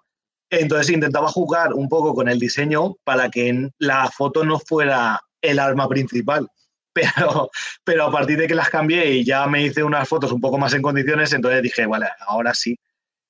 Entonces 0.61 0.91
intentaba 0.91 1.29
jugar 1.29 1.73
un 1.75 1.89
poco 1.89 2.15
con 2.15 2.29
el 2.29 2.39
diseño 2.39 2.97
para 3.05 3.29
que 3.29 3.71
la 3.79 4.09
foto 4.11 4.45
no 4.45 4.59
fuera 4.59 5.21
el 5.41 5.59
arma 5.59 5.89
principal. 5.89 6.49
Pero, 6.95 7.51
pero 7.83 8.05
a 8.05 8.13
partir 8.13 8.39
de 8.39 8.47
que 8.47 8.55
las 8.55 8.71
cambié 8.71 9.15
y 9.15 9.25
ya 9.25 9.49
me 9.49 9.65
hice 9.65 9.83
unas 9.83 10.09
fotos 10.09 10.31
un 10.31 10.41
poco 10.41 10.59
más 10.59 10.75
en 10.75 10.81
condiciones, 10.81 11.33
entonces 11.33 11.61
dije, 11.61 11.87
vale, 11.87 12.07
ahora 12.25 12.55
sí. 12.55 12.79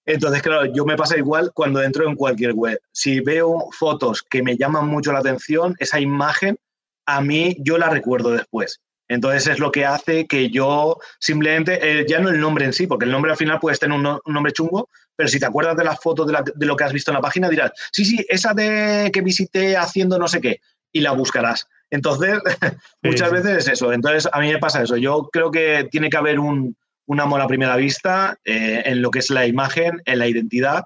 Entonces, 0.04 0.42
claro, 0.42 0.66
yo 0.66 0.84
me 0.84 0.96
pasa 0.96 1.16
igual 1.16 1.50
cuando 1.54 1.82
entro 1.82 2.06
en 2.06 2.14
cualquier 2.14 2.52
web. 2.52 2.78
Si 2.92 3.20
veo 3.20 3.70
fotos 3.72 4.22
que 4.22 4.42
me 4.42 4.58
llaman 4.58 4.86
mucho 4.86 5.12
la 5.12 5.20
atención, 5.20 5.74
esa 5.78 5.98
imagen, 5.98 6.58
a 7.06 7.22
mí 7.22 7.56
yo 7.60 7.78
la 7.78 7.88
recuerdo 7.88 8.32
después. 8.32 8.82
Entonces 9.14 9.46
es 9.46 9.58
lo 9.58 9.70
que 9.70 9.84
hace 9.84 10.26
que 10.26 10.50
yo 10.50 10.98
simplemente, 11.18 11.78
eh, 11.82 12.04
ya 12.08 12.18
no 12.20 12.28
el 12.28 12.40
nombre 12.40 12.64
en 12.64 12.72
sí, 12.72 12.86
porque 12.86 13.04
el 13.04 13.12
nombre 13.12 13.30
al 13.30 13.36
final 13.36 13.58
puedes 13.60 13.78
tener 13.78 13.96
un, 13.96 14.20
nombre 14.26 14.52
chungo, 14.52 14.88
pero 15.16 15.28
si 15.28 15.38
te 15.38 15.46
acuerdas 15.46 15.76
de 15.76 15.84
las 15.84 16.00
fotos 16.00 16.26
de, 16.26 16.66
lo 16.66 16.76
que 16.76 16.84
has 16.84 16.92
visto 16.92 17.10
en 17.10 17.16
la 17.16 17.20
página, 17.20 17.48
dirás, 17.48 17.72
sí, 17.92 18.04
sí, 18.04 18.24
esa 18.28 18.52
de 18.52 19.10
que 19.12 19.20
visité 19.20 19.76
haciendo 19.76 20.18
no 20.18 20.28
sé 20.28 20.40
qué, 20.40 20.60
y 20.92 21.00
la 21.00 21.12
buscarás. 21.12 21.66
Entonces, 21.90 22.38
muchas 23.02 23.30
veces 23.30 23.58
es 23.58 23.68
eso. 23.68 23.92
Entonces, 23.92 24.28
a 24.32 24.40
mí 24.40 24.52
me 24.52 24.58
pasa 24.58 24.82
eso. 24.82 24.96
Yo 24.96 25.28
creo 25.32 25.50
que 25.50 25.88
tiene 25.90 26.10
que 26.10 26.16
haber 26.16 26.40
un, 26.40 26.76
amor 27.18 27.40
a 27.40 27.46
primera 27.46 27.76
vista 27.76 28.38
eh, 28.44 28.82
en 28.86 29.00
lo 29.00 29.10
que 29.10 29.20
es 29.20 29.30
la 29.30 29.46
imagen, 29.46 30.02
en 30.04 30.18
la 30.18 30.26
identidad, 30.26 30.84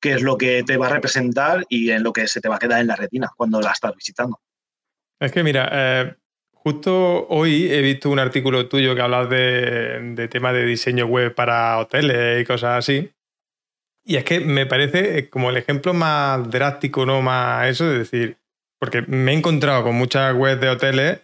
que 0.00 0.12
es 0.12 0.22
lo 0.22 0.36
que 0.36 0.62
te 0.64 0.76
va 0.76 0.88
a 0.88 0.90
representar 0.90 1.64
y 1.68 1.90
en 1.90 2.02
lo 2.02 2.12
que 2.12 2.26
se 2.26 2.40
te 2.40 2.48
va 2.48 2.56
a 2.56 2.58
quedar 2.58 2.80
en 2.80 2.88
la 2.88 2.96
retina 2.96 3.30
cuando 3.36 3.60
la 3.60 3.70
estás 3.70 3.94
visitando. 3.94 4.40
Es 5.20 5.32
que 5.32 5.42
mira, 5.42 5.68
eh, 5.70 6.14
Justo 6.62 7.26
hoy 7.28 7.72
he 7.72 7.80
visto 7.80 8.10
un 8.10 8.18
artículo 8.18 8.68
tuyo 8.68 8.94
que 8.94 9.00
hablas 9.00 9.30
de, 9.30 10.14
de 10.14 10.28
tema 10.28 10.52
de 10.52 10.66
diseño 10.66 11.06
web 11.06 11.34
para 11.34 11.78
hoteles 11.78 12.42
y 12.42 12.44
cosas 12.44 12.78
así. 12.78 13.10
Y 14.04 14.16
es 14.16 14.24
que 14.24 14.40
me 14.40 14.66
parece 14.66 15.30
como 15.30 15.50
el 15.50 15.56
ejemplo 15.56 15.94
más 15.94 16.50
drástico, 16.50 17.06
no 17.06 17.22
más 17.22 17.66
eso, 17.66 17.88
de 17.88 17.98
decir, 17.98 18.38
porque 18.78 19.02
me 19.02 19.32
he 19.32 19.36
encontrado 19.36 19.84
con 19.84 19.94
muchas 19.94 20.34
webs 20.34 20.60
de 20.60 20.68
hoteles 20.68 21.20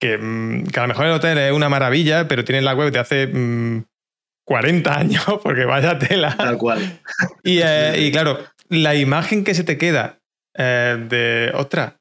que, 0.00 0.18
mm, 0.18 0.64
a 0.76 0.80
lo 0.82 0.88
mejor 0.88 1.06
el 1.06 1.12
hotel 1.12 1.38
es 1.38 1.52
una 1.52 1.68
maravilla, 1.68 2.28
pero 2.28 2.44
tienen 2.44 2.64
la 2.64 2.74
web 2.74 2.92
de 2.92 2.98
hace 2.98 3.28
40 4.44 4.90
mm, 4.90 4.92
años, 4.92 5.24
porque 5.42 5.64
vaya 5.64 5.98
tela. 5.98 6.36
Tal 6.36 6.58
cual. 6.58 7.00
Y, 7.42 7.60
eh, 7.62 7.94
y 7.98 8.12
claro, 8.12 8.38
la 8.68 8.94
imagen 8.94 9.44
que 9.44 9.54
se 9.54 9.64
te 9.64 9.78
queda 9.78 10.20
eh, 10.56 10.96
de, 11.08 11.52
ostras, 11.54 11.94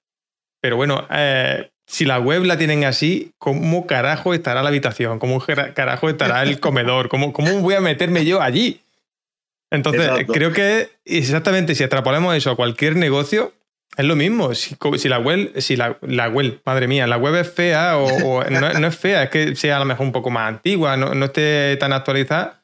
pero 0.61 0.75
bueno, 0.75 1.07
eh, 1.11 1.71
si 1.93 2.05
la 2.05 2.19
web 2.19 2.43
la 2.43 2.57
tienen 2.57 2.85
así, 2.85 3.33
¿cómo 3.37 3.85
carajo 3.85 4.33
estará 4.33 4.63
la 4.63 4.69
habitación? 4.69 5.19
¿Cómo 5.19 5.39
carajo 5.75 6.09
estará 6.09 6.41
el 6.41 6.59
comedor? 6.59 7.07
¿Cómo, 7.07 7.33
cómo 7.33 7.59
voy 7.59 7.75
a 7.75 7.81
meterme 7.81 8.25
yo 8.25 8.41
allí? 8.41 8.81
Entonces, 9.69 10.09
creo 10.33 10.51
que 10.53 10.89
exactamente 11.05 11.75
si 11.75 11.83
extrapolamos 11.83 12.35
eso 12.35 12.49
a 12.49 12.55
cualquier 12.55 12.95
negocio, 12.95 13.53
es 13.95 14.05
lo 14.05 14.15
mismo. 14.15 14.55
Si, 14.55 14.75
la 15.07 15.19
web, 15.19 15.53
si 15.61 15.75
la, 15.75 15.95
web, 16.29 16.61
madre 16.65 16.87
mía, 16.87 17.05
la 17.05 17.17
web 17.17 17.35
es 17.35 17.51
fea 17.51 17.99
o, 17.99 18.43
no, 18.43 18.87
es 18.87 18.97
fea, 18.97 19.21
es 19.21 19.29
que 19.29 19.55
sea 19.55 19.75
a 19.75 19.79
lo 19.79 19.85
mejor 19.85 20.07
un 20.07 20.13
poco 20.13 20.31
más 20.31 20.49
antigua, 20.49 20.97
no, 20.97 21.13
no 21.13 21.25
esté 21.25 21.77
tan 21.77 21.93
actualizada, 21.93 22.62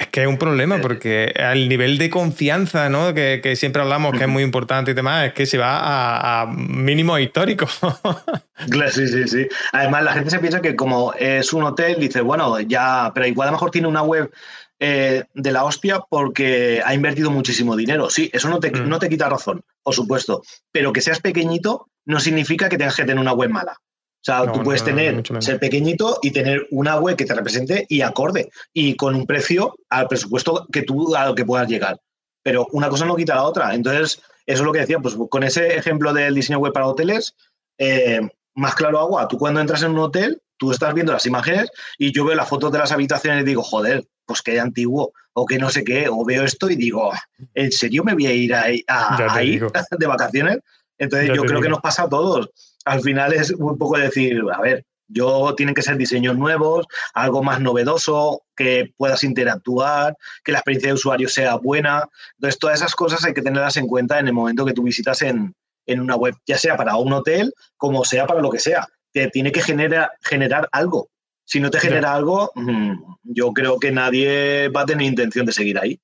es 0.00 0.06
que 0.06 0.22
es 0.22 0.26
un 0.26 0.38
problema 0.38 0.80
porque 0.80 1.30
el 1.36 1.68
nivel 1.68 1.98
de 1.98 2.08
confianza, 2.08 2.88
¿no? 2.88 3.12
Que, 3.12 3.54
siempre 3.54 3.82
hablamos 3.82 4.16
que 4.16 4.24
es 4.24 4.30
muy 4.30 4.42
importante 4.42 4.92
y 4.92 4.94
demás, 4.94 5.26
es 5.26 5.34
que 5.34 5.44
se 5.44 5.58
va 5.58 6.40
a, 6.40 6.46
mínimos 6.46 7.20
históricos. 7.20 7.78
sí, 8.92 9.08
sí, 9.08 9.28
sí. 9.28 9.46
Además, 9.72 10.04
la 10.04 10.14
gente 10.14 10.30
se 10.30 10.38
piensa 10.38 10.62
que 10.62 10.74
como 10.74 11.12
es 11.12 11.52
un 11.52 11.64
hotel, 11.64 11.96
dice, 12.00 12.22
bueno, 12.22 12.58
ya, 12.60 13.12
pero 13.14 13.26
igual 13.26 13.48
a 13.48 13.50
lo 13.50 13.56
mejor 13.56 13.70
tiene 13.70 13.88
una 13.88 14.02
web 14.02 14.30
eh, 14.78 15.24
de 15.34 15.52
la 15.52 15.64
hostia 15.64 16.00
porque 16.08 16.80
ha 16.82 16.94
invertido 16.94 17.30
muchísimo 17.30 17.76
dinero. 17.76 18.08
Sí, 18.08 18.30
eso 18.32 18.48
no 18.48 18.58
te, 18.58 18.70
mm. 18.70 18.88
no 18.88 18.98
te 18.98 19.10
quita 19.10 19.28
razón, 19.28 19.62
por 19.82 19.94
supuesto. 19.94 20.42
Pero 20.72 20.94
que 20.94 21.02
seas 21.02 21.20
pequeñito 21.20 21.88
no 22.06 22.20
significa 22.20 22.70
que 22.70 22.78
tengas 22.78 22.96
que 22.96 23.04
tener 23.04 23.18
una 23.18 23.34
web 23.34 23.50
mala. 23.50 23.76
O 24.20 24.22
sea, 24.22 24.52
tú 24.52 24.62
puedes 24.62 24.84
tener, 24.84 25.22
ser 25.40 25.58
pequeñito 25.58 26.18
y 26.20 26.30
tener 26.30 26.66
una 26.70 26.98
web 26.98 27.16
que 27.16 27.24
te 27.24 27.34
represente 27.34 27.86
y 27.88 28.02
acorde 28.02 28.50
y 28.74 28.94
con 28.94 29.14
un 29.14 29.26
precio 29.26 29.74
al 29.88 30.08
presupuesto 30.08 30.66
que 30.70 30.82
tú 30.82 31.16
a 31.16 31.26
lo 31.26 31.34
que 31.34 31.46
puedas 31.46 31.68
llegar. 31.68 31.98
Pero 32.42 32.66
una 32.72 32.90
cosa 32.90 33.06
no 33.06 33.16
quita 33.16 33.34
la 33.34 33.44
otra. 33.44 33.74
Entonces, 33.74 34.20
eso 34.44 34.62
es 34.62 34.66
lo 34.66 34.72
que 34.72 34.80
decía, 34.80 34.98
pues 34.98 35.16
con 35.30 35.42
ese 35.42 35.74
ejemplo 35.74 36.12
del 36.12 36.34
diseño 36.34 36.58
web 36.58 36.74
para 36.74 36.86
hoteles, 36.86 37.34
eh, 37.78 38.20
más 38.54 38.74
claro 38.74 38.98
agua. 38.98 39.26
Tú 39.26 39.38
cuando 39.38 39.58
entras 39.60 39.82
en 39.82 39.92
un 39.92 40.00
hotel, 40.00 40.42
tú 40.58 40.70
estás 40.70 40.92
viendo 40.92 41.14
las 41.14 41.24
imágenes 41.24 41.70
y 41.96 42.12
yo 42.12 42.26
veo 42.26 42.36
las 42.36 42.48
fotos 42.48 42.70
de 42.72 42.78
las 42.78 42.92
habitaciones 42.92 43.42
y 43.42 43.46
digo, 43.46 43.62
joder, 43.62 44.06
pues 44.26 44.42
qué 44.42 44.60
antiguo, 44.60 45.14
o 45.32 45.46
que 45.46 45.58
no 45.58 45.70
sé 45.70 45.82
qué, 45.82 46.08
o 46.10 46.26
veo 46.26 46.44
esto 46.44 46.68
y 46.68 46.76
digo, 46.76 47.10
¿en 47.54 47.72
serio 47.72 48.04
me 48.04 48.12
voy 48.12 48.26
a 48.26 48.32
ir 48.32 48.54
ahí, 48.54 48.84
de 49.98 50.06
vacaciones? 50.06 50.58
Entonces 50.98 51.30
yo 51.34 51.42
creo 51.42 51.62
que 51.62 51.70
nos 51.70 51.80
pasa 51.80 52.02
a 52.02 52.08
todos 52.10 52.50
al 52.84 53.00
final 53.00 53.32
es 53.32 53.50
un 53.50 53.78
poco 53.78 53.98
decir, 53.98 54.42
a 54.52 54.60
ver, 54.60 54.84
Yo 55.12 55.56
tienen 55.56 55.74
que 55.74 55.82
ser 55.82 55.96
diseños 55.96 56.38
nuevos, 56.38 56.86
algo 57.14 57.42
más 57.42 57.60
novedoso, 57.60 58.44
que 58.54 58.92
puedas 58.96 59.24
interactuar, 59.24 60.16
que 60.44 60.52
la 60.52 60.58
experiencia 60.58 60.90
de 60.90 60.94
usuario 60.94 61.28
sea 61.28 61.56
buena. 61.56 62.08
Entonces, 62.36 62.60
todas 62.60 62.76
esas 62.76 62.94
cosas 62.94 63.24
hay 63.24 63.34
que 63.34 63.42
tenerlas 63.42 63.76
en 63.76 63.88
cuenta 63.88 64.20
en 64.20 64.28
el 64.28 64.32
momento 64.32 64.64
que 64.64 64.72
tú 64.72 64.84
visitas 64.84 65.22
en, 65.22 65.52
una 65.88 66.14
web, 66.14 66.36
ya 66.46 66.56
sea 66.56 66.76
para 66.76 66.94
un 66.96 67.12
hotel 67.12 67.52
como 67.76 68.04
sea 68.04 68.24
para 68.24 68.40
lo 68.40 68.50
que 68.50 68.60
sea. 68.60 68.86
Te 69.12 69.28
tiene 69.30 69.50
que 69.50 69.62
generar, 69.62 70.12
generar 70.22 70.68
algo. 70.70 71.08
Si 71.44 71.58
no 71.58 71.70
te 71.70 71.80
genera 71.80 72.14
algo, 72.14 72.52
mm, 72.54 72.92
yo 73.24 73.52
creo 73.52 73.80
que 73.80 73.90
nadie 73.90 74.68
va 74.68 74.82
a 74.82 74.86
tener 74.86 75.04
intención 75.04 75.44
de 75.44 75.52
seguir 75.52 75.76
ahí. 75.80 75.98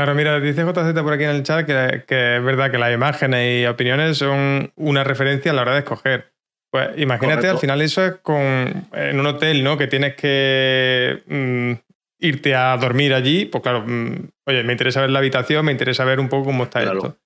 Claro, 0.00 0.14
mira, 0.14 0.40
dice 0.40 0.64
JZ 0.64 0.94
por 1.02 1.12
aquí 1.12 1.24
en 1.24 1.30
el 1.30 1.42
chat 1.42 1.66
que, 1.66 2.36
es 2.36 2.42
verdad 2.42 2.70
que 2.70 2.78
las 2.78 2.90
imágenes 2.90 3.62
y 3.62 3.66
opiniones 3.66 4.16
son 4.16 4.72
una 4.76 5.04
referencia 5.04 5.50
a 5.50 5.54
la 5.54 5.60
hora 5.60 5.74
de 5.74 5.80
escoger. 5.80 6.32
Pues 6.70 6.96
imagínate, 6.96 7.48
al 7.48 7.58
final 7.58 7.82
eso 7.82 8.02
es 8.06 8.14
con, 8.22 8.88
en 8.94 9.20
un 9.20 9.26
hotel, 9.26 9.62
¿no? 9.62 9.76
Que 9.76 9.88
tienes 9.88 10.14
que 10.14 11.22
mm, 11.26 11.72
irte 12.18 12.54
a 12.54 12.78
dormir 12.78 13.12
allí. 13.12 13.44
Pues 13.44 13.62
claro, 13.62 13.84
mm, 13.86 14.30
oye, 14.46 14.64
me 14.64 14.72
interesa 14.72 15.02
ver 15.02 15.10
la 15.10 15.18
habitación, 15.18 15.66
me 15.66 15.72
interesa 15.72 16.06
ver 16.06 16.18
un 16.18 16.30
poco 16.30 16.46
cómo 16.46 16.64
está 16.64 16.82
esto. 16.82 17.18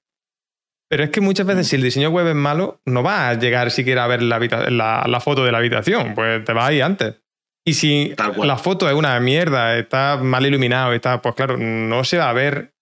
Pero 0.89 1.05
es 1.05 1.11
que 1.11 1.21
muchas 1.21 1.47
veces 1.47 1.69
si 1.69 1.77
el 1.77 1.83
diseño 1.83 2.11
web 2.11 2.27
es 2.27 2.35
malo, 2.35 2.81
no 2.87 3.05
vas 3.05 3.37
a 3.37 3.39
llegar 3.39 3.71
siquiera 3.71 4.03
a 4.03 4.09
ver 4.09 4.21
la, 4.21 4.41
la, 5.07 5.21
foto 5.21 5.45
de 5.45 5.53
la 5.53 5.59
habitación, 5.59 6.17
pues 6.17 6.45
te 6.45 6.53
vas 6.53 6.71
ahí 6.71 6.81
antes. 6.81 7.15
Y 7.65 7.75
si 7.75 8.15
la 8.43 8.59
foto 8.59 8.89
es 8.89 8.95
una 8.95 9.19
mierda, 9.21 9.79
está 9.79 10.19
mal 10.19 10.45
iluminado, 10.45 10.93
está, 10.93 11.23
pues 11.23 11.35
claro, 11.35 11.57
no 11.57 12.05
se 12.05 12.19
va 12.19 12.29
a 12.29 12.35
ver 12.35 12.75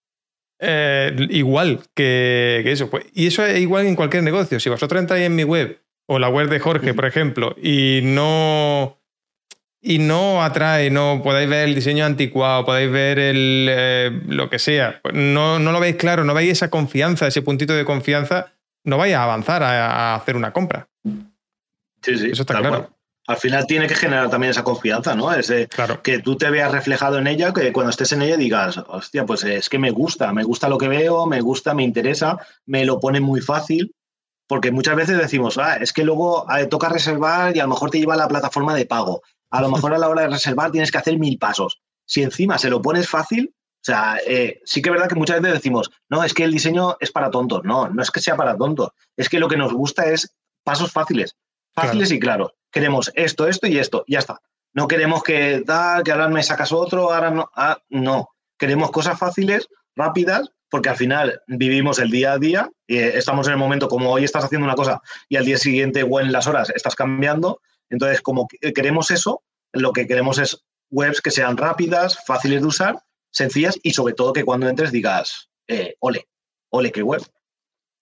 eh, 0.59 1.15
igual 1.29 1.81
que, 1.95 2.63
eso. 2.65 2.89
Pues, 2.89 3.05
y 3.13 3.27
eso 3.27 3.45
es 3.45 3.59
igual 3.59 3.85
en 3.85 3.95
cualquier 3.95 4.23
negocio. 4.23 4.59
Si 4.59 4.69
vosotros 4.69 5.01
entráis 5.01 5.25
en 5.25 5.35
mi 5.35 5.45
web 5.45 5.81
o 6.05 6.19
la 6.19 6.27
web 6.27 6.49
de 6.49 6.59
Jorge, 6.59 6.93
por 6.93 7.05
ejemplo, 7.05 7.55
y 7.61 8.01
no 8.03 8.99
y 9.81 9.99
no 9.99 10.41
atrae, 10.43 10.89
no 10.89 11.21
podéis 11.23 11.49
ver 11.49 11.67
el 11.67 11.75
diseño 11.75 12.05
anticuado, 12.05 12.65
podéis 12.65 12.89
ver 12.91 13.19
el, 13.19 13.67
eh, 13.69 14.21
lo 14.27 14.49
que 14.49 14.57
sea, 14.57 15.01
pues 15.01 15.13
no, 15.13 15.59
no, 15.59 15.73
lo 15.73 15.79
veis 15.81 15.97
claro, 15.97 16.23
no 16.23 16.33
veis 16.33 16.51
esa 16.51 16.69
confianza, 16.69 17.27
ese 17.27 17.41
puntito 17.41 17.73
de 17.73 17.83
confianza, 17.83 18.53
no 18.85 18.97
vais 18.97 19.13
a 19.13 19.23
avanzar 19.23 19.61
a, 19.61 20.15
hacer 20.15 20.37
una 20.37 20.53
compra. 20.53 20.87
Sí, 22.01 22.17
sí, 22.17 22.29
eso 22.31 22.43
está 22.43 22.59
claro 22.59 22.92
al 23.27 23.37
final 23.37 23.65
tiene 23.65 23.87
que 23.87 23.95
generar 23.95 24.29
también 24.29 24.51
esa 24.51 24.63
confianza, 24.63 25.15
¿no? 25.15 25.33
Es 25.33 25.51
que 26.01 26.19
tú 26.19 26.35
te 26.35 26.49
veas 26.49 26.71
reflejado 26.71 27.17
en 27.19 27.27
ella, 27.27 27.53
que 27.53 27.71
cuando 27.71 27.89
estés 27.89 28.11
en 28.11 28.21
ella 28.21 28.37
digas, 28.37 28.77
hostia, 28.87 29.25
pues 29.25 29.43
es 29.43 29.69
que 29.69 29.79
me 29.79 29.91
gusta, 29.91 30.33
me 30.33 30.43
gusta 30.43 30.67
lo 30.67 30.77
que 30.77 30.87
veo, 30.89 31.25
me 31.25 31.41
gusta, 31.41 31.73
me 31.73 31.83
interesa, 31.83 32.37
me 32.65 32.85
lo 32.85 32.99
pone 32.99 33.21
muy 33.21 33.39
fácil, 33.39 33.95
porque 34.47 34.71
muchas 34.71 34.95
veces 34.95 35.17
decimos, 35.17 35.57
ah, 35.57 35.77
es 35.77 35.93
que 35.93 36.03
luego 36.03 36.45
eh, 36.55 36.67
toca 36.67 36.89
reservar 36.89 37.55
y 37.55 37.59
a 37.59 37.63
lo 37.63 37.69
mejor 37.69 37.89
te 37.89 37.99
lleva 37.99 38.15
a 38.15 38.17
la 38.17 38.27
plataforma 38.27 38.75
de 38.75 38.85
pago. 38.85 39.21
A 39.49 39.61
lo 39.61 39.69
mejor 39.69 39.93
a 39.93 39.97
la 39.97 40.09
hora 40.09 40.23
de 40.23 40.29
reservar 40.29 40.71
tienes 40.71 40.91
que 40.91 40.97
hacer 40.97 41.17
mil 41.17 41.37
pasos. 41.37 41.81
Si 42.05 42.23
encima 42.23 42.57
se 42.57 42.69
lo 42.69 42.81
pones 42.81 43.07
fácil, 43.07 43.53
o 43.55 43.85
sea, 43.85 44.17
eh, 44.27 44.61
sí 44.65 44.81
que 44.81 44.89
es 44.89 44.93
verdad 44.93 45.07
que 45.07 45.15
muchas 45.15 45.41
veces 45.41 45.57
decimos, 45.57 45.91
no, 46.09 46.23
es 46.23 46.33
que 46.33 46.43
el 46.43 46.51
diseño 46.51 46.97
es 46.99 47.11
para 47.11 47.31
tontos. 47.31 47.63
No, 47.63 47.87
no 47.89 48.01
es 48.01 48.11
que 48.11 48.19
sea 48.19 48.35
para 48.35 48.57
tontos. 48.57 48.89
Es 49.15 49.29
que 49.29 49.39
lo 49.39 49.47
que 49.47 49.57
nos 49.57 49.73
gusta 49.73 50.05
es 50.05 50.35
pasos 50.63 50.91
fáciles, 50.91 51.35
fáciles 51.73 52.11
y 52.11 52.19
claros 52.19 52.53
queremos 52.73 53.11
esto, 53.15 53.47
esto 53.47 53.67
y 53.67 53.77
esto, 53.77 54.03
ya 54.07 54.19
está. 54.19 54.41
No 54.73 54.87
queremos 54.87 55.23
que, 55.23 55.61
da, 55.61 56.01
que 56.03 56.11
ahora 56.11 56.27
me 56.27 56.43
sacas 56.43 56.73
otro, 56.73 57.13
ahora 57.13 57.29
no. 57.29 57.49
Ah, 57.55 57.79
no, 57.89 58.29
queremos 58.57 58.91
cosas 58.91 59.17
fáciles, 59.17 59.69
rápidas, 59.95 60.49
porque 60.69 60.89
al 60.89 60.97
final 60.97 61.41
vivimos 61.47 61.99
el 61.99 62.09
día 62.09 62.33
a 62.33 62.39
día 62.39 62.69
y 62.87 62.97
estamos 62.97 63.45
en 63.47 63.53
el 63.53 63.59
momento 63.59 63.87
como 63.87 64.11
hoy 64.11 64.23
estás 64.23 64.43
haciendo 64.43 64.65
una 64.65 64.75
cosa 64.75 65.01
y 65.29 65.37
al 65.37 65.45
día 65.45 65.59
siguiente 65.59 66.03
o 66.03 66.19
en 66.19 66.31
las 66.31 66.47
horas 66.47 66.71
estás 66.71 66.95
cambiando. 66.95 67.61
Entonces, 67.91 68.21
como 68.21 68.47
queremos 68.73 69.11
eso, 69.11 69.43
lo 69.71 69.93
que 69.93 70.07
queremos 70.07 70.39
es 70.39 70.65
webs 70.89 71.21
que 71.21 71.29
sean 71.29 71.57
rápidas, 71.57 72.17
fáciles 72.25 72.61
de 72.61 72.67
usar, 72.67 73.03
sencillas 73.29 73.79
y 73.83 73.93
sobre 73.93 74.15
todo 74.15 74.33
que 74.33 74.43
cuando 74.43 74.67
entres 74.67 74.91
digas, 74.91 75.49
eh, 75.67 75.95
ole, 75.99 76.27
ole, 76.69 76.91
qué 76.91 77.03
web. 77.03 77.21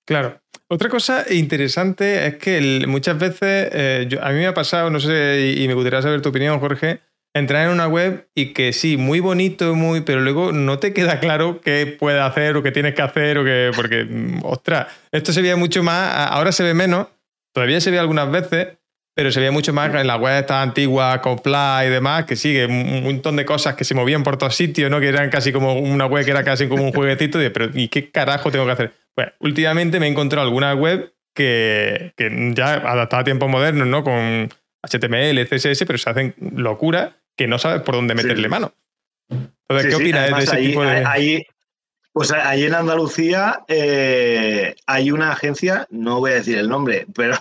Claro. 0.05 0.41
Otra 0.67 0.89
cosa 0.89 1.25
interesante 1.29 2.27
es 2.27 2.35
que 2.35 2.85
muchas 2.87 3.19
veces, 3.19 3.69
eh, 3.73 4.07
a 4.21 4.29
mí 4.31 4.37
me 4.37 4.47
ha 4.47 4.53
pasado, 4.53 4.89
no 4.89 4.99
sé, 5.01 5.55
y 5.57 5.67
me 5.67 5.73
gustaría 5.73 6.01
saber 6.01 6.21
tu 6.21 6.29
opinión, 6.29 6.59
Jorge, 6.59 7.01
entrar 7.33 7.65
en 7.65 7.73
una 7.73 7.87
web 7.87 8.29
y 8.35 8.53
que 8.53 8.73
sí, 8.73 8.97
muy 8.97 9.19
bonito, 9.19 9.75
muy, 9.75 10.01
pero 10.01 10.21
luego 10.21 10.51
no 10.51 10.79
te 10.79 10.93
queda 10.93 11.19
claro 11.19 11.61
qué 11.61 11.85
puedes 11.99 12.21
hacer 12.21 12.55
o 12.55 12.63
qué 12.63 12.71
tienes 12.71 12.93
que 12.93 13.01
hacer 13.01 13.37
o 13.37 13.43
qué, 13.43 13.71
porque, 13.75 14.05
mm, 14.05 14.39
ostras, 14.43 14.87
esto 15.11 15.33
se 15.33 15.41
veía 15.41 15.55
mucho 15.55 15.83
más, 15.83 16.29
ahora 16.31 16.51
se 16.51 16.63
ve 16.63 16.73
menos, 16.73 17.07
todavía 17.53 17.81
se 17.81 17.91
ve 17.91 17.99
algunas 17.99 18.31
veces, 18.31 18.69
pero 19.13 19.29
se 19.31 19.41
veía 19.41 19.51
mucho 19.51 19.73
más 19.73 19.93
en 19.93 20.07
la 20.07 20.15
web 20.15 20.39
esta 20.39 20.61
antigua, 20.61 21.21
con 21.21 21.37
Fly 21.37 21.87
y 21.87 21.89
demás, 21.89 22.23
que 22.25 22.37
sigue 22.37 22.65
un 22.65 23.03
montón 23.03 23.35
de 23.35 23.43
cosas 23.43 23.75
que 23.75 23.83
se 23.83 23.93
movían 23.93 24.23
por 24.23 24.37
todos 24.37 24.55
sitios, 24.55 24.89
¿no? 24.89 25.01
Que 25.01 25.09
eran 25.09 25.29
casi 25.29 25.51
como 25.51 25.73
una 25.73 26.05
web 26.05 26.23
que 26.23 26.31
era 26.31 26.45
casi 26.45 26.69
como 26.69 26.83
un 26.85 26.93
jueguetito, 26.93 27.37
de, 27.37 27.51
pero 27.51 27.69
¿y 27.73 27.89
qué 27.89 28.09
carajo 28.09 28.51
tengo 28.51 28.65
que 28.65 28.71
hacer? 28.71 28.93
Pues 29.15 29.29
últimamente 29.39 29.99
me 29.99 30.07
he 30.07 30.09
encontrado 30.09 30.47
alguna 30.47 30.73
web 30.73 31.13
que, 31.33 32.13
ya 32.55 32.73
adaptada 32.73 33.21
a 33.21 33.25
tiempos 33.25 33.49
modernos, 33.49 33.87
¿no? 33.87 34.03
Con 34.03 34.49
HTML, 34.83 35.47
CSS, 35.47 35.85
pero 35.85 35.97
se 35.97 36.09
hacen 36.09 36.35
locuras 36.39 37.11
que 37.35 37.47
no 37.47 37.59
sabes 37.59 37.81
por 37.81 37.95
dónde 37.95 38.15
meterle 38.15 38.49
mano. 38.49 38.73
Entonces, 39.29 39.89
¿qué 39.89 39.95
opinas 39.95 40.35
de 40.35 40.43
ese 40.43 40.57
tipo 40.57 40.83
de...? 40.83 41.05
Ahí, 41.05 41.45
pues 42.13 42.31
ahí 42.31 42.63
en 42.63 42.75
Andalucía 42.75 43.63
eh, 43.67 44.75
hay 44.85 45.11
una 45.11 45.31
agencia, 45.31 45.87
no 45.89 46.19
voy 46.19 46.31
a 46.31 46.35
decir 46.35 46.57
el 46.57 46.67
nombre, 46.67 47.05
pero, 47.15 47.37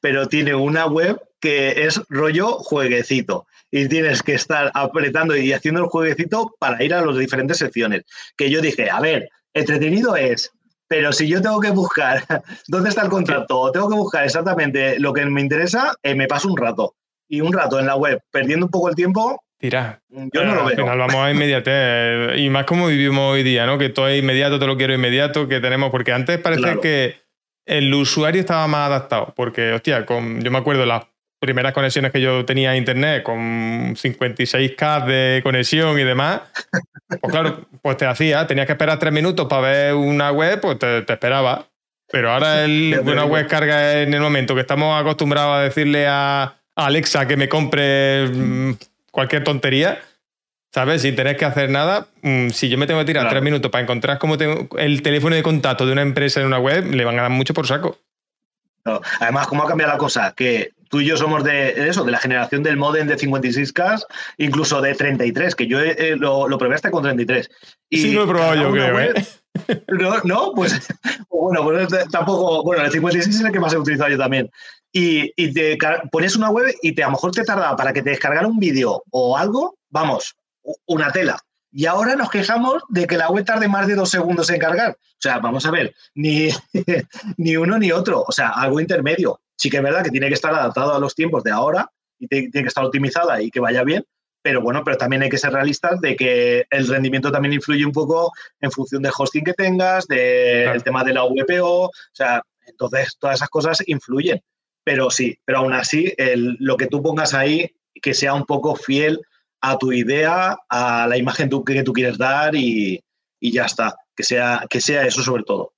pero 0.00 0.28
tiene 0.28 0.54
una 0.54 0.86
web 0.86 1.20
que 1.40 1.84
es 1.84 2.00
rollo 2.08 2.54
jueguecito 2.54 3.46
y 3.70 3.88
tienes 3.88 4.22
que 4.22 4.34
estar 4.34 4.70
apretando 4.72 5.36
y 5.36 5.52
haciendo 5.52 5.82
el 5.82 5.88
jueguecito 5.88 6.54
para 6.58 6.82
ir 6.82 6.94
a 6.94 7.04
las 7.04 7.18
diferentes 7.18 7.58
secciones. 7.58 8.04
Que 8.36 8.48
yo 8.48 8.62
dije, 8.62 8.88
a 8.88 9.00
ver, 9.00 9.28
entretenido 9.52 10.16
es, 10.16 10.52
pero 10.88 11.12
si 11.12 11.28
yo 11.28 11.40
tengo 11.40 11.60
que 11.60 11.70
buscar 11.70 12.22
dónde 12.68 12.90
está 12.90 13.02
el 13.02 13.08
contrato 13.08 13.58
o 13.58 13.72
tengo 13.72 13.88
que 13.88 13.96
buscar 13.96 14.24
exactamente 14.24 14.98
lo 14.98 15.12
que 15.12 15.24
me 15.26 15.40
interesa, 15.40 15.94
eh, 16.02 16.14
me 16.14 16.26
paso 16.26 16.48
un 16.48 16.56
rato. 16.56 16.94
Y 17.28 17.40
un 17.40 17.52
rato 17.52 17.80
en 17.80 17.86
la 17.86 17.96
web, 17.96 18.20
perdiendo 18.30 18.66
un 18.66 18.70
poco 18.70 18.90
el 18.90 18.94
tiempo. 18.94 19.42
Tira. 19.58 20.02
Yo 20.08 20.44
no 20.44 20.54
lo 20.54 20.64
veo. 20.66 20.68
Al 20.68 20.76
final 20.76 20.98
vamos 20.98 21.16
a 21.16 21.30
inmediatez. 21.30 22.38
Y 22.38 22.50
más 22.50 22.64
como 22.66 22.88
vivimos 22.88 23.32
hoy 23.32 23.42
día, 23.42 23.64
¿no? 23.64 23.78
Que 23.78 23.88
todo 23.88 24.08
es 24.08 24.18
inmediato, 24.18 24.56
todo 24.56 24.68
lo 24.68 24.76
quiero 24.76 24.92
inmediato, 24.92 25.48
que 25.48 25.58
tenemos. 25.60 25.90
Porque 25.90 26.12
antes 26.12 26.38
parece 26.38 26.78
que 26.80 27.16
el 27.64 27.92
usuario 27.94 28.40
estaba 28.40 28.66
más 28.68 28.88
adaptado. 28.88 29.32
Porque, 29.34 29.72
hostia, 29.72 30.04
con, 30.04 30.42
yo 30.42 30.50
me 30.50 30.58
acuerdo 30.58 30.84
las 30.84 31.04
primeras 31.38 31.72
conexiones 31.72 32.12
que 32.12 32.20
yo 32.20 32.44
tenía 32.44 32.70
a 32.70 32.76
internet 32.76 33.22
con 33.22 33.94
56K 33.94 35.04
de 35.04 35.40
conexión 35.42 35.98
y 35.98 36.04
demás, 36.04 36.42
pues 37.20 37.30
claro, 37.30 37.66
pues 37.82 37.96
te 37.96 38.06
hacía, 38.06 38.46
tenías 38.46 38.66
que 38.66 38.72
esperar 38.72 38.98
tres 38.98 39.12
minutos 39.12 39.46
para 39.46 39.62
ver 39.62 39.94
una 39.94 40.32
web, 40.32 40.60
pues 40.60 40.78
te, 40.78 40.98
esperaba. 41.12 41.66
Pero 42.10 42.32
ahora 42.32 42.64
el, 42.64 43.00
una 43.04 43.24
web 43.24 43.46
carga 43.46 44.02
en 44.02 44.14
el 44.14 44.20
momento 44.20 44.54
que 44.54 44.62
estamos 44.62 45.00
acostumbrados 45.00 45.56
a 45.56 45.60
decirle 45.60 46.06
a, 46.08 46.56
Alexa 46.76 47.28
que 47.28 47.36
me 47.36 47.48
compre 47.48 48.26
mm, 48.26 48.72
cualquier 49.12 49.44
tontería, 49.44 50.02
¿sabes? 50.72 51.02
Sin 51.02 51.14
tener 51.14 51.36
que 51.36 51.44
hacer 51.44 51.70
nada, 51.70 52.08
mm, 52.22 52.48
si 52.48 52.68
yo 52.68 52.76
me 52.78 52.88
tengo 52.88 52.98
que 52.98 53.06
tirar 53.06 53.28
tres 53.28 53.42
minutos 53.42 53.70
para 53.70 53.82
encontrar 53.82 54.18
cómo 54.18 54.36
tengo 54.36 54.76
el 54.76 55.02
teléfono 55.02 55.36
de 55.36 55.42
contacto 55.44 55.86
de 55.86 55.92
una 55.92 56.02
empresa 56.02 56.40
en 56.40 56.46
una 56.46 56.58
web, 56.58 56.92
le 56.92 57.04
van 57.04 57.16
a 57.18 57.22
dar 57.22 57.30
mucho 57.30 57.54
por 57.54 57.68
saco. 57.68 57.98
Además, 59.20 59.46
¿cómo 59.46 59.62
ha 59.62 59.66
cambiado 59.66 59.92
la 59.92 59.98
cosa? 59.98 60.34
Que 60.36 60.72
tú 60.88 61.00
y 61.00 61.06
yo 61.06 61.16
somos 61.16 61.44
de 61.44 61.88
eso, 61.88 62.04
de 62.04 62.12
la 62.12 62.18
generación 62.18 62.62
del 62.62 62.76
modem 62.76 63.06
de 63.06 63.16
56K, 63.16 64.04
incluso 64.38 64.80
de 64.80 64.94
33, 64.94 65.54
que 65.54 65.66
yo 65.66 65.80
eh, 65.80 66.16
lo, 66.16 66.48
lo, 66.48 66.58
probé 66.58 66.74
hasta 66.74 66.90
con 66.90 67.02
33. 67.02 67.50
Y 67.90 67.98
sí, 67.98 68.12
lo 68.12 68.24
he 68.24 68.26
probado 68.26 68.54
yo, 68.54 68.72
creo. 68.72 69.00
¿eh? 69.00 69.14
No, 69.88 70.20
no, 70.24 70.52
pues 70.54 70.88
bueno, 71.30 71.62
pues 71.64 71.88
tampoco, 72.10 72.62
bueno, 72.62 72.84
el 72.84 72.90
56 72.90 73.34
es 73.34 73.44
el 73.44 73.52
que 73.52 73.60
más 73.60 73.72
he 73.72 73.78
utilizado 73.78 74.10
yo 74.10 74.18
también. 74.18 74.50
Y, 74.92 75.32
y 75.36 75.52
te 75.52 75.76
pones 76.10 76.36
una 76.36 76.50
web 76.50 76.74
y 76.82 76.94
te, 76.94 77.02
a 77.02 77.06
lo 77.06 77.12
mejor 77.12 77.32
te 77.32 77.44
tarda 77.44 77.74
para 77.76 77.92
que 77.92 78.02
te 78.02 78.10
descargara 78.10 78.46
un 78.46 78.58
vídeo 78.58 79.02
o 79.10 79.36
algo, 79.36 79.76
vamos, 79.90 80.36
una 80.86 81.10
tela. 81.10 81.38
Y 81.76 81.86
ahora 81.86 82.14
nos 82.14 82.30
quejamos 82.30 82.84
de 82.88 83.04
que 83.08 83.16
la 83.16 83.28
web 83.30 83.44
tarde 83.44 83.66
más 83.66 83.88
de 83.88 83.96
dos 83.96 84.08
segundos 84.08 84.48
en 84.48 84.60
cargar. 84.60 84.92
O 84.92 85.18
sea, 85.18 85.38
vamos 85.38 85.66
a 85.66 85.72
ver, 85.72 85.92
ni, 86.14 86.48
ni 87.36 87.56
uno 87.56 87.76
ni 87.78 87.90
otro. 87.90 88.22
O 88.22 88.30
sea, 88.30 88.50
algo 88.50 88.78
intermedio. 88.78 89.40
Sí 89.56 89.70
que 89.70 89.78
es 89.78 89.82
verdad 89.82 90.04
que 90.04 90.10
tiene 90.10 90.28
que 90.28 90.34
estar 90.34 90.54
adaptado 90.54 90.94
a 90.94 91.00
los 91.00 91.16
tiempos 91.16 91.42
de 91.42 91.50
ahora 91.50 91.90
y 92.16 92.28
tiene 92.28 92.48
que 92.48 92.68
estar 92.68 92.84
optimizada 92.84 93.42
y 93.42 93.50
que 93.50 93.58
vaya 93.58 93.82
bien. 93.82 94.04
Pero 94.40 94.60
bueno, 94.60 94.82
pero 94.84 94.96
también 94.96 95.22
hay 95.22 95.28
que 95.28 95.38
ser 95.38 95.52
realistas 95.52 96.00
de 96.00 96.14
que 96.14 96.64
el 96.70 96.86
rendimiento 96.86 97.32
también 97.32 97.54
influye 97.54 97.84
un 97.84 97.92
poco 97.92 98.30
en 98.60 98.70
función 98.70 99.02
del 99.02 99.12
hosting 99.16 99.42
que 99.42 99.54
tengas, 99.54 100.06
del 100.06 100.80
tema 100.84 101.02
de 101.02 101.14
la 101.14 101.24
VPO. 101.24 101.86
O 101.86 101.90
sea, 102.12 102.40
entonces 102.68 103.16
todas 103.18 103.36
esas 103.36 103.48
cosas 103.48 103.82
influyen. 103.86 104.40
Pero 104.84 105.10
sí, 105.10 105.36
pero 105.44 105.58
aún 105.58 105.72
así, 105.72 106.14
lo 106.36 106.76
que 106.76 106.86
tú 106.86 107.02
pongas 107.02 107.34
ahí, 107.34 107.74
que 108.00 108.14
sea 108.14 108.32
un 108.32 108.44
poco 108.44 108.76
fiel 108.76 109.20
a 109.64 109.78
tu 109.78 109.92
idea, 109.92 110.56
a 110.68 111.06
la 111.08 111.16
imagen 111.16 111.48
que 111.48 111.82
tú 111.82 111.92
quieres 111.92 112.18
dar 112.18 112.54
y, 112.54 113.02
ya 113.40 113.64
está. 113.64 113.96
Que 114.14 114.22
sea, 114.22 114.64
que 114.68 114.80
sea 114.80 115.06
eso 115.06 115.22
sobre 115.22 115.42
todo. 115.42 115.72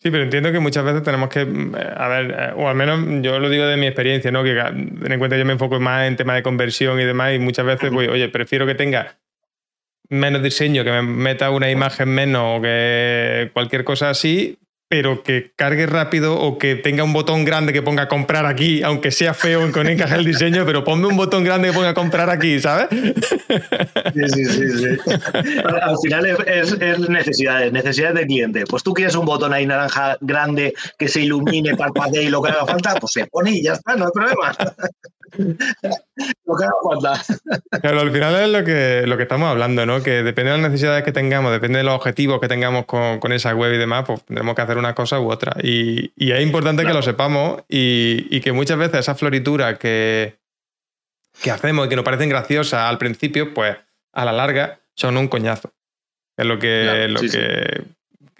Sí, 0.00 0.12
pero 0.12 0.22
entiendo 0.22 0.52
que 0.52 0.60
muchas 0.60 0.84
veces 0.84 1.02
tenemos 1.02 1.28
que, 1.28 1.44
mm, 1.44 1.74
a 1.74 2.08
ver, 2.08 2.30
eh, 2.30 2.52
o 2.56 2.68
al 2.68 2.76
menos 2.76 3.00
yo 3.20 3.40
lo 3.40 3.50
digo 3.50 3.66
de 3.66 3.76
mi 3.76 3.86
experiencia, 3.86 4.30
¿no? 4.30 4.44
Que 4.44 4.54
ten 4.54 5.12
en 5.12 5.18
cuenta 5.18 5.36
yo 5.36 5.44
me 5.44 5.54
enfoco 5.54 5.80
más 5.80 6.06
en 6.06 6.16
temas 6.16 6.36
de 6.36 6.44
conversión 6.44 7.00
y 7.00 7.04
demás, 7.04 7.34
y 7.34 7.40
muchas 7.40 7.66
veces 7.66 7.90
voy, 7.90 8.06
oye, 8.06 8.28
prefiero 8.28 8.64
que 8.64 8.76
tenga 8.76 9.18
menos 10.08 10.42
diseño, 10.42 10.84
que 10.84 10.92
me 10.92 11.02
meta 11.02 11.50
una 11.50 11.68
imagen 11.70 12.08
menos 12.10 12.58
o 12.58 12.62
que 12.62 13.50
cualquier 13.52 13.82
cosa 13.82 14.10
así, 14.10 14.58
pero 14.88 15.22
que 15.22 15.52
cargue 15.54 15.86
rápido 15.86 16.38
o 16.40 16.56
que 16.56 16.74
tenga 16.74 17.04
un 17.04 17.12
botón 17.12 17.44
grande 17.44 17.74
que 17.74 17.82
ponga 17.82 18.08
comprar 18.08 18.46
aquí, 18.46 18.82
aunque 18.82 19.10
sea 19.10 19.34
feo 19.34 19.70
con 19.70 19.86
encaje 19.86 20.16
el 20.16 20.24
diseño, 20.24 20.64
pero 20.64 20.82
ponme 20.82 21.06
un 21.06 21.16
botón 21.16 21.44
grande 21.44 21.68
que 21.68 21.74
ponga 21.74 21.92
comprar 21.92 22.30
aquí, 22.30 22.58
¿sabes? 22.58 22.88
Sí, 22.90 24.28
sí, 24.28 24.44
sí. 24.46 24.78
sí. 24.78 25.12
Al 25.82 25.96
final 26.02 26.26
es, 26.46 26.72
es, 26.80 26.98
necesidades, 27.08 27.70
necesidades 27.70 28.16
del 28.16 28.26
cliente. 28.26 28.64
Pues 28.64 28.82
tú 28.82 28.94
quieres 28.94 29.14
un 29.14 29.26
botón 29.26 29.52
ahí 29.52 29.66
naranja 29.66 30.16
grande 30.22 30.72
que 30.98 31.08
se 31.08 31.20
ilumine, 31.20 31.76
parpadee 31.76 32.24
y 32.24 32.28
lo 32.30 32.42
que 32.42 32.50
haga 32.50 32.66
falta, 32.66 32.94
pues 32.94 33.12
se 33.12 33.26
pone 33.26 33.50
y 33.50 33.62
ya 33.62 33.74
está, 33.74 33.94
no 33.94 34.06
hay 34.06 34.12
problema. 34.12 34.56
lo 35.38 36.56
que 36.56 36.64
haga 36.64 36.74
falta. 36.82 37.22
Claro, 37.80 38.00
al 38.00 38.12
final 38.12 38.34
es 38.36 38.48
lo 38.48 38.64
que, 38.64 39.04
lo 39.06 39.16
que 39.16 39.22
estamos 39.24 39.48
hablando, 39.48 39.84
¿no? 39.86 40.02
Que 40.02 40.22
depende 40.22 40.52
de 40.52 40.58
las 40.58 40.70
necesidades 40.70 41.04
que 41.04 41.12
tengamos, 41.12 41.52
depende 41.52 41.78
de 41.78 41.84
los 41.84 41.94
objetivos 41.94 42.40
que 42.40 42.48
tengamos 42.48 42.86
con, 42.86 43.20
con 43.20 43.32
esa 43.32 43.54
web 43.54 43.72
y 43.74 43.78
demás, 43.78 44.04
pues 44.06 44.24
tendremos 44.24 44.54
que 44.54 44.62
hacer 44.62 44.78
una 44.78 44.94
cosa 44.94 45.20
u 45.20 45.30
otra. 45.30 45.56
Y, 45.62 46.12
es 46.16 46.42
importante 46.42 46.84
que 46.84 46.92
lo 46.92 47.02
sepamos 47.02 47.62
y, 47.68 48.40
que 48.40 48.52
muchas 48.52 48.78
veces 48.78 49.00
esas 49.00 49.18
florituras 49.18 49.78
que, 49.78 50.38
que 51.42 51.50
hacemos 51.50 51.86
y 51.86 51.88
que 51.88 51.96
nos 51.96 52.04
parecen 52.04 52.28
graciosas 52.28 52.80
al 52.80 52.98
principio, 52.98 53.52
pues 53.52 53.76
a 54.12 54.24
la 54.24 54.32
larga 54.32 54.80
son 54.94 55.16
un 55.16 55.28
coñazo. 55.28 55.72
Es 56.36 56.46
lo 56.46 56.58
que, 56.58 57.08
lo 57.08 57.20
que 57.20 57.84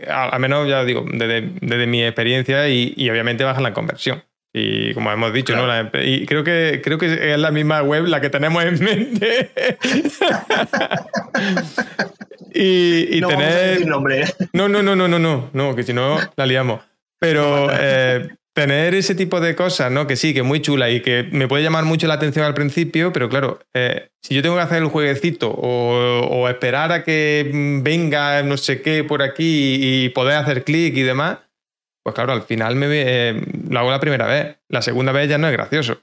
al 0.07 0.39
menos 0.39 0.69
ya 0.69 0.85
digo, 0.85 1.05
desde, 1.11 1.87
mi 1.87 2.05
experiencia 2.05 2.69
y, 2.69 2.95
y, 2.97 3.11
obviamente 3.11 3.45
bajan 3.45 3.65
la 3.65 3.75
conversión. 3.75 4.23
Y 4.59 4.95
como 4.95 5.11
hemos 5.13 5.33
dicho, 5.33 5.55
¿no? 5.55 5.67
y 6.03 6.27
creo 6.27 6.45
que, 6.45 6.81
creo 6.83 6.99
que 6.99 7.33
es 7.33 7.39
la 7.39 7.51
misma 7.51 7.83
web 7.83 8.07
la 8.07 8.21
que 8.21 8.31
tenemos 8.31 8.65
en 8.65 8.83
mente. 8.83 9.51
y, 12.55 13.21
no 13.21 13.29
tener. 13.29 13.87
nombre. 13.87 14.25
No, 14.53 14.69
no, 14.69 14.83
no, 14.83 14.97
no, 14.97 15.09
no, 15.09 15.19
no, 15.19 15.51
no, 15.53 15.77
que 15.77 15.83
si 15.83 15.93
no 15.93 16.19
la 16.37 16.47
liamos. 16.47 16.81
Pero 17.21 17.69
eh, 17.73 18.29
tener 18.59 18.95
ese 18.95 19.15
tipo 19.15 19.41
de 19.41 19.55
cosas, 19.55 19.91
¿no? 19.93 20.09
Que 20.09 20.17
sí, 20.17 20.35
que 20.35 20.41
es 20.41 20.45
muy 20.45 20.61
chula 20.61 20.91
y 20.91 21.01
que 21.01 21.29
me 21.31 21.47
puede 21.47 21.63
llamar 21.63 21.85
mucho 21.85 22.09
la 22.09 22.15
atención 22.15 22.45
al 22.45 22.55
principio, 22.55 23.13
pero 23.13 23.29
claro, 23.29 23.61
eh, 23.73 24.09
si 24.21 24.35
yo 24.35 24.43
tengo 24.43 24.57
que 24.57 24.63
hacer 24.63 24.83
el 24.83 24.89
jueguecito 24.89 25.49
o, 25.51 26.49
esperar 26.49 26.91
a 26.91 27.05
que 27.05 27.49
venga 27.83 28.43
no 28.43 28.57
sé 28.57 28.81
qué 28.81 29.05
por 29.05 29.23
aquí 29.23 29.79
y 29.81 30.09
poder 30.09 30.39
hacer 30.39 30.65
clic 30.65 30.97
y 30.97 31.03
demás, 31.03 31.39
pues 32.09 32.15
claro, 32.15 32.33
al 32.33 32.43
final 32.43 32.77
me, 32.77 32.87
eh, 32.91 33.43
lo 33.69 33.79
hago 33.79 33.91
la 33.91 34.01
primera 34.01 34.27
vez. 34.27 34.59
La 34.69 34.83
segunda 34.83 35.13
vez 35.13 35.29
ya 35.29 35.39
no 35.39 35.47
es 35.47 35.53
gracioso. 35.53 36.01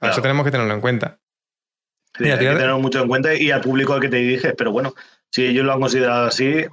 Eso 0.00 0.20
tenemos 0.20 0.44
que 0.44 0.50
tenerlo 0.50 0.74
en 0.74 0.80
cuenta. 0.80 1.18
Sí, 2.18 2.24
hay 2.24 2.38
que 2.38 2.44
tenerlo 2.44 2.78
mucho 2.78 3.00
en 3.00 3.08
cuenta 3.08 3.34
y 3.34 3.50
al 3.50 3.62
público 3.62 3.94
al 3.94 4.00
que 4.00 4.08
te 4.08 4.16
diriges, 4.16 4.54
pero 4.56 4.70
bueno, 4.70 4.92
si 5.30 5.46
ellos 5.46 5.64
lo 5.64 5.72
han 5.72 5.80
considerado 5.80 6.26
así, 6.26 6.66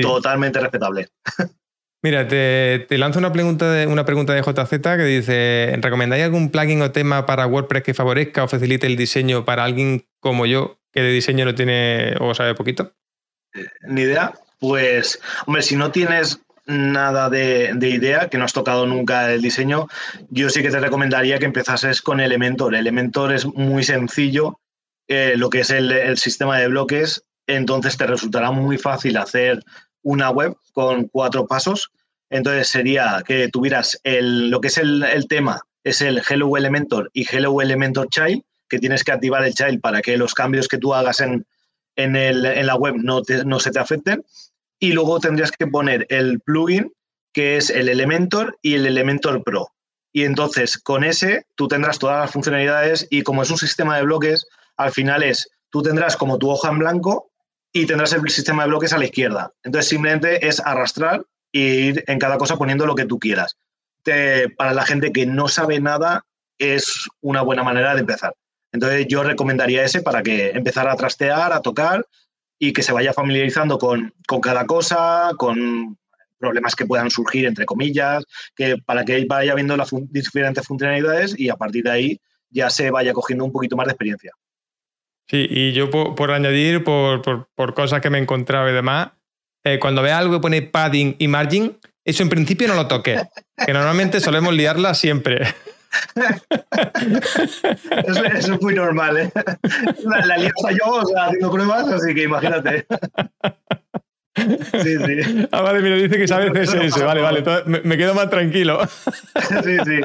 totalmente 0.00 0.58
respetable. 0.60 1.08
Mira, 2.04 2.26
te, 2.26 2.86
lanzo 2.98 3.20
una 3.20 3.32
pregunta, 3.32 3.70
de, 3.70 3.86
una 3.86 4.04
pregunta 4.04 4.32
de 4.32 4.42
JZ 4.42 4.80
que 4.80 5.04
dice, 5.04 5.78
¿recomendáis 5.80 6.24
algún 6.24 6.50
plugin 6.50 6.82
o 6.82 6.90
tema 6.90 7.26
para 7.26 7.46
WordPress 7.46 7.84
que 7.84 7.94
favorezca 7.94 8.42
o 8.42 8.48
facilite 8.48 8.88
el 8.88 8.96
diseño 8.96 9.44
para 9.44 9.62
alguien 9.62 10.08
como 10.18 10.46
yo, 10.46 10.80
que 10.90 11.00
de 11.02 11.12
diseño 11.12 11.44
no 11.44 11.54
tiene 11.54 12.16
o 12.18 12.34
sabe 12.34 12.56
poquito? 12.56 12.92
Ni 13.82 14.02
idea. 14.02 14.32
Pues, 14.62 15.18
hombre, 15.44 15.60
si 15.62 15.74
no 15.74 15.90
tienes 15.90 16.40
nada 16.66 17.28
de, 17.28 17.76
idea, 17.82 18.28
que 18.28 18.38
no 18.38 18.44
has 18.44 18.52
tocado 18.52 18.86
nunca 18.86 19.32
el 19.32 19.42
diseño, 19.42 19.88
yo 20.30 20.50
sí 20.50 20.62
que 20.62 20.70
te 20.70 20.78
recomendaría 20.78 21.40
que 21.40 21.46
empezases 21.46 22.00
con 22.00 22.20
Elementor. 22.20 22.76
Elementor 22.76 23.32
es 23.32 23.44
muy 23.44 23.82
sencillo, 23.82 24.60
eh, 25.08 25.34
lo 25.36 25.50
que 25.50 25.62
es 25.62 25.70
el, 25.70 26.16
sistema 26.16 26.60
de 26.60 26.68
bloques, 26.68 27.24
entonces 27.48 27.96
te 27.96 28.06
resultará 28.06 28.52
muy 28.52 28.78
fácil 28.78 29.16
hacer 29.16 29.64
una 30.00 30.30
web 30.30 30.56
con 30.72 31.08
cuatro 31.08 31.48
pasos. 31.48 31.90
Entonces 32.30 32.68
sería 32.68 33.20
que 33.26 33.48
tuvieras 33.48 33.98
el, 34.04 34.48
lo 34.48 34.60
que 34.60 34.68
es 34.68 34.78
el, 34.78 35.26
tema, 35.28 35.62
es 35.82 36.02
el 36.02 36.22
Hello 36.30 36.56
Elementor 36.56 37.10
y 37.12 37.26
Hello 37.28 37.60
Elementor 37.60 38.08
Child, 38.10 38.42
que 38.68 38.78
tienes 38.78 39.02
que 39.02 39.10
activar 39.10 39.44
el 39.44 39.54
child 39.54 39.80
para 39.80 40.02
que 40.02 40.16
los 40.16 40.34
cambios 40.34 40.68
que 40.68 40.78
tú 40.78 40.94
hagas 40.94 41.18
en, 41.18 41.44
en, 41.96 42.66
la 42.66 42.76
web 42.76 42.94
no, 42.98 43.22
no 43.44 43.58
se 43.58 43.72
te 43.72 43.80
afecten 43.80 44.24
y 44.82 44.90
luego 44.90 45.20
tendrías 45.20 45.52
que 45.52 45.68
poner 45.68 46.06
el 46.10 46.40
plugin 46.40 46.92
que 47.32 47.56
es 47.56 47.70
el 47.70 47.88
Elementor 47.88 48.58
y 48.62 48.74
el 48.74 48.84
Elementor 48.84 49.44
Pro. 49.44 49.68
Y 50.12 50.24
entonces 50.24 50.76
con 50.76 51.04
ese 51.04 51.46
tú 51.54 51.68
tendrás 51.68 52.00
todas 52.00 52.18
las 52.18 52.32
funcionalidades 52.32 53.06
y 53.08 53.22
como 53.22 53.44
es 53.44 53.50
un 53.50 53.58
sistema 53.58 53.96
de 53.96 54.02
bloques, 54.02 54.44
al 54.76 54.90
final 54.90 55.22
es, 55.22 55.48
tú 55.70 55.82
tendrás 55.82 56.16
como 56.16 56.36
tu 56.36 56.50
hoja 56.50 56.68
en 56.70 56.80
blanco 56.80 57.30
y 57.72 57.86
tendrás 57.86 58.12
el 58.12 58.28
sistema 58.28 58.64
de 58.64 58.70
bloques 58.70 58.92
a 58.92 58.98
la 58.98 59.04
izquierda. 59.04 59.52
Entonces 59.62 59.88
simplemente 59.88 60.48
es 60.48 60.58
arrastrar 60.58 61.24
e 61.52 61.60
ir 61.60 62.04
en 62.08 62.18
cada 62.18 62.36
cosa 62.36 62.56
poniendo 62.56 62.84
lo 62.84 62.96
que 62.96 63.06
tú 63.06 63.20
quieras. 63.20 63.56
para 64.58 64.74
la 64.74 64.84
gente 64.84 65.12
que 65.12 65.26
no 65.26 65.46
sabe 65.46 65.78
nada 65.78 66.24
es 66.58 67.08
una 67.20 67.42
buena 67.42 67.62
manera 67.62 67.94
de 67.94 68.00
empezar. 68.00 68.34
Entonces 68.72 69.06
yo 69.08 69.22
recomendaría 69.22 69.84
ese 69.84 70.02
para 70.02 70.24
que 70.24 70.50
empezara 70.50 70.92
a 70.92 70.96
trastear, 70.96 71.52
a 71.52 71.60
tocar 71.60 72.04
y 72.62 72.72
que 72.72 72.84
se 72.84 72.92
vaya 72.92 73.12
familiarizando 73.12 73.76
con, 73.76 74.14
cada 74.40 74.66
cosa, 74.66 75.32
con 75.36 75.98
problemas 76.38 76.76
que 76.76 76.86
puedan 76.86 77.10
surgir, 77.10 77.44
entre 77.44 77.66
comillas, 77.66 78.22
que 78.54 78.76
para 78.86 79.04
que 79.04 79.24
vaya 79.28 79.56
viendo 79.56 79.76
las 79.76 79.90
diferentes 80.10 80.64
funcionalidades 80.64 81.34
y 81.36 81.48
a 81.48 81.56
partir 81.56 81.82
de 81.82 81.90
ahí 81.90 82.20
ya 82.50 82.70
se 82.70 82.92
vaya 82.92 83.12
cogiendo 83.14 83.44
un 83.44 83.50
poquito 83.50 83.74
más 83.74 83.86
de 83.88 83.94
experiencia. 83.94 84.30
Sí, 85.28 85.44
y 85.50 85.72
yo 85.72 85.90
por, 85.90 86.30
añadir, 86.30 86.84
por, 86.84 87.74
cosas 87.74 88.00
que 88.00 88.10
me 88.10 88.18
he 88.18 88.22
encontrado 88.22 88.70
y 88.70 88.72
demás, 88.72 89.08
eh, 89.64 89.80
cuando 89.80 90.00
vea 90.00 90.18
algo 90.18 90.34
que 90.34 90.40
pone 90.42 90.62
padding 90.62 91.16
y 91.18 91.26
margin, 91.26 91.76
eso 92.04 92.22
en 92.22 92.28
principio 92.28 92.68
no 92.68 92.76
lo 92.76 92.86
toque, 92.86 93.18
que 93.66 93.72
normalmente 93.72 94.20
solemos 94.20 94.54
liarla 94.54 94.94
siempre. 94.94 95.40
eso, 98.06 98.24
es 98.24 98.60
muy 98.60 98.74
normal, 98.74 99.16
¿eh? 99.18 99.32
La, 100.04 100.26
la 100.26 100.38
yo 100.38 101.02
haciendo 101.16 101.50
pruebas, 101.50 101.88
así 101.88 102.14
que 102.14 102.22
imagínate. 102.24 102.86
Sí, 104.34 104.96
sí. 104.96 105.46
Ah, 105.52 105.60
vale, 105.60 105.82
mira, 105.82 105.96
dice 105.96 106.16
que 106.16 106.26
sabe 106.26 106.50
CSS. 106.50 107.02
Vale, 107.04 107.20
vale, 107.20 107.44
me, 107.84 107.96
quedo 107.96 108.14
más 108.14 108.30
tranquilo. 108.30 108.80
Sí, 109.64 109.76
sí. 109.84 110.00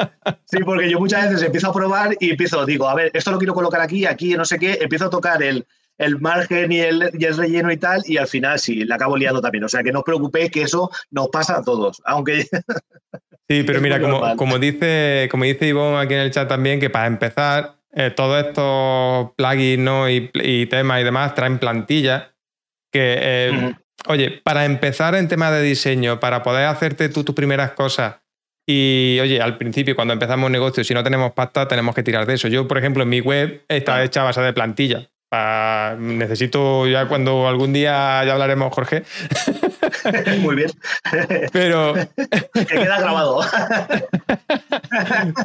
Sí, 0.45 0.57
porque 0.65 0.89
yo 0.89 0.99
muchas 0.99 1.29
veces 1.29 1.43
empiezo 1.43 1.69
a 1.69 1.73
probar 1.73 2.15
y 2.19 2.31
empiezo, 2.31 2.65
digo, 2.65 2.89
a 2.89 2.95
ver, 2.95 3.11
esto 3.13 3.31
lo 3.31 3.37
quiero 3.37 3.53
colocar 3.53 3.81
aquí, 3.81 4.05
aquí, 4.05 4.33
no 4.35 4.45
sé 4.45 4.59
qué, 4.59 4.79
empiezo 4.81 5.05
a 5.05 5.09
tocar 5.09 5.41
el, 5.41 5.65
el 5.97 6.19
margen 6.19 6.71
y 6.71 6.79
el, 6.79 7.09
y 7.17 7.25
el 7.25 7.37
relleno 7.37 7.71
y 7.71 7.77
tal, 7.77 8.03
y 8.05 8.17
al 8.17 8.27
final 8.27 8.59
sí, 8.59 8.83
la 8.83 8.95
acabo 8.95 9.15
liando 9.15 9.41
también. 9.41 9.63
O 9.63 9.69
sea, 9.69 9.83
que 9.83 9.91
no 9.91 9.99
os 9.99 10.05
preocupéis 10.05 10.51
que 10.51 10.63
eso 10.63 10.89
nos 11.11 11.29
pasa 11.29 11.57
a 11.57 11.63
todos, 11.63 12.01
aunque... 12.05 12.45
Sí, 13.49 13.63
pero 13.63 13.79
mira, 13.79 14.01
como, 14.01 14.35
como, 14.35 14.59
dice, 14.59 15.27
como 15.31 15.45
dice 15.45 15.67
Ivonne 15.67 15.97
aquí 15.97 16.13
en 16.13 16.19
el 16.19 16.31
chat 16.31 16.49
también, 16.49 16.79
que 16.79 16.89
para 16.89 17.07
empezar, 17.07 17.77
eh, 17.93 18.11
todos 18.11 18.45
estos 18.45 19.31
plugins 19.35 19.83
¿no? 19.83 20.09
y, 20.09 20.65
temas 20.69 21.01
y 21.01 21.03
demás 21.03 21.33
traen 21.33 21.57
plantillas 21.57 22.25
que, 22.91 23.17
eh, 23.19 23.75
oye, 24.07 24.41
para 24.43 24.65
empezar 24.65 25.15
en 25.15 25.27
tema 25.27 25.49
de 25.51 25.61
diseño, 25.61 26.19
para 26.19 26.43
poder 26.43 26.65
hacerte 26.65 27.09
tú 27.09 27.23
tus 27.23 27.35
primeras 27.35 27.71
cosas 27.71 28.17
y, 28.69 29.17
oye, 29.21 29.41
al 29.41 29.57
principio, 29.57 29.95
cuando 29.95 30.13
empezamos 30.13 30.47
un 30.47 30.51
negocio, 30.51 30.83
si 30.83 30.93
no 30.93 31.03
tenemos 31.03 31.31
pasta, 31.31 31.69
tenemos 31.69 31.95
que 31.95 32.03
tirar 32.03 32.25
de 32.25 32.33
eso. 32.33 32.49
Yo, 32.49 32.67
por 32.67 32.77
ejemplo, 32.77 33.03
en 33.03 33.09
mi 33.09 33.21
web 33.21 33.63
está 33.69 34.03
hecha 34.03 34.21
a 34.21 34.25
base 34.25 34.41
de 34.41 34.51
necesito 35.99 36.87
ya 36.87 37.07
cuando 37.07 37.47
algún 37.47 37.73
día 37.73 38.23
ya 38.25 38.33
hablaremos, 38.33 38.73
Jorge. 38.73 39.03
Muy 40.39 40.55
bien. 40.55 40.71
Pero. 41.51 41.93
que 42.53 42.65
queda 42.65 42.99
grabado. 42.99 43.41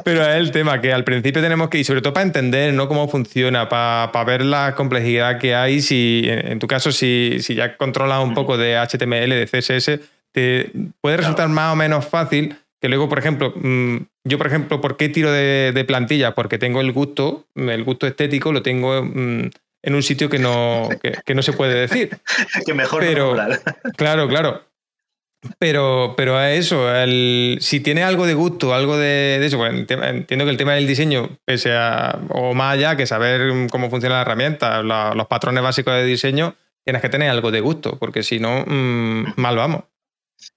Pero 0.03 0.21
es 0.21 0.35
el 0.35 0.51
tema 0.51 0.81
que 0.81 0.93
al 0.93 1.03
principio 1.03 1.41
tenemos 1.41 1.69
que, 1.69 1.79
y 1.79 1.83
sobre 1.83 2.01
todo 2.01 2.13
para 2.13 2.25
entender 2.25 2.73
¿no? 2.73 2.87
cómo 2.87 3.07
funciona, 3.07 3.69
para, 3.69 4.23
ver 4.23 4.45
la 4.45 4.75
complejidad 4.75 5.39
que 5.39 5.55
hay, 5.55 5.81
si 5.81 6.25
en 6.27 6.59
tu 6.59 6.67
caso, 6.67 6.91
si, 6.91 7.37
si 7.41 7.55
ya 7.55 7.77
controlas 7.77 8.23
un 8.23 8.33
poco 8.33 8.57
de 8.57 8.77
HTML, 8.77 9.29
de 9.29 9.49
CSS, 9.51 9.99
te 10.31 10.71
puede 11.01 11.17
resultar 11.17 11.49
más 11.49 11.73
o 11.73 11.75
menos 11.75 12.05
fácil 12.05 12.57
que 12.83 12.89
luego, 12.89 13.07
por 13.07 13.17
ejemplo, 13.17 13.53
mm, 13.55 13.95
yo, 14.25 14.37
por 14.37 14.47
ejemplo, 14.47 14.81
¿por 14.81 14.97
qué 14.97 15.07
tiro 15.07 15.31
de, 15.31 15.85
plantilla? 15.87 16.35
Porque 16.35 16.57
tengo 16.57 16.81
el 16.81 16.91
gusto, 16.91 17.45
el 17.55 17.81
gusto 17.85 18.07
estético 18.07 18.51
lo 18.51 18.61
tengo 18.61 19.01
mm, 19.01 19.51
en 19.83 19.95
un 19.95 20.01
sitio 20.01 20.29
que 20.29 20.39
no, 20.39 20.89
que, 21.25 21.35
no 21.35 21.41
se 21.43 21.53
puede 21.53 21.75
decir. 21.75 22.17
que 22.65 22.73
mejor 22.73 23.01
pero, 23.01 23.35
Claro, 23.97 24.27
claro. 24.27 24.63
Pero, 25.59 26.13
pero 26.15 26.37
a 26.37 26.53
eso, 26.53 26.87
si 27.59 27.81
tiene 27.81 28.03
algo 28.03 28.25
de 28.25 28.33
gusto, 28.33 28.73
algo 28.73 28.95
de, 28.95 29.45
eso, 29.45 29.57
pues 29.57 29.73
entiendo 29.73 30.45
que 30.45 30.51
el 30.51 30.55
tema 30.55 30.73
del 30.73 30.87
diseño, 30.87 31.37
pese 31.43 31.73
a, 31.75 32.17
o 32.29 32.53
más 32.53 32.75
allá 32.75 32.95
que 32.95 33.05
saber 33.05 33.51
cómo 33.69 33.89
funciona 33.89 34.15
la 34.15 34.21
herramienta, 34.21 34.81
los 34.81 35.27
patrones 35.27 35.61
básicos 35.61 35.95
de 35.95 36.05
diseño, 36.05 36.55
tienes 36.85 37.01
que 37.01 37.09
tener 37.09 37.29
algo 37.29 37.51
de 37.51 37.59
gusto, 37.59 37.99
porque 37.99 38.23
si 38.23 38.39
no, 38.39 38.63
mm, 38.65 39.33
mal 39.35 39.57
vamos. 39.57 39.83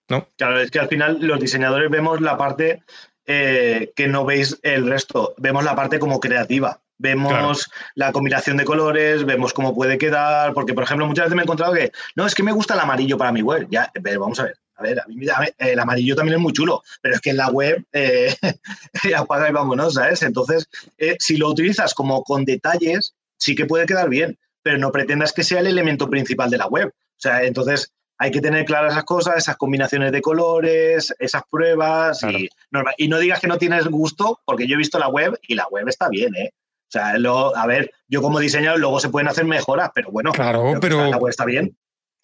¿no? 0.08 0.28
Claro, 0.36 0.60
es 0.60 0.70
que 0.70 0.78
al 0.78 0.88
final 0.88 1.18
los 1.20 1.40
diseñadores 1.40 1.90
vemos 1.90 2.20
la 2.20 2.36
parte 2.38 2.82
eh, 3.26 3.92
que 3.96 4.06
no 4.08 4.24
veis 4.24 4.58
el 4.62 4.88
resto, 4.88 5.34
vemos 5.38 5.64
la 5.64 5.74
parte 5.74 5.98
como 5.98 6.20
creativa. 6.20 6.80
Vemos 6.98 7.68
la 7.94 8.12
combinación 8.12 8.56
de 8.56 8.64
colores, 8.64 9.24
vemos 9.24 9.52
cómo 9.52 9.74
puede 9.74 9.98
quedar, 9.98 10.54
porque 10.54 10.72
por 10.72 10.84
ejemplo 10.84 11.06
muchas 11.06 11.26
veces 11.26 11.36
me 11.36 11.42
he 11.42 11.44
encontrado 11.44 11.74
que, 11.74 11.92
no, 12.14 12.26
es 12.26 12.34
que 12.34 12.42
me 12.42 12.52
gusta 12.52 12.74
el 12.74 12.80
amarillo 12.80 13.18
para 13.18 13.32
mi 13.32 13.42
web. 13.42 13.66
Ya, 13.70 13.90
pero 14.02 14.20
vamos 14.20 14.40
a 14.40 14.44
ver, 14.44 14.56
a 14.76 14.82
ver, 14.82 15.00
a 15.00 15.06
mí 15.06 15.26
el 15.58 15.78
amarillo 15.78 16.16
también 16.16 16.36
es 16.36 16.42
muy 16.42 16.52
chulo, 16.52 16.82
pero 17.00 17.14
es 17.14 17.20
que 17.20 17.30
en 17.30 17.38
la 17.38 17.50
web 17.50 17.84
eh, 17.92 18.34
apaga 19.16 19.48
y 19.48 19.52
vámonos, 19.52 19.94
¿sabes? 19.94 20.22
Entonces, 20.22 20.68
eh, 20.98 21.16
si 21.18 21.36
lo 21.36 21.50
utilizas 21.50 21.94
como 21.94 22.22
con 22.22 22.44
detalles, 22.44 23.14
sí 23.38 23.54
que 23.54 23.66
puede 23.66 23.86
quedar 23.86 24.08
bien, 24.08 24.38
pero 24.62 24.78
no 24.78 24.90
pretendas 24.90 25.32
que 25.32 25.44
sea 25.44 25.60
el 25.60 25.66
elemento 25.66 26.08
principal 26.08 26.50
de 26.50 26.58
la 26.58 26.66
web. 26.66 26.88
O 26.88 27.20
sea, 27.20 27.42
entonces 27.44 27.92
hay 28.18 28.30
que 28.30 28.40
tener 28.40 28.64
claras 28.64 28.92
esas 28.92 29.04
cosas, 29.04 29.36
esas 29.36 29.56
combinaciones 29.56 30.12
de 30.12 30.22
colores, 30.22 31.14
esas 31.18 31.42
pruebas 31.50 32.22
y, 32.22 32.48
y, 32.96 33.08
no 33.08 33.18
digas 33.18 33.40
que 33.40 33.46
no 33.46 33.58
tienes 33.58 33.86
gusto, 33.86 34.40
porque 34.44 34.66
yo 34.66 34.74
he 34.74 34.78
visto 34.78 34.98
la 34.98 35.08
web 35.08 35.38
y 35.46 35.54
la 35.54 35.66
web 35.68 35.88
está 35.88 36.08
bien, 36.08 36.34
¿eh? 36.34 36.52
O 36.88 36.90
sea, 36.90 37.14
a 37.14 37.66
ver, 37.66 37.92
yo 38.08 38.22
como 38.22 38.38
diseñador 38.38 38.78
luego 38.78 39.00
se 39.00 39.08
pueden 39.08 39.28
hacer 39.28 39.44
mejoras, 39.44 39.90
pero 39.94 40.10
bueno, 40.10 40.32
claro, 40.32 40.74
pero 40.80 41.10
la 41.10 41.16
web 41.16 41.30
está 41.30 41.44
bien. 41.44 41.76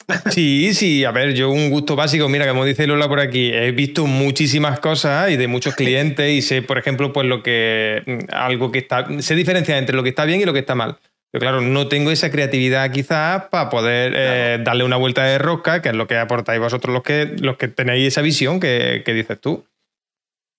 Sí, 0.31 0.75
sí, 0.75 1.05
a 1.05 1.11
ver, 1.11 1.35
yo 1.35 1.51
un 1.51 1.71
gusto 1.71 1.97
básico, 1.97 2.29
mira, 2.29 2.49
como 2.49 2.65
dice 2.65 2.87
Lola 2.87 3.09
por 3.09 3.21
aquí, 3.21 3.53
he 3.53 3.73
visto 3.73 4.07
muchísimas 4.07 4.81
cosas 4.81 5.31
y 5.31 5.37
de 5.37 5.47
muchos 5.47 5.75
clientes 5.77 6.31
y 6.31 6.43
sé, 6.43 6.63
por 6.63 6.79
ejemplo, 6.79 7.13
pues 7.13 7.27
lo 7.27 7.43
que, 7.43 8.03
mm, 8.07 8.35
algo 8.35 8.73
que 8.73 8.81
está, 8.81 9.07
se 9.21 9.35
diferencia 9.35 9.79
entre 9.79 9.97
lo 9.97 10.03
que 10.03 10.11
está 10.11 10.25
bien 10.25 10.41
y 10.41 10.45
lo 10.45 10.53
que 10.53 10.61
está 10.61 10.75
mal. 10.75 10.99
Pero 11.31 11.41
claro, 11.41 11.61
no 11.63 11.89
tengo 11.89 12.11
esa 12.11 12.31
creatividad 12.31 12.91
quizás 12.91 13.45
para 13.45 13.71
poder 13.71 14.13
eh, 14.15 14.59
darle 14.63 14.85
una 14.85 14.97
vuelta 14.97 15.25
de 15.25 15.39
rosca, 15.39 15.81
que 15.81 15.89
es 15.89 15.95
lo 15.95 16.07
que 16.07 16.19
aportáis 16.19 16.61
vosotros 16.61 16.93
los 16.93 17.03
que, 17.03 17.37
los 17.41 17.57
que 17.57 17.69
tenéis 17.69 18.09
esa 18.09 18.21
visión 18.21 18.61
que, 18.61 19.03
dices 19.07 19.41
tú. 19.41 19.65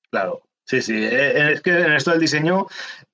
Claro, 0.10 0.42
sí, 0.66 0.82
sí. 0.82 0.96
Eh, 0.96 1.54
es 1.54 1.62
que 1.62 1.70
en 1.70 1.94
esto 1.94 2.10
del 2.10 2.20
diseño 2.20 2.66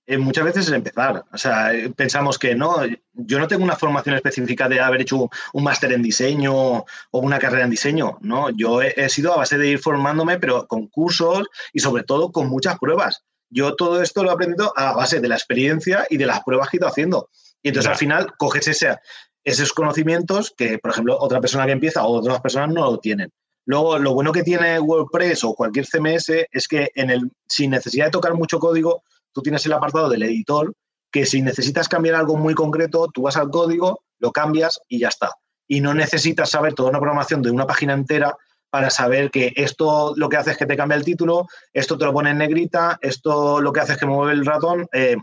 eh, 0.09 0.17
muchas 0.17 0.43
veces 0.43 0.65
es 0.65 0.73
empezar. 0.73 1.23
O 1.31 1.37
sea, 1.37 1.71
pensamos 1.95 2.39
que 2.39 2.55
no, 2.55 2.77
yo 3.13 3.37
no 3.37 3.47
tengo 3.47 3.63
una 3.63 3.75
formación 3.75 4.15
específica 4.15 4.67
de 4.67 4.79
haber 4.79 5.01
hecho 5.01 5.29
un 5.53 5.63
máster 5.63 5.91
en 5.91 6.01
diseño 6.01 6.51
o 6.51 6.85
una 7.11 7.37
carrera 7.37 7.65
en 7.65 7.69
diseño, 7.69 8.17
¿no? 8.21 8.49
Yo 8.49 8.81
he, 8.81 9.07
sido 9.09 9.33
a 9.33 9.37
base 9.37 9.59
de 9.59 9.67
ir 9.67 9.77
formándome, 9.77 10.39
pero 10.39 10.65
con 10.65 10.87
cursos 10.87 11.47
y 11.73 11.79
sobre 11.79 12.01
todo 12.01 12.31
con 12.31 12.49
muchas 12.49 12.79
pruebas. 12.79 13.23
Yo 13.51 13.75
todo 13.75 14.01
esto 14.01 14.23
lo 14.23 14.31
he 14.31 14.33
aprendido 14.33 14.73
a 14.75 14.93
base 14.93 15.19
de 15.19 15.27
la 15.27 15.35
experiencia 15.35 16.07
y 16.09 16.17
de 16.17 16.25
las 16.25 16.41
pruebas 16.41 16.69
que 16.69 16.77
he 16.77 16.79
ido 16.79 16.87
haciendo. 16.87 17.29
Y 17.61 17.67
entonces 17.67 17.91
al 17.91 17.97
final 17.97 18.33
coges 18.39 18.67
ese, 18.67 18.97
esos 19.43 19.73
conocimientos 19.73 20.51
que, 20.57 20.79
por 20.79 20.89
ejemplo, 20.89 21.19
otra 21.19 21.39
persona 21.39 21.67
que 21.67 21.73
empieza 21.73 22.03
o 22.03 22.17
otras 22.17 22.41
personas 22.41 22.69
no 22.69 22.89
lo 22.89 22.97
tienen. 22.97 23.31
Luego, 23.67 23.99
lo 23.99 24.15
bueno 24.15 24.31
que 24.31 24.41
tiene 24.41 24.79
WordPress 24.79 25.43
o 25.43 25.53
cualquier 25.53 25.85
CMS 25.85 26.29
es 26.51 26.67
que 26.67 26.89
en 26.95 27.11
el, 27.11 27.31
sin 27.47 27.69
necesidad 27.69 28.05
de 28.05 28.11
tocar 28.11 28.33
mucho 28.33 28.57
código, 28.57 29.03
tú 29.33 29.41
tienes 29.41 29.65
el 29.65 29.73
apartado 29.73 30.09
del 30.09 30.23
editor 30.23 30.73
que 31.11 31.25
si 31.25 31.41
necesitas 31.41 31.89
cambiar 31.89 32.15
algo 32.15 32.37
muy 32.37 32.53
concreto, 32.53 33.07
tú 33.13 33.23
vas 33.23 33.37
al 33.37 33.49
código, 33.49 34.03
lo 34.19 34.31
cambias 34.31 34.79
y 34.87 34.99
ya 34.99 35.07
está. 35.07 35.31
Y 35.67 35.81
no 35.81 35.93
necesitas 35.93 36.49
saber 36.49 36.73
toda 36.73 36.89
una 36.89 36.99
programación 36.99 37.41
de 37.41 37.51
una 37.51 37.65
página 37.65 37.93
entera 37.93 38.35
para 38.69 38.89
saber 38.89 39.31
que 39.31 39.53
esto 39.55 40.13
lo 40.15 40.29
que 40.29 40.37
hace 40.37 40.51
es 40.51 40.57
que 40.57 40.65
te 40.65 40.77
cambia 40.77 40.95
el 40.95 41.03
título, 41.03 41.47
esto 41.73 41.97
te 41.97 42.05
lo 42.05 42.13
pone 42.13 42.29
en 42.29 42.37
negrita, 42.37 42.99
esto 43.01 43.59
lo 43.59 43.73
que 43.73 43.79
hace 43.79 43.93
es 43.93 43.97
que 43.97 44.05
mueve 44.05 44.33
el 44.33 44.45
ratón. 44.45 44.87
Eh, 44.93 45.17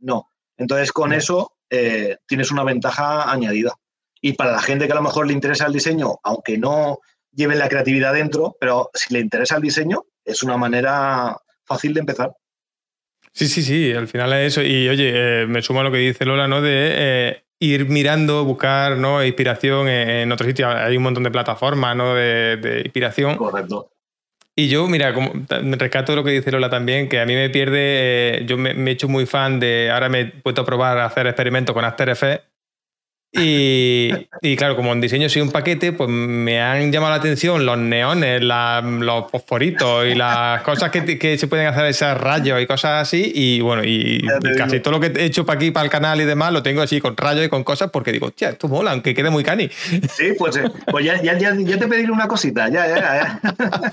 no. 0.00 0.28
Entonces, 0.58 0.92
con 0.92 1.12
eso 1.12 1.54
eh, 1.70 2.18
tienes 2.26 2.50
una 2.50 2.64
ventaja 2.64 3.30
añadida. 3.30 3.74
Y 4.20 4.34
para 4.34 4.52
la 4.52 4.62
gente 4.62 4.86
que 4.86 4.92
a 4.92 4.96
lo 4.96 5.02
mejor 5.02 5.26
le 5.26 5.32
interesa 5.32 5.66
el 5.66 5.72
diseño, 5.72 6.18
aunque 6.22 6.58
no 6.58 6.98
lleve 7.32 7.56
la 7.56 7.68
creatividad 7.68 8.12
dentro, 8.12 8.56
pero 8.60 8.90
si 8.92 9.12
le 9.14 9.20
interesa 9.20 9.56
el 9.56 9.62
diseño, 9.62 10.04
es 10.24 10.42
una 10.42 10.56
manera 10.56 11.36
fácil 11.64 11.94
de 11.94 12.00
empezar. 12.00 12.32
Sí, 13.34 13.48
sí, 13.48 13.62
sí, 13.62 13.92
al 13.92 14.08
final 14.08 14.32
es 14.34 14.52
eso. 14.52 14.62
Y 14.62 14.88
oye, 14.88 15.12
eh, 15.14 15.46
me 15.46 15.62
sumo 15.62 15.80
a 15.80 15.84
lo 15.84 15.90
que 15.90 15.98
dice 15.98 16.24
Lola, 16.24 16.48
¿no? 16.48 16.60
De 16.60 16.90
eh, 16.92 17.44
ir 17.60 17.88
mirando, 17.88 18.44
buscar 18.44 18.96
¿no? 18.96 19.24
inspiración 19.24 19.88
en, 19.88 20.30
otros 20.30 20.48
sitios. 20.48 20.74
Hay 20.74 20.96
un 20.96 21.02
montón 21.02 21.22
de 21.22 21.30
plataformas 21.30 21.96
¿no? 21.96 22.14
de, 22.14 22.82
inspiración. 22.84 23.36
Correcto. 23.36 23.88
Y 24.54 24.68
yo, 24.68 24.86
mira, 24.86 25.14
como, 25.14 25.32
me 25.62 25.76
rescato 25.76 26.14
lo 26.14 26.22
que 26.22 26.30
dice 26.32 26.50
Lola 26.50 26.68
también, 26.68 27.08
que 27.08 27.20
a 27.20 27.24
mí 27.24 27.34
me 27.34 27.48
pierde, 27.48 28.44
yo 28.46 28.58
me, 28.58 28.72
he 28.72 28.90
hecho 28.90 29.08
muy 29.08 29.24
fan 29.24 29.58
de, 29.58 29.90
ahora 29.90 30.10
me 30.10 30.20
he 30.20 30.26
puesto 30.26 30.60
a 30.60 30.66
probar 30.66 30.98
a 30.98 31.06
hacer 31.06 31.26
experimentos 31.26 31.74
con 31.74 31.86
After 31.86 32.10
Effects 32.10 32.51
y, 33.34 34.10
y, 34.42 34.56
claro, 34.56 34.76
como 34.76 34.92
en 34.92 35.00
diseño 35.00 35.26
soy 35.30 35.40
un 35.40 35.50
paquete, 35.50 35.92
pues 35.92 36.10
me 36.10 36.60
han 36.60 36.92
llamado 36.92 37.12
la 37.12 37.16
atención 37.16 37.64
los 37.64 37.78
neones, 37.78 38.42
los 38.42 39.30
fosforitos 39.30 40.06
y 40.06 40.14
las 40.14 40.60
cosas 40.62 40.90
que, 40.90 41.18
que, 41.18 41.38
se 41.38 41.46
pueden 41.46 41.66
hacer, 41.66 41.86
esos 41.86 42.20
rayos 42.20 42.60
y 42.60 42.66
cosas 42.66 43.08
así. 43.08 43.32
Y 43.34 43.62
bueno, 43.62 43.84
y 43.84 44.22
casi 44.58 44.80
todo 44.80 44.98
lo 44.98 45.00
que 45.00 45.18
he 45.18 45.24
hecho 45.24 45.46
para 45.46 45.56
aquí, 45.56 45.70
para 45.70 45.84
el 45.84 45.90
canal 45.90 46.20
y 46.20 46.24
demás, 46.24 46.52
lo 46.52 46.62
tengo 46.62 46.82
así 46.82 47.00
con 47.00 47.16
rayos 47.16 47.46
y 47.46 47.48
con 47.48 47.64
cosas 47.64 47.90
porque 47.90 48.12
digo, 48.12 48.26
hostia, 48.26 48.50
esto 48.50 48.68
mola, 48.68 48.90
aunque 48.90 49.14
quede 49.14 49.30
muy 49.30 49.42
cani. 49.42 49.70
Sí, 49.70 50.34
pues, 50.38 50.56
eh, 50.56 50.70
pues 50.90 51.02
ya, 51.02 51.22
ya, 51.22 51.38
ya, 51.38 51.78
te 51.78 51.88
pediré 51.88 52.12
una 52.12 52.28
cosita, 52.28 52.68
ya, 52.68 52.86
ya, 52.86 52.96
ya. 52.98 53.40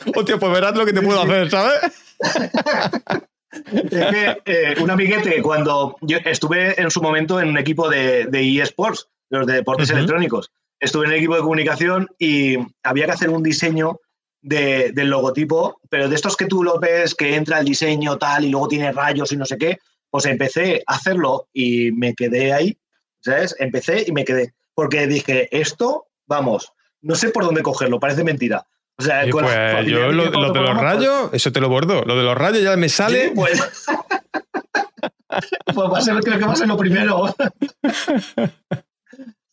Hostia, 0.15 0.37
pues 0.37 0.51
verás 0.51 0.75
lo 0.75 0.85
que 0.85 0.91
te 0.93 1.01
puedo 1.01 1.21
hacer, 1.21 1.49
¿sabes? 1.49 1.79
Es 3.51 4.05
que 4.05 4.37
eh, 4.45 4.75
un 4.79 4.91
amiguete, 4.91 5.41
cuando 5.41 5.97
yo 6.01 6.19
estuve 6.23 6.79
en 6.79 6.91
su 6.91 7.01
momento 7.01 7.41
en 7.41 7.49
un 7.49 7.57
equipo 7.57 7.89
de, 7.89 8.25
de 8.25 8.61
eSports, 8.61 9.09
los 9.29 9.47
de 9.47 9.53
deportes 9.53 9.89
electrónicos. 9.89 10.51
Estuve 10.79 11.05
en 11.05 11.11
el 11.11 11.17
equipo 11.17 11.35
de 11.35 11.41
comunicación 11.41 12.07
y 12.17 12.57
había 12.83 13.05
que 13.05 13.11
hacer 13.11 13.29
un 13.29 13.43
diseño 13.43 13.99
del 14.41 15.09
logotipo, 15.09 15.81
pero 15.89 16.07
de 16.07 16.15
estos 16.15 16.37
que 16.37 16.45
tú 16.45 16.63
lo 16.63 16.79
ves, 16.79 17.13
que 17.13 17.35
entra 17.35 17.59
el 17.59 17.65
diseño 17.65 18.17
tal 18.17 18.45
y 18.45 18.49
luego 18.49 18.69
tiene 18.69 18.91
rayos 18.91 19.31
y 19.31 19.37
no 19.37 19.45
sé 19.45 19.57
qué, 19.57 19.79
pues 20.09 20.25
empecé 20.25 20.81
a 20.87 20.95
hacerlo 20.95 21.49
y 21.53 21.91
me 21.91 22.15
quedé 22.15 22.53
ahí, 22.53 22.77
¿sabes? 23.19 23.55
Empecé 23.59 24.05
y 24.07 24.11
me 24.11 24.23
quedé, 24.23 24.53
porque 24.73 25.07
dije, 25.07 25.49
esto, 25.51 26.05
vamos, 26.25 26.71
no 27.01 27.15
sé 27.15 27.29
por 27.29 27.43
dónde 27.43 27.61
cogerlo, 27.61 27.99
parece 27.99 28.23
mentira. 28.23 28.65
O 28.97 29.01
sea, 29.01 29.23
pues 29.31 29.87
yo 29.87 30.11
lo, 30.11 30.51
de 30.51 30.59
los 30.59 30.77
rayos, 30.77 31.29
eso 31.31 31.53
te 31.53 31.61
lo 31.61 31.69
bordo. 31.69 32.03
Lo 32.03 32.17
de 32.17 32.23
los 32.23 32.37
rayos 32.37 32.61
ya 32.61 32.75
me 32.75 32.89
sale. 32.89 33.31
pues, 33.33 33.85
pues 35.73 35.89
va 35.89 35.97
a 35.97 36.01
ser, 36.01 36.19
creo 36.19 36.37
que 36.37 36.45
va 36.45 36.51
a 36.51 36.57
ser 36.57 36.67
lo 36.67 36.75
primero. 36.75 37.33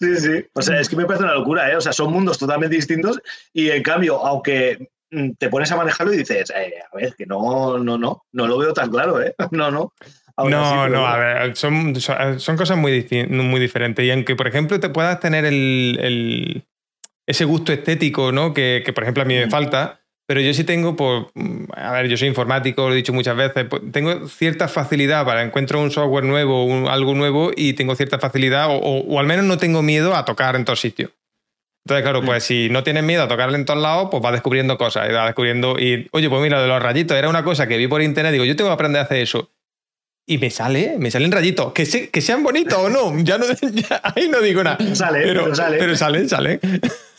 Sí, 0.00 0.16
sí. 0.16 0.44
O 0.52 0.62
sea, 0.62 0.80
es 0.80 0.88
que 0.88 0.96
me 0.96 1.06
parece 1.06 1.24
una 1.24 1.34
locura, 1.34 1.70
¿eh? 1.70 1.76
O 1.76 1.80
sea, 1.80 1.92
son 1.92 2.12
mundos 2.12 2.38
totalmente 2.38 2.76
distintos 2.76 3.20
y 3.52 3.70
en 3.70 3.82
cambio, 3.82 4.24
aunque 4.24 4.90
mm, 5.10 5.32
te 5.38 5.48
pones 5.48 5.72
a 5.72 5.76
manejarlo 5.76 6.12
y 6.12 6.18
dices, 6.18 6.52
eh, 6.54 6.74
a 6.92 6.96
ver, 6.96 7.14
que 7.16 7.26
no, 7.26 7.78
no, 7.78 7.96
no, 7.96 8.24
no 8.32 8.46
lo 8.46 8.58
veo 8.58 8.72
tan 8.72 8.90
claro, 8.90 9.22
¿eh? 9.22 9.34
No, 9.52 9.70
no. 9.70 9.92
no, 10.36 10.88
no, 10.88 11.06
a 11.06 11.18
ver, 11.18 11.56
son, 11.56 11.94
son, 11.96 12.56
cosas 12.56 12.76
muy, 12.76 13.06
muy 13.30 13.60
diferentes. 13.60 14.04
Y 14.04 14.10
aunque, 14.10 14.36
por 14.36 14.48
ejemplo, 14.48 14.78
te 14.78 14.90
puedas 14.90 15.18
tener 15.18 15.46
el, 15.46 16.66
ese 17.26 17.44
gusto 17.46 17.72
estético, 17.72 18.32
¿no? 18.32 18.52
Que, 18.52 18.82
que, 18.84 18.92
por 18.92 19.04
ejemplo, 19.04 19.22
a 19.22 19.26
mí 19.26 19.34
me 19.34 19.48
falta, 19.48 20.02
pero 20.26 20.40
yo 20.40 20.52
sí 20.52 20.64
tengo, 20.64 20.96
pues, 20.96 21.24
a 21.72 21.92
ver, 21.92 22.08
yo 22.08 22.16
soy 22.16 22.26
informático, 22.28 22.88
lo 22.88 22.94
he 22.94 22.96
dicho 22.96 23.12
muchas 23.12 23.36
veces, 23.36 23.64
pues, 23.70 23.82
tengo 23.92 24.26
cierta 24.26 24.66
facilidad 24.66 25.24
para 25.24 25.42
encuentro 25.42 25.80
un 25.80 25.92
software 25.92 26.24
nuevo, 26.24 26.64
un, 26.64 26.88
algo 26.88 27.14
nuevo 27.14 27.52
y 27.54 27.74
tengo 27.74 27.94
cierta 27.94 28.18
facilidad, 28.18 28.66
o, 28.68 28.78
o, 28.78 29.20
al 29.20 29.26
menos 29.26 29.44
no 29.44 29.56
tengo 29.56 29.82
miedo 29.82 30.16
a 30.16 30.24
tocar 30.24 30.56
en 30.56 30.64
todos 30.64 30.80
sitios. 30.80 31.12
Entonces, 31.84 32.02
claro, 32.02 32.22
pues 32.22 32.42
mm. 32.42 32.46
si 32.46 32.68
no 32.68 32.82
tienes 32.82 33.04
miedo 33.04 33.22
a 33.22 33.28
tocarle 33.28 33.56
en 33.56 33.64
todos 33.64 33.80
lados, 33.80 34.08
pues 34.10 34.20
vas 34.20 34.32
descubriendo 34.32 34.76
cosas, 34.76 35.08
y 35.08 35.12
vas 35.12 35.26
descubriendo, 35.26 35.78
y 35.78 36.08
oye, 36.10 36.28
pues 36.28 36.42
mira, 36.42 36.60
de 36.60 36.66
los 36.66 36.82
rayitos, 36.82 37.16
era 37.16 37.28
una 37.28 37.44
cosa 37.44 37.68
que 37.68 37.76
vi 37.76 37.86
por 37.86 38.02
internet, 38.02 38.32
digo, 38.32 38.44
yo 38.44 38.56
tengo 38.56 38.70
que 38.70 38.74
aprender 38.74 39.00
a 39.00 39.04
hacer 39.04 39.18
eso. 39.18 39.48
Y 40.28 40.38
me 40.38 40.50
sale, 40.50 40.96
me 40.98 41.08
salen 41.12 41.30
rayitos, 41.30 41.72
que, 41.72 42.10
que 42.10 42.20
sean 42.20 42.42
bonitos 42.42 42.76
o 42.76 42.88
no, 42.88 43.16
ya 43.22 43.38
no, 43.38 43.46
ahí 44.02 44.28
no 44.28 44.40
digo 44.40 44.64
nada. 44.64 44.78
Sale, 44.96 45.20
pero, 45.22 45.54
sale. 45.54 45.78
Pero 45.78 45.94
salen, 45.94 46.28
salen. 46.28 46.60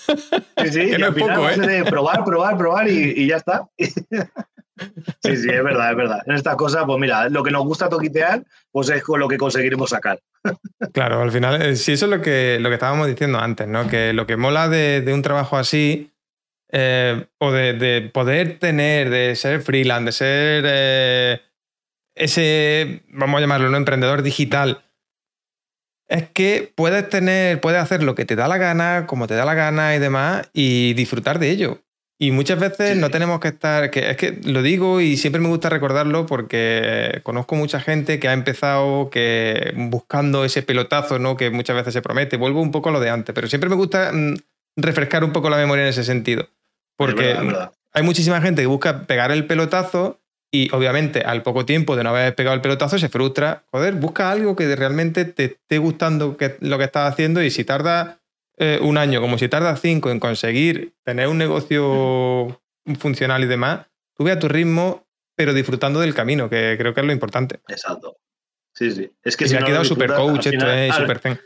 Sí, 0.07 0.69
sí, 0.71 0.79
que 0.91 0.97
no 0.97 1.07
es 1.07 1.13
poco, 1.13 1.49
¿eh? 1.49 1.57
De 1.57 1.85
probar, 1.85 2.23
probar, 2.23 2.57
probar 2.57 2.87
y, 2.89 3.27
ya 3.27 3.37
está. 3.37 3.67
Sí, 5.23 5.35
sí, 5.35 5.49
es 5.49 5.63
verdad, 5.63 5.89
es 5.89 5.97
verdad. 5.97 6.21
En 6.27 6.35
esta 6.35 6.55
cosa, 6.55 6.85
pues 6.85 6.99
mira, 6.99 7.29
lo 7.29 7.41
que 7.41 7.49
nos 7.49 7.63
gusta 7.63 7.89
toquitear, 7.89 8.43
pues 8.71 8.87
es 8.89 9.01
con 9.01 9.19
lo 9.19 9.27
que 9.27 9.35
conseguiremos 9.35 9.89
sacar. 9.89 10.19
Claro, 10.93 11.19
al 11.19 11.31
final, 11.31 11.59
eh, 11.59 11.75
sí, 11.75 11.93
eso 11.93 12.05
es 12.05 12.11
lo 12.11 12.21
que, 12.21 12.59
lo 12.61 12.69
que 12.69 12.75
estábamos 12.75 13.07
diciendo 13.07 13.39
antes, 13.39 13.67
¿no? 13.67 13.87
Que 13.87 14.13
lo 14.13 14.27
que 14.27 14.37
mola 14.37 14.69
de, 14.69 15.03
un 15.11 15.23
trabajo 15.23 15.57
así, 15.57 16.11
eh, 16.71 17.25
o 17.39 17.51
de, 17.51 18.11
poder 18.13 18.59
tener, 18.59 19.09
de 19.09 19.35
ser 19.35 19.61
freelance, 19.61 20.05
de 20.05 20.11
ser 20.11 20.65
eh, 20.67 21.41
ese, 22.13 23.01
vamos 23.09 23.39
a 23.39 23.41
llamarlo, 23.41 23.67
un 23.67 23.75
emprendedor 23.75 24.21
digital, 24.21 24.83
es 26.07 26.29
que 26.29 26.71
puedes 26.75 27.09
tener, 27.09 27.59
puedes 27.59 27.81
hacer 27.81 28.03
lo 28.03 28.15
que 28.15 28.25
te 28.25 28.35
da 28.35 28.47
la 28.47 28.57
gana, 28.57 29.05
como 29.07 29.27
te 29.27 29.35
da 29.35 29.45
la 29.45 29.53
gana 29.53 29.95
y 29.95 29.99
demás, 29.99 30.49
y 30.53 30.93
disfrutar 30.93 31.39
de 31.39 31.49
ello. 31.51 31.81
Y 32.19 32.31
muchas 32.31 32.59
veces 32.59 32.97
no 32.97 33.11
tenemos 33.11 33.39
que 33.39 33.49
estar, 33.49 33.91
que 33.91 34.09
es 34.09 34.17
que 34.17 34.39
lo 34.43 34.63
digo 34.63 35.01
y 35.01 35.17
siempre 35.17 35.39
me 35.39 35.49
gusta 35.49 35.69
recordarlo 35.69 36.25
porque 36.25 37.19
conozco 37.21 37.55
mucha 37.55 37.79
gente 37.79 38.19
que 38.19 38.27
ha 38.27 38.33
empezado 38.33 39.11
que 39.11 39.73
buscando 39.75 40.43
ese 40.43 40.63
pelotazo, 40.63 41.19
¿no? 41.19 41.37
Que 41.37 41.51
muchas 41.51 41.75
veces 41.75 41.93
se 41.93 42.01
promete. 42.01 42.37
Vuelvo 42.37 42.59
un 42.61 42.71
poco 42.71 42.89
a 42.89 42.91
lo 42.91 42.99
de 42.99 43.11
antes, 43.11 43.35
pero 43.35 43.47
siempre 43.47 43.69
me 43.69 43.75
gusta 43.75 44.11
mm, 44.11 44.35
refrescar 44.77 45.23
un 45.23 45.31
poco 45.31 45.51
la 45.51 45.57
memoria 45.57 45.83
en 45.83 45.89
ese 45.89 46.03
sentido. 46.03 46.49
Porque 46.97 47.35
hay 47.93 48.03
muchísima 48.03 48.41
gente 48.41 48.63
que 48.63 48.67
busca 48.67 49.03
pegar 49.03 49.31
el 49.31 49.45
pelotazo 49.45 50.19
y 50.51 50.73
obviamente 50.73 51.21
al 51.21 51.43
poco 51.43 51.65
tiempo 51.65 51.95
de 51.95 52.03
no 52.03 52.09
haber 52.11 52.35
pegado 52.35 52.55
el 52.55 52.61
pelotazo 52.61 52.97
se 52.97 53.09
frustra. 53.09 53.63
Joder, 53.71 53.95
busca 53.95 54.31
algo 54.31 54.55
que 54.55 54.75
realmente 54.75 55.25
te 55.25 55.45
esté 55.45 55.77
gustando 55.77 56.37
lo 56.61 56.77
que 56.77 56.83
estás 56.83 57.11
haciendo 57.11 57.41
y 57.43 57.51
si 57.51 57.63
tarda 57.63 58.19
eh, 58.57 58.79
un 58.81 58.97
año, 58.97 59.21
como 59.21 59.37
si 59.37 59.47
tarda 59.49 59.75
cinco 59.75 60.09
en 60.09 60.19
conseguir 60.19 60.93
tener 61.03 61.27
un 61.27 61.37
negocio 61.37 62.61
funcional 62.99 63.43
y 63.43 63.47
demás, 63.47 63.87
tú 64.15 64.23
ve 64.23 64.31
a 64.31 64.39
tu 64.39 64.47
ritmo, 64.47 65.05
pero 65.35 65.53
disfrutando 65.53 65.99
del 65.99 66.15
camino, 66.15 66.49
que 66.49 66.75
creo 66.77 66.93
que 66.93 67.01
es 67.01 67.05
lo 67.05 67.13
importante. 67.13 67.59
Exacto. 67.67 68.17
Sí, 68.73 68.91
sí. 68.91 69.11
Es 69.23 69.35
que 69.35 69.45
y 69.45 69.49
si 69.49 69.55
ha 69.55 69.63
quedado 69.63 69.83
super 69.83 70.13
coach 70.13 70.47
esto, 70.47 70.71
es 70.71 70.95
super 70.95 71.19
zen. 71.19 71.39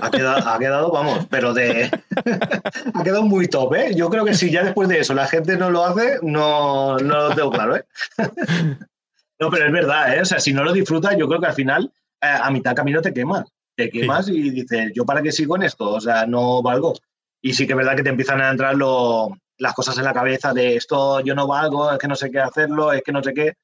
Ha 0.00 0.10
quedado, 0.10 0.48
ha 0.48 0.58
quedado, 0.58 0.90
vamos, 0.90 1.26
pero 1.28 1.52
de. 1.52 1.90
ha 2.94 3.02
quedado 3.02 3.24
muy 3.24 3.48
top, 3.48 3.74
¿eh? 3.74 3.94
Yo 3.94 4.08
creo 4.08 4.24
que 4.24 4.34
si 4.34 4.50
ya 4.50 4.62
después 4.62 4.88
de 4.88 5.00
eso 5.00 5.14
la 5.14 5.26
gente 5.26 5.56
no 5.56 5.70
lo 5.70 5.84
hace, 5.84 6.18
no, 6.22 6.96
no 6.98 7.28
lo 7.28 7.34
tengo 7.34 7.50
claro, 7.50 7.76
¿eh? 7.76 7.84
no, 9.40 9.50
pero 9.50 9.66
es 9.66 9.72
verdad, 9.72 10.16
¿eh? 10.16 10.20
O 10.20 10.24
sea, 10.24 10.38
si 10.38 10.52
no 10.52 10.62
lo 10.62 10.72
disfrutas, 10.72 11.16
yo 11.16 11.26
creo 11.26 11.40
que 11.40 11.46
al 11.46 11.54
final 11.54 11.92
eh, 12.20 12.26
a 12.26 12.50
mitad 12.50 12.74
camino 12.74 13.02
te 13.02 13.12
quemas. 13.12 13.46
Te 13.76 13.90
quemas 13.90 14.28
y 14.28 14.50
dices, 14.50 14.92
¿yo 14.94 15.04
para 15.04 15.20
qué 15.20 15.32
sigo 15.32 15.56
en 15.56 15.64
esto? 15.64 15.90
O 15.90 16.00
sea, 16.00 16.24
no 16.26 16.62
valgo. 16.62 16.94
Y 17.42 17.52
sí 17.52 17.66
que 17.66 17.72
es 17.72 17.76
verdad 17.76 17.96
que 17.96 18.04
te 18.04 18.10
empiezan 18.10 18.40
a 18.40 18.50
entrar 18.50 18.76
las 18.76 19.74
cosas 19.74 19.98
en 19.98 20.04
la 20.04 20.14
cabeza 20.14 20.52
de 20.52 20.76
esto 20.76 21.18
yo 21.20 21.34
no 21.34 21.48
valgo, 21.48 21.90
es 21.90 21.98
que 21.98 22.06
no 22.06 22.14
sé 22.14 22.30
qué 22.30 22.38
hacerlo, 22.38 22.92
es 22.92 23.02
que 23.02 23.10
no 23.10 23.22
sé 23.22 23.34
qué. 23.34 23.54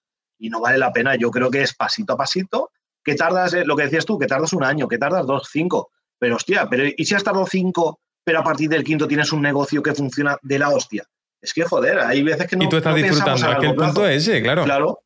Y 0.40 0.50
no 0.50 0.60
vale 0.60 0.78
la 0.78 0.92
pena. 0.92 1.14
Yo 1.14 1.30
creo 1.30 1.50
que 1.50 1.62
es 1.62 1.74
pasito 1.74 2.14
a 2.14 2.16
pasito. 2.16 2.72
Que 3.04 3.14
tardas, 3.14 3.54
eh, 3.54 3.64
lo 3.64 3.76
que 3.76 3.84
decías 3.84 4.04
tú, 4.04 4.18
que 4.18 4.26
tardas 4.26 4.52
un 4.52 4.64
año, 4.64 4.88
que 4.88 4.98
tardas 4.98 5.24
dos, 5.24 5.48
cinco 5.52 5.90
pero 6.20 6.36
hostia, 6.36 6.68
pero 6.68 6.84
¿y 6.96 7.04
si 7.04 7.14
has 7.14 7.24
tardado 7.24 7.46
cinco, 7.46 7.98
pero 8.22 8.40
a 8.40 8.44
partir 8.44 8.68
del 8.68 8.84
quinto 8.84 9.08
tienes 9.08 9.32
un 9.32 9.42
negocio 9.42 9.82
que 9.82 9.94
funciona 9.94 10.36
de 10.42 10.58
la 10.58 10.68
hostia? 10.68 11.04
Es 11.40 11.54
que 11.54 11.64
joder, 11.64 11.98
hay 11.98 12.22
veces 12.22 12.46
que 12.46 12.56
no. 12.56 12.64
Y 12.64 12.68
tú 12.68 12.76
estás 12.76 12.94
disfrutando, 12.94 13.50
es 13.50 13.58
que 13.58 13.66
el 13.66 13.74
punto 13.74 14.06
es 14.06 14.28
ese, 14.28 14.42
claro. 14.42 14.64
Claro. 14.64 15.00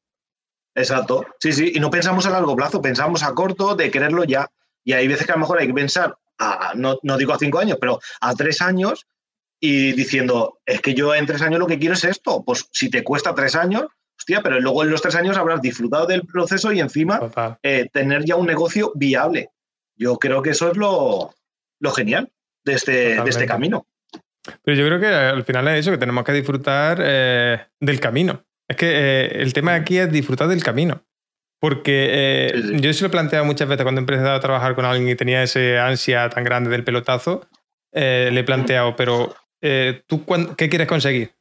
Exacto. 0.75 1.25
Sí, 1.39 1.53
sí. 1.53 1.73
Y 1.77 1.79
no 1.79 1.89
pensamos 1.89 2.27
a 2.27 2.31
largo 2.31 2.57
plazo, 2.57 2.83
pensamos 2.83 3.23
a 3.23 3.33
corto 3.33 3.77
de 3.77 3.91
quererlo 3.93 4.25
ya. 4.25 4.51
Y 4.83 4.93
hay 4.93 5.07
veces 5.07 5.25
que 5.25 5.33
a 5.33 5.37
lo 5.37 5.43
mejor 5.43 5.61
hay 5.61 5.69
que 5.69 5.75
pensar, 5.75 6.17
a, 6.39 6.73
no, 6.75 6.99
no 7.05 7.17
digo 7.17 7.33
a 7.33 7.39
cinco 7.39 7.61
años, 7.61 7.79
pero 7.81 8.01
a 8.21 8.35
tres 8.35 8.61
años 8.61 9.07
y 9.61 9.93
diciendo, 9.93 10.59
es 10.67 10.81
que 10.81 10.95
yo 10.95 11.15
en 11.15 11.27
tres 11.27 11.41
años 11.43 11.61
lo 11.61 11.67
que 11.67 11.79
quiero 11.79 11.95
es 11.95 12.05
esto. 12.05 12.43
Pues 12.45 12.69
si 12.73 12.91
te 12.91 13.05
cuesta 13.05 13.35
tres 13.35 13.55
años, 13.55 13.85
hostia, 14.19 14.43
pero 14.43 14.61
luego 14.61 14.83
en 14.83 14.91
los 14.91 15.01
tres 15.01 15.15
años 15.15 15.37
habrás 15.37 15.63
disfrutado 15.63 16.07
del 16.07 16.27
proceso 16.27 16.73
y 16.73 16.81
encima 16.81 17.21
eh, 17.63 17.89
tener 17.93 18.25
ya 18.25 18.37
un 18.37 18.47
negocio 18.47 18.93
viable. 18.95 19.51
Yo 19.97 20.17
creo 20.19 20.43
que 20.43 20.51
eso 20.51 20.71
es 20.71 20.77
lo, 20.77 21.35
genial 21.95 22.31
de 22.65 22.75
este, 22.75 23.23
de 23.23 23.31
este 23.31 23.47
camino. 23.47 23.87
Pero 24.63 24.77
yo 24.77 24.87
creo 24.87 25.01
que 25.01 25.07
al 25.07 25.45
final 25.45 25.69
es 25.69 25.81
eso, 25.81 25.91
que 25.91 25.99
tenemos 25.99 26.25
que 26.25 26.33
disfrutar 26.33 26.99
eh, 27.01 27.67
del 27.81 28.01
camino. 28.01 28.45
Es 28.69 28.77
que 28.77 28.91
eh, 28.91 29.43
el 29.43 29.53
tema 29.53 29.75
aquí 29.75 29.99
es 29.99 30.11
disfrutar 30.11 30.49
del 30.49 30.63
camino. 30.63 31.05
Porque 31.61 32.09
eh, 32.11 32.79
yo 32.81 32.93
se 32.93 33.03
lo 33.03 33.09
he 33.09 33.11
planteado 33.11 33.45
muchas 33.45 33.69
veces 33.69 33.85
cuando 33.85 34.01
he 34.01 34.03
empezado 34.03 34.35
a 34.35 34.41
trabajar 34.41 34.75
con 34.75 34.85
alguien 34.85 35.09
y 35.09 35.15
tenía 35.15 35.43
esa 35.43 35.87
ansia 35.87 36.29
tan 36.29 36.45
grande 36.45 36.69
del 36.69 36.85
pelotazo. 36.85 37.49
le 37.93 38.39
he 38.39 38.45
planteado, 38.45 38.97
pero 38.97 39.35
¿tú 40.07 40.25
qué 40.59 40.69
quieres 40.69 40.89
conseguir? 40.89 41.33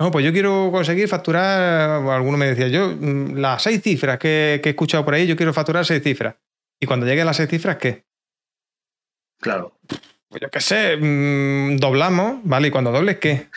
No, 0.00 0.10
pues 0.10 0.24
yo 0.24 0.32
quiero 0.32 0.70
conseguir 0.72 1.06
facturar, 1.08 2.02
alguno 2.08 2.38
me 2.38 2.46
decía, 2.46 2.68
yo 2.68 2.88
mm, 2.88 3.36
las 3.36 3.62
seis 3.62 3.82
cifras 3.82 4.18
que, 4.18 4.58
que 4.62 4.70
he 4.70 4.72
escuchado 4.72 5.04
por 5.04 5.12
ahí, 5.12 5.26
yo 5.26 5.36
quiero 5.36 5.52
facturar 5.52 5.84
seis 5.84 6.02
cifras. 6.02 6.36
Y 6.80 6.86
cuando 6.86 7.06
lleguen 7.06 7.26
las 7.26 7.36
seis 7.36 7.50
cifras, 7.50 7.76
¿qué? 7.76 8.04
Claro. 9.40 9.78
Pues 10.28 10.40
yo 10.40 10.48
qué 10.50 10.60
sé, 10.60 10.96
mm, 10.96 11.76
doblamos, 11.76 12.40
¿vale? 12.44 12.68
Y 12.68 12.70
cuando 12.70 12.90
dobles, 12.90 13.18
¿qué? 13.18 13.48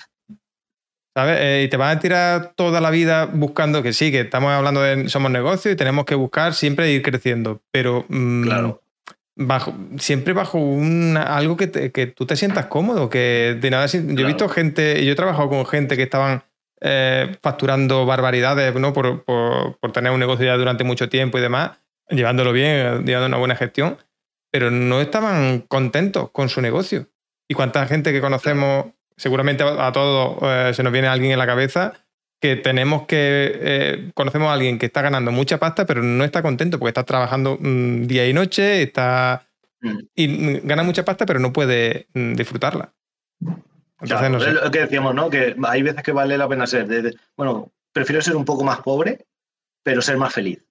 ¿Sabes? 1.15 1.37
Eh, 1.39 1.63
y 1.65 1.69
te 1.69 1.77
van 1.77 1.95
a 1.95 1.99
tirar 1.99 2.53
toda 2.55 2.81
la 2.81 2.89
vida 2.89 3.25
buscando 3.25 3.83
que 3.83 3.93
sí, 3.93 4.11
que 4.11 4.21
estamos 4.21 4.51
hablando 4.51 4.81
de 4.81 5.07
somos 5.09 5.31
negocio 5.31 5.71
y 5.71 5.75
tenemos 5.75 6.05
que 6.05 6.15
buscar 6.15 6.53
siempre 6.53 6.91
ir 6.91 7.01
creciendo. 7.01 7.61
Pero 7.71 8.05
mm, 8.09 8.43
claro. 8.43 8.81
bajo, 9.35 9.75
siempre 9.99 10.33
bajo 10.33 10.57
un, 10.57 11.15
algo 11.15 11.55
que, 11.55 11.91
que, 11.91 12.07
tú 12.07 12.25
te 12.25 12.35
sientas 12.35 12.65
cómodo. 12.65 13.09
Que 13.09 13.57
de 13.61 13.69
nada, 13.69 13.85
yo 13.85 13.99
he 13.99 14.25
visto 14.25 14.49
gente, 14.49 15.05
yo 15.05 15.13
he 15.13 15.15
trabajado 15.15 15.49
con 15.49 15.65
gente 15.67 15.95
que 15.95 16.03
estaban 16.03 16.43
eh, 16.81 17.37
facturando 17.41 18.05
barbaridades 18.05 18.73
¿no? 18.75 18.91
Por, 18.91 19.23
por, 19.23 19.77
por, 19.77 19.91
tener 19.93 20.11
un 20.11 20.19
negocio 20.19 20.45
ya 20.45 20.57
durante 20.57 20.83
mucho 20.83 21.07
tiempo 21.07 21.37
y 21.37 21.41
demás 21.41 21.77
llevándolo 22.09 22.51
bien, 22.51 23.05
llevando 23.05 23.27
una 23.27 23.37
buena 23.37 23.55
gestión, 23.55 23.97
pero 24.51 24.71
no 24.71 25.01
estaban 25.01 25.61
contentos 25.61 26.29
con 26.31 26.49
su 26.49 26.61
negocio. 26.61 27.07
Y 27.47 27.55
cuánta 27.55 27.85
gente 27.87 28.11
que 28.11 28.21
conocemos, 28.21 28.87
seguramente 29.17 29.63
a 29.63 29.91
todos 29.91 30.37
eh, 30.41 30.73
se 30.73 30.83
nos 30.83 30.93
viene 30.93 31.07
alguien 31.07 31.31
en 31.31 31.39
la 31.39 31.47
cabeza, 31.47 31.93
que 32.39 32.55
tenemos 32.55 33.05
que, 33.07 33.51
eh, 33.61 34.11
conocemos 34.13 34.49
a 34.49 34.53
alguien 34.53 34.77
que 34.77 34.85
está 34.85 35.01
ganando 35.01 35.31
mucha 35.31 35.59
pasta, 35.59 35.85
pero 35.85 36.03
no 36.03 36.23
está 36.23 36.41
contento 36.41 36.77
porque 36.77 36.89
está 36.89 37.03
trabajando 37.03 37.57
mm, 37.59 38.05
día 38.05 38.27
y 38.27 38.33
noche, 38.33 38.83
está... 38.83 39.47
Mm. 39.81 39.99
Y 40.15 40.59
gana 40.59 40.83
mucha 40.83 41.03
pasta, 41.05 41.25
pero 41.25 41.39
no 41.39 41.53
puede 41.53 42.07
mm, 42.13 42.33
disfrutarla. 42.33 42.93
Entonces, 44.01 44.29
no 44.29 44.39
sé. 44.39 44.49
Es 44.49 44.55
lo 44.55 44.71
que 44.71 44.79
decíamos, 44.79 45.15
¿no? 45.15 45.29
Que 45.29 45.55
hay 45.63 45.81
veces 45.81 46.03
que 46.03 46.11
vale 46.11 46.37
la 46.37 46.47
pena 46.47 46.67
ser. 46.67 47.15
bueno, 47.37 47.71
prefiero 47.93 48.21
ser 48.21 48.35
un 48.35 48.45
poco 48.45 48.63
más 48.63 48.81
pobre, 48.81 49.25
pero 49.83 50.01
ser 50.01 50.17
más 50.17 50.33
feliz 50.33 50.61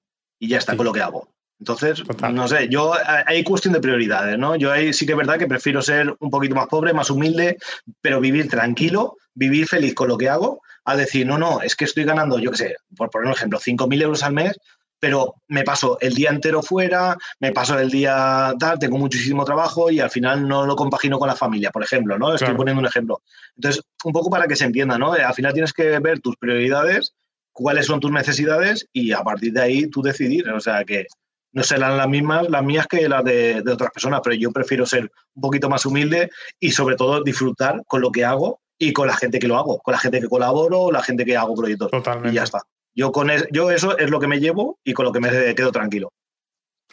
y 0.43 0.48
ya 0.48 0.59
está 0.59 0.77
con 0.77 0.85
lo 0.85 0.93
que 0.93 1.01
hago. 1.01 1.28
Entonces, 1.60 2.02
no 2.32 2.48
sé, 2.48 2.69
yo 2.69 2.93
hay 3.27 3.44
cuestión 3.44 3.73
de 3.73 3.81
prioridades, 3.81 4.36
¿no? 4.36 4.56
Yo 4.56 4.73
ahí 4.73 4.93
sí 4.93 5.06
que 5.06 5.12
es 5.12 5.19
verdad 5.19 5.39
que 5.39 5.47
prefiero 5.47 5.81
ser 5.81 6.16
un 6.19 6.31
poquito 6.31 6.56
más 6.56 6.66
pobre, 6.66 6.93
más 6.93 7.10
humilde, 7.10 7.59
pero 8.01 8.20
vivir 8.20 8.48
tranquilo, 8.48 9.16
vivir 9.35 9.69
feliz 9.69 9.94
con 9.94 10.09
lo 10.09 10.19
que 10.19 10.28
hago, 10.28 10.60
a 10.85 10.97
decir, 10.97 11.24
no, 11.24 11.39
no, 11.39 11.62
es 11.62 11.77
que 11.77 11.85
estoy 11.85 12.02
ganando, 12.02 12.40
yo 12.40 12.51
qué 12.51 12.56
sé, 12.56 12.77
por 12.97 13.09
poner 13.09 13.28
un 13.28 13.35
ejemplo, 13.35 13.60
5.000 13.60 14.02
euros 14.02 14.24
al 14.24 14.32
mes, 14.32 14.59
pero 14.98 15.36
me 15.47 15.62
paso 15.62 15.97
el 16.01 16.14
día 16.14 16.31
entero 16.31 16.60
fuera, 16.60 17.16
me 17.39 17.52
paso 17.52 17.78
el 17.78 17.89
día 17.89 18.52
tal, 18.59 18.81
tengo 18.81 18.98
muchísimo 18.98 19.44
trabajo 19.44 19.93
y 19.93 20.01
al 20.01 20.10
final 20.10 20.48
no 20.48 20.66
lo 20.66 20.74
compagino 20.74 21.20
con 21.20 21.28
la 21.28 21.36
familia, 21.36 21.70
por 21.70 21.85
ejemplo, 21.85 22.19
¿no? 22.19 22.35
Estoy 22.35 22.56
poniendo 22.56 22.81
un 22.81 22.86
ejemplo. 22.86 23.23
Entonces, 23.55 23.85
un 24.02 24.12
poco 24.12 24.28
para 24.28 24.48
que 24.48 24.56
se 24.56 24.64
entienda, 24.64 24.98
¿no? 24.98 25.12
Al 25.12 25.35
final 25.35 25.52
tienes 25.52 25.73
que 25.73 26.01
ver 26.01 26.19
tus 26.19 26.36
prioridades 26.36 27.14
cuáles 27.53 27.87
son 27.87 28.01
tus 28.01 28.11
necesidades 28.11 28.87
y 28.93 29.12
a 29.12 29.23
partir 29.23 29.53
de 29.53 29.62
ahí 29.62 29.87
tú 29.89 30.03
decidir. 30.03 30.49
O 30.51 30.61
sea 30.61 30.85
que 30.85 31.07
no 31.53 31.62
serán 31.62 31.97
las 31.97 32.09
mismas 32.09 32.49
las 32.49 32.65
mías 32.65 32.87
que 32.87 33.09
las 33.09 33.24
de, 33.24 33.62
otras 33.70 33.91
personas, 33.91 34.20
pero 34.24 34.35
yo 34.37 34.51
prefiero 34.51 34.87
ser 34.87 35.11
un 35.35 35.43
poquito 35.43 35.69
más 35.69 35.85
humilde 35.87 36.31
y 36.59 36.70
sobre 36.70 36.97
todo 36.97 37.23
disfrutar 37.23 37.83
con 37.87 38.01
lo 38.01 38.11
que 38.11 38.24
hago 38.24 38.61
y 38.79 38.93
con 38.93 39.07
la 39.07 39.16
gente 39.16 39.39
que 39.39 39.49
lo 39.49 39.57
hago, 39.57 39.79
con 39.79 39.93
la 39.93 39.99
gente 39.99 40.20
que 40.20 40.29
colaboro, 40.29 40.91
la 40.91 41.03
gente 41.03 41.24
que 41.24 41.37
hago 41.37 41.55
proyectos. 41.55 41.91
Totalmente. 41.91 42.31
Y 42.31 42.35
ya 42.35 42.45
está. 42.45 42.62
Yo, 42.95 43.12
con 43.12 43.31
yo 43.53 43.70
eso 43.70 43.97
es 43.97 44.11
lo 44.11 44.20
que 44.20 44.27
me 44.27 44.41
llevo 44.41 44.79
y 44.85 44.93
con 44.93 45.05
lo 45.05 45.12
que 45.12 45.20
me 45.20 45.55
quedo 45.55 45.73
tranquilo. 45.73 46.11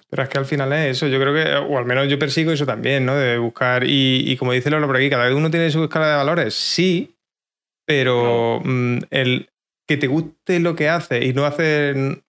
Pero 0.09 0.23
es 0.23 0.29
que 0.29 0.37
al 0.39 0.45
final 0.45 0.73
es 0.73 0.97
eso, 0.97 1.07
yo 1.07 1.19
creo 1.19 1.33
que, 1.33 1.71
o 1.71 1.77
al 1.77 1.85
menos 1.85 2.07
yo 2.07 2.17
persigo 2.17 2.51
eso 2.51 2.65
también, 2.65 3.05
¿no? 3.05 3.15
De 3.15 3.37
buscar, 3.37 3.83
y, 3.85 4.35
como 4.37 4.53
dice 4.53 4.71
Lolo 4.71 4.87
por 4.87 4.97
aquí, 4.97 5.09
cada 5.09 5.33
uno 5.35 5.51
tiene 5.51 5.69
su 5.69 5.83
escala 5.83 6.09
de 6.09 6.15
valores, 6.15 6.55
sí, 6.55 7.15
pero 7.85 8.59
mm, 8.63 8.97
el, 9.11 9.49
que 9.89 9.97
te 9.97 10.05
guste 10.05 10.59
lo 10.59 10.75
que 10.75 10.87
hace 10.87 11.25
y 11.25 11.33
no 11.33 11.45
hacer... 11.45 12.21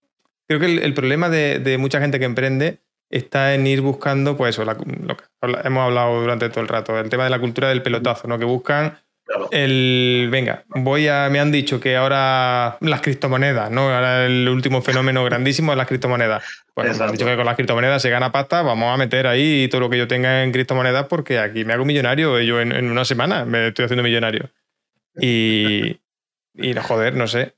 Creo 0.49 0.59
que 0.59 0.65
el, 0.65 0.95
problema 0.95 1.29
de, 1.29 1.77
mucha 1.79 2.01
gente 2.01 2.19
que 2.19 2.25
emprende 2.25 2.79
está 3.11 3.55
en 3.55 3.67
ir 3.67 3.83
buscando, 3.83 4.35
pues 4.35 4.57
eso, 4.57 4.65
lo 4.65 4.79
que 4.79 5.25
hemos 5.65 5.85
hablado 5.85 6.23
durante 6.23 6.49
todo 6.49 6.63
el 6.63 6.69
rato, 6.69 6.99
el 6.99 7.11
tema 7.11 7.25
de 7.25 7.31
la 7.31 7.39
cultura 7.39 7.69
del 7.69 7.83
pelotazo, 7.83 8.29
¿no? 8.29 8.39
Que 8.39 8.47
buscan 8.47 8.99
el, 9.51 10.29
venga, 10.33 10.65
voy 10.69 11.07
a, 11.07 11.29
me 11.31 11.39
han 11.39 11.53
dicho 11.53 11.79
que 11.79 11.97
ahora 11.97 12.79
las 12.81 13.03
criptomonedas, 13.03 13.71
¿no? 13.71 13.95
Ahora 13.95 14.25
el 14.25 14.49
último 14.49 14.81
fenómeno 14.81 15.23
grandísimo 15.23 15.73
es 15.73 15.77
las 15.77 15.87
criptomonedas. 15.87 16.43
Pues 16.73 16.99
me 16.99 17.05
han 17.05 17.13
dicho 17.13 17.27
que 17.27 17.37
con 17.37 17.45
las 17.45 17.57
criptomonedas 17.57 18.01
se 18.01 18.09
gana 18.09 18.33
pasta, 18.33 18.63
vamos 18.63 18.93
a 18.93 18.97
meter 18.97 19.27
ahí 19.27 19.69
todo 19.69 19.83
lo 19.83 19.91
que 19.91 19.99
yo 19.99 20.09
tenga 20.09 20.43
en 20.43 20.51
criptomonedas 20.51 21.07
porque 21.09 21.39
aquí 21.39 21.67
me 21.67 21.75
hago 21.75 21.85
millonario, 21.85 22.41
yo 22.41 22.59
en, 22.59 22.73
en 22.73 22.91
una 22.91 23.05
semana 23.05 23.45
me 23.45 23.69
estoy 23.69 23.85
haciendo 23.85 24.03
millonario. 24.03 24.49
Y, 25.21 26.01
y 26.55 26.75
no, 26.75 26.83
joder, 26.83 27.15
no 27.15 27.27
sé. 27.27 27.57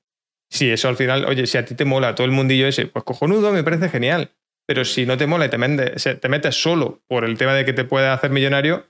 Si 0.51 0.71
eso 0.71 0.89
al 0.89 0.97
final, 0.97 1.25
oye, 1.25 1.47
si 1.47 1.57
a 1.57 1.65
ti 1.65 1.75
te 1.75 1.85
mola 1.85 2.15
todo 2.15 2.27
el 2.27 2.31
mundillo 2.31 2.67
ese, 2.67 2.87
pues 2.87 3.05
cojonudo, 3.05 3.53
me 3.53 3.65
parece 3.65 3.89
genial. 3.89 4.31
Pero 4.67 4.85
si 4.85 5.07
no 5.07 5.17
te 5.17 5.27
mola 5.27 5.47
y 5.47 5.49
te, 5.49 6.15
te 6.17 6.29
metes 6.29 6.61
solo 6.61 7.03
por 7.09 7.25
el 7.25 7.37
tema 7.37 7.55
de 7.55 7.65
que 7.65 7.73
te 7.73 7.85
puede 7.85 8.09
hacer 8.09 8.31
millonario, 8.31 8.87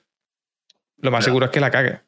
lo 0.98 1.10
más 1.10 1.24
seguro 1.24 1.46
es 1.46 1.52
que 1.52 1.60
la 1.60 1.70
cague. 1.70 2.00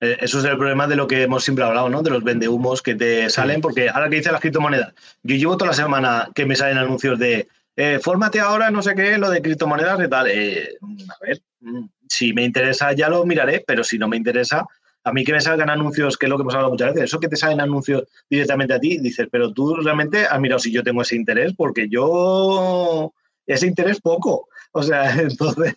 Eh, 0.00 0.18
eso 0.20 0.38
es 0.38 0.44
el 0.44 0.56
problema 0.56 0.86
de 0.86 0.96
lo 0.96 1.06
que 1.06 1.22
hemos 1.22 1.44
siempre 1.44 1.64
hablado, 1.64 1.88
¿no? 1.88 2.02
De 2.02 2.10
los 2.10 2.22
vendehumos 2.22 2.82
que 2.82 2.94
te 2.94 3.28
salen, 3.30 3.60
porque 3.60 3.88
ahora 3.88 4.08
que 4.08 4.16
dice 4.16 4.32
las 4.32 4.40
criptomonedas, 4.40 4.92
yo 5.22 5.36
llevo 5.36 5.56
toda 5.56 5.70
la 5.70 5.76
semana 5.76 6.28
que 6.34 6.46
me 6.46 6.56
salen 6.56 6.78
anuncios 6.78 7.18
de 7.18 7.48
eh, 7.76 7.98
fórmate 8.00 8.38
ahora, 8.40 8.70
no 8.70 8.82
sé 8.82 8.94
qué, 8.94 9.18
lo 9.18 9.30
de 9.30 9.42
criptomonedas 9.42 10.00
y 10.04 10.08
tal. 10.08 10.28
Eh, 10.30 10.76
a 10.80 11.26
ver, 11.26 11.40
mm, 11.60 11.86
si 12.08 12.32
me 12.32 12.44
interesa 12.44 12.92
ya 12.92 13.08
lo 13.08 13.24
miraré, 13.24 13.64
pero 13.66 13.82
si 13.82 13.98
no 13.98 14.08
me 14.08 14.16
interesa, 14.16 14.64
a 15.04 15.12
mí 15.12 15.22
que 15.22 15.32
me 15.32 15.40
salgan 15.40 15.70
anuncios, 15.70 16.16
que 16.16 16.26
es 16.26 16.30
lo 16.30 16.36
que 16.36 16.42
hemos 16.42 16.54
hablado 16.54 16.72
muchas 16.72 16.94
veces, 16.94 17.04
eso 17.04 17.20
que 17.20 17.28
te 17.28 17.36
salen 17.36 17.60
anuncios 17.60 18.04
directamente 18.28 18.74
a 18.74 18.80
ti, 18.80 18.98
dices, 18.98 19.28
pero 19.30 19.52
tú 19.52 19.76
realmente 19.76 20.26
has 20.26 20.40
mirado 20.40 20.58
si 20.58 20.72
yo 20.72 20.82
tengo 20.82 21.02
ese 21.02 21.16
interés, 21.16 21.52
porque 21.54 21.88
yo 21.88 23.12
ese 23.46 23.66
interés 23.66 24.00
poco. 24.00 24.48
O 24.72 24.82
sea, 24.82 25.14
entonces, 25.20 25.74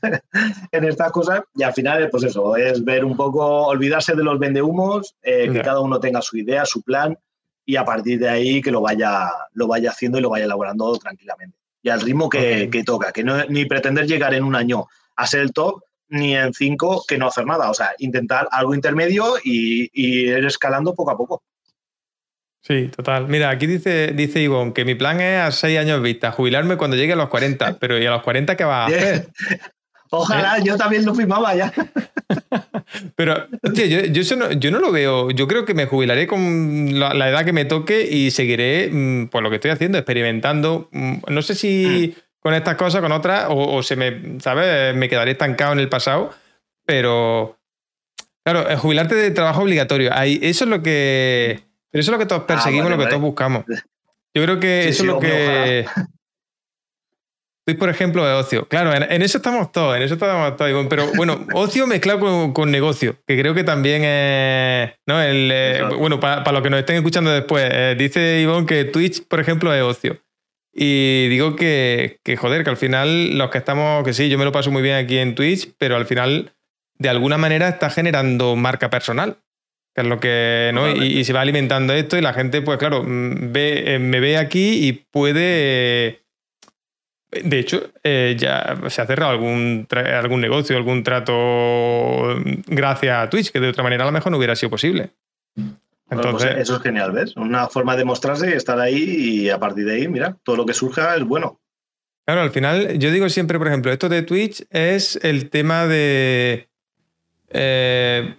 en 0.71 0.83
estas 0.85 1.11
cosas, 1.11 1.41
y 1.55 1.63
al 1.63 1.73
final, 1.73 2.09
pues 2.09 2.23
eso, 2.23 2.55
es 2.55 2.83
ver 2.83 3.05
un 3.05 3.15
poco, 3.15 3.67
olvidarse 3.67 4.15
de 4.15 4.23
los 4.23 4.39
vendehumos, 4.39 5.15
eh, 5.21 5.49
que 5.51 5.61
cada 5.61 5.81
uno 5.81 5.99
tenga 5.99 6.21
su 6.21 6.37
idea, 6.37 6.65
su 6.65 6.81
plan, 6.81 7.17
y 7.65 7.75
a 7.75 7.83
partir 7.83 8.19
de 8.19 8.29
ahí 8.29 8.61
que 8.61 8.71
lo 8.71 8.81
vaya, 8.81 9.29
lo 9.53 9.67
vaya 9.67 9.91
haciendo 9.91 10.17
y 10.17 10.21
lo 10.21 10.29
vaya 10.29 10.45
elaborando 10.45 10.97
tranquilamente. 10.97 11.57
Y 11.83 11.89
al 11.89 12.01
ritmo 12.01 12.29
que, 12.29 12.69
toca, 12.85 13.11
que 13.11 13.23
no, 13.23 13.43
ni 13.45 13.65
pretender 13.65 14.07
llegar 14.07 14.33
en 14.33 14.43
un 14.43 14.55
año 14.55 14.87
a 15.15 15.27
ser 15.27 15.41
el 15.41 15.51
top, 15.51 15.83
ni 16.09 16.35
en 16.35 16.53
cinco 16.53 17.03
que 17.07 17.17
no 17.17 17.27
hacer 17.27 17.45
nada. 17.45 17.69
O 17.69 17.73
sea, 17.73 17.91
intentar 17.99 18.47
algo 18.51 18.73
intermedio 18.73 19.35
y, 19.43 19.89
ir 19.93 20.45
escalando 20.45 20.93
poco 20.93 21.11
a 21.11 21.17
poco. 21.17 21.43
Sí, 22.61 22.89
total. 22.95 23.27
Mira, 23.27 23.49
aquí 23.49 23.65
dice, 23.65 24.11
dice 24.13 24.41
Ivonne 24.41 24.73
que 24.73 24.83
mi 24.83 24.95
plan 24.95 25.21
es 25.21 25.39
a 25.39 25.51
seis 25.51 25.79
años 25.79 26.01
vista, 26.01 26.31
jubilarme 26.31 26.75
cuando 26.75 26.97
llegue 26.97 27.13
a 27.13 27.15
los 27.17 27.29
40. 27.29 27.77
Pero 27.79 27.97
¿y 27.97 28.05
a 28.05 28.11
los 28.11 28.23
40 28.23 28.57
qué 28.57 28.63
vas 28.63 28.91
a 28.91 28.95
hacer? 28.95 29.29
Ojalá, 30.09 30.57
¿Eh? 30.57 30.61
yo 30.63 30.77
también 30.77 31.05
lo 31.05 31.13
firmaba 31.13 31.53
ya. 31.55 31.73
Pero, 33.15 33.47
hostia, 33.61 33.85
yo, 33.85 34.01
yo, 34.05 34.71
no, 34.71 34.79
lo 34.79 34.91
veo. 34.91 35.31
Yo 35.31 35.47
creo 35.47 35.65
que 35.65 35.73
me 35.73 35.85
jubilaré 35.85 36.27
con 36.27 36.97
la, 36.97 37.29
edad 37.29 37.43
que 37.43 37.53
me 37.53 37.65
toque 37.65 38.07
y 38.09 38.31
seguiré 38.31 38.89
mm, 38.91 39.27
pues 39.27 39.43
lo 39.43 39.49
que 39.49 39.57
estoy 39.57 39.71
haciendo, 39.71 39.97
experimentando. 39.97 40.87
Mm, 40.91 41.17
no 41.27 41.41
sé 41.41 41.55
si 41.55 42.15
mm. 42.15 42.26
Con 42.39 42.53
estas 42.53 42.75
cosas, 42.75 43.01
con 43.01 43.11
otras, 43.11 43.47
o, 43.49 43.81
se 43.83 43.95
me, 43.95 44.39
¿sabes? 44.39 44.95
Me 44.95 45.09
quedaré 45.09 45.31
estancado 45.31 45.73
en 45.73 45.79
el 45.79 45.89
pasado. 45.89 46.33
Pero, 46.85 47.57
claro, 48.45 48.65
jubilarte 48.77 49.15
de 49.15 49.31
trabajo 49.31 49.61
obligatorio. 49.61 50.11
Ahí, 50.13 50.39
eso 50.41 50.63
es 50.63 50.69
lo 50.69 50.81
que 50.81 51.67
pero 51.91 52.01
eso 52.01 52.11
es 52.11 52.13
lo 52.13 52.19
que 52.19 52.25
todos 52.25 52.43
ah, 52.43 52.47
perseguimos, 52.47 52.91
lo 52.91 52.97
que 52.97 53.07
todos 53.07 53.21
buscamos. 53.21 53.63
Yo 54.35 54.43
creo 54.43 54.59
que 54.59 54.87
eso 54.87 55.03
es 55.03 55.07
lo 55.07 55.19
que. 55.19 55.79
Estoy, 57.65 57.73
por 57.79 57.89
ejemplo, 57.89 58.25
de 58.25 58.33
ocio. 58.33 58.67
Claro, 58.67 58.93
en, 58.93 59.21
eso 59.21 59.37
estamos 59.37 59.71
todos, 59.71 59.95
en 59.95 60.03
eso 60.03 60.13
estamos 60.13 60.55
todos. 60.57 60.87
Pero 60.89 61.07
bueno, 61.15 61.47
ocio 61.53 61.87
mezclado 61.87 62.53
con, 62.53 62.71
negocio, 62.71 63.17
que 63.25 63.39
creo 63.39 63.53
que 63.53 63.63
también 63.63 64.03
es. 64.03 64.91
¿no? 65.07 65.21
El, 65.21 65.49
eh, 65.51 65.83
bueno, 65.97 66.19
para, 66.19 66.51
los 66.51 66.61
que 66.61 66.69
nos 66.69 66.79
estén 66.79 66.97
escuchando 66.97 67.31
después, 67.31 67.67
eh, 67.71 67.95
dice 67.97 68.41
Ivonne 68.41 68.67
que 68.67 68.85
Twitch, 68.85 69.27
por 69.27 69.39
ejemplo, 69.39 69.73
es 69.73 69.81
ocio. 69.81 70.21
Y 70.79 71.27
digo 71.29 71.55
que, 71.55 72.19
que, 72.23 72.37
joder, 72.37 72.63
que 72.63 72.69
al 72.69 72.77
final 72.77 73.35
los 73.35 73.49
que 73.49 73.57
estamos, 73.57 74.03
que 74.03 74.13
sí, 74.13 74.29
yo 74.29 74.37
me 74.37 74.45
lo 74.45 74.51
paso 74.51 74.69
muy 74.69 74.83
bien 74.83 74.95
aquí 74.95 75.17
en 75.17 75.33
Twitch, 75.33 75.73
pero 75.79 75.95
al 75.95 76.05
final, 76.05 76.53
de 76.99 77.09
alguna 77.09 77.39
manera, 77.39 77.67
está 77.67 77.89
generando 77.89 78.55
marca 78.55 78.91
personal 78.91 79.37
que 79.97 80.01
es 80.01 80.07
lo 80.07 80.19
que, 80.19 80.69
¿no? 80.75 80.91
Y, 80.91 81.23
se 81.23 81.33
va 81.33 81.41
alimentando 81.41 81.91
esto 81.91 82.19
y 82.19 82.21
la 82.21 82.31
gente, 82.31 82.61
pues 82.61 82.77
claro, 82.77 83.03
mm, 83.03 83.51
ve, 83.51 83.95
eh, 83.95 83.99
me 83.99 84.19
ve 84.19 84.37
aquí 84.37 84.87
y 84.87 84.93
puede... 84.93 86.21
De 87.31 87.57
hecho, 87.57 87.91
eh, 88.03 88.35
ya 88.37 88.77
se 88.89 89.01
ha 89.01 89.07
cerrado 89.07 89.31
algún, 89.31 89.87
algún 89.89 90.39
negocio, 90.39 90.77
algún 90.77 91.01
trato 91.01 92.37
gracias 92.67 93.17
a 93.17 93.29
Twitch, 93.29 93.51
que 93.51 93.59
de 93.59 93.69
otra 93.69 93.83
manera 93.83 94.03
a 94.03 94.05
lo 94.05 94.11
mejor 94.11 94.31
no 94.31 94.37
hubiera 94.37 94.55
sido 94.55 94.69
posible. 94.69 95.09
Pues 96.09 96.25
Entonces, 96.25 96.55
eso 96.57 96.77
es 96.77 96.81
genial, 96.81 97.11
¿ves? 97.11 97.35
Una 97.35 97.67
forma 97.67 97.95
de 97.97 98.05
mostrarse 98.05 98.49
y 98.49 98.53
estar 98.53 98.79
ahí 98.79 98.95
y 98.95 99.49
a 99.49 99.59
partir 99.59 99.85
de 99.85 99.95
ahí, 99.95 100.07
mira, 100.07 100.37
todo 100.43 100.55
lo 100.55 100.65
que 100.65 100.73
surja 100.73 101.15
es 101.15 101.23
bueno. 101.23 101.59
Claro, 102.25 102.41
al 102.41 102.51
final, 102.51 102.97
yo 102.97 103.11
digo 103.11 103.27
siempre, 103.29 103.57
por 103.57 103.67
ejemplo, 103.67 103.91
esto 103.91 104.09
de 104.09 104.21
Twitch 104.21 104.65
es 104.69 105.19
el 105.21 105.49
tema 105.49 105.85
de... 105.85 106.69
Eh, 107.49 108.35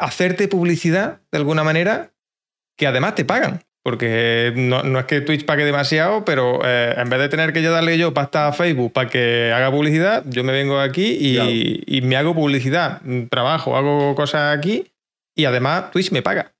hacerte 0.00 0.48
publicidad 0.48 1.20
de 1.30 1.38
alguna 1.38 1.62
manera 1.62 2.10
que 2.76 2.86
además 2.86 3.14
te 3.14 3.24
pagan. 3.24 3.62
Porque 3.82 4.52
no, 4.56 4.98
es 4.98 5.06
que 5.06 5.22
Twitch 5.22 5.46
pague 5.46 5.64
demasiado, 5.64 6.24
pero 6.24 6.60
eh, 6.64 6.94
en 6.98 7.08
vez 7.08 7.18
de 7.18 7.30
tener 7.30 7.54
que 7.54 7.62
yo 7.62 7.72
darle 7.72 7.96
yo 7.96 8.12
pasta 8.12 8.48
a 8.48 8.52
Facebook 8.52 8.92
para 8.92 9.08
que 9.08 9.52
haga 9.54 9.70
publicidad, 9.70 10.22
yo 10.26 10.44
me 10.44 10.52
vengo 10.52 10.78
aquí 10.78 11.16
y, 11.18 12.00
me 12.02 12.16
hago 12.16 12.34
publicidad, 12.34 13.00
trabajo, 13.30 13.78
hago 13.78 14.14
cosas 14.14 14.56
aquí 14.56 14.89
y 15.40 15.44
además 15.44 15.90
Twitch 15.90 16.12
me 16.12 16.22
paga. 16.22 16.52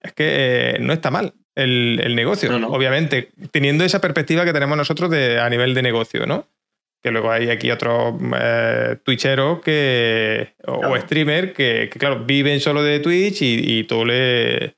Es 0.00 0.12
que 0.12 0.24
eh, 0.26 0.78
no 0.80 0.92
está 0.92 1.10
mal 1.10 1.34
el, 1.54 2.14
negocio, 2.14 2.54
obviamente, 2.68 3.30
teniendo 3.50 3.84
esa 3.84 4.00
perspectiva 4.00 4.44
que 4.44 4.52
tenemos 4.52 4.76
nosotros 4.76 5.10
de, 5.10 5.40
a 5.40 5.50
nivel 5.50 5.74
de 5.74 5.82
negocio, 5.82 6.26
¿no? 6.26 6.46
que 7.02 7.10
luego 7.10 7.30
hay 7.30 7.50
aquí 7.50 7.70
otros 7.70 8.14
eh, 8.40 8.96
twitcheros 9.04 9.60
que, 9.60 10.54
o, 10.66 10.96
streamers 10.98 11.52
que, 11.52 11.88
claro, 11.90 12.24
viven 12.24 12.60
solo 12.60 12.82
de 12.82 13.00
Twitch 13.00 13.38
y, 13.40 13.84
todo 13.84 14.04
le, 14.04 14.76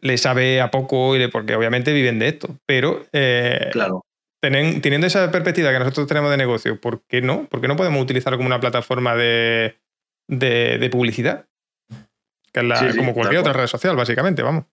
le 0.00 0.18
sabe 0.18 0.60
a 0.60 0.70
poco, 0.70 1.14
porque 1.32 1.54
obviamente 1.54 1.92
viven 1.92 2.18
de 2.18 2.28
esto. 2.28 2.58
Pero 2.66 3.06
eh, 3.12 3.70
claro. 3.72 4.02
teniendo 4.40 5.06
esa 5.06 5.30
perspectiva 5.30 5.72
que 5.72 5.78
nosotros 5.78 6.06
tenemos 6.06 6.30
de 6.30 6.36
negocio, 6.36 6.78
¿por 6.80 7.02
qué 7.06 7.22
no? 7.22 7.46
¿Por 7.46 7.60
qué 7.60 7.68
no 7.68 7.76
podemos 7.76 8.02
utilizarlo 8.02 8.36
como 8.36 8.48
una 8.48 8.60
plataforma 8.60 9.16
de, 9.16 9.76
de, 10.28 10.88
publicidad? 10.90 11.46
Que 12.54 12.60
es 12.60 12.66
la, 12.66 12.96
como 12.96 13.12
cualquier 13.12 13.40
otra 13.40 13.52
red 13.52 13.66
social, 13.66 13.96
básicamente, 13.96 14.42
vamos 14.42 14.64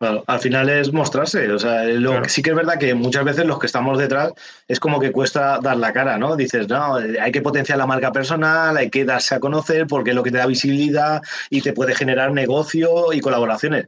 al 0.00 0.40
final 0.40 0.68
es 0.68 0.92
mostrarse. 0.92 1.50
O 1.52 1.58
sea, 1.58 1.84
lo 1.84 2.24
sí 2.26 2.42
que 2.42 2.50
es 2.50 2.56
verdad 2.56 2.78
que 2.78 2.94
muchas 2.94 3.24
veces 3.24 3.46
los 3.46 3.58
que 3.58 3.66
estamos 3.66 3.98
detrás 3.98 4.32
es 4.66 4.78
como 4.78 5.00
que 5.00 5.12
cuesta 5.12 5.58
dar 5.60 5.76
la 5.76 5.92
cara, 5.92 6.18
¿no? 6.18 6.36
Dices, 6.36 6.68
no, 6.68 6.96
hay 6.96 7.32
que 7.32 7.42
potenciar 7.42 7.78
la 7.78 7.86
marca 7.86 8.12
personal, 8.12 8.76
hay 8.76 8.90
que 8.90 9.04
darse 9.04 9.34
a 9.34 9.40
conocer 9.40 9.86
porque 9.86 10.10
es 10.10 10.16
lo 10.16 10.22
que 10.22 10.30
te 10.30 10.38
da 10.38 10.46
visibilidad 10.46 11.20
y 11.50 11.62
te 11.62 11.72
puede 11.72 11.94
generar 11.94 12.32
negocio 12.32 13.12
y 13.12 13.20
colaboraciones. 13.20 13.86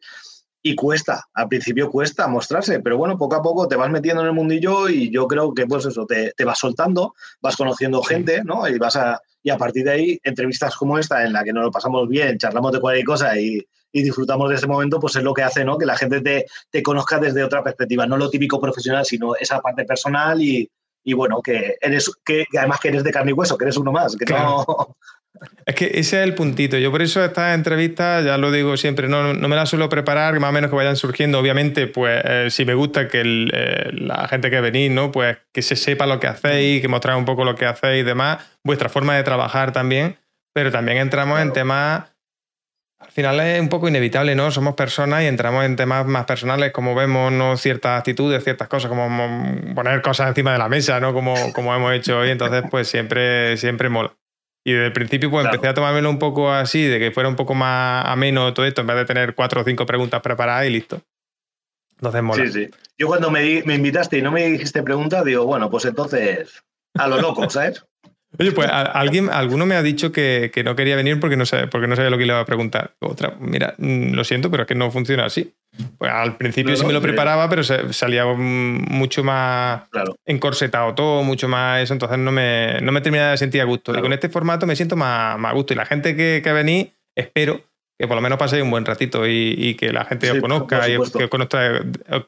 Y 0.62 0.74
cuesta, 0.74 1.24
al 1.32 1.48
principio 1.48 1.90
cuesta 1.90 2.28
mostrarse, 2.28 2.80
pero 2.80 2.98
bueno, 2.98 3.16
poco 3.16 3.36
a 3.36 3.42
poco 3.42 3.66
te 3.66 3.76
vas 3.76 3.90
metiendo 3.90 4.20
en 4.20 4.28
el 4.28 4.34
mundillo 4.34 4.90
y 4.90 5.10
yo 5.10 5.26
creo 5.26 5.54
que 5.54 5.66
pues 5.66 5.86
eso, 5.86 6.04
te, 6.04 6.32
te 6.36 6.44
vas 6.44 6.58
soltando, 6.58 7.14
vas 7.40 7.56
conociendo 7.56 8.02
gente, 8.02 8.42
¿no? 8.44 8.68
Y 8.68 8.76
vas 8.76 8.96
a, 8.96 9.22
y 9.42 9.50
a 9.50 9.56
partir 9.56 9.84
de 9.84 9.90
ahí, 9.90 10.20
entrevistas 10.22 10.76
como 10.76 10.98
esta, 10.98 11.24
en 11.24 11.32
la 11.32 11.44
que 11.44 11.52
nos 11.52 11.64
lo 11.64 11.70
pasamos 11.70 12.08
bien, 12.08 12.38
charlamos 12.38 12.72
de 12.72 12.80
cualquier 12.80 13.06
cosa 13.06 13.38
y, 13.38 13.64
disfrutamos 13.92 14.48
de 14.48 14.54
ese 14.54 14.68
momento, 14.68 15.00
pues 15.00 15.16
es 15.16 15.22
lo 15.24 15.34
que 15.34 15.42
hace 15.42 15.64
¿no? 15.64 15.76
que 15.76 15.84
la 15.84 15.96
gente 15.96 16.20
te, 16.20 16.46
te, 16.70 16.80
conozca 16.80 17.18
desde 17.18 17.42
otra 17.42 17.64
perspectiva, 17.64 18.06
no 18.06 18.16
lo 18.16 18.30
típico 18.30 18.60
profesional, 18.60 19.04
sino 19.04 19.34
esa 19.34 19.60
parte 19.60 19.84
personal 19.84 20.40
y, 20.40 20.70
y 21.04 21.12
bueno, 21.14 21.40
que 21.42 21.76
eres, 21.80 22.10
que, 22.24 22.46
además 22.56 22.80
que 22.80 22.88
eres 22.88 23.04
de 23.04 23.10
carne 23.10 23.30
y 23.30 23.34
hueso, 23.34 23.56
que 23.56 23.64
eres 23.64 23.76
uno 23.76 23.92
más, 23.92 24.16
que 24.16 24.32
no... 24.32 24.96
Es 25.64 25.74
que 25.74 25.86
ese 25.86 26.00
es 26.00 26.12
el 26.24 26.34
puntito. 26.34 26.76
Yo 26.76 26.90
por 26.90 27.02
eso 27.02 27.24
estas 27.24 27.54
entrevistas, 27.54 28.24
ya 28.24 28.36
lo 28.36 28.50
digo 28.50 28.76
siempre, 28.76 29.08
no, 29.08 29.32
no 29.32 29.48
me 29.48 29.56
las 29.56 29.70
suelo 29.70 29.88
preparar, 29.88 30.38
más 30.38 30.50
o 30.50 30.52
menos 30.52 30.70
que 30.70 30.76
vayan 30.76 30.96
surgiendo. 30.96 31.38
Obviamente, 31.38 31.86
pues 31.86 32.22
eh, 32.24 32.48
si 32.50 32.64
me 32.64 32.74
gusta 32.74 33.08
que 33.08 33.22
eh, 33.22 33.90
la 33.92 34.28
gente 34.28 34.50
que 34.50 34.60
venís, 34.60 34.90
¿no? 34.90 35.10
Pues 35.10 35.38
que 35.52 35.62
se 35.62 35.76
sepa 35.76 36.06
lo 36.06 36.20
que 36.20 36.26
hacéis, 36.26 36.82
que 36.82 36.88
mostráis 36.88 37.18
un 37.18 37.24
poco 37.24 37.44
lo 37.44 37.54
que 37.54 37.66
hacéis 37.66 38.02
y 38.02 38.04
demás, 38.04 38.44
vuestra 38.64 38.88
forma 38.88 39.16
de 39.16 39.22
trabajar 39.22 39.72
también, 39.72 40.16
pero 40.52 40.70
también 40.70 40.98
entramos 40.98 41.40
en 41.40 41.52
temas 41.52 42.04
al 43.00 43.10
final 43.10 43.40
es 43.40 43.60
un 43.60 43.70
poco 43.70 43.88
inevitable, 43.88 44.34
¿no? 44.34 44.50
Somos 44.50 44.74
personas 44.74 45.22
y 45.22 45.26
entramos 45.26 45.64
en 45.64 45.74
temas 45.74 46.06
más 46.06 46.26
personales, 46.26 46.70
como 46.70 46.94
vemos 46.94 47.32
¿no? 47.32 47.56
ciertas 47.56 47.98
actitudes, 47.98 48.44
ciertas 48.44 48.68
cosas, 48.68 48.90
como 48.90 49.08
poner 49.74 50.02
cosas 50.02 50.28
encima 50.28 50.52
de 50.52 50.58
la 50.58 50.68
mesa, 50.68 51.00
¿no? 51.00 51.14
Como, 51.14 51.34
como 51.54 51.74
hemos 51.74 51.94
hecho 51.94 52.18
hoy, 52.18 52.30
entonces 52.30 52.62
pues 52.70 52.88
siempre, 52.88 53.56
siempre 53.56 53.88
mola. 53.88 54.14
Y 54.64 54.72
desde 54.72 54.86
el 54.86 54.92
principio 54.92 55.30
pues 55.30 55.46
empecé 55.46 55.68
a 55.68 55.74
tomármelo 55.74 56.10
un 56.10 56.18
poco 56.18 56.52
así, 56.52 56.84
de 56.84 56.98
que 56.98 57.10
fuera 57.10 57.28
un 57.28 57.36
poco 57.36 57.54
más 57.54 58.04
ameno 58.06 58.52
todo 58.52 58.66
esto, 58.66 58.82
en 58.82 58.88
vez 58.88 58.96
de 58.98 59.04
tener 59.06 59.34
cuatro 59.34 59.62
o 59.62 59.64
cinco 59.64 59.86
preguntas 59.86 60.20
preparadas 60.20 60.66
y 60.66 60.70
listo. 60.70 61.00
Entonces 61.96 62.22
mola. 62.22 62.44
Sí, 62.44 62.52
sí. 62.52 62.70
Yo 62.98 63.06
cuando 63.06 63.30
me, 63.30 63.62
me 63.64 63.76
invitaste 63.76 64.18
y 64.18 64.22
no 64.22 64.30
me 64.30 64.46
dijiste 64.46 64.82
preguntas, 64.82 65.24
digo, 65.24 65.46
bueno, 65.46 65.70
pues 65.70 65.86
entonces 65.86 66.62
a 66.94 67.08
lo 67.08 67.18
loco, 67.18 67.48
¿sabes? 67.48 67.82
Oye, 68.38 68.52
pues 68.52 68.68
alguien, 68.70 69.28
alguno 69.30 69.66
me 69.66 69.74
ha 69.74 69.82
dicho 69.82 70.12
que, 70.12 70.52
no 70.64 70.76
quería 70.76 70.96
venir 70.96 71.18
porque 71.18 71.36
no, 71.36 71.44
sabe, 71.46 71.66
porque 71.66 71.88
no 71.88 71.96
sabía 71.96 72.10
lo 72.10 72.18
que 72.18 72.26
le 72.26 72.32
iba 72.32 72.40
a 72.40 72.44
preguntar. 72.44 72.94
Otra, 73.00 73.34
mira, 73.40 73.74
mm, 73.78 74.12
lo 74.12 74.24
siento, 74.24 74.50
pero 74.50 74.62
es 74.62 74.66
que 74.68 74.74
no 74.74 74.90
funciona 74.90 75.24
así. 75.24 75.52
Pues 75.98 76.10
al 76.10 76.36
principio 76.36 76.76
sí 76.76 76.84
me 76.86 76.92
lo 76.92 77.00
preparaba, 77.00 77.48
pero 77.48 77.62
salía 77.64 78.24
mucho 78.26 79.24
más 79.24 79.82
encorsetado 80.24 80.94
todo, 80.94 81.22
mucho 81.22 81.48
más 81.48 81.82
eso, 81.82 81.92
entonces 81.92 82.18
no 82.18 82.32
me, 82.32 82.80
no 82.82 82.92
me 82.92 83.00
terminaba 83.00 83.32
de 83.32 83.38
sentir 83.38 83.60
a 83.60 83.64
gusto. 83.64 83.96
Y 83.96 84.00
con 84.00 84.12
este 84.12 84.28
formato 84.28 84.66
me 84.66 84.76
siento 84.76 84.96
más, 84.96 85.38
a 85.42 85.52
gusto. 85.52 85.72
Y 85.72 85.76
la 85.76 85.86
gente 85.86 86.16
que, 86.16 86.40
que 86.42 86.52
venís, 86.52 86.88
espero 87.16 87.62
que 87.98 88.08
por 88.08 88.16
lo 88.16 88.22
menos 88.22 88.38
paséis 88.38 88.62
un 88.62 88.70
buen 88.70 88.86
ratito 88.86 89.26
y, 89.26 89.74
que 89.74 89.92
la 89.92 90.06
gente 90.06 90.30
os 90.30 90.38
conozca 90.40 90.88
y 90.88 90.96
que 91.12 91.28
conozca, 91.28 91.82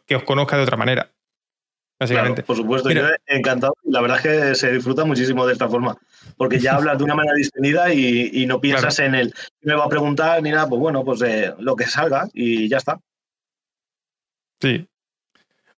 que 0.06 0.16
os 0.16 0.22
conozca 0.24 0.56
de 0.58 0.62
otra 0.64 0.76
manera 0.76 1.08
por 2.46 2.56
supuesto, 2.56 2.90
yo 2.90 3.02
he 3.26 3.36
encantado. 3.36 3.74
La 3.84 4.00
verdad 4.00 4.18
es 4.18 4.22
que 4.22 4.54
se 4.54 4.72
disfruta 4.72 5.04
muchísimo 5.04 5.46
de 5.46 5.52
esta 5.52 5.68
forma, 5.68 5.96
porque 6.36 6.58
ya 6.58 6.76
hablas 6.76 6.98
de 6.98 7.04
una 7.04 7.14
manera 7.14 7.34
distendida 7.34 7.92
y, 7.92 8.46
no 8.46 8.60
piensas 8.60 8.98
en 8.98 9.14
el 9.14 9.34
me 9.62 9.74
va 9.74 9.84
a 9.84 9.88
preguntar 9.88 10.42
ni 10.42 10.50
nada, 10.50 10.68
pues 10.68 10.80
bueno, 10.80 11.04
pues 11.04 11.22
eh, 11.22 11.54
lo 11.58 11.76
que 11.76 11.86
salga 11.86 12.28
y 12.32 12.68
ya 12.68 12.78
está. 12.78 12.98
Sí. 14.60 14.86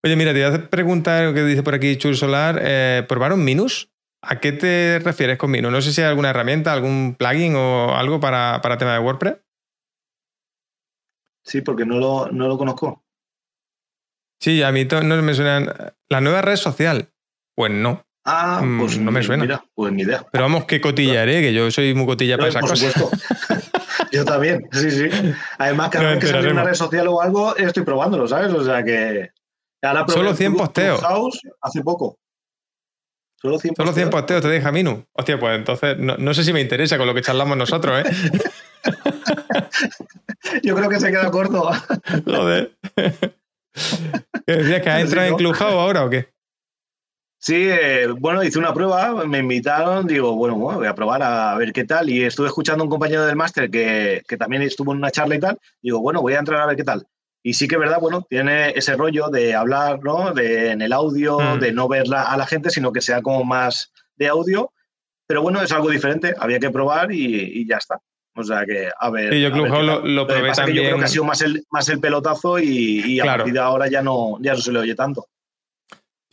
Oye, 0.03 0.17
mira, 0.17 0.33
te 0.33 0.47
voy 0.47 0.55
a 0.55 0.71
preguntar 0.71 1.25
lo 1.25 1.35
que 1.35 1.43
dice 1.45 1.63
por 1.63 1.75
aquí 1.75 1.97
Chul 1.97 2.17
Solar. 2.17 2.59
Eh, 2.63 3.05
¿Probaron 3.09 3.45
Minus? 3.45 3.91
¿A 4.21 4.41
qué 4.41 4.53
te 4.53 4.99
refieres 4.99 5.39
con 5.39 5.51
Minus? 5.51 5.73
No 5.73 5.83
sé 5.83 5.93
si 5.93 6.01
hay 6.01 6.09
alguna 6.09 6.31
herramienta, 6.31 6.73
algún 6.73 7.15
plugin 7.19 7.57
o 7.57 7.95
algo 7.95 8.21
para, 8.21 8.61
para 8.63 8.79
tema 8.79 8.95
de 8.95 8.99
WordPress. 8.99 9.37
Sí, 11.45 11.61
porque 11.61 11.85
no 11.85 11.99
lo, 11.99 12.31
no 12.33 12.49
lo 12.49 12.57
conozco. 12.57 13.04
Sí, 14.45 14.63
a 14.63 14.71
mí 14.73 14.85
no 14.85 15.23
me 15.23 15.33
suenan. 15.33 15.73
¿La 16.11 16.21
nueva 16.21 16.43
red 16.43 16.57
social? 16.57 17.09
Pues 17.57 17.73
no. 17.73 18.05
Ah, 18.27 18.61
mm, 18.63 18.79
pues 18.79 18.99
no 18.99 19.11
me 19.11 19.23
suena. 19.23 19.43
Mira, 19.43 19.65
pues 19.75 19.91
ni 19.91 20.03
idea. 20.03 20.27
Pero 20.31 20.45
vamos, 20.45 20.67
que 20.67 20.83
cotillaré, 20.83 21.41
que 21.41 21.55
yo 21.55 21.71
soy 21.71 21.95
muy 21.95 22.05
cotilla 22.05 22.37
para 22.37 22.51
esas 22.51 22.61
por 22.61 22.71
cosas. 22.71 23.23
yo 24.13 24.23
también, 24.27 24.69
sí, 24.71 24.91
sí. 24.91 25.09
Además, 25.57 25.89
cada 25.89 26.11
vez 26.11 26.19
que 26.19 26.27
sale 26.27 26.53
una 26.53 26.63
red 26.63 26.75
social 26.75 27.09
o 27.09 27.23
algo, 27.23 27.57
estoy 27.57 27.85
probándolo, 27.85 28.29
¿sabes? 28.29 28.53
O 28.53 28.63
sea 28.63 28.85
que. 28.85 29.31
Solo 30.09 30.35
100 30.35 30.57
posteos. 30.57 31.03
hace 31.63 31.81
poco. 31.81 32.19
Solo 33.41 33.59
100 33.59 33.75
posteos. 33.77 33.95
Solo 33.95 33.95
100 33.95 34.11
posteos 34.11 34.43
te 34.43 34.49
deja 34.49 34.71
Minu. 34.71 35.07
Hostia, 35.13 35.41
pues 35.41 35.57
entonces 35.57 35.97
no, 35.97 36.35
sé 36.35 36.45
si 36.45 36.53
me 36.53 36.61
interesa 36.61 36.99
con 36.99 37.07
lo 37.07 37.15
que 37.15 37.23
charlamos 37.23 37.57
nosotros, 37.57 38.05
¿eh? 38.05 38.13
yo 40.63 40.75
creo 40.75 40.91
que 40.91 41.01
se 41.01 41.11
queda 41.11 41.31
corto. 41.31 41.71
Joder. 42.27 42.77
¿Qué 44.47 44.53
decías 44.53 44.83
que 44.83 44.91
has 44.91 45.01
entrado 45.05 45.29
en 45.29 45.37
Clubhouse 45.37 45.73
ahora 45.73 46.05
o 46.05 46.11
qué? 46.11 46.29
Sí, 47.39 47.69
eh, 47.69 48.07
bueno, 48.07 48.43
hice 48.43 48.59
una 48.59 48.73
prueba, 48.73 49.27
me 49.27 49.41
invitaron, 49.41 50.07
digo, 50.07 50.35
bueno, 50.35 50.57
voy 50.57 50.87
a 50.87 50.95
probar 50.95 51.23
a 51.23 51.55
ver 51.57 51.75
qué 51.75 51.85
tal. 51.85 52.09
Y 52.09 52.25
estuve 52.25 52.47
escuchando 52.47 52.83
a 52.83 52.87
un 52.87 52.91
compañero 52.91 53.27
del 53.27 53.37
máster 53.37 53.71
que, 53.71 54.23
también 54.39 54.63
estuvo 54.63 54.93
en 54.93 54.99
una 54.99 55.11
charla 55.11 55.35
y 55.35 55.41
tal. 55.41 55.59
Digo, 55.83 56.01
bueno, 56.01 56.23
voy 56.23 56.33
a 56.33 56.39
entrar 56.39 56.63
a 56.63 56.67
ver 56.67 56.77
qué 56.77 56.85
tal. 56.85 57.07
Y 57.43 57.53
sí 57.53 57.69
que 57.69 57.75
es 57.75 57.81
verdad, 57.81 58.01
bueno, 58.01 58.27
tiene 58.31 58.71
ese 58.71 58.97
rollo 58.97 59.29
de 59.29 59.55
hablar, 59.55 60.01
¿no? 60.03 60.33
De, 60.33 60.71
en 60.71 60.81
el 60.81 60.95
audio, 60.95 61.39
mm. 61.39 61.59
de 61.61 61.73
no 61.73 61.87
ver 61.87 62.07
a 62.15 62.35
la 62.35 62.47
gente, 62.47 62.71
sino 62.71 62.93
que 62.93 63.03
sea 63.03 63.21
como 63.21 63.45
más 63.45 63.93
de 64.17 64.29
audio. 64.29 64.73
Pero 65.27 65.43
bueno, 65.43 65.61
es 65.61 65.73
algo 65.73 65.91
diferente, 65.91 66.35
había 66.39 66.59
que 66.59 66.71
probar 66.71 67.13
y, 67.13 67.67
ya 67.69 67.77
está. 67.77 68.01
O 68.37 68.43
sea 68.43 68.65
que, 68.67 68.91
a 68.99 69.11
ver. 69.11 69.33
Sí, 69.33 69.41
yo 69.41 69.53
Clubhouse 69.53 69.85
lo, 69.85 70.05
lo, 70.05 70.27
probé 70.27 70.53
también. 70.53 70.77
yo 70.77 70.83
creo 70.83 70.99
que 70.99 71.05
ha 71.05 71.09
sido 71.09 71.25
más 71.25 71.41
el, 71.43 71.65
más 71.71 71.89
el 71.89 72.01
pelotazo 72.01 72.59
y, 72.59 73.21
a 73.21 73.25
partir 73.25 73.53
de 73.53 73.61
ahora 73.61 73.89
ya 73.89 74.03
no, 74.03 74.39
ya 74.41 74.55
no 74.55 74.59
se 74.59 74.73
le 74.73 74.81
oye 74.81 74.95
tanto. 74.95 75.29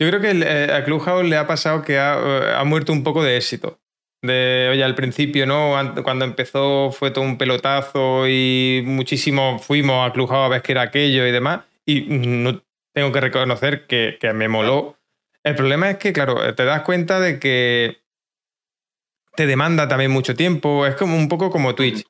Yo 0.00 0.08
creo 0.08 0.20
que 0.20 0.30
eh, 0.32 0.72
a 0.72 0.84
Clubhouse 0.84 1.24
le 1.24 1.36
ha 1.36 1.46
pasado 1.46 1.82
que 1.82 1.94
eh, 1.94 1.98
ha, 2.00 2.64
muerto 2.64 2.92
un 2.92 3.04
poco 3.04 3.22
de 3.22 3.36
éxito. 3.36 3.78
De, 4.20 4.68
oye, 4.72 4.82
al 4.82 4.96
principio, 4.96 5.46
¿no? 5.46 5.74
Cuando 6.02 6.24
empezó 6.24 6.90
fue 6.90 7.12
todo 7.12 7.24
un 7.24 7.38
pelotazo 7.38 8.26
y 8.28 8.82
muchísimo 8.84 9.58
fuimos 9.60 10.08
a 10.08 10.12
Clubhouse 10.12 10.46
a 10.46 10.48
ver 10.48 10.62
qué 10.62 10.72
era 10.72 10.82
aquello 10.82 11.26
y 11.26 11.30
demás. 11.30 11.60
Y 11.86 12.02
no, 12.02 12.60
tengo 12.92 13.12
que 13.12 13.20
reconocer 13.20 13.86
que, 13.86 14.18
me 14.34 14.48
moló. 14.48 14.98
El 15.44 15.54
problema 15.54 15.90
es 15.90 15.98
que, 15.98 16.12
claro, 16.12 16.54
te 16.54 16.64
das 16.64 16.82
cuenta 16.82 17.20
de 17.20 17.38
que 17.38 18.01
te 19.34 19.46
demanda 19.46 19.88
también 19.88 20.10
mucho 20.10 20.34
tiempo. 20.34 20.86
Es 20.86 20.94
como 20.94 21.16
un 21.16 21.28
poco 21.28 21.50
como 21.50 21.74
Twitch. 21.74 22.04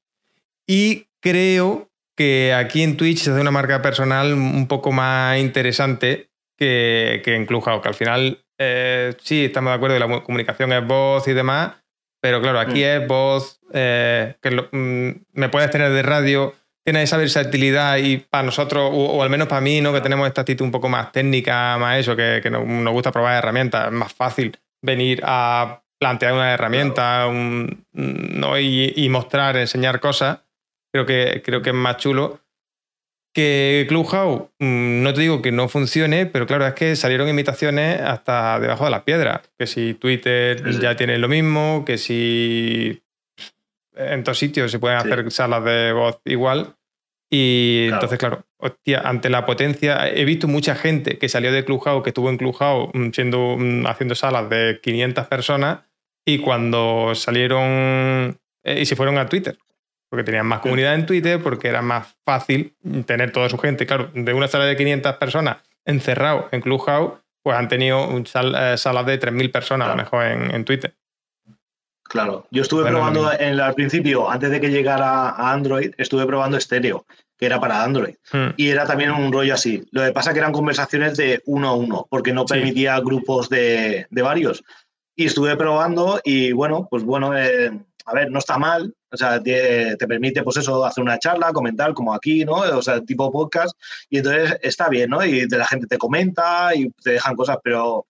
Y 0.66 1.06
creo 1.20 1.90
que 2.16 2.54
aquí 2.54 2.82
en 2.82 2.96
Twitch 2.96 3.18
se 3.18 3.30
hace 3.30 3.40
una 3.40 3.50
marca 3.50 3.82
personal 3.82 4.34
un 4.34 4.66
poco 4.68 4.92
más 4.92 5.38
interesante 5.38 6.30
que, 6.56 7.22
que 7.24 7.34
en 7.34 7.46
Clubhouse, 7.46 7.82
que 7.82 7.88
al 7.88 7.94
final 7.94 8.42
eh, 8.64 9.14
sí 9.18 9.46
estamos 9.46 9.70
de 9.70 9.74
acuerdo 9.74 9.96
que 9.96 10.06
la 10.06 10.22
comunicación 10.22 10.72
es 10.72 10.86
voz 10.86 11.26
y 11.26 11.32
demás, 11.32 11.72
pero 12.20 12.40
claro, 12.40 12.60
aquí 12.60 12.80
mm. 12.80 12.84
es 12.84 13.08
voz, 13.08 13.60
eh, 13.72 14.36
que 14.40 14.50
mm, 14.50 15.24
me 15.32 15.48
puedes 15.48 15.70
tener 15.70 15.90
de 15.90 16.02
radio, 16.02 16.54
tiene 16.84 17.02
esa 17.02 17.16
versatilidad 17.16 17.96
y 17.96 18.18
para 18.18 18.44
nosotros, 18.44 18.90
o, 18.92 19.22
al 19.22 19.30
menos 19.30 19.48
para 19.48 19.60
mí, 19.60 19.80
¿no? 19.80 19.92
que 19.92 20.00
tenemos 20.00 20.26
esta 20.28 20.42
actitud 20.42 20.64
un 20.64 20.70
poco 20.70 20.88
más 20.88 21.12
técnica, 21.12 21.76
más 21.78 21.98
eso, 21.98 22.14
que, 22.14 22.40
que 22.42 22.50
nos, 22.50 22.64
gusta 22.92 23.10
probar 23.10 23.38
herramientas, 23.38 23.86
es 23.86 23.92
más 23.92 24.12
fácil 24.12 24.56
venir 24.80 25.20
a 25.24 25.81
plantear 26.02 26.32
una 26.32 26.52
herramienta 26.52 27.28
¿no? 27.30 28.58
y, 28.58 28.92
y, 28.96 29.08
mostrar, 29.08 29.56
enseñar 29.56 30.00
cosas. 30.00 30.40
Creo 30.92 31.06
que, 31.06 31.42
creo 31.44 31.62
que 31.62 31.70
es 31.70 31.76
más 31.76 31.98
chulo. 31.98 32.40
Que 33.32 33.86
Clubhouse, 33.88 34.48
mm, 34.58 35.04
no 35.04 35.14
te 35.14 35.20
digo 35.20 35.40
que 35.40 35.52
no 35.52 35.68
funcione, 35.68 36.26
pero 36.26 36.48
claro, 36.48 36.66
es 36.66 36.74
que 36.74 36.96
salieron 36.96 37.28
invitaciones 37.28 38.00
hasta 38.00 38.58
debajo 38.58 38.84
de 38.84 38.90
las 38.90 39.04
piedras. 39.04 39.42
Que 39.56 39.68
si 39.68 39.94
Twitter 39.94 40.80
ya 40.80 40.96
tiene 40.96 41.18
lo 41.18 41.28
mismo, 41.28 41.84
que 41.86 41.96
si 41.98 43.00
en 43.94 44.24
todos 44.24 44.38
sitios 44.38 44.72
se 44.72 44.80
pueden 44.80 44.98
hacer 44.98 45.30
salas 45.30 45.62
de 45.62 45.92
voz 45.92 46.20
igual. 46.24 46.74
Y 47.30 47.90
entonces, 47.92 48.18
claro, 48.18 48.44
hostia, 48.58 49.02
ante 49.04 49.30
la 49.30 49.46
potencia, 49.46 50.08
he 50.08 50.24
visto 50.24 50.48
mucha 50.48 50.74
gente 50.74 51.16
que 51.16 51.28
salió 51.28 51.52
de 51.52 51.64
Clubhouse, 51.64 52.02
que 52.02 52.10
estuvo 52.10 52.28
en 52.28 52.38
Clubhouse 52.38 52.90
mm, 52.92 53.10
siendo, 53.12 53.56
mm, 53.56 53.86
haciendo 53.86 54.16
salas 54.16 54.50
de 54.50 54.80
500 54.82 55.28
personas, 55.28 55.91
y 56.24 56.38
cuando 56.38 57.14
salieron 57.14 58.38
eh, 58.64 58.80
y 58.80 58.86
se 58.86 58.96
fueron 58.96 59.18
a 59.18 59.28
Twitter 59.28 59.58
porque 60.12 60.24
tenían 60.24 60.44
más 60.44 60.60
comunidad 60.60 60.94
en 60.94 61.06
Twitter, 61.06 61.42
porque 61.42 61.68
era 61.68 61.80
más 61.80 62.14
fácil 62.22 62.76
tener 63.06 63.32
toda 63.32 63.48
su 63.48 63.56
gente. 63.56 63.86
Claro, 63.86 64.10
de 64.12 64.34
una 64.34 64.46
sala 64.46 64.66
de 64.66 64.76
500 64.76 65.16
personas 65.16 65.56
encerrado 65.86 66.50
en 66.52 66.60
Clubhouse, 66.60 67.14
pues 67.42 67.56
han 67.56 67.66
tenido 67.66 68.06
un 68.06 68.20
eh, 68.22 68.76
salas 68.76 69.06
de 69.06 69.18
3.000 69.18 69.50
personas 69.50 69.88
a 69.88 69.92
lo 69.92 69.96
mejor 69.96 70.24
en, 70.26 70.64
Twitter. 70.66 70.94
Claro, 72.02 72.46
yo 72.50 72.60
estuve 72.60 72.90
probando 72.90 73.32
en, 73.32 73.58
al 73.58 73.72
principio, 73.72 74.30
antes 74.30 74.50
de 74.50 74.60
que 74.60 74.68
llegara 74.68 75.30
a 75.30 75.50
Android, 75.50 75.94
estuve 75.96 76.26
probando 76.26 76.58
estéreo, 76.58 77.06
que 77.38 77.46
era 77.46 77.58
para 77.58 77.82
Android. 77.82 78.14
Hmm. 78.30 78.50
Y 78.58 78.68
era 78.68 78.84
también 78.84 79.12
un 79.12 79.32
rollo 79.32 79.54
así. 79.54 79.82
Lo 79.92 80.04
que 80.04 80.12
pasa 80.12 80.28
es 80.28 80.34
que 80.34 80.40
eran 80.40 80.52
conversaciones 80.52 81.16
de 81.16 81.40
uno 81.46 81.70
a 81.70 81.74
uno, 81.74 82.06
porque 82.10 82.34
no 82.34 82.44
permitía 82.44 83.00
grupos 83.00 83.48
de, 83.48 84.06
varios. 84.10 84.62
Y 85.14 85.26
estuve 85.26 85.56
probando 85.56 86.20
y 86.24 86.52
bueno, 86.52 86.88
pues 86.90 87.04
bueno, 87.04 87.36
eh, 87.36 87.70
a 88.06 88.14
ver, 88.14 88.30
no 88.30 88.38
está 88.38 88.58
mal, 88.58 88.94
o 89.10 89.16
sea, 89.16 89.42
te, 89.42 89.96
permite, 89.98 90.42
pues 90.42 90.56
eso, 90.56 90.84
hacer 90.84 91.02
una 91.02 91.18
charla, 91.18 91.52
comentar 91.52 91.92
como 91.94 92.14
aquí, 92.14 92.44
¿no? 92.44 92.54
O 92.54 92.82
sea, 92.82 93.00
tipo 93.00 93.30
podcast, 93.30 93.76
y 94.08 94.18
entonces 94.18 94.58
está 94.62 94.88
bien, 94.88 95.10
¿no? 95.10 95.24
Y 95.24 95.46
la 95.48 95.66
gente 95.66 95.86
te 95.86 95.98
comenta 95.98 96.74
y 96.74 96.90
te 97.02 97.12
dejan 97.12 97.36
cosas, 97.36 97.58
pero 97.62 98.06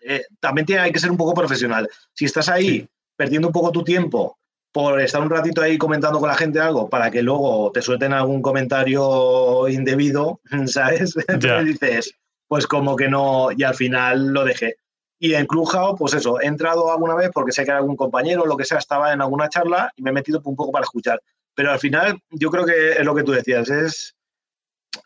eh, 0.00 0.22
también 0.40 0.66
tiene, 0.66 0.82
hay 0.82 0.92
que 0.92 1.00
ser 1.00 1.10
un 1.10 1.16
poco 1.16 1.34
profesional. 1.34 1.88
Si 2.12 2.24
estás 2.24 2.48
ahí 2.48 2.86
perdiendo 3.16 3.48
un 3.48 3.52
poco 3.52 3.72
tu 3.72 3.82
tiempo 3.82 4.38
por 4.72 5.00
estar 5.00 5.22
un 5.22 5.30
ratito 5.30 5.62
ahí 5.62 5.78
comentando 5.78 6.18
con 6.18 6.28
la 6.28 6.36
gente 6.36 6.58
algo 6.58 6.88
para 6.88 7.10
que 7.10 7.22
luego 7.22 7.70
te 7.72 7.80
suelten 7.80 8.12
algún 8.12 8.42
comentario 8.42 9.68
indebido, 9.68 10.40
¿sabes? 10.66 11.14
Entonces 11.28 11.66
dices, 11.66 12.14
pues 12.48 12.66
como 12.66 12.96
que 12.96 13.08
no, 13.08 13.48
y 13.56 13.62
al 13.62 13.74
final 13.74 14.32
lo 14.32 14.44
dejé. 14.44 14.76
Y 15.18 15.34
en 15.34 15.46
Clubhouse, 15.46 15.96
pues 15.98 16.14
eso, 16.14 16.40
he 16.40 16.46
entrado 16.46 16.90
alguna 16.90 17.14
vez 17.14 17.30
porque 17.32 17.52
sé 17.52 17.64
que 17.64 17.70
algún 17.70 17.96
compañero 17.96 18.42
o 18.42 18.46
lo 18.46 18.56
que 18.56 18.64
sea 18.64 18.78
estaba 18.78 19.12
en 19.12 19.20
alguna 19.20 19.48
charla 19.48 19.92
y 19.96 20.02
me 20.02 20.10
he 20.10 20.12
metido 20.12 20.40
un 20.44 20.56
poco 20.56 20.72
para 20.72 20.84
escuchar. 20.84 21.20
Pero 21.54 21.70
al 21.70 21.78
final, 21.78 22.18
yo 22.30 22.50
creo 22.50 22.64
que 22.64 22.92
es 22.92 23.04
lo 23.04 23.14
que 23.14 23.22
tú 23.22 23.32
decías, 23.32 23.70
es, 23.70 24.16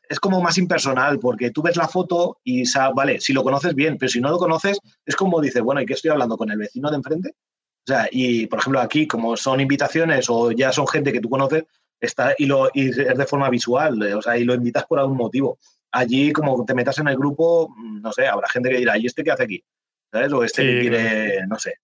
es 0.08 0.18
como 0.18 0.40
más 0.40 0.56
impersonal, 0.58 1.18
porque 1.18 1.50
tú 1.50 1.62
ves 1.62 1.76
la 1.76 1.88
foto 1.88 2.38
y, 2.42 2.64
vale, 2.94 3.20
si 3.20 3.32
lo 3.32 3.44
conoces 3.44 3.74
bien, 3.74 3.98
pero 3.98 4.08
si 4.08 4.20
no 4.20 4.30
lo 4.30 4.38
conoces, 4.38 4.78
es 5.04 5.14
como 5.14 5.40
dices, 5.40 5.62
bueno, 5.62 5.80
¿y 5.80 5.86
qué 5.86 5.92
estoy 5.92 6.10
hablando 6.10 6.36
con 6.36 6.50
el 6.50 6.58
vecino 6.58 6.90
de 6.90 6.96
enfrente? 6.96 7.30
O 7.30 7.90
sea, 7.90 8.08
y 8.10 8.46
por 8.46 8.58
ejemplo 8.58 8.80
aquí, 8.80 9.06
como 9.06 9.36
son 9.36 9.60
invitaciones 9.60 10.28
o 10.28 10.52
ya 10.52 10.72
son 10.72 10.86
gente 10.86 11.12
que 11.12 11.20
tú 11.20 11.28
conoces, 11.28 11.64
está 12.00 12.34
y, 12.38 12.46
lo, 12.46 12.68
y 12.72 12.88
es 12.88 12.96
de 12.96 13.26
forma 13.26 13.50
visual, 13.50 14.00
o 14.14 14.22
sea, 14.22 14.38
y 14.38 14.44
lo 14.44 14.54
invitas 14.54 14.84
por 14.86 14.98
algún 14.98 15.16
motivo. 15.16 15.58
Allí, 15.90 16.32
como 16.32 16.64
te 16.64 16.74
metas 16.74 16.98
en 16.98 17.08
el 17.08 17.16
grupo, 17.16 17.74
no 17.78 18.12
sé, 18.12 18.26
habrá 18.26 18.48
gente 18.48 18.70
que 18.70 18.78
dirá, 18.78 18.98
¿y 18.98 19.06
este 19.06 19.24
qué 19.24 19.30
hace 19.30 19.44
aquí? 19.44 19.64
¿Sabes? 20.10 20.32
O 20.32 20.44
este 20.44 20.62
que 20.62 20.80
quiere, 20.80 21.46
no 21.46 21.58
sé. 21.58 21.74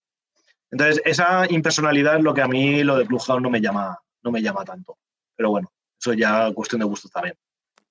Entonces, 0.71 1.01
esa 1.05 1.45
impersonalidad 1.49 2.17
es 2.17 2.23
lo 2.23 2.33
que 2.33 2.41
a 2.41 2.47
mí 2.47 2.83
lo 2.83 2.97
de 2.97 3.05
Clubhouse 3.05 3.41
no 3.41 3.49
me 3.49 3.61
llama, 3.61 3.97
no 4.23 4.31
me 4.31 4.41
llama 4.41 4.65
tanto. 4.65 4.97
Pero 5.35 5.51
bueno, 5.51 5.71
eso 5.99 6.13
ya 6.13 6.51
cuestión 6.53 6.79
de 6.79 6.85
gustos 6.85 7.11
también. 7.11 7.35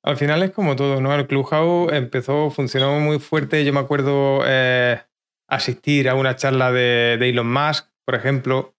Al 0.02 0.16
final 0.16 0.42
es 0.42 0.50
como 0.50 0.76
todo, 0.76 1.00
¿no? 1.00 1.14
El 1.14 1.26
Clubhouse 1.26 1.92
empezó, 1.92 2.50
funcionó 2.50 3.00
muy 3.00 3.18
fuerte. 3.18 3.64
Yo 3.64 3.72
me 3.72 3.80
acuerdo 3.80 4.40
eh, 4.44 5.00
asistir 5.48 6.08
a 6.08 6.14
una 6.14 6.36
charla 6.36 6.72
de, 6.72 7.16
de 7.18 7.28
Elon 7.30 7.50
Musk, 7.50 7.86
por 8.04 8.14
ejemplo, 8.14 8.73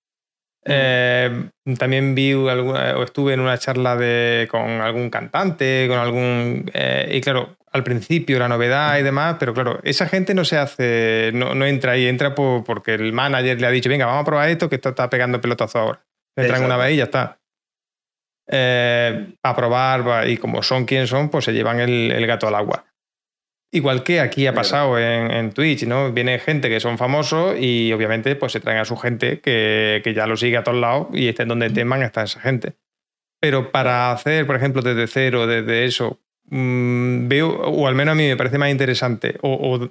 eh, 0.68 1.50
también 1.78 2.16
vi 2.16 2.32
alguna, 2.32 2.98
o 2.98 3.04
estuve 3.04 3.34
en 3.34 3.40
una 3.40 3.58
charla 3.58 3.96
de, 3.96 4.48
con 4.50 4.62
algún 4.82 5.10
cantante, 5.10 5.86
con 5.88 6.00
algún. 6.00 6.70
Eh, 6.74 7.12
y 7.14 7.22
claro, 7.22 7.58
al 7.72 7.84
principio 7.84 8.40
la 8.40 8.48
novedad 8.48 8.98
y 8.98 9.04
demás, 9.04 9.36
pero 9.40 9.54
claro, 9.54 9.80
esa 9.84 10.08
gente 10.08 10.34
no 10.34 10.44
se 10.44 10.58
hace, 10.58 11.32
no, 11.34 11.54
no 11.54 11.66
entra 11.66 11.94
ahí, 11.94 12.08
entra 12.08 12.34
porque 12.34 12.96
el 12.96 13.14
manager 13.14 13.62
le 13.62 13.68
ha 13.68 13.72
dicho, 13.72 13.90
venga, 13.90 14.08
vamos 14.08 14.24
a 14.24 14.26
probar 14.26 14.50
esto, 14.50 14.68
que 14.68 14.76
esto 14.76 14.90
está 14.90 15.10
pegando 15.10 15.40
pelotazo 15.40 15.80
ahora. 15.80 16.06
Entran 16.36 16.66
una 16.66 16.78
vez 16.78 16.94
y 16.94 16.98
ya 16.98 17.04
está. 17.06 17.40
Eh, 18.48 19.34
a 19.42 19.56
probar, 19.56 20.28
y 20.28 20.38
como 20.38 20.64
son 20.64 20.86
quien 20.86 21.08
son, 21.08 21.30
pues 21.30 21.46
se 21.46 21.54
llevan 21.54 21.80
el 21.80 22.28
gato 22.28 22.48
al 22.48 22.56
agua. 22.56 22.86
Igual 23.76 24.04
que 24.04 24.22
aquí 24.22 24.48
ha 24.48 24.54
pasado 24.54 24.98
en, 24.98 25.52
Twitch, 25.52 25.86
¿no? 25.86 26.14
Viene 26.14 26.40
gente 26.40 26.70
que 26.70 26.80
son 26.80 26.98
famosos 26.98 27.58
y 27.60 27.92
obviamente 27.92 28.38
pues 28.38 28.54
se 28.54 28.62
traen 28.62 28.80
a 28.80 28.86
su 28.86 28.96
gente 28.96 29.42
que, 29.42 30.14
ya 30.16 30.26
lo 30.28 30.38
sigue 30.38 30.56
a 30.56 30.64
todos 30.64 30.80
lados 30.80 31.08
y 31.12 31.28
estén 31.28 31.50
donde 31.50 31.70
teman 31.70 32.02
está 32.02 32.24
esa 32.24 32.40
gente. 32.40 32.78
Pero 33.42 33.74
para 33.74 34.14
hacer, 34.14 34.48
por 34.48 34.56
ejemplo, 34.56 34.82
desde 34.82 35.08
cero, 35.08 35.46
desde 35.46 35.84
eso, 35.84 36.22
mm, 36.46 37.28
veo, 37.28 37.50
o 37.50 37.86
al 37.86 37.96
menos 37.96 38.14
a 38.14 38.16
mí 38.16 38.26
me 38.26 38.38
parece 38.38 38.58
más 38.58 38.72
interesante, 38.72 39.36
o, 39.42 39.90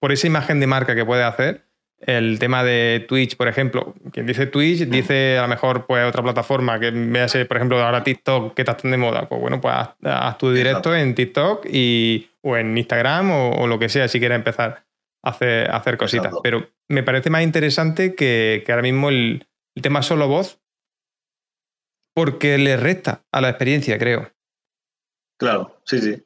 por 0.00 0.12
esa 0.12 0.26
imagen 0.26 0.58
de 0.58 0.66
marca 0.66 0.94
que 0.94 1.04
puede 1.04 1.22
hacer, 1.22 1.65
el 2.00 2.38
tema 2.38 2.62
de 2.62 3.04
Twitch, 3.08 3.36
por 3.36 3.48
ejemplo. 3.48 3.94
Quien 4.12 4.26
dice 4.26 4.46
Twitch 4.46 4.86
dice 4.86 5.38
a 5.38 5.42
lo 5.42 5.48
mejor 5.48 5.86
pues 5.86 6.06
otra 6.06 6.22
plataforma 6.22 6.78
que 6.78 6.90
vease, 6.90 7.44
por 7.46 7.56
ejemplo, 7.56 7.82
ahora 7.82 8.02
TikTok, 8.02 8.54
que 8.54 8.62
está 8.62 8.76
tan 8.76 8.90
de 8.90 8.96
moda. 8.96 9.28
Pues 9.28 9.40
bueno, 9.40 9.60
pues 9.60 9.74
haz, 9.74 10.38
tu 10.38 10.52
directo 10.52 10.94
en 10.94 11.14
TikTok 11.14 11.66
y 11.70 12.28
o 12.42 12.56
en 12.56 12.76
Instagram 12.76 13.30
o, 13.30 13.66
lo 13.66 13.78
que 13.78 13.88
sea 13.88 14.08
si 14.08 14.18
quieres 14.18 14.36
empezar 14.36 14.84
hacer, 15.22 15.70
hacer 15.70 15.96
cositas. 15.96 16.32
Pero 16.42 16.68
me 16.88 17.02
parece 17.02 17.30
más 17.30 17.42
interesante 17.42 18.14
que, 18.14 18.64
ahora 18.68 18.82
mismo 18.82 19.08
el, 19.08 19.46
tema 19.82 20.02
solo 20.02 20.28
voz, 20.28 20.60
porque 22.14 22.56
le 22.56 22.76
resta 22.76 23.24
a 23.30 23.40
la 23.40 23.50
experiencia, 23.50 23.98
creo. 23.98 24.32
Claro, 25.38 25.80
sí, 25.84 25.98
sí. 26.00 26.22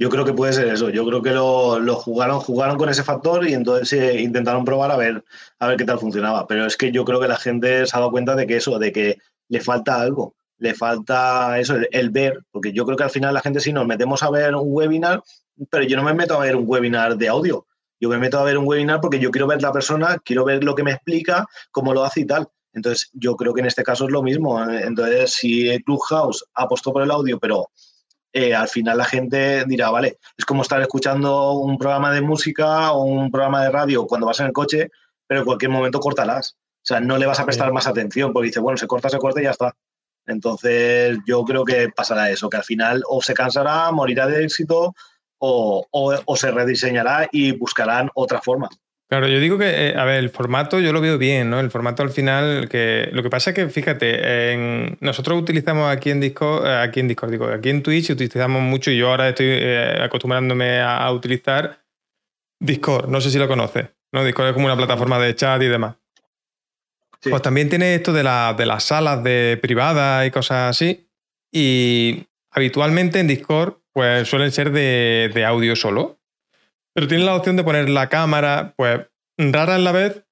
Yo 0.00 0.08
creo 0.08 0.24
que 0.24 0.32
puede 0.32 0.54
ser 0.54 0.68
eso. 0.68 0.88
Yo 0.88 1.04
creo 1.04 1.20
que 1.20 1.30
lo, 1.32 1.94
jugaron, 1.96 2.40
jugaron 2.40 2.78
con 2.78 2.88
ese 2.88 3.04
factor 3.04 3.46
y 3.46 3.52
entonces 3.52 3.92
eh, 3.92 4.22
intentaron 4.22 4.64
probar 4.64 4.90
a 4.90 4.96
ver, 4.96 5.22
a 5.58 5.68
ver 5.68 5.76
qué 5.76 5.84
tal 5.84 5.98
funcionaba. 5.98 6.46
Pero 6.46 6.64
es 6.64 6.78
que 6.78 6.90
yo 6.90 7.04
creo 7.04 7.20
que 7.20 7.28
la 7.28 7.36
gente 7.36 7.84
se 7.86 7.94
ha 7.94 8.00
dado 8.00 8.10
cuenta 8.10 8.34
de 8.34 8.46
que 8.46 8.56
eso, 8.56 8.78
de 8.78 8.92
que 8.92 9.18
le 9.48 9.60
falta 9.60 10.00
algo. 10.00 10.34
Le 10.56 10.72
falta 10.72 11.58
eso, 11.58 11.76
el, 11.90 12.08
ver, 12.08 12.42
porque 12.50 12.72
yo 12.72 12.86
creo 12.86 12.96
que 12.96 13.04
al 13.04 13.10
final 13.10 13.34
la 13.34 13.42
gente 13.42 13.60
sí 13.60 13.74
nos 13.74 13.86
metemos 13.86 14.22
a 14.22 14.30
ver 14.30 14.54
un 14.54 14.68
webinar, 14.68 15.22
pero 15.68 15.84
yo 15.84 15.98
no 15.98 16.02
me 16.02 16.14
meto 16.14 16.34
a 16.34 16.44
ver 16.44 16.56
un 16.56 16.64
webinar 16.66 17.18
de 17.18 17.28
audio. 17.28 17.66
Yo 18.00 18.08
me 18.08 18.16
meto 18.16 18.38
a 18.38 18.44
ver 18.44 18.56
un 18.56 18.66
webinar 18.66 19.02
porque 19.02 19.18
yo 19.18 19.30
quiero 19.30 19.48
ver 19.48 19.60
la 19.60 19.70
persona, 19.70 20.16
quiero 20.24 20.46
ver 20.46 20.64
lo 20.64 20.74
que 20.74 20.82
me 20.82 20.92
explica, 20.92 21.46
cómo 21.70 21.92
lo 21.92 22.04
hace 22.04 22.20
y 22.20 22.24
tal. 22.24 22.48
Entonces, 22.72 23.10
yo 23.12 23.36
creo 23.36 23.52
que 23.52 23.60
en 23.60 23.66
este 23.66 23.82
caso 23.82 24.06
es 24.06 24.12
lo 24.12 24.22
mismo. 24.22 24.64
Entonces, 24.64 25.32
si 25.32 25.78
Clubhouse 25.84 26.42
apostó 26.54 26.90
por 26.90 27.02
el 27.02 27.10
audio, 27.10 27.38
pero 27.38 27.68
eh, 28.32 28.54
al 28.54 28.68
final 28.68 28.98
la 28.98 29.04
gente 29.04 29.64
dirá, 29.66 29.90
vale, 29.90 30.18
es 30.36 30.44
como 30.44 30.62
estar 30.62 30.80
escuchando 30.80 31.52
un 31.52 31.78
programa 31.78 32.12
de 32.12 32.20
música 32.20 32.92
o 32.92 33.04
un 33.04 33.30
programa 33.30 33.62
de 33.64 33.70
radio 33.70 34.06
cuando 34.06 34.26
vas 34.26 34.40
en 34.40 34.46
el 34.46 34.52
coche, 34.52 34.90
pero 35.26 35.40
en 35.40 35.46
cualquier 35.46 35.70
momento 35.70 36.00
córtalas. 36.00 36.56
O 36.82 36.86
sea, 36.86 37.00
no 37.00 37.18
le 37.18 37.26
vas 37.26 37.40
a 37.40 37.44
prestar 37.44 37.72
más 37.72 37.86
atención 37.86 38.32
porque 38.32 38.46
dice, 38.46 38.60
bueno, 38.60 38.76
se 38.76 38.86
corta, 38.86 39.08
se 39.08 39.18
corta 39.18 39.40
y 39.40 39.44
ya 39.44 39.50
está. 39.50 39.74
Entonces, 40.26 41.18
yo 41.26 41.44
creo 41.44 41.64
que 41.64 41.88
pasará 41.90 42.30
eso, 42.30 42.48
que 42.48 42.56
al 42.56 42.64
final 42.64 43.02
o 43.08 43.20
se 43.20 43.34
cansará, 43.34 43.90
morirá 43.90 44.26
de 44.26 44.44
éxito 44.44 44.94
o, 45.38 46.36
se 46.36 46.50
rediseñará 46.50 47.28
y 47.32 47.52
buscarán 47.52 48.10
otra 48.14 48.40
forma. 48.40 48.68
Claro, 49.10 49.26
yo 49.26 49.40
digo 49.40 49.58
que, 49.58 49.88
eh, 49.88 49.94
a 49.96 50.04
ver, 50.04 50.18
el 50.18 50.30
formato 50.30 50.78
yo 50.78 50.92
lo 50.92 51.00
veo 51.00 51.18
bien, 51.18 51.50
¿no? 51.50 51.58
El 51.58 51.72
formato 51.72 52.04
al 52.04 52.10
final, 52.10 52.68
que 52.68 53.08
lo 53.12 53.24
que 53.24 53.28
pasa 53.28 53.50
es 53.50 53.56
que, 53.56 53.68
fíjate, 53.68 54.52
en, 54.52 54.96
nosotros 55.00 55.36
utilizamos 55.36 55.90
aquí 55.90 56.10
en 56.10 56.20
Discord, 56.20 56.64
eh, 56.64 56.78
aquí 56.78 57.00
en 57.00 57.08
Discord, 57.08 57.32
digo, 57.32 57.46
aquí 57.48 57.70
en 57.70 57.82
Twitch 57.82 58.10
utilizamos 58.10 58.62
mucho 58.62 58.92
y 58.92 58.98
yo 58.98 59.10
ahora 59.10 59.28
estoy 59.28 59.46
eh, 59.48 59.98
acostumbrándome 60.00 60.80
a, 60.80 61.10
utilizar 61.10 61.80
Discord, 62.60 63.08
no 63.08 63.20
sé 63.20 63.32
si 63.32 63.38
lo 63.38 63.48
conoces, 63.48 63.88
¿no? 64.12 64.24
Discord 64.24 64.48
es 64.48 64.52
como 64.54 64.66
una 64.66 64.76
plataforma 64.76 65.18
de 65.18 65.34
chat 65.34 65.60
y 65.60 65.66
demás. 65.66 65.96
Pues 67.20 67.42
también 67.42 67.68
tiene 67.68 67.96
esto 67.96 68.12
de, 68.12 68.22
de 68.22 68.66
las 68.66 68.84
salas 68.84 69.24
de 69.24 69.58
privadas 69.60 70.24
y 70.24 70.30
cosas 70.30 70.70
así. 70.70 71.10
Y 71.52 72.28
habitualmente 72.52 73.18
en 73.18 73.26
Discord 73.26 73.74
pues 73.92 74.28
suelen 74.28 74.52
ser 74.52 74.70
de, 74.70 75.44
audio 75.44 75.74
solo. 75.74 76.19
Pero 77.00 77.08
tienen 77.08 77.24
la 77.24 77.34
opción 77.34 77.56
de 77.56 77.64
poner 77.64 77.88
la 77.88 78.10
cámara, 78.10 78.74
pues 78.76 79.00
rara 79.38 79.76
es 79.76 79.82
la 79.82 79.90
vez 79.90 80.22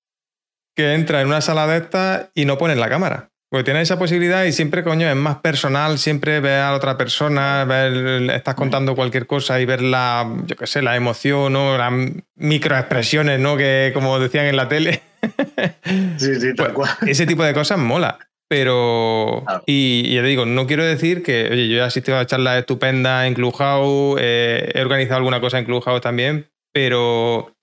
que 0.76 0.92
entra 0.92 1.22
en 1.22 1.28
una 1.28 1.40
sala 1.40 1.66
de 1.66 1.78
estas 1.78 2.28
y 2.34 2.44
no 2.44 2.58
ponen 2.58 2.78
la 2.78 2.90
cámara. 2.90 3.30
Porque 3.50 3.64
tiene 3.64 3.80
esa 3.80 3.98
posibilidad 3.98 4.44
y 4.44 4.52
siempre, 4.52 4.84
coño, 4.84 5.08
es 5.08 5.16
más 5.16 5.38
personal, 5.38 5.98
siempre 5.98 6.40
ver 6.40 6.60
a 6.60 6.70
la 6.72 6.76
otra 6.76 6.98
persona, 6.98 7.64
ver, 7.64 8.30
estás 8.32 8.54
mm. 8.54 8.58
contando 8.58 8.94
cualquier 8.94 9.26
cosa 9.26 9.58
y 9.62 9.64
ver 9.64 9.80
la, 9.80 10.30
yo 10.44 10.56
qué 10.56 10.66
sé, 10.66 10.82
la 10.82 10.94
emoción, 10.94 11.54
¿no? 11.54 11.78
Las 11.78 11.90
microexpresiones, 12.36 13.40
¿no? 13.40 13.56
Que 13.56 13.92
como 13.94 14.18
decían 14.18 14.44
en 14.44 14.56
la 14.56 14.68
tele. 14.68 15.00
Sí, 16.18 16.34
sí, 16.38 16.54
tal 16.54 16.74
pues, 16.74 16.90
Ese 17.06 17.24
tipo 17.24 17.44
de 17.44 17.54
cosas 17.54 17.78
mola. 17.78 18.18
Pero, 18.48 19.44
y, 19.66 20.14
ya 20.14 20.22
te 20.22 20.28
digo, 20.28 20.46
no 20.46 20.66
quiero 20.66 20.84
decir 20.84 21.22
que, 21.22 21.48
oye, 21.50 21.68
yo 21.68 21.76
he 21.76 21.82
asistido 21.82 22.18
a 22.18 22.26
charlas 22.26 22.58
estupendas 22.58 23.26
en 23.26 23.34
Clubhouse, 23.34 24.18
eh, 24.20 24.70
he 24.74 24.80
organizado 24.80 25.16
alguna 25.18 25.40
cosa 25.40 25.58
en 25.58 25.66
Clubhouse 25.66 26.00
también, 26.00 26.46
pero 26.78 27.56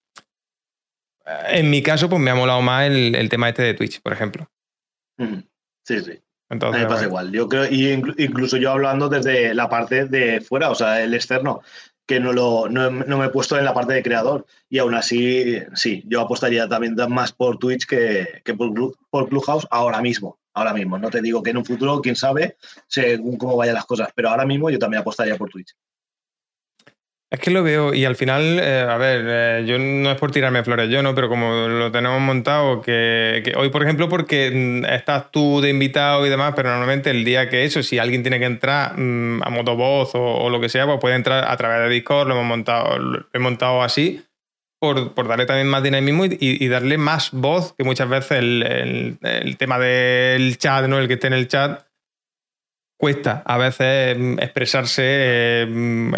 eh, 1.25 1.59
en 1.59 1.69
mi 1.69 1.81
caso, 1.81 2.09
pues 2.09 2.21
me 2.21 2.31
ha 2.31 2.35
molado 2.35 2.61
más 2.61 2.85
el, 2.87 3.29
tema 3.29 3.47
este 3.47 3.63
de 3.63 3.73
Twitch, 3.73 4.01
por 4.01 4.11
ejemplo. 4.11 4.45
Sí, 5.17 6.01
sí. 6.01 6.19
Entonces, 6.49 6.81
me 6.81 6.87
pasa 6.89 7.05
igual. 7.05 7.31
Yo 7.31 7.47
creo, 7.47 7.63
y 7.71 7.91
incluso 8.17 8.57
yo 8.57 8.71
hablando 8.71 9.07
desde 9.07 9.53
la 9.53 9.69
parte 9.69 10.03
de 10.03 10.41
fuera, 10.41 10.69
o 10.69 10.75
sea, 10.75 11.01
el 11.01 11.13
externo, 11.13 11.61
que 12.05 12.19
no, 12.19 12.33
lo, 12.33 12.67
no, 12.67 12.91
me 12.91 13.25
he 13.25 13.29
puesto 13.29 13.57
en 13.57 13.63
la 13.63 13.73
parte 13.73 13.93
de 13.93 14.03
creador. 14.03 14.45
Y 14.69 14.79
aún 14.79 14.95
así, 14.95 15.59
sí, 15.75 16.03
yo 16.07 16.19
apostaría 16.19 16.67
también 16.67 16.97
más 17.07 17.31
por 17.31 17.57
Twitch 17.57 17.85
que, 17.85 18.41
que 18.43 18.53
por, 18.53 18.73
por 19.09 19.29
Clubhouse 19.29 19.65
ahora 19.71 20.01
mismo 20.01 20.37
ahora 20.55 20.73
mismo. 20.73 20.97
No 20.97 21.09
te 21.09 21.21
digo 21.21 21.43
que 21.43 21.51
en 21.51 21.57
un 21.57 21.65
futuro, 21.65 22.01
quién 22.01 22.15
sabe, 22.15 22.57
según 22.87 23.37
cómo 23.37 23.55
vayan 23.55 23.75
las 23.75 23.85
cosas, 23.85 24.09
pero 24.15 24.29
ahora 24.29 24.45
mismo 24.45 24.69
yo 24.69 24.79
también 24.79 25.01
apostaría 25.01 25.37
por 25.37 25.49
Twitch. 25.49 25.75
Es 27.35 27.41
que 27.41 27.51
lo 27.51 27.63
veo 27.63 27.93
y 27.93 28.05
al 28.05 28.15
final, 28.15 28.59
eh, 28.61 28.87
a 28.89 28.95
ver, 28.95 29.25
eh, 29.27 29.65
yo 29.67 29.77
no 29.77 30.09
es 30.09 30.17
por 30.17 30.31
tirarme 30.31 30.63
flores 30.63 30.89
yo, 30.89 31.03
¿no? 31.03 31.13
Pero 31.13 31.27
como 31.27 31.67
lo 31.67 31.91
tenemos 31.91 32.21
montado, 32.21 32.81
que, 32.81 33.51
hoy, 33.57 33.67
por 33.67 33.83
ejemplo, 33.83 34.07
porque 34.07 34.51
mm, 34.53 34.85
estás 34.85 35.31
tú 35.31 35.59
de 35.59 35.69
invitado 35.69 36.25
y 36.25 36.29
demás, 36.29 36.53
pero 36.55 36.69
normalmente 36.69 37.09
el 37.09 37.25
día 37.25 37.49
que 37.49 37.65
eso, 37.65 37.83
si 37.83 37.99
alguien 37.99 38.21
tiene 38.21 38.39
que 38.39 38.45
entrar 38.45 38.97
mm, 38.97 39.43
a 39.43 39.49
motovoz 39.49 40.15
o, 40.15 40.21
o 40.23 40.49
lo 40.49 40.61
que 40.61 40.69
sea, 40.69 40.85
pues 40.85 40.97
puede 41.01 41.15
entrar 41.15 41.43
a 41.45 41.57
través 41.57 41.89
de 41.89 41.93
Discord, 41.93 42.29
lo 42.29 42.35
hemos 42.35 42.45
montado, 42.45 42.97
lo 42.99 43.25
he 43.33 43.39
montado 43.39 43.83
así 43.83 44.23
por, 44.79 45.27
darle 45.27 45.45
también 45.45 45.67
más 45.67 45.83
dinamismo 45.83 46.23
y, 46.25 46.67
darle 46.69 46.97
más 46.97 47.31
voz, 47.31 47.73
que 47.73 47.83
muchas 47.83 48.07
veces 48.07 48.39
el, 48.39 49.57
tema 49.57 49.77
del 49.77 50.57
chat, 50.57 50.85
¿no? 50.87 50.99
el 50.99 51.09
que 51.09 51.15
esté 51.15 51.27
en 51.27 51.33
el 51.33 51.49
chat, 51.49 51.85
cuesta 52.97 53.43
a 53.45 53.57
veces 53.57 54.17
mm, 54.17 54.39
expresarse 54.39 55.67
mm, 55.69 56.13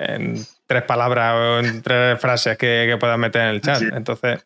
en, 0.00 0.36
tres 0.66 0.82
palabras 0.82 1.34
o 1.34 1.58
en 1.60 1.82
tres 1.82 2.20
frases 2.20 2.56
que, 2.56 2.86
que 2.88 2.96
puedas 2.96 3.18
meter 3.18 3.42
en 3.42 3.48
el 3.48 3.60
chat. 3.60 3.82
Entonces, 3.82 4.44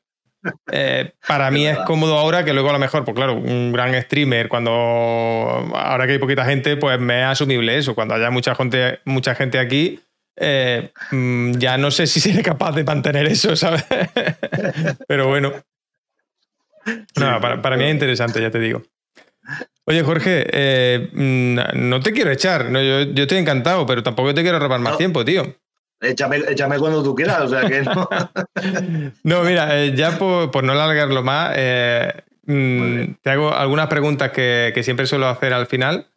eh, 0.72 1.12
para 1.28 1.51
mí 1.51 1.66
es 1.66 1.78
cómodo 1.81 2.18
ahora 2.18 2.44
que 2.44 2.52
luego 2.52 2.70
a 2.70 2.72
lo 2.72 2.78
mejor, 2.78 3.05
pues 3.05 3.14
claro, 3.14 3.35
un 3.35 3.72
gran 3.72 3.94
streamer, 4.02 4.48
cuando 4.48 4.70
ahora 4.70 6.06
que 6.06 6.12
hay 6.12 6.18
poquita 6.18 6.44
gente, 6.44 6.76
pues 6.76 6.98
me 7.01 7.22
es 7.22 7.26
asumible 7.28 7.76
eso. 7.76 7.94
Cuando 7.94 8.14
haya 8.14 8.31
mucha 8.31 8.55
gente, 8.55 9.01
mucha 9.05 9.35
gente 9.35 9.59
aquí, 9.59 10.01
eh, 10.36 10.90
mm, 11.10 11.52
ya 11.52 11.78
no 11.78 11.90
sé 11.90 12.06
si 12.06 12.20
seré 12.20 12.43
capaz 12.43 12.72
de 12.72 12.85
mantener 12.85 13.26
eso, 13.26 13.56
¿sabes? 13.56 13.85
Pero 15.09 15.28
bueno. 15.28 15.52
para, 17.14 17.76
mí 17.76 17.85
es 17.85 17.93
interesante, 17.93 18.40
ya 18.40 18.51
te 18.51 18.59
digo. 18.59 18.82
Oye, 19.86 20.02
Jorge, 20.02 20.47
eh, 20.51 21.11
mm, 21.12 21.89
no 21.89 22.01
te 22.01 22.12
quiero 22.12 22.31
echar, 22.31 22.70
yo, 22.70 23.23
estoy 23.23 23.39
encantado, 23.39 23.86
pero 23.86 24.02
tampoco 24.02 24.32
te 24.35 24.43
quiero 24.43 24.59
robar 24.59 24.81
más 24.81 24.97
tiempo, 24.97 25.24
tío. 25.24 25.56
Échame, 26.01 26.78
cuando 26.78 27.02
tú 27.02 27.15
quieras, 27.15 27.43
o 27.43 27.48
sea 27.48 27.69
que 27.69 27.82
no. 27.82 28.09
no, 29.23 29.43
mira, 29.43 29.82
eh, 29.82 29.94
ya 29.94 30.19
por, 30.19 30.65
no 30.65 30.73
alargarlo 30.73 31.23
más, 31.23 31.51
mm, 32.47 33.15
te 33.23 33.31
hago 33.31 33.52
algunas 33.55 33.89
preguntas 33.89 34.32
que, 34.32 34.73
que 34.74 34.82
siempre 34.82 35.06
suelo 35.06 35.28
hacer 35.28 35.52
al 35.52 35.66
final. 35.66 36.09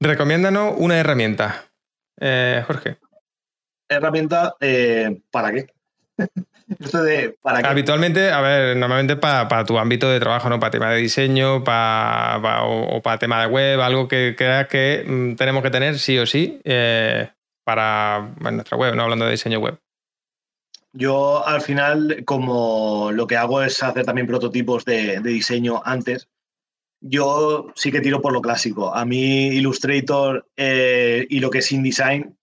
Recomiéndanos 0.00 0.74
una 0.76 0.98
herramienta. 0.98 1.64
Eh, 2.20 2.62
Jorge. 2.66 2.98
Herramienta, 3.88 4.54
eh, 4.60 5.20
¿para 5.30 5.52
qué? 5.52 5.66
Habitualmente, 7.64 8.30
a 8.30 8.40
ver, 8.40 8.76
normalmente 8.76 9.16
para, 9.16 9.64
tu 9.64 9.78
ámbito 9.78 10.10
de 10.10 10.18
trabajo, 10.18 10.48
¿no? 10.48 10.58
Para 10.58 10.70
tema 10.70 10.90
de 10.90 10.98
diseño, 10.98 11.62
para, 11.62 12.64
o, 12.64 13.00
para 13.02 13.18
tema 13.18 13.40
de 13.40 13.46
web, 13.46 13.80
algo 13.80 14.08
que 14.08 14.34
creas 14.36 14.66
que 14.66 15.04
mm, 15.06 15.36
tenemos 15.36 15.62
que 15.62 15.70
tener 15.70 15.98
sí 15.98 16.18
o 16.18 16.26
sí 16.26 16.60
eh, 16.64 17.30
para 17.64 18.32
nuestra 18.40 18.76
web, 18.76 18.96
no 18.96 19.04
hablando 19.04 19.26
de 19.26 19.32
diseño 19.32 19.60
web. 19.60 19.78
Yo 20.92 21.46
al 21.46 21.60
final, 21.60 22.22
como 22.24 23.12
lo 23.12 23.26
que 23.26 23.36
hago 23.36 23.62
es 23.62 23.82
hacer 23.82 24.04
también 24.04 24.26
prototipos 24.26 24.84
de 24.84 25.20
diseño 25.20 25.82
antes, 25.84 26.28
yo 27.00 27.72
sí 27.74 27.92
que 27.92 28.00
tiro 28.00 28.20
por 28.20 28.32
lo 28.32 28.40
clásico. 28.40 28.94
A 28.94 29.04
mí 29.04 29.48
Illustrator 29.48 30.46
eh, 30.56 31.26
y 31.28 31.40
lo 31.40 31.50
que 31.50 31.58
es 31.58 31.72
InDesign, 31.72 32.36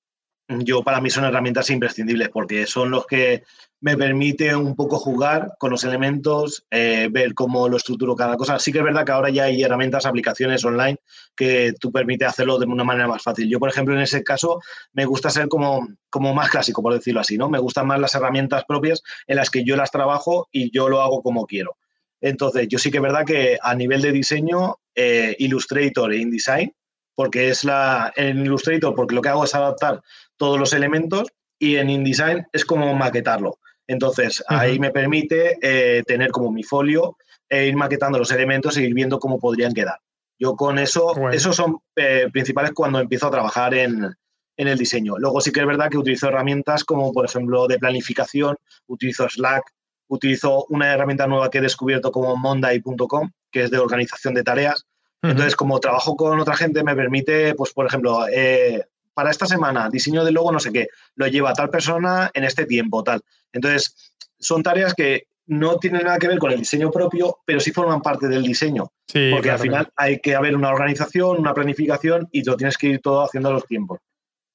yo 0.48 0.84
para 0.84 0.99
mí 0.99 1.10
son 1.10 1.26
herramientas 1.26 1.70
imprescindibles 1.70 2.30
porque 2.30 2.68
son 2.68 2.91
los 2.91 3.06
que 3.06 3.44
me 3.80 3.98
permiten 3.98 4.56
un 4.56 4.76
poco 4.76 4.98
jugar 4.98 5.56
con 5.57 5.72
los 5.72 5.84
elementos, 5.84 6.65
eh, 6.72 7.10
ver 7.11 7.34
cómo 7.34 7.68
lo 7.68 7.78
estructuro 7.78 8.15
cada 8.15 8.38
cosa. 8.38 8.60
Sí 8.60 8.72
que 8.72 8.80
es 8.80 8.84
verdad 8.84 9.06
que 9.06 9.11
ahora 9.11 9.30
ya 9.30 9.44
hay 9.44 9.61
herramientas, 9.61 10.06
aplicaciones 10.06 10.64
online 10.64 10.98
que 11.36 11.74
tú 11.80 11.91
permite 11.91 12.26
hacerlo 12.26 12.57
de 12.60 12.65
una 12.65 12.84
manera 12.84 13.07
más 13.07 13.22
fácil. 13.22 13.49
Yo, 13.49 13.60
por 13.60 13.70
ejemplo, 13.70 13.94
en 13.94 14.02
ese 14.02 14.24
caso 14.24 14.61
me 14.94 15.06
gusta 15.06 15.30
ser 15.30 15.48
como, 15.48 15.88
como 16.10 16.34
más 16.34 16.49
clásico, 16.49 16.82
por 16.82 16.94
decirlo 16.94 17.22
así, 17.22 17.38
¿no? 17.38 17.49
Me 17.49 17.60
gustan 17.60 17.88
más 17.88 17.99
las 17.99 18.15
herramientas 18.15 18.64
propias 18.65 19.02
en 19.28 19.38
las 19.38 19.49
que 19.49 19.64
yo 19.65 19.76
las 19.76 19.91
trabajo 19.91 20.48
y 20.52 20.72
yo 20.72 20.88
lo 20.88 21.02
hago 21.02 21.22
como 21.22 21.45
quiero. 21.45 21.76
Entonces, 22.22 22.70
yo 22.70 22.80
sí 22.80 22.90
que 22.90 22.98
es 22.98 23.03
verdad 23.03 23.26
que 23.26 23.57
a 23.61 23.76
nivel 23.76 24.02
de 24.02 24.14
diseño, 24.14 24.78
eh, 24.95 25.36
Illustrator 25.40 26.14
e 26.14 26.18
InDesign, 26.20 26.74
porque 27.15 27.49
es 27.49 27.64
la. 27.64 28.11
En 28.15 28.40
Illustrator, 28.40 28.95
porque 28.95 29.15
lo 29.15 29.22
que 29.22 29.30
hago 29.30 29.44
es 29.44 29.53
adaptar 29.53 30.02
todos 30.44 30.60
los 30.60 30.74
elementos 30.74 31.30
y 31.57 31.78
en 31.78 31.90
InDesign 31.90 32.48
es 32.52 32.65
como 32.65 32.94
maquetarlo. 32.94 33.60
Entonces, 33.88 34.44
ahí 34.49 34.78
me 34.78 34.91
permite 34.91 35.57
eh, 35.61 36.03
tener 36.06 36.32
como 36.32 36.52
mi 36.52 36.64
folio 36.64 37.15
e 37.48 37.68
ir 37.68 37.78
maquetando 37.78 38.20
los 38.20 38.30
elementos 38.30 38.76
e 38.76 38.84
ir 38.84 38.94
viendo 38.94 39.20
cómo 39.20 39.40
podrían 39.40 39.74
quedar. 39.74 39.99
Yo 40.38 40.57
con 40.57 40.80
eso, 40.80 41.14
esos 41.30 41.56
son 41.56 41.78
eh, 41.95 42.28
principales 42.30 42.74
cuando 42.74 42.99
empiezo 42.99 43.28
a 43.28 43.32
trabajar 43.32 43.74
en, 43.74 44.14
en 44.57 44.68
el 44.68 44.78
diseño. 44.78 45.18
Luego 45.18 45.40
sí 45.40 45.53
que 45.53 45.61
es 45.61 45.65
verdad 45.65 45.90
que 45.90 45.98
utilizo 45.98 46.28
herramientas 46.28 46.84
como, 46.84 47.14
por 47.14 47.24
ejemplo, 47.24 47.65
de 47.65 47.80
planificación, 47.80 48.57
utilizo 48.88 49.30
Slack, 49.30 49.64
utilizo 50.10 50.65
una 50.68 50.94
herramienta 50.94 51.26
nueva 51.26 51.49
que 51.49 51.60
he 51.60 51.61
descubierto 51.61 52.11
como 52.11 52.36
monday.com, 52.36 53.32
que 53.49 53.64
es 53.64 53.72
de 53.72 53.80
organización 53.80 54.34
de 54.34 54.44
tareas. 54.44 54.84
Entonces, 55.22 55.56
como 55.56 55.80
trabajo 55.80 56.18
con 56.18 56.38
otra 56.38 56.57
gente, 56.57 56.84
me 56.84 56.98
permite, 56.98 57.56
pues, 57.56 57.72
por 57.72 57.86
ejemplo, 57.86 58.28
eh, 58.28 58.84
para 59.14 59.31
esta 59.31 59.45
semana, 59.45 59.90
diseño 59.90 60.23
de 60.23 60.31
logo, 60.31 60.52
no 60.52 60.60
sé 60.60 60.72
qué, 60.72 60.88
lo 61.15 61.27
lleva 61.27 61.53
tal 61.53 61.69
persona 61.69 62.31
en 62.34 62.44
este 62.44 62.65
tiempo, 62.65 63.03
tal. 63.03 63.22
Entonces, 63.52 63.95
son 64.40 64.64
tareas 64.64 64.94
que 64.94 65.27
no 65.45 65.77
tienen 65.77 66.03
nada 66.03 66.18
que 66.18 66.27
ver 66.27 66.40
con 66.40 66.52
el 66.52 66.60
diseño 66.60 66.91
propio, 66.91 67.40
pero 67.45 67.60
sí 67.60 67.72
forman 67.72 68.02
parte 68.02 68.27
del 68.27 68.44
diseño. 68.44 68.91
porque 69.31 69.52
al 69.52 69.60
final 69.60 69.90
hay 69.95 70.19
que 70.19 70.35
haber 70.35 70.56
una 70.56 70.69
organización, 70.69 71.40
una 71.40 71.53
planificación 71.53 72.27
y 72.31 72.44
lo 72.44 72.56
tienes 72.56 72.77
que 72.77 72.88
ir 72.88 73.02
todo 73.02 73.23
haciendo 73.23 73.49
a 73.49 73.53
los 73.53 73.65
tiempos. 73.65 73.99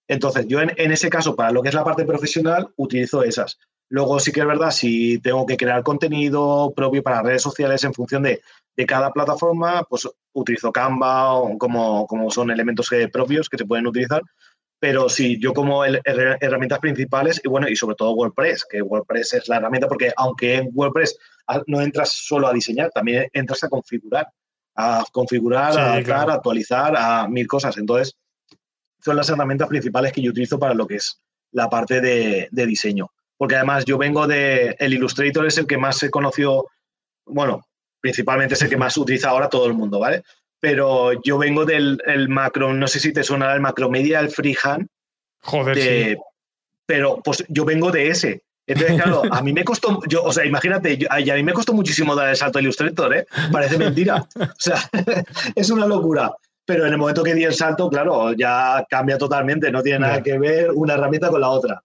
Entonces, 0.09 0.47
yo 0.49 0.61
en, 0.61 0.73
ese 0.77 1.11
caso, 1.11 1.37
para 1.37 1.51
lo 1.51 1.63
que 1.63 1.69
es 1.69 1.75
la 1.75 1.85
parte 1.85 2.07
profesional, 2.07 2.69
utilizo 2.77 3.23
esas. 3.23 3.59
Luego 3.91 4.19
sí 4.21 4.33
que 4.33 4.41
es 4.41 4.47
verdad, 4.47 4.71
si 4.71 5.19
tengo 5.19 5.45
que 5.45 5.57
crear 5.57 5.83
contenido 5.83 6.73
propio 6.75 7.03
para 7.03 7.23
redes 7.23 7.43
sociales 7.43 7.85
en 7.85 7.93
función 7.95 8.23
de, 8.23 8.41
cada 8.87 9.11
plataforma, 9.11 9.83
pues 9.83 10.09
utilizo 10.33 10.71
Canva 10.71 11.35
o 11.35 11.59
como, 11.59 12.07
como 12.07 12.31
son 12.31 12.51
elementos 12.51 12.89
propios 13.13 13.49
que 13.49 13.59
se 13.59 13.67
pueden 13.67 13.89
utilizar. 13.89 14.23
Pero 14.81 15.09
sí, 15.09 15.39
yo 15.41 15.53
como 15.53 15.85
herramientas 15.85 16.79
principales 16.79 17.41
y 17.43 17.49
bueno, 17.49 17.69
y 17.69 17.75
sobre 17.75 17.97
todo 17.97 18.13
WordPress, 18.13 18.65
que 18.65 18.81
WordPress 18.81 19.35
es 19.35 19.49
la 19.49 19.57
herramienta 19.57 19.89
porque 19.89 20.13
aunque 20.17 20.55
en 20.55 20.71
WordPress 20.73 21.19
no 21.67 21.81
entras 21.81 22.11
solo 22.11 22.47
a 22.47 22.53
diseñar, 22.53 22.91
también 22.91 23.29
entras 23.33 23.65
a 23.65 23.69
configurar, 23.69 24.29
a 24.77 25.05
configurar, 25.11 25.77
a 25.77 25.93
adaptar, 25.95 26.31
a 26.31 26.35
actualizar, 26.35 26.95
a 26.97 27.27
mil 27.27 27.47
cosas. 27.49 27.77
Entonces, 27.77 28.17
son 29.01 29.17
las 29.17 29.29
herramientas 29.29 29.69
principales 29.69 30.13
que 30.13 30.23
yo 30.23 30.31
utilizo 30.31 30.59
para 30.59 30.75
lo 30.75 30.87
que 30.87 30.97
es 30.97 31.21
la 31.53 31.69
parte 31.69 32.01
de, 32.01 32.49
diseño. 32.53 33.11
Porque 33.37 33.57
además 33.57 33.85
yo 33.85 33.99
vengo 33.99 34.27
de, 34.27 34.77
el 34.79 34.95
Illustrator 34.95 35.47
es 35.47 35.59
el 35.59 35.67
que 35.67 35.79
más 35.79 36.03
he 36.03 36.11
conocido, 36.11 36.69
bueno, 37.27 37.65
principalmente 38.01 38.55
es 38.55 38.63
el 38.63 38.69
que 38.69 38.77
más 38.77 38.97
utiliza 38.97 39.31
ahora 39.31 39.49
todo 39.49 39.67
el 39.67 39.75
mundo, 39.75 39.99
¿vale? 39.99 40.23
Pero 40.61 41.13
yo 41.23 41.39
vengo 41.39 41.65
del 41.65 42.01
macro, 42.29 42.73
no 42.73 42.89
sé 42.89 43.01
si 43.01 43.13
te 43.13 43.23
suena 43.23 43.55
el 43.55 43.61
Macromedia, 43.61 44.21
el 44.21 44.31
Freehand. 44.31 44.89
Joder, 45.43 45.77
sí. 45.79 46.17
Pero 46.87 47.21
pues 47.23 47.45
yo 47.49 47.65
vengo 47.65 47.91
de 47.91 48.09
ese. 48.09 48.43
Entonces, 48.69 49.03
claro, 49.03 49.23
a 49.31 49.43
mí 49.43 49.53
me 49.53 49.65
costó, 49.65 50.01
yo, 50.07 50.23
o 50.23 50.33
sea, 50.33 50.45
imagínate, 50.45 50.99
a 51.09 51.17
mí 51.17 51.43
me 51.43 51.53
costó 51.53 51.73
muchísimo 51.73 52.15
dar 52.15 52.29
el 52.29 52.37
salto 52.37 52.59
a 52.59 52.63
Illustrator, 52.63 53.17
¿eh? 53.17 53.27
Parece 53.51 53.79
mentira. 53.79 54.27
O 54.39 54.47
sea, 54.59 54.79
es 55.55 55.71
una 55.71 55.87
locura. 55.87 56.33
Pero 56.67 56.85
en 56.85 56.93
el 56.93 56.99
momento 56.99 57.23
que 57.23 57.35
di 57.35 57.45
el 57.45 57.55
salto, 57.55 57.89
claro, 57.89 58.35
ya 58.35 58.87
cambia 58.91 59.17
totalmente, 59.17 59.73
no 59.73 59.83
tiene 59.83 60.01
nada 60.01 60.23
que 60.23 60.39
ver 60.39 60.71
una 60.71 60.95
herramienta 60.95 61.31
con 61.31 61.41
la 61.41 61.49
otra. 61.49 61.83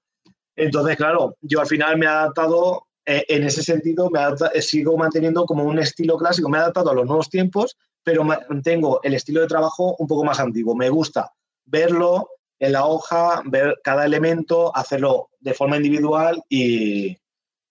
Entonces, 0.57 0.97
claro, 0.97 1.37
yo 1.39 1.61
al 1.61 1.67
final 1.67 1.97
me 1.97 2.05
he 2.05 2.09
adaptado, 2.09 2.87
eh, 3.05 3.23
en 3.29 3.43
ese 3.43 3.63
sentido, 3.63 4.09
me 4.09 4.61
sigo 4.61 4.97
manteniendo 4.97 5.45
como 5.45 5.63
un 5.63 5.79
estilo 5.79 6.17
clásico, 6.17 6.49
me 6.49 6.57
he 6.57 6.61
adaptado 6.61 6.91
a 6.91 6.95
los 6.95 7.05
nuevos 7.05 7.29
tiempos, 7.29 7.77
pero 8.03 8.23
mantengo 8.23 8.99
el 9.03 9.13
estilo 9.13 9.41
de 9.41 9.47
trabajo 9.47 9.95
un 9.97 10.07
poco 10.07 10.23
más 10.23 10.39
antiguo. 10.39 10.75
Me 10.75 10.89
gusta 10.89 11.31
verlo 11.65 12.30
en 12.59 12.73
la 12.73 12.85
hoja, 12.85 13.41
ver 13.45 13.80
cada 13.84 14.05
elemento, 14.05 14.75
hacerlo 14.75 15.30
de 15.39 15.53
forma 15.53 15.77
individual 15.77 16.41
y, 16.49 17.17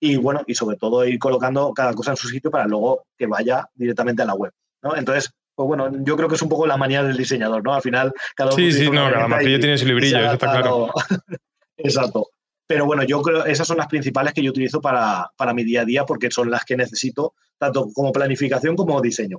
y 0.00 0.16
bueno, 0.16 0.42
y 0.46 0.54
sobre 0.54 0.76
todo 0.76 1.04
ir 1.04 1.18
colocando 1.18 1.72
cada 1.72 1.94
cosa 1.94 2.10
en 2.10 2.16
su 2.16 2.28
sitio 2.28 2.50
para 2.50 2.66
luego 2.66 3.04
que 3.16 3.26
vaya 3.26 3.68
directamente 3.74 4.22
a 4.22 4.26
la 4.26 4.34
web. 4.34 4.52
¿no? 4.82 4.96
Entonces, 4.96 5.32
pues 5.54 5.66
bueno, 5.66 5.90
yo 6.02 6.16
creo 6.16 6.28
que 6.28 6.34
es 6.34 6.42
un 6.42 6.48
poco 6.48 6.66
la 6.66 6.76
manía 6.76 7.02
del 7.02 7.16
diseñador, 7.16 7.62
¿no? 7.62 7.74
Al 7.74 7.82
final, 7.82 8.12
cada 8.34 8.54
uno. 8.54 8.56
Sí, 8.56 8.72
sí, 8.72 8.90
no, 8.90 9.10
cada 9.10 9.28
martillo 9.28 9.60
tiene 9.60 9.78
su 9.78 9.86
librillo, 9.86 10.18
eso 10.18 10.32
está 10.32 10.50
claro. 10.50 10.90
Exacto. 11.76 12.28
Pero 12.66 12.86
bueno, 12.86 13.02
yo 13.02 13.20
creo 13.22 13.44
esas 13.44 13.66
son 13.66 13.76
las 13.76 13.86
principales 13.86 14.32
que 14.32 14.42
yo 14.42 14.50
utilizo 14.50 14.80
para, 14.80 15.30
para, 15.36 15.52
mi 15.52 15.62
día 15.62 15.82
a 15.82 15.84
día 15.84 16.04
porque 16.04 16.30
son 16.30 16.50
las 16.50 16.64
que 16.64 16.76
necesito, 16.76 17.34
tanto 17.58 17.88
como 17.92 18.12
planificación 18.12 18.76
como 18.76 19.00
diseño. 19.00 19.38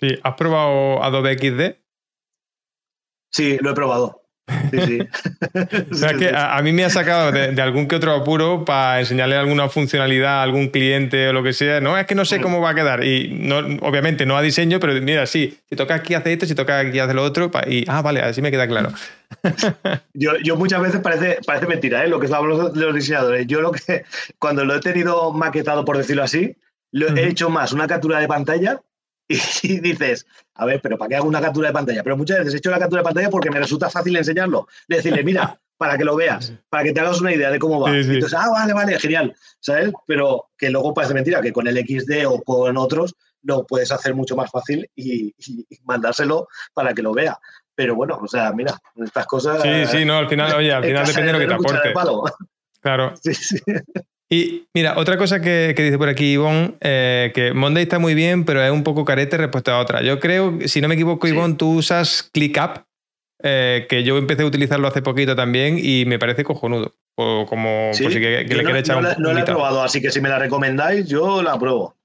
Sí, 0.00 0.18
¿has 0.22 0.34
probado 0.34 1.02
Adobe 1.02 1.36
XD? 1.38 1.76
Sí, 3.30 3.58
lo 3.60 3.70
he 3.70 3.74
probado. 3.74 4.20
Sí, 4.70 4.98
que 6.18 6.32
a, 6.34 6.60
mí 6.62 6.72
me 6.72 6.84
ha 6.84 6.90
sacado 6.90 7.30
de, 7.32 7.60
algún 7.60 7.86
que 7.86 7.96
otro 7.96 8.14
apuro 8.14 8.64
para 8.64 9.00
enseñarle 9.00 9.36
alguna 9.36 9.68
funcionalidad 9.68 10.40
a 10.40 10.42
algún 10.42 10.68
cliente 10.68 11.28
o 11.28 11.32
lo 11.32 11.42
que 11.42 11.52
sea. 11.52 11.80
No, 11.80 11.96
es 11.96 12.06
que 12.06 12.14
no 12.14 12.24
sé 12.24 12.40
cómo 12.40 12.60
va 12.60 12.70
a 12.70 12.74
quedar. 12.74 13.04
Y 13.04 13.28
no, 13.30 13.58
obviamente 13.86 14.26
no 14.26 14.36
a 14.36 14.42
diseño, 14.42 14.80
pero 14.80 14.94
mira, 15.00 15.26
sí, 15.26 15.58
si 15.68 15.76
toca 15.76 15.94
aquí 15.94 16.14
hace 16.14 16.32
esto, 16.32 16.46
si 16.46 16.54
toca 16.54 16.80
aquí 16.80 16.98
hace 16.98 17.14
lo 17.14 17.22
otro. 17.22 17.50
Y, 17.68 17.84
ah, 17.88 18.02
vale, 18.02 18.20
así 18.20 18.42
me 18.42 18.50
queda 18.50 18.66
claro. 18.66 18.90
yo, 20.14 20.32
yo, 20.42 20.56
muchas 20.56 20.80
veces 20.82 21.00
parece, 21.00 21.38
parece 21.46 21.66
mentira, 21.66 22.04
¿eh? 22.04 22.08
lo 22.08 22.18
que 22.18 22.26
hablamos 22.26 22.72
de 22.72 22.80
los 22.80 22.94
diseñadores. 22.94 23.46
Yo 23.46 23.60
lo 23.60 23.70
que, 23.70 24.04
cuando 24.38 24.64
lo 24.64 24.74
he 24.74 24.80
tenido 24.80 25.32
maquetado, 25.32 25.84
por 25.84 25.96
decirlo 25.96 26.24
así, 26.24 26.56
lo 26.92 27.14
he 27.16 27.28
hecho 27.28 27.50
más 27.50 27.72
una 27.72 27.86
captura 27.86 28.18
de 28.18 28.26
pantalla 28.26 28.80
y 29.62 29.80
dices, 29.80 30.26
a 30.54 30.66
ver, 30.66 30.80
pero 30.82 30.98
¿para 30.98 31.08
qué 31.08 31.16
hago 31.16 31.28
una 31.28 31.40
captura 31.40 31.68
de 31.68 31.74
pantalla? 31.74 32.02
Pero 32.02 32.16
muchas 32.16 32.38
veces 32.38 32.54
he 32.54 32.56
hecho 32.58 32.70
la 32.70 32.78
captura 32.78 33.00
de 33.00 33.04
pantalla 33.04 33.30
porque 33.30 33.50
me 33.50 33.60
resulta 33.60 33.88
fácil 33.88 34.16
enseñarlo. 34.16 34.66
De 34.88 34.96
decirle, 34.96 35.22
mira, 35.22 35.60
para 35.76 35.96
que 35.96 36.04
lo 36.04 36.16
veas, 36.16 36.52
para 36.68 36.82
que 36.82 36.92
te 36.92 37.00
hagas 37.00 37.20
una 37.20 37.32
idea 37.32 37.50
de 37.50 37.58
cómo 37.58 37.80
va. 37.80 37.96
Entonces, 37.96 38.34
ah, 38.34 38.50
vale, 38.50 38.72
vale, 38.72 38.98
genial, 38.98 39.34
¿sabes? 39.60 39.92
Pero 40.06 40.50
que 40.58 40.70
luego 40.70 40.92
parece 40.92 41.14
mentira, 41.14 41.40
que 41.40 41.52
con 41.52 41.68
el 41.68 41.78
XD 41.78 42.26
o 42.26 42.42
con 42.42 42.76
otros 42.76 43.14
lo 43.42 43.64
puedes 43.64 43.90
hacer 43.92 44.14
mucho 44.14 44.36
más 44.36 44.50
fácil 44.50 44.90
y, 44.94 45.34
mandárselo 45.84 46.48
para 46.74 46.92
que 46.92 47.02
lo 47.02 47.12
vea. 47.12 47.38
Pero 47.74 47.94
bueno, 47.94 48.18
o 48.20 48.28
sea, 48.28 48.52
mira, 48.52 48.78
estas 48.96 49.26
cosas. 49.26 49.62
Sí, 49.62 49.86
sí, 49.86 50.04
no, 50.04 50.18
al 50.18 50.28
final, 50.28 50.54
oye, 50.54 50.72
al 50.72 50.84
final 50.84 51.06
depende 51.06 51.26
de 51.28 51.32
lo 51.32 51.38
que 51.38 51.46
te 51.46 51.54
aporte. 51.54 51.92
Claro. 52.80 53.14
Sí, 53.22 53.34
sí. 53.34 53.58
Y 54.32 54.68
mira, 54.74 54.96
otra 54.96 55.18
cosa 55.18 55.40
que, 55.40 55.74
dice 55.76 55.98
por 55.98 56.08
aquí 56.08 56.32
Ivonne, 56.34 56.76
eh, 56.80 57.32
que 57.34 57.52
Monday 57.52 57.82
está 57.82 57.98
muy 57.98 58.14
bien, 58.14 58.44
pero 58.44 58.62
es 58.62 58.70
un 58.70 58.84
poco 58.84 59.04
carete 59.04 59.36
respecto 59.36 59.72
a 59.72 59.80
otra. 59.80 60.02
Yo 60.02 60.20
creo, 60.20 60.56
si 60.66 60.80
no 60.80 60.86
me 60.86 60.94
equivoco, 60.94 61.26
Ivonne, 61.26 61.54
tú 61.54 61.78
usas 61.78 62.30
ClickUp, 62.32 62.84
eh, 63.42 63.86
que 63.88 64.04
yo 64.04 64.18
empecé 64.18 64.42
a 64.42 64.46
utilizarlo 64.46 64.86
hace 64.86 65.02
poquito 65.02 65.34
también 65.34 65.78
y 65.82 66.04
me 66.06 66.20
parece 66.20 66.44
cojonudo. 66.44 66.94
O 67.16 67.44
como 67.44 67.90
si 67.92 68.08
le 68.08 68.44
no, 68.44 68.76
echar 68.76 69.02
no, 69.02 69.14
no 69.18 69.32
la 69.32 69.40
he 69.40 69.44
probado, 69.44 69.82
así 69.82 70.00
que 70.00 70.12
si 70.12 70.20
me 70.20 70.28
la 70.28 70.38
recomendáis, 70.38 71.08
yo 71.08 71.42
la 71.42 71.58
pruebo. 71.58 71.96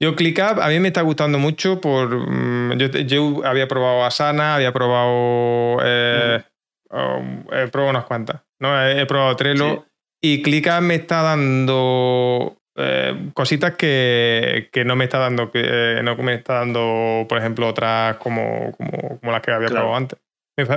Yo 0.00 0.16
ClickUp 0.16 0.58
a 0.60 0.68
mí 0.68 0.80
me 0.80 0.88
está 0.88 1.02
gustando 1.02 1.38
mucho 1.38 1.80
por... 1.80 2.28
Mm, 2.28 2.78
yo, 3.06 3.44
había 3.44 3.68
probado 3.68 4.04
Asana, 4.04 4.56
había 4.56 4.72
probado... 4.72 5.78
Eh, 5.84 6.42
um, 6.90 7.44
he 7.52 7.68
probado 7.68 7.90
unas 7.90 8.04
cuantas. 8.04 8.42
¿no? 8.58 8.88
He, 8.88 9.06
probado 9.06 9.36
Trello. 9.36 9.87
Y 10.20 10.42
Clica 10.42 10.80
me 10.80 10.96
está 10.96 11.22
dando 11.22 12.58
eh, 12.80 13.30
cositas 13.34 13.74
que, 13.74 14.70
no 14.86 14.94
me 14.94 15.04
está 15.04 15.18
dando, 15.18 15.50
que 15.50 15.62
eh, 15.64 16.02
no 16.04 16.16
me 16.16 16.34
está 16.34 16.54
dando, 16.54 17.26
por 17.28 17.38
ejemplo, 17.38 17.66
otras 17.66 18.16
como, 18.18 18.72
como, 18.76 19.32
las 19.32 19.42
que 19.42 19.50
había 19.50 19.68
probado 19.68 19.96
antes. 19.96 20.18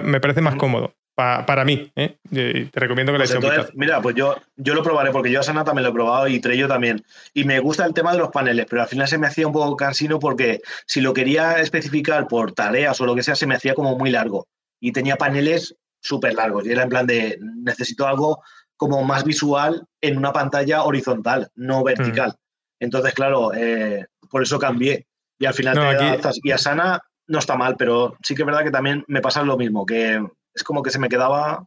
Me, 0.04 0.20
parece 0.20 0.42
más 0.42 0.56
cómodo. 0.56 0.96
para 1.16 1.64
mí, 1.64 1.92
¿eh? 1.96 2.18
te 2.32 2.80
recomiendo 2.80 3.12
que 3.12 3.20
le 3.20 3.26
pues 3.28 3.36
eches 3.36 3.76
Mira, 3.76 4.02
pues 4.02 4.16
yo, 4.16 4.36
yo 4.56 4.74
lo 4.74 4.82
probaré 4.82 5.12
porque 5.12 5.32
yo 5.32 5.40
a 5.40 5.44
Sana 5.44 5.64
también 5.64 5.84
lo 5.84 5.90
he 5.90 5.94
probado 5.94 6.28
y 6.28 6.40
Trello 6.40 6.68
también. 6.68 7.04
Y 7.36 7.44
me 7.44 7.60
gusta 7.60 7.86
el 7.86 7.94
tema 7.94 8.14
de 8.14 8.18
los 8.18 8.30
paneles, 8.30 8.66
pero 8.68 8.82
al 8.82 8.88
final 8.88 9.08
se 9.08 9.20
me 9.20 9.28
hacía 9.28 9.46
un 9.46 9.54
poco 9.54 9.76
cansino 9.76 10.18
porque 10.18 10.62
si 10.88 11.02
lo 11.02 11.14
quería 11.14 11.60
especificar 11.60 12.28
por 12.28 12.54
tareas 12.54 13.00
o 13.00 13.06
lo 13.06 13.14
que 13.14 13.22
sea, 13.22 13.36
se 13.36 13.46
me 13.46 13.56
hacía 13.56 13.76
como 13.76 13.96
muy 13.96 14.10
largo. 14.10 14.48
Y 14.80 14.92
tenía 14.92 15.18
paneles 15.18 15.76
súper 16.00 16.34
largos. 16.34 16.66
Y 16.66 16.72
era 16.72 16.82
en 16.84 16.90
plan 16.90 17.06
de 17.06 17.38
necesito 17.64 18.08
algo 18.08 18.42
como 18.82 19.04
más 19.04 19.24
visual 19.24 19.86
en 20.02 20.18
una 20.18 20.34
pantalla 20.34 20.82
horizontal, 20.82 21.50
no 21.54 21.84
vertical. 21.84 22.30
Mm. 22.30 22.86
Entonces, 22.86 23.14
claro, 23.14 23.54
eh, 23.54 24.08
por 24.28 24.42
eso 24.42 24.58
cambié. 24.58 25.06
Y 25.38 25.46
al 25.46 25.54
final 25.54 26.20
te 26.20 26.32
Y 26.42 26.50
Asana 26.50 27.00
no 27.28 27.38
está 27.38 27.56
mal, 27.56 27.76
pero 27.78 28.18
sí 28.24 28.34
que 28.34 28.42
es 28.42 28.46
verdad 28.48 28.64
que 28.64 28.72
también 28.72 29.04
me 29.08 29.22
pasa 29.22 29.44
lo 29.44 29.56
mismo, 29.56 29.86
que 29.86 30.20
es 30.56 30.64
como 30.64 30.82
que 30.82 30.90
se 30.90 30.98
me 30.98 31.10
quedaba 31.10 31.64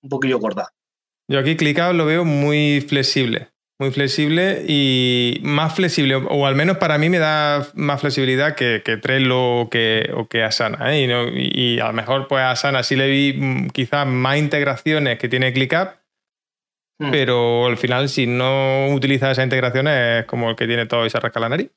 un 0.00 0.08
poquillo 0.08 0.38
corta. 0.38 0.68
Yo 1.28 1.40
aquí 1.40 1.56
clicado 1.56 1.92
lo 1.92 2.06
veo 2.06 2.24
muy 2.24 2.80
flexible, 2.88 3.48
muy 3.80 3.90
flexible 3.90 4.64
y 4.68 5.40
más 5.42 5.74
flexible, 5.74 6.14
o 6.14 6.46
al 6.46 6.54
menos 6.54 6.76
para 6.76 6.98
mí 6.98 7.10
me 7.10 7.18
da 7.18 7.66
más 7.74 8.00
flexibilidad 8.00 8.54
que, 8.54 8.80
que 8.84 8.96
Trello 8.96 9.62
o 9.62 9.70
que, 9.70 10.08
o 10.14 10.28
que 10.28 10.44
Asana. 10.44 10.94
¿eh? 10.94 11.32
Y, 11.34 11.80
a 11.80 11.88
lo 11.88 11.94
mejor 11.94 12.28
pues 12.28 12.42
a 12.42 12.52
Asana 12.52 12.84
sí 12.84 12.94
le 12.94 13.08
vi 13.08 13.32
mm, 13.32 13.70
quizás 13.70 14.06
más 14.06 14.36
integraciones 14.36 15.18
que 15.18 15.28
tiene 15.28 15.52
ClickUp, 15.52 16.03
Mm. 16.98 17.10
Pero 17.10 17.66
al 17.66 17.76
final, 17.76 18.08
si 18.08 18.26
no 18.26 18.88
utiliza 18.94 19.30
esa 19.30 19.42
integración, 19.42 19.88
es 19.88 20.26
como 20.26 20.50
el 20.50 20.56
que 20.56 20.66
tiene 20.66 20.86
todo 20.86 21.04
y 21.06 21.10
se 21.10 21.20
rasca 21.20 21.40
la 21.40 21.48
nariz. 21.48 21.70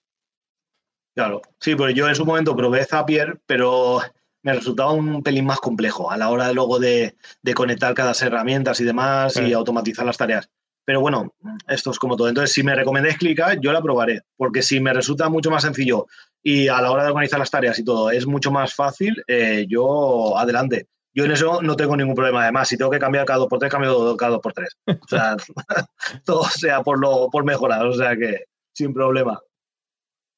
Claro, 1.15 1.41
sí, 1.59 1.75
pues 1.75 1.95
yo 1.95 2.07
en 2.07 2.13
su 2.13 2.25
momento 2.25 2.55
probé 2.55 2.85
Zapier, 2.85 3.39
pero 3.47 3.99
me 4.43 4.53
resultaba 4.53 4.91
un 4.91 5.23
pelín 5.23 5.45
más 5.45 5.59
complejo 5.59 6.11
a 6.11 6.17
la 6.17 6.29
hora 6.29 6.47
de 6.47 6.53
luego 6.53 6.79
de, 6.79 7.15
conectar 7.55 7.93
cada 7.93 8.13
herramientas 8.21 8.79
y 8.79 8.83
demás 8.83 9.35
y 9.37 9.53
automatizar 9.53 10.05
las 10.05 10.17
tareas. 10.17 10.49
Pero 10.85 11.01
bueno, 11.01 11.33
esto 11.67 11.91
es 11.91 11.99
como 11.99 12.15
todo. 12.15 12.29
Entonces, 12.29 12.53
si 12.53 12.63
me 12.63 12.73
recomendáis 12.73 13.17
clicar, 13.17 13.59
yo 13.59 13.73
la 13.73 13.81
probaré, 13.81 14.21
porque 14.37 14.61
si 14.61 14.79
me 14.79 14.93
resulta 14.93 15.27
mucho 15.27 15.51
más 15.51 15.63
sencillo 15.63 16.05
y 16.41 16.69
a 16.69 16.79
la 16.81 16.91
hora 16.91 17.03
de 17.03 17.09
organizar 17.09 17.39
las 17.39 17.51
tareas 17.51 17.77
y 17.77 17.83
todo 17.83 18.09
es 18.09 18.25
mucho 18.25 18.51
más 18.51 18.73
fácil, 18.73 19.21
eh, 19.27 19.65
yo 19.67 20.37
adelante. 20.37 20.87
Yo 21.17 21.25
en 21.25 21.31
eso 21.31 21.63
no 21.63 21.75
tengo 21.75 21.97
ningún 21.97 22.13
problema. 22.13 22.43
Además, 22.43 22.67
si 22.67 22.77
tengo 22.77 22.91
que 22.91 22.99
cambiar 22.99 23.25
cada 23.25 23.39
dos 23.39 23.47
por 23.47 23.57
tres, 23.57 23.71
cambio 23.71 24.15
cada 24.15 24.33
dos 24.33 24.41
por 24.41 24.53
tres. 24.53 24.77
O 24.85 25.07
sea, 25.07 25.35
todo 26.25 26.43
sea 26.43 26.83
por, 26.83 26.99
lo, 26.99 27.27
por 27.31 27.43
mejorar. 27.43 27.87
O 27.87 27.93
sea 27.93 28.15
que 28.15 28.43
sin 28.71 28.93
problema. 28.93 29.39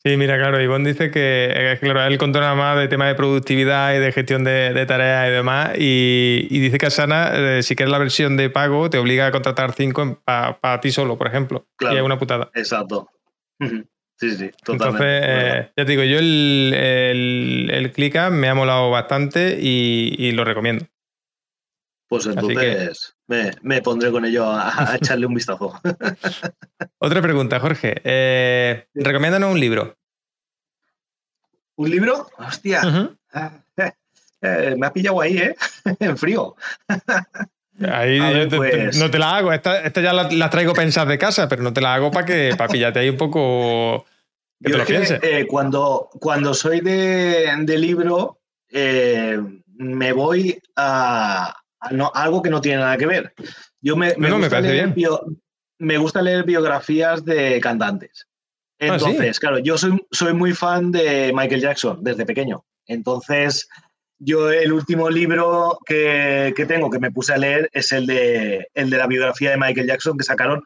Sí, 0.01 0.15
mira, 0.15 0.37
claro, 0.37 0.61
Ivonne 0.61 0.87
dice 0.87 1.11
que, 1.11 1.51
eh, 1.53 1.77
claro, 1.81 2.01
él 2.05 2.17
controla 2.17 2.55
más 2.55 2.77
de 2.79 2.87
tema 2.87 3.07
de 3.07 3.15
productividad 3.15 3.93
y 3.93 3.97
de 3.97 4.13
gestión 4.13 4.45
de, 4.45 4.85
tareas 4.87 5.27
y 5.27 5.31
demás. 5.31 5.71
Y, 5.77 6.47
dice 6.49 6.77
que 6.77 6.85
Asana, 6.85 7.31
eh, 7.33 7.61
si 7.61 7.75
quieres 7.75 7.91
la 7.91 7.97
versión 7.97 8.37
de 8.37 8.49
pago, 8.49 8.89
te 8.89 8.97
obliga 8.97 9.27
a 9.27 9.31
contratar 9.31 9.73
cinco 9.73 10.21
para 10.23 10.79
ti 10.79 10.91
solo, 10.91 11.17
por 11.17 11.27
ejemplo. 11.27 11.67
Claro, 11.75 11.95
y 11.95 11.97
es 11.97 12.05
una 12.05 12.17
putada. 12.17 12.49
Exacto. 12.53 13.09
Sí, 14.19 14.31
sí, 14.31 14.51
totalmente. 14.63 15.17
Entonces, 15.17 15.23
eh, 15.25 15.71
ya 15.77 15.85
te 15.85 15.91
digo, 15.91 16.03
yo 16.03 16.19
el, 16.19 16.73
el, 16.75 17.69
el 17.71 18.31
me 18.31 18.49
ha 18.49 18.53
molado 18.53 18.89
bastante 18.89 19.57
y, 19.61 20.31
lo 20.33 20.43
recomiendo. 20.43 20.85
Pues 22.09 22.25
entonces 22.25 23.15
me, 23.27 23.81
pondré 23.81 24.11
con 24.11 24.25
ello 24.25 24.45
a, 24.51 24.95
echarle 24.95 25.25
un 25.25 25.35
vistazo. 25.35 25.79
Otra 26.97 27.21
pregunta, 27.21 27.61
Jorge. 27.61 28.01
Eh, 28.03 28.87
recomiéndanos 28.93 29.53
un 29.53 29.59
libro. 29.59 29.97
¿Un 31.75 31.89
libro? 31.89 32.27
Hostia. 32.37 32.81
Eh, 34.41 34.73
me 34.77 34.87
ha 34.87 34.93
pillado 34.93 35.19
ahí, 35.19 35.37
¿eh? 35.37 35.53
en 35.99 36.17
frío. 36.17 36.55
Ahí 37.87 38.19
pues 38.49 38.97
no 38.97 39.09
te 39.09 39.19
la 39.19 39.37
hago. 39.37 39.53
Esta, 39.53 39.89
ya 40.01 40.13
la, 40.13 40.49
traigo 40.49 40.73
pensadas 40.73 41.09
de 41.09 41.17
casa, 41.17 41.47
pero 41.47 41.63
no 41.63 41.73
te 41.73 41.81
la 41.81 41.93
hago 41.93 42.11
para 42.11 42.25
que 42.25 42.53
para 42.57 42.71
pillarte 42.71 42.99
ahí 42.99 43.09
un 43.09 43.17
poco. 43.17 44.05
Que 44.61 45.19
eh, 45.21 45.47
cuando, 45.47 46.09
cuando 46.19 46.53
soy 46.53 46.81
de, 46.81 47.77
libro, 47.77 48.39
eh, 48.69 49.39
me 49.77 50.11
voy 50.11 50.59
a, 50.75 51.55
algo 52.13 52.41
que 52.41 52.49
no 52.49 52.59
tiene 52.59 52.79
nada 52.79 52.97
que 52.97 53.05
ver. 53.05 53.33
Yo 53.81 53.95
me, 53.95 54.13
me, 54.17 54.29
gusta, 54.31 54.59
leer 54.59 54.93
me 55.77 55.97
gusta 55.97 56.21
leer 56.21 56.43
biografías 56.43 57.23
de 57.23 57.61
cantantes. 57.61 58.27
Ah, 58.81 58.87
Entonces, 58.87 59.39
claro, 59.39 59.59
yo 59.59 59.77
soy, 59.77 59.97
soy 60.11 60.33
muy 60.33 60.53
fan 60.53 60.91
de 60.91 61.31
Michael 61.33 61.61
Jackson 61.61 62.03
desde 62.03 62.25
pequeño. 62.25 62.65
Entonces, 62.85 63.67
yo 64.19 64.51
el 64.51 64.73
último 64.73 65.09
libro 65.09 65.79
que, 65.85 66.53
tengo 66.67 66.89
que 66.89 66.99
me 66.99 67.11
puse 67.11 67.33
a 67.33 67.37
leer 67.37 67.69
es 67.73 67.91
el 67.93 68.05
de, 68.05 68.67
el 68.73 68.89
de 68.89 68.97
la 68.97 69.07
biografía 69.07 69.51
de 69.51 69.57
Michael 69.57 69.87
Jackson 69.87 70.17
que 70.17 70.25
sacaron 70.25 70.61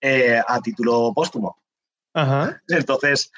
eh, 0.00 0.40
a 0.46 0.60
título 0.60 1.12
póstumo. 1.14 1.56
Entonces, 2.68 3.30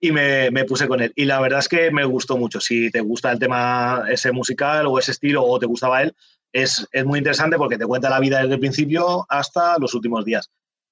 y 0.00 0.12
me, 0.12 0.64
puse 0.64 0.86
con 0.86 1.00
él. 1.00 1.12
Y 1.16 1.24
la 1.24 1.40
verdad 1.40 1.58
es 1.58 1.68
que 1.68 1.90
me 1.90 2.04
gustó 2.04 2.36
mucho. 2.36 2.60
Si 2.60 2.90
te 2.90 3.00
gusta 3.00 3.32
el 3.32 3.38
tema 3.38 4.04
ese 4.08 4.30
musical 4.30 4.86
o 4.86 4.98
ese 4.98 5.12
estilo 5.12 5.44
o 5.44 5.58
te 5.58 5.66
gustaba 5.66 6.02
él, 6.02 6.14
es, 6.52 6.86
muy 7.04 7.18
interesante 7.18 7.56
porque 7.56 7.78
te 7.78 7.86
cuenta 7.86 8.10
la 8.10 8.20
vida 8.20 8.40
desde 8.40 8.54
el 8.54 8.60
principio 8.60 9.26
hasta 9.28 9.78
los 9.78 9.92
últimos 9.94 10.24
días. 10.24 10.50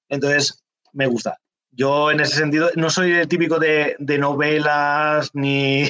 Entonces, 0.09 0.63
me 0.91 1.07
gusta. 1.07 1.37
Yo 1.71 2.11
en 2.11 2.19
ese 2.19 2.35
sentido 2.37 2.69
no 2.75 2.89
soy 2.89 3.13
el 3.13 3.27
típico 3.27 3.59
de, 3.59 3.95
de 3.99 4.17
novelas 4.17 5.31
ni, 5.33 5.89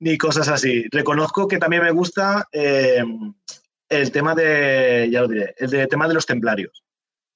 ni 0.00 0.18
cosas 0.18 0.48
así. 0.48 0.84
Reconozco 0.90 1.48
que 1.48 1.58
también 1.58 1.82
me 1.82 1.90
gusta 1.90 2.46
eh, 2.52 3.02
el 3.88 4.12
tema 4.12 4.34
de, 4.34 5.08
ya 5.10 5.22
lo 5.22 5.28
diré, 5.28 5.54
el 5.58 5.88
tema 5.88 6.08
de 6.08 6.14
los 6.14 6.26
templarios. 6.26 6.84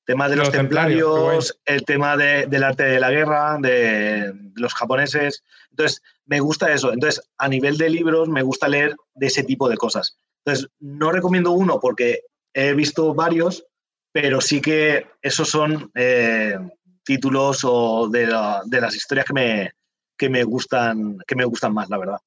Tema 0.04 0.28
de 0.28 0.34
los, 0.34 0.50
templarios, 0.50 1.60
el 1.64 1.84
tema 1.84 2.16
del 2.16 2.64
arte 2.64 2.82
de 2.82 2.98
la 2.98 3.10
guerra, 3.12 3.56
de 3.60 4.34
los 4.56 4.74
japoneses. 4.74 5.44
Entonces, 5.70 6.02
me 6.26 6.40
gusta 6.40 6.72
eso. 6.72 6.92
Entonces, 6.92 7.22
a 7.38 7.46
nivel 7.46 7.78
de 7.78 7.88
libros, 7.88 8.28
me 8.28 8.42
gusta 8.42 8.66
leer 8.66 8.96
de 9.14 9.28
ese 9.28 9.44
tipo 9.44 9.68
de 9.68 9.76
cosas. 9.76 10.18
Entonces, 10.44 10.68
no 10.80 11.12
recomiendo 11.12 11.52
uno 11.52 11.78
porque 11.78 12.22
he 12.52 12.74
visto 12.74 13.14
varios, 13.14 13.64
pero 14.10 14.40
sí 14.40 14.60
que 14.60 15.06
esos 15.22 15.48
son 15.48 15.92
eh, 15.94 16.58
títulos 17.04 17.60
o 17.62 18.08
de, 18.08 18.26
de, 18.66 18.80
las 18.80 18.96
historias 18.96 19.26
que 19.26 19.32
me, 19.32 19.72
que 20.18 20.28
me 20.28 20.42
gustan, 20.42 21.18
que 21.26 21.36
me 21.36 21.44
gustan 21.44 21.72
más, 21.72 21.88
la 21.88 21.98
verdad. 21.98 22.18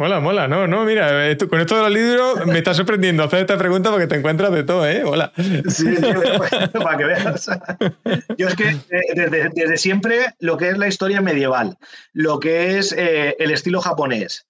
Mola, 0.00 0.18
mola. 0.18 0.48
No, 0.48 0.66
no, 0.66 0.86
mira, 0.86 1.30
eh, 1.30 1.36
con 1.36 1.60
esto 1.60 1.76
de 1.76 1.82
los 1.82 1.92
libros 1.92 2.46
me 2.46 2.56
está 2.56 2.72
sorprendiendo 2.72 3.22
hacer 3.22 3.40
esta 3.40 3.58
pregunta 3.58 3.90
porque 3.90 4.06
te 4.06 4.14
encuentras 4.14 4.50
de 4.50 4.64
todo, 4.64 4.88
¿eh? 4.88 5.04
Hola. 5.04 5.30
Sí, 5.68 5.94
para 6.72 6.96
que 6.96 7.04
veas. 7.04 7.50
Yo 8.38 8.48
es 8.48 8.54
que 8.54 8.70
eh, 8.70 9.50
desde, 9.54 9.76
siempre 9.76 10.32
lo 10.38 10.56
que 10.56 10.70
es 10.70 10.78
la 10.78 10.88
historia 10.88 11.20
medieval, 11.20 11.76
lo 12.14 12.40
que 12.40 12.78
es 12.78 12.94
eh, 12.96 13.36
el 13.38 13.50
estilo 13.50 13.82
japonés 13.82 14.46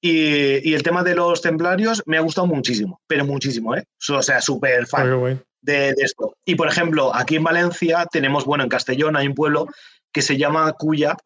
y, 0.00 0.72
el 0.72 0.84
tema 0.84 1.02
de 1.02 1.16
los 1.16 1.42
templarios 1.42 2.04
me 2.06 2.16
ha 2.16 2.20
gustado 2.20 2.46
muchísimo, 2.46 3.00
pero 3.08 3.24
muchísimo, 3.24 3.74
¿eh? 3.74 3.82
O 4.08 4.22
sea, 4.22 4.40
súper 4.40 4.86
fan 4.86 5.42
de, 5.62 5.94
de, 5.94 5.94
esto. 5.98 6.36
Y 6.44 6.54
por 6.54 6.68
ejemplo, 6.68 7.12
aquí 7.12 7.34
en 7.34 7.42
Valencia 7.42 8.06
tenemos, 8.06 8.44
bueno, 8.44 8.62
en 8.62 8.70
Castellón 8.70 9.16
hay 9.16 9.26
un 9.26 9.34
pueblo 9.34 9.66
que 10.12 10.22
se 10.22 10.36
llama 10.36 10.72
Cuya, 10.74 11.16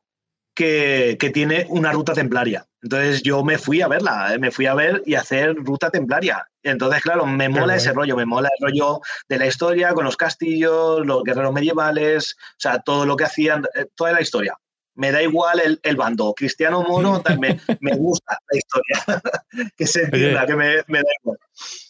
que, 0.56 1.30
tiene 1.32 1.66
una 1.68 1.92
ruta 1.92 2.14
templaria. 2.14 2.66
Entonces 2.82 3.22
yo 3.22 3.44
me 3.44 3.58
fui 3.58 3.82
a 3.82 3.88
verla, 3.88 4.34
eh, 4.34 4.38
me 4.38 4.50
fui 4.50 4.66
a 4.66 4.74
ver 4.74 5.02
y 5.06 5.14
hacer 5.14 5.54
ruta 5.54 5.90
templaria. 5.90 6.44
Entonces, 6.62 7.02
claro, 7.02 7.26
me 7.26 7.48
mola 7.48 7.76
ese 7.76 7.92
rollo, 7.92 8.16
me 8.16 8.26
mola 8.26 8.48
el 8.58 8.66
rollo 8.66 9.00
de 9.28 9.38
la 9.38 9.46
historia 9.46 9.92
con 9.92 10.04
los 10.04 10.16
castillos, 10.16 11.06
los 11.06 11.22
guerreros 11.22 11.52
medievales, 11.52 12.36
o 12.38 12.58
sea, 12.58 12.80
todo 12.80 13.06
lo 13.06 13.16
que 13.16 13.24
hacían, 13.24 13.64
eh, 13.74 13.86
toda 13.94 14.12
la 14.12 14.20
historia. 14.20 14.54
Me 14.94 15.12
da 15.12 15.22
igual 15.22 15.60
el, 15.82 15.96
bando, 15.96 16.32
cristiano 16.34 16.82
mono, 16.82 17.22
me, 17.38 17.60
me, 17.80 17.96
gusta 17.96 18.38
la 18.50 18.58
historia, 18.58 19.22
que 19.76 19.86
se 19.86 20.04
entienda, 20.04 20.46
que 20.46 20.56
me, 20.56 20.76
da 20.76 21.04
igual. 21.22 21.38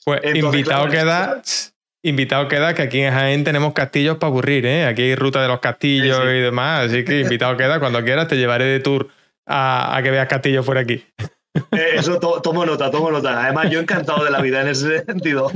Pues 0.04 0.20
invitado 0.34 0.88
queda 0.88 1.40
Invitado 2.06 2.46
queda 2.46 2.72
que 2.72 2.82
aquí 2.82 3.00
en 3.00 3.12
Jaén 3.12 3.42
tenemos 3.42 3.72
castillos 3.72 4.18
para 4.18 4.28
aburrir, 4.28 4.64
¿eh? 4.64 4.86
Aquí 4.86 5.02
hay 5.02 5.16
ruta 5.16 5.42
de 5.42 5.48
los 5.48 5.58
castillos 5.58 6.20
y 6.24 6.38
demás, 6.38 6.86
así 6.86 7.04
que 7.04 7.18
invitado 7.18 7.56
queda, 7.56 7.80
cuando 7.80 8.04
quieras 8.04 8.28
te 8.28 8.36
llevaré 8.36 8.64
de 8.64 8.78
tour 8.78 9.08
a, 9.44 9.98
que 10.04 10.12
veas 10.12 10.28
castillos 10.28 10.64
por 10.64 10.78
aquí. 10.78 11.04
Eh, 11.72 11.94
eso 11.94 12.20
tomo 12.20 12.64
nota, 12.64 12.92
tomo 12.92 13.10
nota. 13.10 13.42
Además, 13.42 13.70
yo 13.70 13.80
encantado 13.80 14.24
de 14.24 14.30
la 14.30 14.40
vida 14.40 14.60
en 14.60 14.68
ese 14.68 15.04
sentido. 15.04 15.50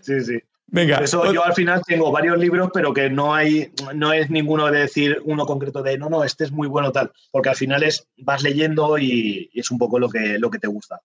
Sí, 0.00 0.20
sí. 0.20 0.38
Venga. 0.66 0.98
eso 0.98 1.32
yo 1.32 1.44
al 1.44 1.54
final 1.54 1.80
tengo 1.86 2.12
varios 2.12 2.36
libros, 2.36 2.70
pero 2.74 2.92
que 2.92 3.08
no 3.08 3.34
hay, 3.34 3.72
no 3.94 4.12
es 4.12 4.28
ninguno 4.28 4.66
de 4.66 4.80
decir 4.80 5.22
uno 5.24 5.46
concreto 5.46 5.82
de 5.82 5.96
no, 5.96 6.10
no, 6.10 6.24
este 6.24 6.44
es 6.44 6.50
muy 6.50 6.66
bueno 6.68 6.90
tal, 6.92 7.12
porque 7.30 7.48
al 7.48 7.56
final 7.56 7.84
es 7.84 8.08
vas 8.18 8.42
leyendo 8.42 8.98
y, 8.98 9.48
y 9.52 9.60
es 9.60 9.70
un 9.70 9.78
poco 9.78 9.98
lo 9.98 10.10
que, 10.10 10.38
lo 10.38 10.50
que 10.50 10.58
te 10.58 10.66
gusta. 10.66 11.00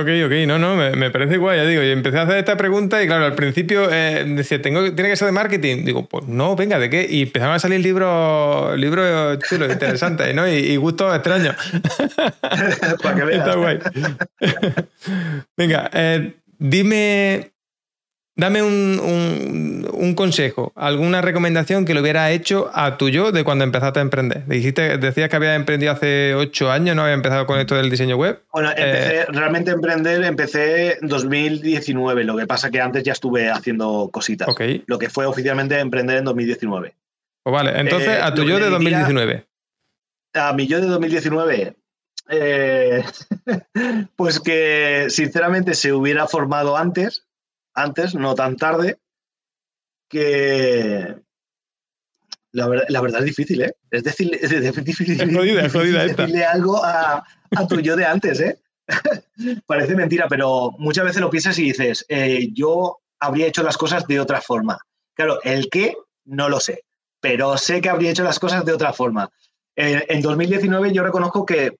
Ok, 0.00 0.08
ok, 0.26 0.32
no, 0.46 0.58
no, 0.58 0.76
me, 0.76 1.10
parece 1.10 1.34
igual, 1.34 1.56
ya 1.56 1.64
digo, 1.64 1.82
y 1.82 1.90
empecé 1.90 2.18
a 2.18 2.22
hacer 2.22 2.36
esta 2.36 2.56
pregunta 2.56 3.02
y 3.02 3.06
claro, 3.06 3.24
al 3.24 3.34
principio 3.34 3.90
eh, 3.90 4.24
decía, 4.28 4.62
¿tengo, 4.62 4.94
¿tiene 4.94 5.10
que 5.10 5.16
ser 5.16 5.26
de 5.26 5.32
marketing? 5.32 5.84
Digo, 5.84 6.06
pues 6.06 6.28
no, 6.28 6.54
venga, 6.54 6.78
¿de 6.78 6.88
qué? 6.88 7.06
Y 7.08 7.22
empezaron 7.22 7.54
a 7.54 7.58
salir 7.58 7.80
libros 7.80 8.78
libros 8.78 9.38
chulos, 9.48 9.72
interesantes, 9.72 10.32
¿no? 10.34 10.46
Y, 10.46 10.76
gustos 10.76 11.12
extraños. 11.14 11.56
Para 13.02 13.14
que 13.16 13.24
veas. 13.24 13.40
Está 13.40 13.56
guay. 13.56 13.78
venga, 15.56 15.90
eh, 15.92 16.34
dime 16.58 17.50
Dame 18.38 18.62
un, 18.62 20.14
consejo, 20.14 20.72
alguna 20.76 21.20
recomendación 21.20 21.84
que 21.84 21.92
le 21.92 22.00
hubiera 22.00 22.30
hecho 22.30 22.70
a 22.72 22.96
tu 22.96 23.08
yo 23.08 23.32
de 23.32 23.42
cuando 23.42 23.64
empezaste 23.64 23.98
a 23.98 24.02
emprender. 24.02 24.46
Dijiste, 24.46 24.96
decías 24.96 25.28
que 25.28 25.34
había 25.34 25.56
emprendido 25.56 25.90
hace 25.90 26.36
ocho 26.36 26.70
años, 26.70 26.94
¿no? 26.94 27.02
Había 27.02 27.14
empezado 27.14 27.46
con 27.46 27.58
esto 27.58 27.74
del 27.74 27.90
diseño 27.90 28.16
web. 28.16 28.40
Bueno, 28.52 28.70
empecé, 28.70 29.20
eh, 29.22 29.26
realmente 29.28 29.72
emprender 29.72 30.22
empecé 30.22 30.98
en 31.00 31.08
2019, 31.08 32.22
lo 32.22 32.36
que 32.36 32.46
pasa 32.46 32.70
que 32.70 32.80
antes 32.80 33.02
ya 33.02 33.12
estuve 33.12 33.50
haciendo 33.50 34.08
cositas. 34.12 34.48
Lo 34.86 34.98
que 35.00 35.10
fue 35.10 35.26
oficialmente 35.26 35.76
emprender 35.80 36.18
en 36.18 36.24
2019. 36.24 36.94
Pues 37.42 37.52
vale, 37.52 37.80
entonces 37.80 38.08
eh, 38.08 38.20
a 38.22 38.32
tu 38.34 38.44
yo 38.44 38.60
de 38.60 38.70
2019. 38.70 39.46
A 40.34 40.52
mi 40.52 40.68
yo 40.68 40.80
de 40.80 40.86
2019, 40.86 41.74
eh, 42.30 43.02
pues 44.16 44.38
que 44.38 45.06
sinceramente 45.08 45.74
se 45.74 45.92
hubiera 45.92 46.28
formado 46.28 46.76
antes, 46.76 47.27
antes, 47.82 48.14
no 48.14 48.34
tan 48.34 48.56
tarde, 48.56 48.98
que 50.08 51.16
la, 52.52 52.66
verdad 53.00 53.20
es 53.20 53.26
difícil, 53.26 53.62
¿eh? 53.62 53.74
Es, 53.90 54.04
decir, 54.04 54.36
es 54.40 54.50
difícil, 54.84 55.18
decirle 56.16 56.44
algo 56.44 56.82
a, 56.84 57.24
tu 57.68 57.80
yo 57.80 57.96
de 57.96 58.06
antes, 58.06 58.40
¿eh? 58.40 58.58
Parece 59.66 59.94
mentira, 59.94 60.26
pero 60.28 60.72
muchas 60.78 61.04
veces 61.04 61.20
lo 61.20 61.30
piensas 61.30 61.58
y 61.58 61.64
dices, 61.64 62.04
eh, 62.08 62.48
yo 62.52 62.98
habría 63.20 63.46
hecho 63.46 63.62
las 63.62 63.76
cosas 63.76 64.06
de 64.06 64.18
otra 64.18 64.40
forma. 64.40 64.78
Claro, 65.14 65.40
el 65.42 65.68
qué, 65.70 65.94
no 66.24 66.48
lo 66.48 66.60
sé, 66.60 66.84
pero 67.20 67.58
sé 67.58 67.80
que 67.80 67.90
habría 67.90 68.10
hecho 68.10 68.24
las 68.24 68.38
cosas 68.38 68.64
de 68.64 68.72
otra 68.72 68.92
forma. 68.92 69.30
en 69.76 70.22
2019 70.22 70.92
yo 70.92 71.02
reconozco 71.02 71.44
que, 71.44 71.76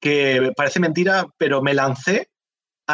que 0.00 0.52
parece 0.56 0.80
mentira, 0.80 1.26
pero 1.38 1.62
me 1.62 1.74
lancé 1.74 2.29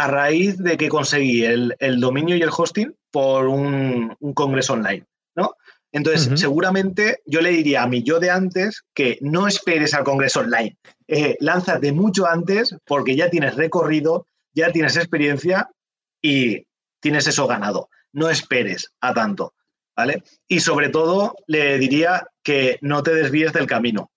a 0.02 0.09
raíz 0.09 0.59
de 0.59 0.77
que 0.77 0.89
conseguí 0.89 1.44
el, 1.44 2.01
dominio 2.01 2.36
y 2.36 2.43
el 2.43 2.51
hosting 2.55 2.94
por 3.10 3.47
un, 3.47 4.14
congreso 4.35 4.74
online, 4.74 5.06
¿no? 5.35 5.55
Entonces, 5.90 6.39
seguramente 6.39 7.23
yo 7.24 7.40
le 7.40 7.51
diría 7.51 7.82
a 7.82 7.86
mi 7.86 8.02
yo 8.02 8.20
de 8.20 8.31
antes 8.31 8.82
que 8.93 9.16
no 9.23 9.48
esperes 9.48 9.94
al 9.94 10.05
congreso 10.05 10.40
online. 10.40 10.77
Eh, 11.09 11.39
lánzate 11.40 11.93
mucho 11.93 12.27
antes 12.27 12.77
porque 12.85 13.16
ya 13.16 13.31
tienes 13.31 13.55
recorrido, 13.55 14.27
ya 14.52 14.70
tienes 14.73 14.97
experiencia 14.97 15.70
y 16.20 16.66
tienes 17.01 17.27
eso 17.27 17.47
ganado. 17.47 17.89
No 18.12 18.28
esperes 18.28 18.93
a 19.01 19.14
tanto, 19.14 19.55
¿vale? 19.97 20.23
Y 20.47 20.60
sobre 20.60 20.90
todo 20.90 21.36
le 21.47 21.78
diría 21.78 22.27
que 22.43 22.78
no 22.82 23.02
te 23.02 23.14
desvíes 23.14 23.55
del 23.55 23.66
camino. 23.66 24.10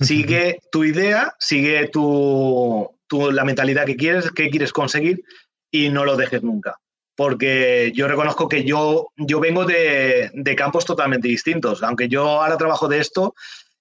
Sigue 0.00 0.58
tu 0.72 0.82
idea, 0.82 1.34
sigue 1.38 1.86
tu, 1.88 2.90
la 3.32 3.44
mentalidad 3.44 3.84
que 3.84 3.96
quieres, 3.96 4.30
que 4.30 4.50
quieres 4.50 4.72
conseguir 4.72 5.22
y 5.70 5.88
no 5.88 6.04
lo 6.04 6.16
dejes 6.16 6.42
nunca. 6.42 6.76
Porque 7.16 7.92
yo 7.94 8.08
reconozco 8.08 8.48
que 8.48 8.64
yo, 8.64 9.08
yo 9.16 9.40
vengo 9.40 9.64
de, 9.64 10.30
campos 10.56 10.84
totalmente 10.84 11.28
distintos. 11.28 11.82
Aunque 11.82 12.08
yo 12.08 12.26
ahora 12.40 12.56
trabajo 12.56 12.88
de 12.88 13.00
esto, 13.00 13.34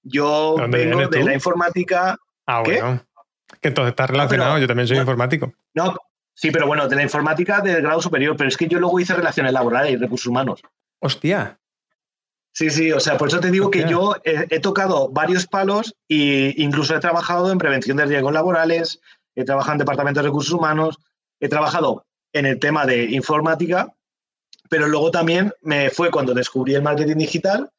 yo 0.03 0.55
vengo 0.69 1.07
de 1.07 1.23
la 1.23 1.33
informática. 1.33 2.17
Ah, 2.45 2.61
bueno. 2.63 3.05
Que 3.61 3.69
entonces 3.69 3.91
está 3.91 4.07
relacionado, 4.07 4.57
yo 4.57 4.67
también 4.67 4.87
soy 4.87 4.97
informático. 4.97 5.53
No, 5.73 5.95
sí, 6.33 6.51
pero 6.51 6.67
bueno, 6.67 6.87
de 6.87 6.95
la 6.95 7.03
informática 7.03 7.61
del 7.61 7.81
grado 7.81 8.01
superior, 8.01 8.35
pero 8.35 8.47
es 8.47 8.57
que 8.57 8.67
yo 8.67 8.79
luego 8.79 8.99
hice 8.99 9.13
relaciones 9.13 9.53
laborales 9.53 9.93
y 9.93 9.97
recursos 9.97 10.27
humanos. 10.27 10.61
Hostia. 10.99 11.57
Sí, 12.51 12.69
sí, 12.69 12.91
o 12.91 12.99
sea, 12.99 13.17
por 13.17 13.29
eso 13.29 13.39
te 13.39 13.51
digo 13.51 13.71
que 13.71 13.87
yo 13.87 14.15
he, 14.23 14.59
tocado 14.59 15.09
varios 15.09 15.47
palos 15.47 15.95
e 16.09 16.53
incluso 16.57 16.95
he 16.95 16.99
trabajado 16.99 17.51
en 17.51 17.57
prevención 17.57 17.95
de 17.97 18.05
riesgos 18.05 18.33
laborales, 18.33 18.99
he 19.35 19.43
trabajado 19.43 19.73
en 19.73 19.79
departamentos 19.79 20.23
de 20.23 20.29
recursos 20.29 20.53
humanos, 20.53 20.97
he 21.39 21.49
trabajado 21.49 22.05
en 22.33 22.45
el 22.45 22.59
tema 22.59 22.85
de 22.85 23.05
informática, 23.05 23.93
pero 24.69 24.87
luego 24.87 25.11
también 25.11 25.53
me 25.61 25.89
fue 25.89 26.11
cuando 26.11 26.33
descubrí 26.33 26.75
el 26.75 26.81
marketing 26.81 27.17
digital 27.17 27.71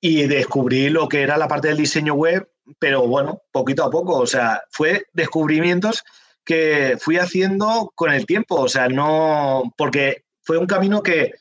y 0.00 0.26
descubrí 0.26 0.90
lo 0.90 1.08
que 1.08 1.22
era 1.22 1.38
la 1.38 1.48
parte 1.48 1.68
del 1.68 1.78
diseño 1.78 2.14
web, 2.14 2.48
pero 2.78 3.06
bueno, 3.06 3.42
poquito 3.50 3.84
a 3.84 3.90
poco, 3.90 4.18
o 4.18 4.26
sea, 4.26 4.62
fue 4.70 5.06
descubrimientos 5.12 6.04
que 6.44 6.98
fui 7.00 7.16
haciendo 7.16 7.90
con 7.94 8.12
el 8.12 8.26
tiempo, 8.26 8.56
o 8.56 8.68
sea, 8.68 8.88
no, 8.88 9.72
porque 9.78 10.24
fue 10.42 10.58
un 10.58 10.66
camino 10.66 11.02
que, 11.02 11.34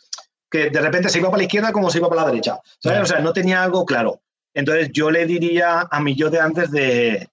que 0.50 0.70
de 0.70 0.82
repente 0.82 1.10
se 1.10 1.20
iba 1.20 1.30
para 1.30 1.40
la 1.40 1.44
izquierda 1.44 1.74
como 1.74 1.90
se 1.90 1.98
iba 1.98 2.08
para 2.08 2.22
la 2.22 2.28
derecha, 2.30 2.60
¿sabes? 2.80 3.02
O 3.02 3.06
sea, 3.06 3.20
no 3.20 3.34
tenía 3.34 3.64
algo 3.64 3.86
claro. 3.86 4.22
Entonces 4.54 4.92
yo 4.94 5.12
le 5.12 5.26
diría 5.26 5.88
a 5.90 6.00
mi 6.00 6.16
yo 6.16 6.30
de 6.30 6.40
antes 6.40 6.72
de 6.72 7.28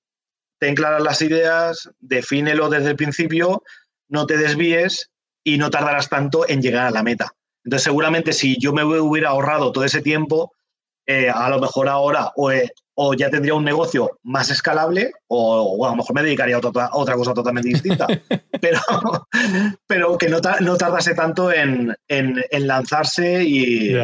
ten 0.60 0.74
claras 0.74 1.02
las 1.02 1.22
ideas, 1.22 1.90
defínelo 1.98 2.68
desde 2.68 2.90
el 2.90 2.96
principio, 2.96 3.62
no 4.08 4.26
te 4.26 4.36
desvíes 4.36 5.10
y 5.42 5.56
no 5.58 5.70
tardarás 5.70 6.08
tanto 6.08 6.48
en 6.48 6.60
llegar 6.60 6.86
a 6.86 6.90
la 6.90 7.02
meta. 7.02 7.32
Entonces 7.64 7.84
seguramente 7.84 8.32
si 8.32 8.58
yo 8.60 8.72
me 8.72 8.84
hubiera 8.84 9.30
ahorrado 9.30 9.72
todo 9.72 9.84
ese 9.84 10.02
tiempo, 10.02 10.52
eh, 11.06 11.30
a 11.30 11.48
lo 11.48 11.58
mejor 11.58 11.88
ahora 11.88 12.30
eh, 12.52 12.68
o, 12.94 13.14
ya 13.14 13.30
tendría 13.30 13.54
un 13.54 13.64
negocio 13.64 14.18
más 14.22 14.50
escalable 14.50 15.12
o, 15.28 15.86
a 15.86 15.90
lo 15.90 15.96
mejor 15.96 16.14
me 16.14 16.22
dedicaría 16.22 16.56
a 16.56 16.90
otra, 16.92 17.14
cosa 17.14 17.32
totalmente 17.32 17.70
distinta. 17.70 18.06
pero, 18.60 18.80
pero 19.86 20.18
que 20.18 20.28
no, 20.28 20.40
no 20.60 20.76
tardase 20.76 21.14
tanto 21.14 21.50
en, 21.50 21.96
lanzarse 22.52 23.42
y, 23.42 23.96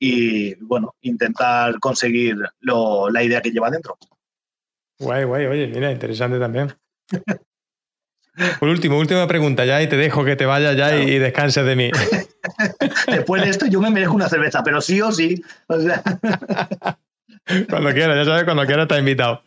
y, 0.00 0.54
bueno, 0.56 0.96
intentar 1.02 1.78
conseguir 1.78 2.36
la 2.60 3.22
idea 3.22 3.40
que 3.40 3.52
lleva 3.52 3.70
dentro. 3.70 3.96
Guay, 5.00 5.24
guay, 5.24 5.46
oye, 5.46 5.66
mira, 5.66 5.90
interesante 5.90 6.38
también. 6.38 6.74
Por 8.58 8.68
último, 8.68 8.98
última 8.98 9.26
pregunta 9.26 9.64
ya 9.64 9.82
y 9.82 9.88
te 9.88 9.96
dejo 9.96 10.24
que 10.24 10.36
te 10.36 10.46
vayas 10.46 10.76
ya 10.76 10.96
y 10.96 11.18
descanses 11.18 11.64
de 11.64 11.76
mí. 11.76 11.90
Después 13.06 13.42
de 13.42 13.48
esto 13.48 13.66
yo 13.66 13.80
me 13.80 13.90
merezco 13.90 14.14
una 14.14 14.28
cerveza, 14.28 14.62
pero 14.62 14.80
sí 14.80 15.00
o 15.00 15.10
sí. 15.10 15.42
cuando 17.68 17.92
quieras, 17.92 18.16
ya 18.16 18.24
sabes, 18.24 18.44
cuando 18.44 18.64
quieras 18.66 18.84
estás 18.84 18.98
invitado. 18.98 19.42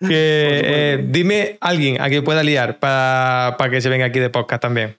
Que, 0.00 0.60
eh, 0.64 1.06
dime 1.08 1.56
alguien 1.60 2.00
a 2.00 2.08
quien 2.08 2.24
pueda 2.24 2.42
liar 2.42 2.78
para 2.78 3.56
que 3.70 3.80
se 3.80 3.88
venga 3.88 4.06
aquí 4.06 4.18
de 4.18 4.28
podcast 4.28 4.62
también. 4.62 4.98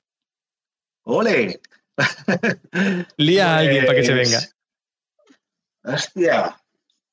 ¡Ole! 1.03 1.59
Lía 3.17 3.55
a 3.55 3.57
alguien 3.59 3.85
para 3.85 3.97
que 3.97 4.03
se 4.03 4.13
venga. 4.13 4.39
Pues, 5.81 5.95
hostia. 5.95 6.55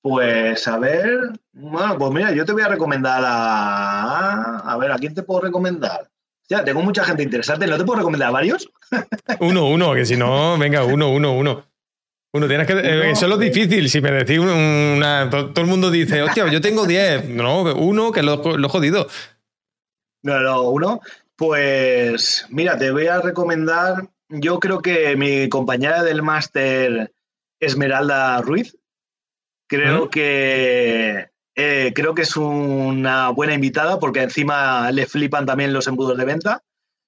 Pues 0.02 0.66
a 0.66 0.78
ver, 0.78 1.30
bueno, 1.52 1.96
pues 1.96 2.10
mira, 2.12 2.32
yo 2.32 2.44
te 2.44 2.52
voy 2.52 2.62
a 2.62 2.68
recomendar 2.68 3.22
a. 3.24 4.58
A 4.58 4.76
ver, 4.76 4.90
¿a 4.90 4.98
quién 4.98 5.14
te 5.14 5.22
puedo 5.22 5.42
recomendar? 5.42 6.10
Ya, 6.48 6.64
tengo 6.64 6.82
mucha 6.82 7.04
gente 7.04 7.22
interesante. 7.22 7.68
¿No 7.68 7.78
te 7.78 7.84
puedo 7.84 8.00
recomendar 8.00 8.28
a 8.28 8.32
varios? 8.32 8.68
uno, 9.40 9.68
uno, 9.68 9.94
que 9.94 10.04
si 10.04 10.16
no, 10.16 10.58
venga, 10.58 10.84
uno, 10.84 11.08
uno, 11.08 11.32
uno. 11.32 11.64
Uno, 12.34 12.48
tienes 12.48 12.66
que. 12.66 12.72
Eh, 12.72 13.10
eso 13.12 13.26
es 13.26 13.30
lo 13.30 13.38
difícil. 13.38 13.88
Si 13.88 14.00
me 14.00 14.10
decís 14.10 14.40
una. 14.40 15.30
Todo, 15.30 15.52
el 15.54 15.66
mundo 15.66 15.88
dice, 15.88 16.20
hostia, 16.20 16.48
yo 16.48 16.60
tengo 16.60 16.84
diez. 16.84 17.28
No, 17.28 17.62
uno, 17.62 18.10
que 18.10 18.24
lo, 18.24 18.58
lo 18.58 18.68
jodido. 18.68 19.06
No, 20.22 20.40
no, 20.40 20.62
uno. 20.62 21.00
Pues 21.36 22.46
mira, 22.50 22.76
te 22.76 22.90
voy 22.90 23.06
a 23.06 23.20
recomendar. 23.20 24.08
Yo 24.28 24.58
creo 24.58 24.80
que 24.80 25.14
mi 25.16 25.48
compañera 25.48 26.02
del 26.02 26.22
máster, 26.22 27.12
Esmeralda 27.60 28.40
Ruiz, 28.40 28.76
Creo 29.76 30.10
que 30.10 31.28
eh, 31.54 31.92
creo 31.94 32.14
que 32.14 32.22
es 32.22 32.36
una 32.36 33.30
buena 33.30 33.54
invitada 33.54 33.98
porque 33.98 34.20
encima 34.20 34.90
le 34.92 35.06
flipan 35.06 35.46
también 35.46 35.72
los 35.72 35.86
embudos 35.86 36.18
de 36.18 36.26
venta. 36.26 36.62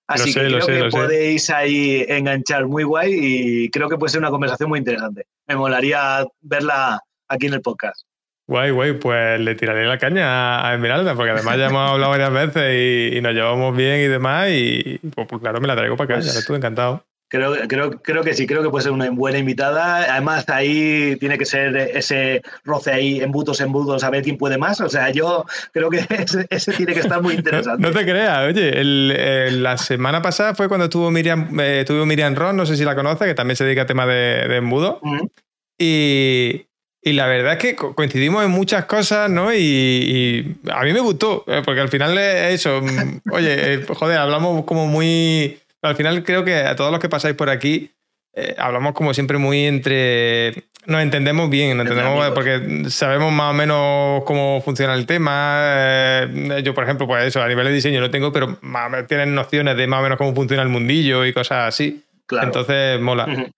Así 0.06 0.32
que 0.32 0.40
creo 0.40 0.66
que 0.66 0.88
podéis 0.90 1.50
ahí 1.50 2.06
enganchar 2.08 2.66
muy 2.66 2.84
guay 2.84 3.12
y 3.12 3.70
creo 3.70 3.90
que 3.90 3.98
puede 3.98 4.12
ser 4.12 4.20
una 4.20 4.30
conversación 4.30 4.70
muy 4.70 4.78
interesante. 4.78 5.26
Me 5.46 5.56
molaría 5.56 6.26
verla 6.40 7.02
aquí 7.28 7.48
en 7.48 7.54
el 7.54 7.60
podcast. 7.60 8.06
Guay, 8.46 8.70
guay, 8.70 8.92
pues 8.94 9.40
le 9.40 9.54
tiraré 9.56 9.84
la 9.84 9.98
caña 9.98 10.66
a 10.66 10.74
Esmeralda, 10.74 11.14
porque 11.14 11.32
además 11.32 11.58
ya 11.58 11.66
hemos 11.66 11.90
hablado 11.90 12.12
varias 12.12 12.32
veces 12.32 13.14
y, 13.14 13.20
nos 13.20 13.34
llevamos 13.34 13.76
bien 13.76 14.00
y 14.00 14.08
demás, 14.08 14.48
y 14.50 15.00
pues, 15.14 15.26
pues 15.26 15.40
claro, 15.40 15.60
me 15.60 15.66
la 15.66 15.76
traigo 15.76 15.96
para 15.96 16.16
acá, 16.16 16.22
pues, 16.22 16.36
estuve 16.36 16.58
encantado. 16.58 17.04
Creo, 17.34 17.52
creo, 17.66 17.90
creo 18.00 18.22
que 18.22 18.32
sí, 18.32 18.46
creo 18.46 18.62
que 18.62 18.70
puede 18.70 18.84
ser 18.84 18.92
una 18.92 19.10
buena 19.10 19.38
invitada. 19.38 20.04
Además, 20.12 20.48
ahí 20.48 21.16
tiene 21.18 21.36
que 21.36 21.44
ser 21.44 21.76
ese 21.76 22.42
roce 22.62 22.92
ahí, 22.92 23.20
embutos, 23.20 23.60
embudos, 23.60 24.04
a 24.04 24.10
ver 24.10 24.22
quién 24.22 24.38
puede 24.38 24.56
más. 24.56 24.80
O 24.80 24.88
sea, 24.88 25.10
yo 25.10 25.44
creo 25.72 25.90
que 25.90 26.06
ese, 26.50 26.72
tiene 26.74 26.94
que 26.94 27.00
estar 27.00 27.20
muy 27.20 27.34
interesante. 27.34 27.82
No, 27.82 27.90
te 27.90 28.04
creas, 28.04 28.38
oye, 28.46 29.50
la 29.50 29.76
semana 29.78 30.22
pasada 30.22 30.54
fue 30.54 30.68
cuando 30.68 30.84
estuvo 30.84 31.10
Miriam, 31.10 31.58
eh, 31.58 31.80
estuvo 31.80 32.06
Miriam 32.06 32.36
Ron, 32.36 32.56
no 32.56 32.66
sé 32.66 32.76
si 32.76 32.84
la 32.84 32.94
conoce, 32.94 33.24
que 33.24 33.34
también 33.34 33.56
se 33.56 33.64
dedica 33.64 33.82
a 33.82 33.86
tema 33.86 34.06
de, 34.06 34.54
embudo. 34.54 35.00
y, 35.76 36.66
y, 37.02 37.12
la 37.14 37.26
verdad 37.26 37.54
es 37.54 37.58
que 37.58 37.74
coincidimos 37.74 38.44
en 38.44 38.52
muchas 38.52 38.84
cosas, 38.84 39.28
¿no? 39.28 39.52
Y, 39.52 40.56
a 40.72 40.84
mí 40.84 40.92
me 40.92 41.00
gustó, 41.00 41.42
eh, 41.48 41.62
porque 41.64 41.80
al 41.80 41.88
final 41.88 42.16
es 42.16 42.54
eso. 42.60 42.80
Mm, 42.80 43.32
oye, 43.32 43.74
eh, 43.74 43.84
joder, 43.88 44.18
hablamos 44.18 44.64
como 44.66 44.86
muy 44.86 45.58
al 45.88 45.96
final 45.96 46.22
creo 46.24 46.44
que 46.44 46.56
a 46.56 46.76
todos 46.76 46.90
los 46.90 47.00
que 47.00 47.08
pasáis 47.08 47.34
por 47.34 47.50
aquí 47.50 47.90
eh, 48.34 48.54
hablamos 48.58 48.94
como 48.94 49.14
siempre 49.14 49.38
muy 49.38 49.64
entre... 49.64 50.64
Nos 50.86 51.00
entendemos 51.00 51.48
bien, 51.48 51.78
nos 51.78 51.86
entendemos 51.86 52.30
porque 52.32 52.90
sabemos 52.90 53.32
más 53.32 53.52
o 53.52 53.54
menos 53.54 54.22
cómo 54.24 54.60
funciona 54.62 54.92
el 54.92 55.06
tema. 55.06 55.62
Eh, 55.66 56.62
yo, 56.62 56.74
por 56.74 56.84
ejemplo, 56.84 57.06
pues 57.06 57.24
eso, 57.24 57.42
a 57.42 57.48
nivel 57.48 57.66
de 57.66 57.72
diseño 57.72 58.02
no 58.02 58.10
tengo, 58.10 58.32
pero 58.32 58.58
tienen 59.08 59.34
nociones 59.34 59.78
de 59.78 59.86
más 59.86 60.00
o 60.00 60.02
menos 60.02 60.18
cómo 60.18 60.34
funciona 60.34 60.62
el 60.62 60.68
mundillo 60.68 61.24
y 61.24 61.32
cosas 61.32 61.68
así. 61.68 62.04
Entonces, 62.30 63.00
mola. 63.00 63.50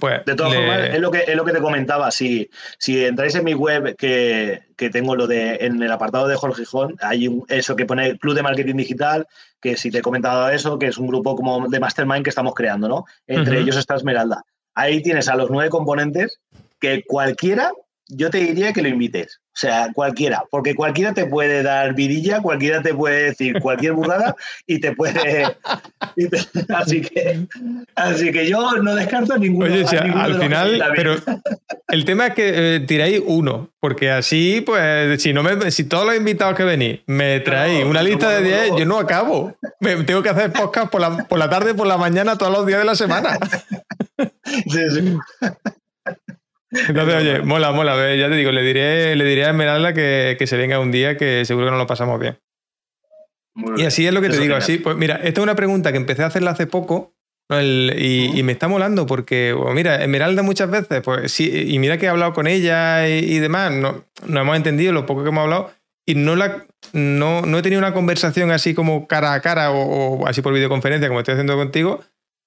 Pues, 0.00 0.24
de 0.24 0.34
todas 0.34 0.54
formas, 0.54 0.80
es 0.90 1.00
lo, 1.00 1.10
que, 1.10 1.24
es 1.26 1.36
lo 1.36 1.44
que 1.44 1.52
te 1.52 1.60
comentaba. 1.60 2.10
Si, 2.10 2.48
si 2.78 3.04
entráis 3.04 3.34
en 3.34 3.44
mi 3.44 3.54
web, 3.54 3.94
que, 3.96 4.62
tengo 4.90 5.14
lo 5.14 5.26
de 5.26 5.56
en 5.60 5.82
el 5.82 5.92
apartado 5.92 6.26
de 6.26 6.34
Jorge 6.34 6.62
Gijón, 6.62 6.96
hay 7.00 7.28
eso 7.48 7.76
que 7.76 7.84
pone 7.84 8.18
Club 8.18 8.34
de 8.34 8.42
Marketing 8.42 8.76
Digital, 8.76 9.26
que 9.60 9.76
si 9.76 9.90
te 9.90 9.98
he 9.98 10.02
comentado 10.02 10.48
eso, 10.48 10.78
que 10.78 10.86
es 10.86 10.98
un 10.98 11.06
grupo 11.06 11.36
como 11.36 11.68
de 11.68 11.78
Mastermind 11.78 12.24
que 12.24 12.30
estamos 12.30 12.54
creando, 12.54 12.88
¿no? 12.88 13.04
Entre 13.26 13.60
ellos 13.60 13.76
está 13.76 13.94
Esmeralda. 13.94 14.44
Ahí 14.74 15.02
tienes 15.02 15.28
a 15.28 15.36
los 15.36 15.50
nueve 15.50 15.70
componentes 15.70 16.40
que 16.80 17.04
cualquiera 17.04 17.70
yo 18.14 18.30
te 18.30 18.38
diría 18.38 18.72
que 18.72 18.82
lo 18.82 18.88
invites. 18.88 19.40
O 19.54 19.58
sea, 19.58 19.88
cualquiera, 19.92 20.44
porque 20.50 20.74
cualquiera 20.74 21.12
te 21.12 21.26
puede 21.26 21.62
dar 21.62 21.94
vidilla, 21.94 22.40
cualquiera 22.40 22.80
te 22.80 22.94
puede 22.94 23.24
decir 23.24 23.60
cualquier 23.60 23.92
burrada 23.92 24.34
y 24.66 24.80
te 24.80 24.92
puede. 24.92 25.44
así, 26.74 27.02
que, 27.02 27.46
así 27.94 28.32
que 28.32 28.48
yo 28.48 28.72
no 28.78 28.94
descarto 28.94 29.36
ninguno. 29.36 29.66
Oye, 29.66 29.84
al 30.14 30.40
final, 30.40 30.82
pero 30.96 31.16
el 31.88 32.04
tema 32.06 32.28
es 32.28 32.34
que 32.34 32.76
eh, 32.76 32.80
tiráis 32.80 33.20
uno, 33.26 33.68
porque 33.78 34.10
así, 34.10 34.62
pues, 34.64 35.22
si 35.22 35.34
no 35.34 35.42
me, 35.42 35.70
si 35.70 35.84
todos 35.84 36.06
los 36.06 36.16
invitados 36.16 36.56
que 36.56 36.64
venís 36.64 37.00
me 37.06 37.40
traéis 37.40 37.84
una 37.84 38.02
lista 38.02 38.30
de 38.30 38.42
10, 38.42 38.76
yo 38.78 38.86
no 38.86 38.98
acabo. 38.98 39.54
Me, 39.80 39.96
tengo 40.04 40.22
que 40.22 40.30
hacer 40.30 40.50
podcast 40.50 40.90
por 40.90 41.02
la, 41.02 41.24
por 41.24 41.38
la 41.38 41.50
tarde, 41.50 41.74
por 41.74 41.86
la 41.86 41.98
mañana, 41.98 42.38
todos 42.38 42.52
los 42.52 42.66
días 42.66 42.78
de 42.78 42.86
la 42.86 42.94
semana. 42.94 43.38
sí, 44.44 44.80
sí. 44.94 45.18
Entonces, 46.72 47.14
oye, 47.14 47.42
mola, 47.42 47.72
mola. 47.72 48.14
Ya 48.14 48.28
te 48.28 48.36
digo, 48.36 48.50
le 48.50 48.62
diré, 48.62 49.14
le 49.14 49.24
diré 49.24 49.44
a 49.44 49.50
Esmeralda 49.50 49.92
que, 49.92 50.36
se 50.44 50.56
venga 50.56 50.78
un 50.78 50.90
día 50.90 51.16
que 51.16 51.44
seguro 51.44 51.66
que 51.66 51.70
nos 51.70 51.80
lo 51.80 51.86
pasamos 51.86 52.18
bien. 52.18 52.38
y 53.76 53.84
así 53.84 54.06
es 54.06 54.14
lo 54.14 54.20
que 54.20 54.30
te 54.30 54.38
digo. 54.38 54.56
Así, 54.56 54.78
pues 54.78 54.96
mira, 54.96 55.16
esta 55.16 55.40
es 55.40 55.44
una 55.44 55.54
pregunta 55.54 55.92
que 55.92 55.98
empecé 55.98 56.22
a 56.22 56.26
hacerla 56.26 56.52
hace 56.52 56.66
poco 56.66 57.14
y, 57.60 58.42
me 58.42 58.52
está 58.52 58.68
molando 58.68 59.06
porque, 59.06 59.54
mira, 59.74 60.02
Esmeralda 60.02 60.42
muchas 60.42 60.70
veces, 60.70 61.02
pues 61.02 61.30
sí, 61.32 61.50
y 61.68 61.78
mira 61.78 61.98
que 61.98 62.06
he 62.06 62.08
hablado 62.08 62.32
con 62.32 62.46
ella 62.46 63.08
y, 63.08 63.38
demás, 63.38 63.72
no, 63.72 64.04
no 64.26 64.40
hemos 64.40 64.56
entendido 64.56 64.92
lo 64.92 65.06
poco 65.06 65.22
que 65.22 65.28
hemos 65.28 65.42
hablado. 65.42 65.70
y 66.06 66.14
no, 66.14 66.34
la, 66.36 66.66
no, 66.92 67.42
no 67.42 67.58
he 67.58 67.62
tenido 67.62 67.78
una 67.78 67.92
conversación 67.92 68.50
así 68.50 68.74
como 68.74 69.06
cara 69.06 69.34
a 69.34 69.40
cara 69.40 69.70
o, 69.70 70.26
así 70.26 70.40
por 70.40 70.54
videoconferencia 70.54 71.08
como 71.08 71.20
estoy 71.20 71.32
haciendo 71.32 71.56
contigo 71.56 72.00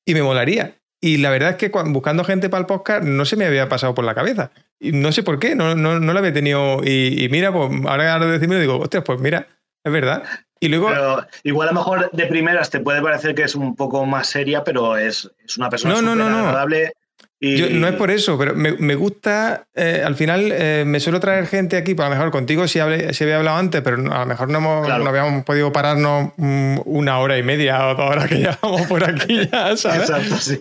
y 0.05 0.13
me 0.13 0.23
molaría. 0.23 0.75
Y 1.01 1.17
la 1.17 1.29
verdad 1.29 1.51
es 1.51 1.55
que 1.57 1.69
buscando 1.69 2.23
gente 2.23 2.49
para 2.49 2.61
el 2.61 2.65
podcast 2.65 3.03
no 3.03 3.25
se 3.25 3.35
me 3.35 3.45
había 3.45 3.69
pasado 3.69 3.93
por 3.93 4.05
la 4.05 4.15
cabeza. 4.15 4.51
Y 4.79 4.91
no 4.91 5.11
sé 5.11 5.23
por 5.23 5.39
qué, 5.39 5.55
no, 5.55 5.75
no, 5.75 5.99
no 5.99 6.13
la 6.13 6.19
había 6.19 6.33
tenido. 6.33 6.81
Y, 6.83 7.27
mira, 7.29 7.51
pues 7.53 7.69
ahora, 7.87 8.13
ahora 8.13 8.25
decirme 8.27 8.59
digo, 8.59 8.79
ostras, 8.79 9.03
pues 9.05 9.19
mira, 9.19 9.47
es 9.83 9.91
verdad. 9.91 10.23
Y 10.59 10.69
luego. 10.69 10.87
Pero 10.87 11.27
igual 11.43 11.69
a 11.69 11.71
lo 11.71 11.79
mejor 11.79 12.09
de 12.11 12.25
primeras 12.27 12.69
te 12.69 12.79
puede 12.79 13.01
parecer 13.01 13.35
que 13.35 13.43
es 13.43 13.55
un 13.55 13.75
poco 13.75 14.05
más 14.05 14.27
seria, 14.27 14.63
pero 14.63 14.97
es, 14.97 15.29
es 15.45 15.57
una 15.57 15.69
persona 15.69 15.93
no, 15.93 16.01
no, 16.01 16.15
no, 16.15 16.37
agradable 16.37 16.93
no 17.71 17.87
es 17.87 17.95
por 17.95 18.11
eso, 18.11 18.37
pero 18.37 18.55
me, 18.55 18.95
gusta, 18.95 19.67
eh, 19.75 20.01
al 20.05 20.15
final 20.15 20.51
eh, 20.51 20.83
me 20.85 20.99
suelo 20.99 21.19
traer 21.19 21.47
gente 21.47 21.77
aquí, 21.77 21.93
pues 21.93 22.05
a 22.05 22.09
lo 22.09 22.15
mejor 22.15 22.31
contigo 22.31 22.67
sí, 22.67 22.79
hablé, 22.79 23.11
había 23.19 23.37
hablado 23.37 23.57
antes, 23.57 23.81
pero 23.81 23.97
a 24.13 24.19
lo 24.19 24.25
mejor 24.25 24.49
no, 24.49 24.83
habíamos 24.85 25.43
podido 25.43 25.71
pararnos 25.71 26.31
mm, 26.37 26.79
una 26.85 27.19
hora 27.19 27.37
y 27.37 27.43
media 27.43 27.87
o 27.87 27.95
dos 27.95 28.09
horas 28.09 28.27
que 28.27 28.35
llevamos 28.39 28.87
por 28.87 29.03
aquí 29.03 29.47
ya, 29.51 29.75
¿sabes? 29.77 30.09
Exacto, 30.09 30.37
sí. 30.37 30.59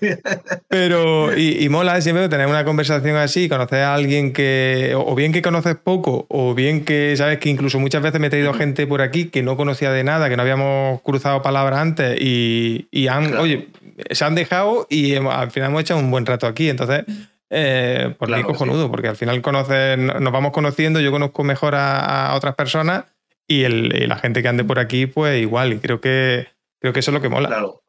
Pero, 0.68 1.36
y, 1.36 1.68
mola 1.68 2.00
siempre 2.00 2.28
tener 2.28 2.46
una 2.46 2.64
conversación 2.64 3.16
así, 3.16 3.48
conocer 3.48 3.80
a 3.80 3.94
alguien 3.94 4.32
que, 4.32 4.94
o 4.96 5.14
bien 5.14 5.32
que 5.32 5.42
conoces 5.42 5.76
poco, 5.76 6.26
o 6.28 6.54
bien 6.54 6.84
que, 6.84 7.14
¿sabes? 7.16 7.38
Que 7.38 7.48
incluso 7.48 7.78
muchas 7.78 8.02
veces 8.02 8.20
me 8.20 8.28
he 8.28 8.30
traído 8.30 8.54
gente 8.54 8.86
por 8.86 9.02
aquí 9.02 9.26
que 9.26 9.42
no 9.42 9.56
conocía 9.56 9.90
de 9.90 10.04
nada, 10.04 10.28
que 10.28 10.36
no 10.36 10.42
habíamos 10.42 11.00
cruzado 11.02 11.42
palabras 11.42 11.80
antes 11.80 12.20
y, 12.20 12.86
y 12.90 13.08
han, 13.08 13.36
oye, 13.36 13.68
se 14.10 14.24
han 14.24 14.34
dejado 14.34 14.86
y 14.88 15.14
al 15.16 15.50
final 15.50 15.70
hemos 15.70 15.82
hecho 15.82 15.96
un 15.96 16.10
buen 16.10 16.26
rato 16.26 16.46
aquí. 16.46 16.68
Entonces, 16.68 17.04
eh, 17.50 18.14
por 18.18 18.28
mí 18.30 18.42
cojonudo, 18.42 18.90
porque 18.90 19.08
al 19.08 19.16
final 19.16 19.42
nos 19.42 20.32
vamos 20.32 20.52
conociendo, 20.52 21.00
yo 21.00 21.12
conozco 21.12 21.44
mejor 21.44 21.74
a, 21.76 22.34
otras 22.34 22.54
personas 22.54 23.04
y, 23.46 23.66
la 23.68 24.16
gente 24.16 24.42
que 24.42 24.48
ande 24.48 24.64
por 24.64 24.78
aquí, 24.78 25.06
pues 25.06 25.40
igual. 25.40 25.72
Y 25.74 25.78
creo 25.78 26.00
que, 26.00 26.48
creo 26.80 26.92
que 26.92 27.00
eso 27.00 27.10
es 27.10 27.14
lo 27.14 27.20
que 27.20 27.28
mola. 27.28 27.48
Claro. 27.48 27.82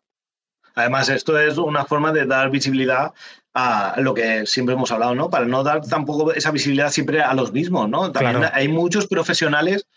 Además, 0.76 1.10
esto 1.10 1.40
es 1.40 1.58
una 1.58 1.86
forma 1.86 2.12
de 2.12 2.26
dar 2.26 2.50
visibilidad 2.52 3.14
a 3.54 3.96
lo 4.00 4.14
que 4.14 4.46
siempre 4.46 4.76
hemos 4.76 4.92
hablado, 4.92 5.16
¿no? 5.16 5.30
Para 5.30 5.46
no 5.46 5.64
dar 5.64 5.82
tampoco 5.82 6.34
esa 6.34 6.52
visibilidad 6.52 6.92
siempre 6.92 7.22
a 7.22 7.34
los 7.34 7.54
mismos, 7.54 7.90
¿no? 7.90 8.12
También 8.12 8.50
hay 8.52 8.68
muchos 8.68 9.08
profesionales 9.08 9.88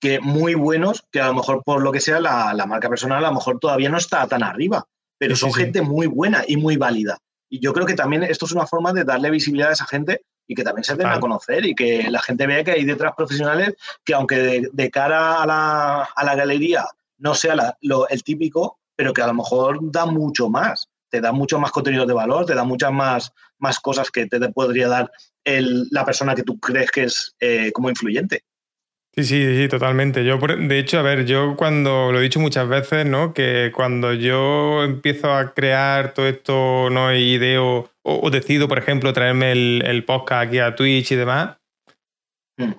que 0.00 0.20
muy 0.20 0.54
buenos, 0.54 1.04
que 1.10 1.20
a 1.20 1.26
lo 1.26 1.34
mejor 1.34 1.64
por 1.64 1.82
lo 1.82 1.90
que 1.90 1.98
sea 1.98 2.20
la, 2.20 2.54
la, 2.54 2.66
marca 2.66 2.88
personal 2.88 3.24
a 3.24 3.28
lo 3.28 3.34
mejor 3.34 3.58
todavía 3.58 3.88
no 3.88 3.98
está 3.98 4.28
tan 4.28 4.44
arriba 4.44 4.86
pero 5.18 5.36
son 5.36 5.52
gente 5.52 5.82
muy 5.82 6.06
buena 6.06 6.44
y 6.46 6.56
muy 6.56 6.76
válida. 6.76 7.18
Y 7.50 7.60
yo 7.60 7.72
creo 7.72 7.86
que 7.86 7.94
también 7.94 8.22
esto 8.22 8.46
es 8.46 8.52
una 8.52 8.66
forma 8.66 8.92
de 8.92 9.04
darle 9.04 9.30
visibilidad 9.30 9.70
a 9.70 9.74
esa 9.74 9.86
gente 9.86 10.22
y 10.46 10.54
que 10.54 10.64
también 10.64 10.84
se 10.84 10.96
den 10.96 11.06
a 11.06 11.20
conocer 11.20 11.66
y 11.66 11.74
que 11.74 12.10
la 12.10 12.22
gente 12.22 12.46
vea 12.46 12.64
que 12.64 12.72
hay 12.72 12.84
detrás 12.84 13.12
profesionales 13.16 13.74
que 14.04 14.14
aunque 14.14 14.68
de, 14.72 14.90
cara 14.90 15.42
a 15.42 15.46
la, 15.46 16.02
a 16.04 16.24
la, 16.24 16.34
galería 16.34 16.86
no 17.18 17.34
sea 17.34 17.76
el 18.08 18.22
típico, 18.22 18.78
pero 18.96 19.12
que 19.12 19.22
a 19.22 19.26
lo 19.26 19.34
mejor 19.34 19.78
da 19.82 20.06
mucho 20.06 20.48
más, 20.48 20.88
te 21.10 21.20
da 21.20 21.32
mucho 21.32 21.58
más 21.58 21.70
contenido 21.70 22.06
de 22.06 22.14
valor, 22.14 22.46
te 22.46 22.54
da 22.54 22.64
muchas 22.64 22.92
más, 22.92 23.32
más 23.58 23.78
cosas 23.78 24.10
que 24.10 24.26
te, 24.26 24.40
podría 24.50 24.88
dar 24.88 25.10
el, 25.44 25.86
la 25.90 26.04
persona 26.04 26.34
que 26.34 26.42
tú 26.42 26.58
crees 26.58 26.90
que 26.90 27.04
es 27.04 27.34
eh, 27.40 27.70
como 27.72 27.90
influyente. 27.90 28.44
Sí, 29.18 29.24
sí, 29.24 29.56
sí, 29.56 29.68
totalmente. 29.68 30.24
Yo, 30.24 30.38
de 30.38 30.78
hecho, 30.78 31.00
a 31.00 31.02
ver, 31.02 31.24
yo 31.26 31.56
cuando 31.56 32.12
lo 32.12 32.20
he 32.20 32.22
dicho 32.22 32.38
muchas 32.38 32.68
veces, 32.68 33.04
¿no? 33.04 33.34
Que 33.34 33.72
cuando 33.74 34.12
yo 34.12 34.84
empiezo 34.84 35.34
a 35.34 35.54
crear 35.54 36.14
todo 36.14 36.28
esto, 36.28 36.88
¿no? 36.88 37.12
Y 37.12 37.32
ideo, 37.32 37.90
o, 38.02 38.30
decido, 38.30 38.68
por 38.68 38.78
ejemplo, 38.78 39.12
traerme 39.12 39.50
el, 39.50 40.04
podcast 40.06 40.46
aquí 40.46 40.60
a 40.60 40.76
Twitch 40.76 41.10
y 41.10 41.16
demás, 41.16 41.56
mm. 42.58 42.74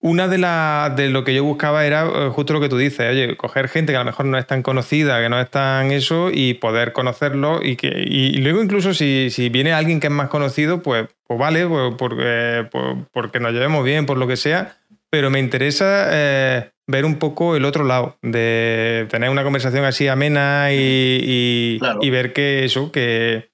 una 0.00 0.26
de 0.26 0.38
las 0.38 0.96
de 0.96 1.10
lo 1.10 1.22
que 1.22 1.32
yo 1.32 1.44
buscaba 1.44 1.86
era 1.86 2.06
eh, 2.06 2.30
justo 2.30 2.54
lo 2.54 2.60
que 2.60 2.68
tú 2.68 2.76
dices, 2.76 3.08
oye, 3.08 3.36
coger 3.36 3.68
gente 3.68 3.92
que 3.92 3.96
a 3.96 4.00
lo 4.00 4.06
mejor 4.06 4.26
no 4.26 4.36
es 4.36 4.48
tan 4.48 4.62
conocida, 4.64 5.22
que 5.22 5.28
no 5.28 5.40
es 5.40 5.48
tan 5.48 5.92
eso, 5.92 6.30
y 6.32 6.54
poder 6.54 6.92
conocerlo, 6.92 7.60
y 7.62 7.76
que, 7.76 8.04
y 8.04 8.38
luego 8.38 8.60
incluso 8.60 8.94
si, 8.94 9.28
si 9.30 9.48
viene 9.48 9.72
alguien 9.72 10.00
que 10.00 10.08
es 10.08 10.12
más 10.12 10.28
conocido, 10.28 10.82
pues, 10.82 11.06
pues 11.24 11.38
vale, 11.38 11.68
pues, 11.68 11.94
porque, 11.96 12.66
pues, 12.72 12.96
porque 13.12 13.38
nos 13.38 13.52
llevemos 13.52 13.84
bien, 13.84 14.06
por 14.06 14.18
lo 14.18 14.26
que 14.26 14.36
sea 14.36 14.76
pero 15.14 15.30
me 15.30 15.38
interesa 15.38 16.08
eh, 16.10 16.72
ver 16.88 17.04
un 17.04 17.20
poco 17.20 17.54
el 17.54 17.64
otro 17.64 17.84
lado, 17.84 18.18
de 18.20 19.06
tener 19.10 19.30
una 19.30 19.44
conversación 19.44 19.84
así 19.84 20.08
amena 20.08 20.72
y, 20.72 21.78
ver 22.10 22.32
que 22.32 22.64
eso, 22.64 22.90
que... 22.90 23.48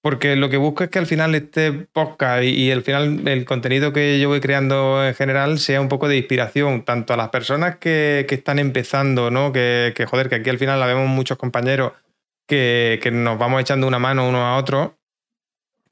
Porque 0.00 0.36
lo 0.36 0.48
que 0.48 0.58
busco 0.58 0.84
es 0.84 0.90
que 0.90 1.00
al 1.00 1.06
final 1.06 1.34
este 1.34 1.72
podcast 1.72 2.44
y, 2.44 2.70
al 2.70 2.82
final 2.82 3.26
el 3.26 3.44
contenido 3.44 3.92
que 3.92 4.20
yo 4.20 4.28
voy 4.28 4.38
creando 4.38 5.04
en 5.04 5.16
general 5.16 5.58
sea 5.58 5.80
un 5.80 5.88
poco 5.88 6.06
de 6.06 6.18
inspiración, 6.18 6.84
tanto 6.84 7.14
a 7.14 7.16
las 7.16 7.30
personas 7.30 7.78
que, 7.78 8.24
están 8.30 8.60
empezando, 8.60 9.32
¿no? 9.32 9.50
Que, 9.50 9.92
joder, 10.08 10.28
que 10.28 10.36
aquí 10.36 10.50
al 10.50 10.58
final 10.58 10.78
la 10.78 10.86
vemos 10.86 11.08
muchos 11.08 11.36
compañeros 11.36 11.94
que, 12.46 13.00
nos 13.12 13.40
vamos 13.40 13.60
echando 13.60 13.88
una 13.88 13.98
mano 13.98 14.28
uno 14.28 14.46
a 14.46 14.56
otro, 14.56 14.95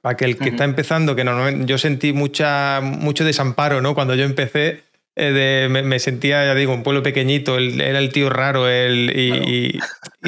para 0.05 0.19
que 0.19 0.27
el 0.27 0.37
que 0.37 0.51
está 0.51 0.65
empezando, 0.65 1.17
que 1.17 1.25
normalmente 1.25 1.65
yo 1.65 1.79
sentí 1.79 2.13
mucha, 2.13 2.83
mucho 2.83 3.25
desamparo, 3.25 3.81
¿no? 3.81 3.95
Cuando 3.95 4.15
yo 4.15 4.25
empecé, 4.25 4.83
eh, 5.17 5.67
me, 5.71 5.99
sentía, 5.99 6.45
ya 6.45 6.55
digo, 6.55 6.75
un 6.75 6.83
pueblo 6.83 7.03
pequeñito, 7.03 7.57
era 7.59 8.01
el 8.01 8.13
tío 8.13 8.29
raro 8.29 8.71
y, 8.71 9.81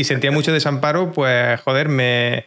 sentía 0.02 0.30
mucho 0.32 0.50
desamparo, 0.50 1.12
pues 1.12 1.60
joder, 1.60 1.90
me, 1.90 2.46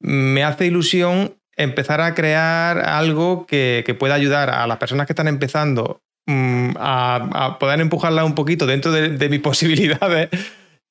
me 0.00 0.42
hace 0.42 0.66
ilusión 0.66 1.36
empezar 1.56 2.00
a 2.00 2.16
crear 2.16 2.80
algo 2.80 3.46
que, 3.46 3.96
pueda 3.96 4.16
ayudar 4.16 4.50
a 4.50 4.66
las 4.66 4.78
personas 4.78 5.06
que 5.06 5.12
están 5.12 5.28
empezando 5.28 6.02
mm, 6.26 6.70
a, 6.76 7.56
poder 7.60 7.80
empujarla 7.80 8.24
un 8.24 8.34
poquito 8.34 8.66
dentro 8.66 8.90
de, 8.90 9.28
mis 9.28 9.40
posibilidades. 9.48 10.30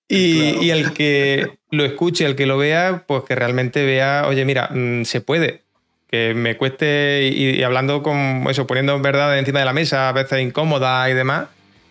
Y, 0.09 0.65
y, 0.65 0.71
el 0.71 0.93
que 0.93 1.57
lo 1.69 1.83
escuche, 1.83 2.25
el 2.25 2.35
que 2.35 2.45
lo 2.45 2.57
vea, 2.57 3.03
pues 3.05 3.23
que 3.23 3.35
realmente 3.35 3.85
vea, 3.85 4.23
oye, 4.27 4.45
mira, 4.45 4.69
mm, 4.73 5.03
se 5.03 5.19
puede 5.19 5.67
que 6.09 6.33
me 6.33 6.57
cueste 6.57 7.29
y, 7.33 7.61
hablando 7.63 8.01
con 8.01 8.45
eso, 8.49 8.65
poniendo 8.65 8.99
verdad 8.99 9.37
encima 9.37 9.59
de 9.59 9.65
la 9.65 9.73
mesa, 9.73 10.09
a 10.09 10.13
veces 10.13 10.41
incómoda 10.41 11.09
y 11.09 11.13
demás, 11.13 11.47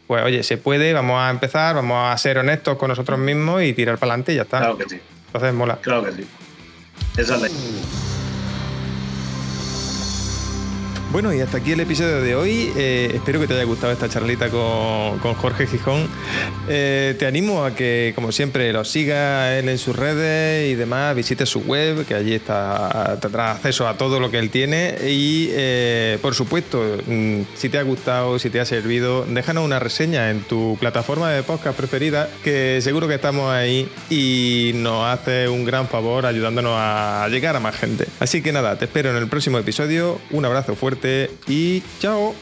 pues 0.07 0.25
oye, 0.25 0.43
se 0.43 0.57
puede, 0.57 0.93
vamos 0.93 1.21
a 1.21 1.31
empezar, 1.31 1.75
vamos 1.75 2.13
a 2.13 2.17
ser 2.17 2.39
honestos 2.39 2.79
con 2.79 2.89
nosotros 2.89 3.19
mismos 3.19 3.63
y 3.63 3.73
tirar 3.75 3.99
para 3.99 4.13
adelante 4.13 4.33
y 4.33 4.37
ya 4.37 4.43
está. 4.43 4.59
Claro 4.59 4.79
que 4.79 4.89
sí. 4.89 5.01
Entonces 5.27 5.53
mola. 5.53 5.79
Claro 5.83 6.05
que 6.05 6.13
sí. 6.13 6.27
Esa 7.17 7.37
es 7.37 7.43
la... 7.43 7.49
Bueno, 11.13 11.33
y 11.33 11.41
hasta 11.41 11.59
aquí 11.59 11.73
el 11.73 11.81
episodio 11.81 12.21
de 12.21 12.35
hoy. 12.35 12.73
Eh, 12.77 13.13
espero 13.15 13.39
que 13.39 13.47
te 13.47 13.55
haya 13.55 13.63
gustado 13.63 13.93
esta 13.93 14.09
charlita 14.09 14.51
con, 14.51 15.19
Jorge 15.35 15.67
Gijón. 15.67 16.09
Eh, 16.69 17.15
te 17.19 17.27
animo 17.27 17.65
a 17.65 17.75
que, 17.75 18.13
como 18.15 18.33
siempre, 18.33 18.73
lo 18.73 18.85
sigas 18.85 19.53
él 19.53 19.69
en 19.69 19.79
sus 19.79 19.95
redes 19.95 20.71
y 20.71 20.75
demás, 20.75 21.15
visite 21.15 21.47
su 21.47 21.61
web, 21.61 22.05
que 22.07 22.15
allí 22.15 22.35
está, 22.35 23.19
tendrá 23.21 23.53
acceso 23.53 23.87
a 23.87 23.97
todo 23.97 24.19
lo 24.19 24.31
que 24.31 24.39
él 24.39 24.51
tiene. 24.51 24.97
Y, 25.07 25.49
eh, 25.53 26.19
por 26.21 26.35
supuesto, 26.35 26.83
mm, 27.07 27.43
si 27.55 27.69
te 27.69 27.79
ha 27.79 27.83
gustado, 27.83 28.39
si 28.41 28.51
te 28.51 28.61
ha 28.61 28.67
servido, 28.67 29.25
déjanos 29.27 29.65
una 29.65 29.79
reseña 29.79 30.31
en 30.31 30.41
tu 30.43 30.77
plataforma 30.81 31.31
de 31.31 31.45
podcast 31.45 31.77
preferida, 31.77 32.29
que 32.43 32.81
seguro 32.83 33.07
que 33.07 33.15
estamos 33.15 33.51
ahí 33.51 33.89
y 34.11 34.73
nos 34.75 35.07
hace 35.07 35.49
un 35.49 35.65
gran 35.65 35.87
favor 35.87 36.27
ayudándonos 36.27 36.75
a 36.77 37.29
llegar 37.31 37.55
a 37.55 37.61
más 37.61 37.77
gente. 37.77 38.07
Así 38.19 38.43
que 38.43 38.53
nada, 38.53 38.77
te 38.77 38.87
espero 38.87 39.11
en 39.11 39.17
el 39.17 39.29
próximo 39.29 39.59
episodio. 39.59 40.21
Un 40.31 40.45
abrazo 40.45 40.75
fuerte 40.75 40.96
y 41.47 41.83
chao. 42.01 42.35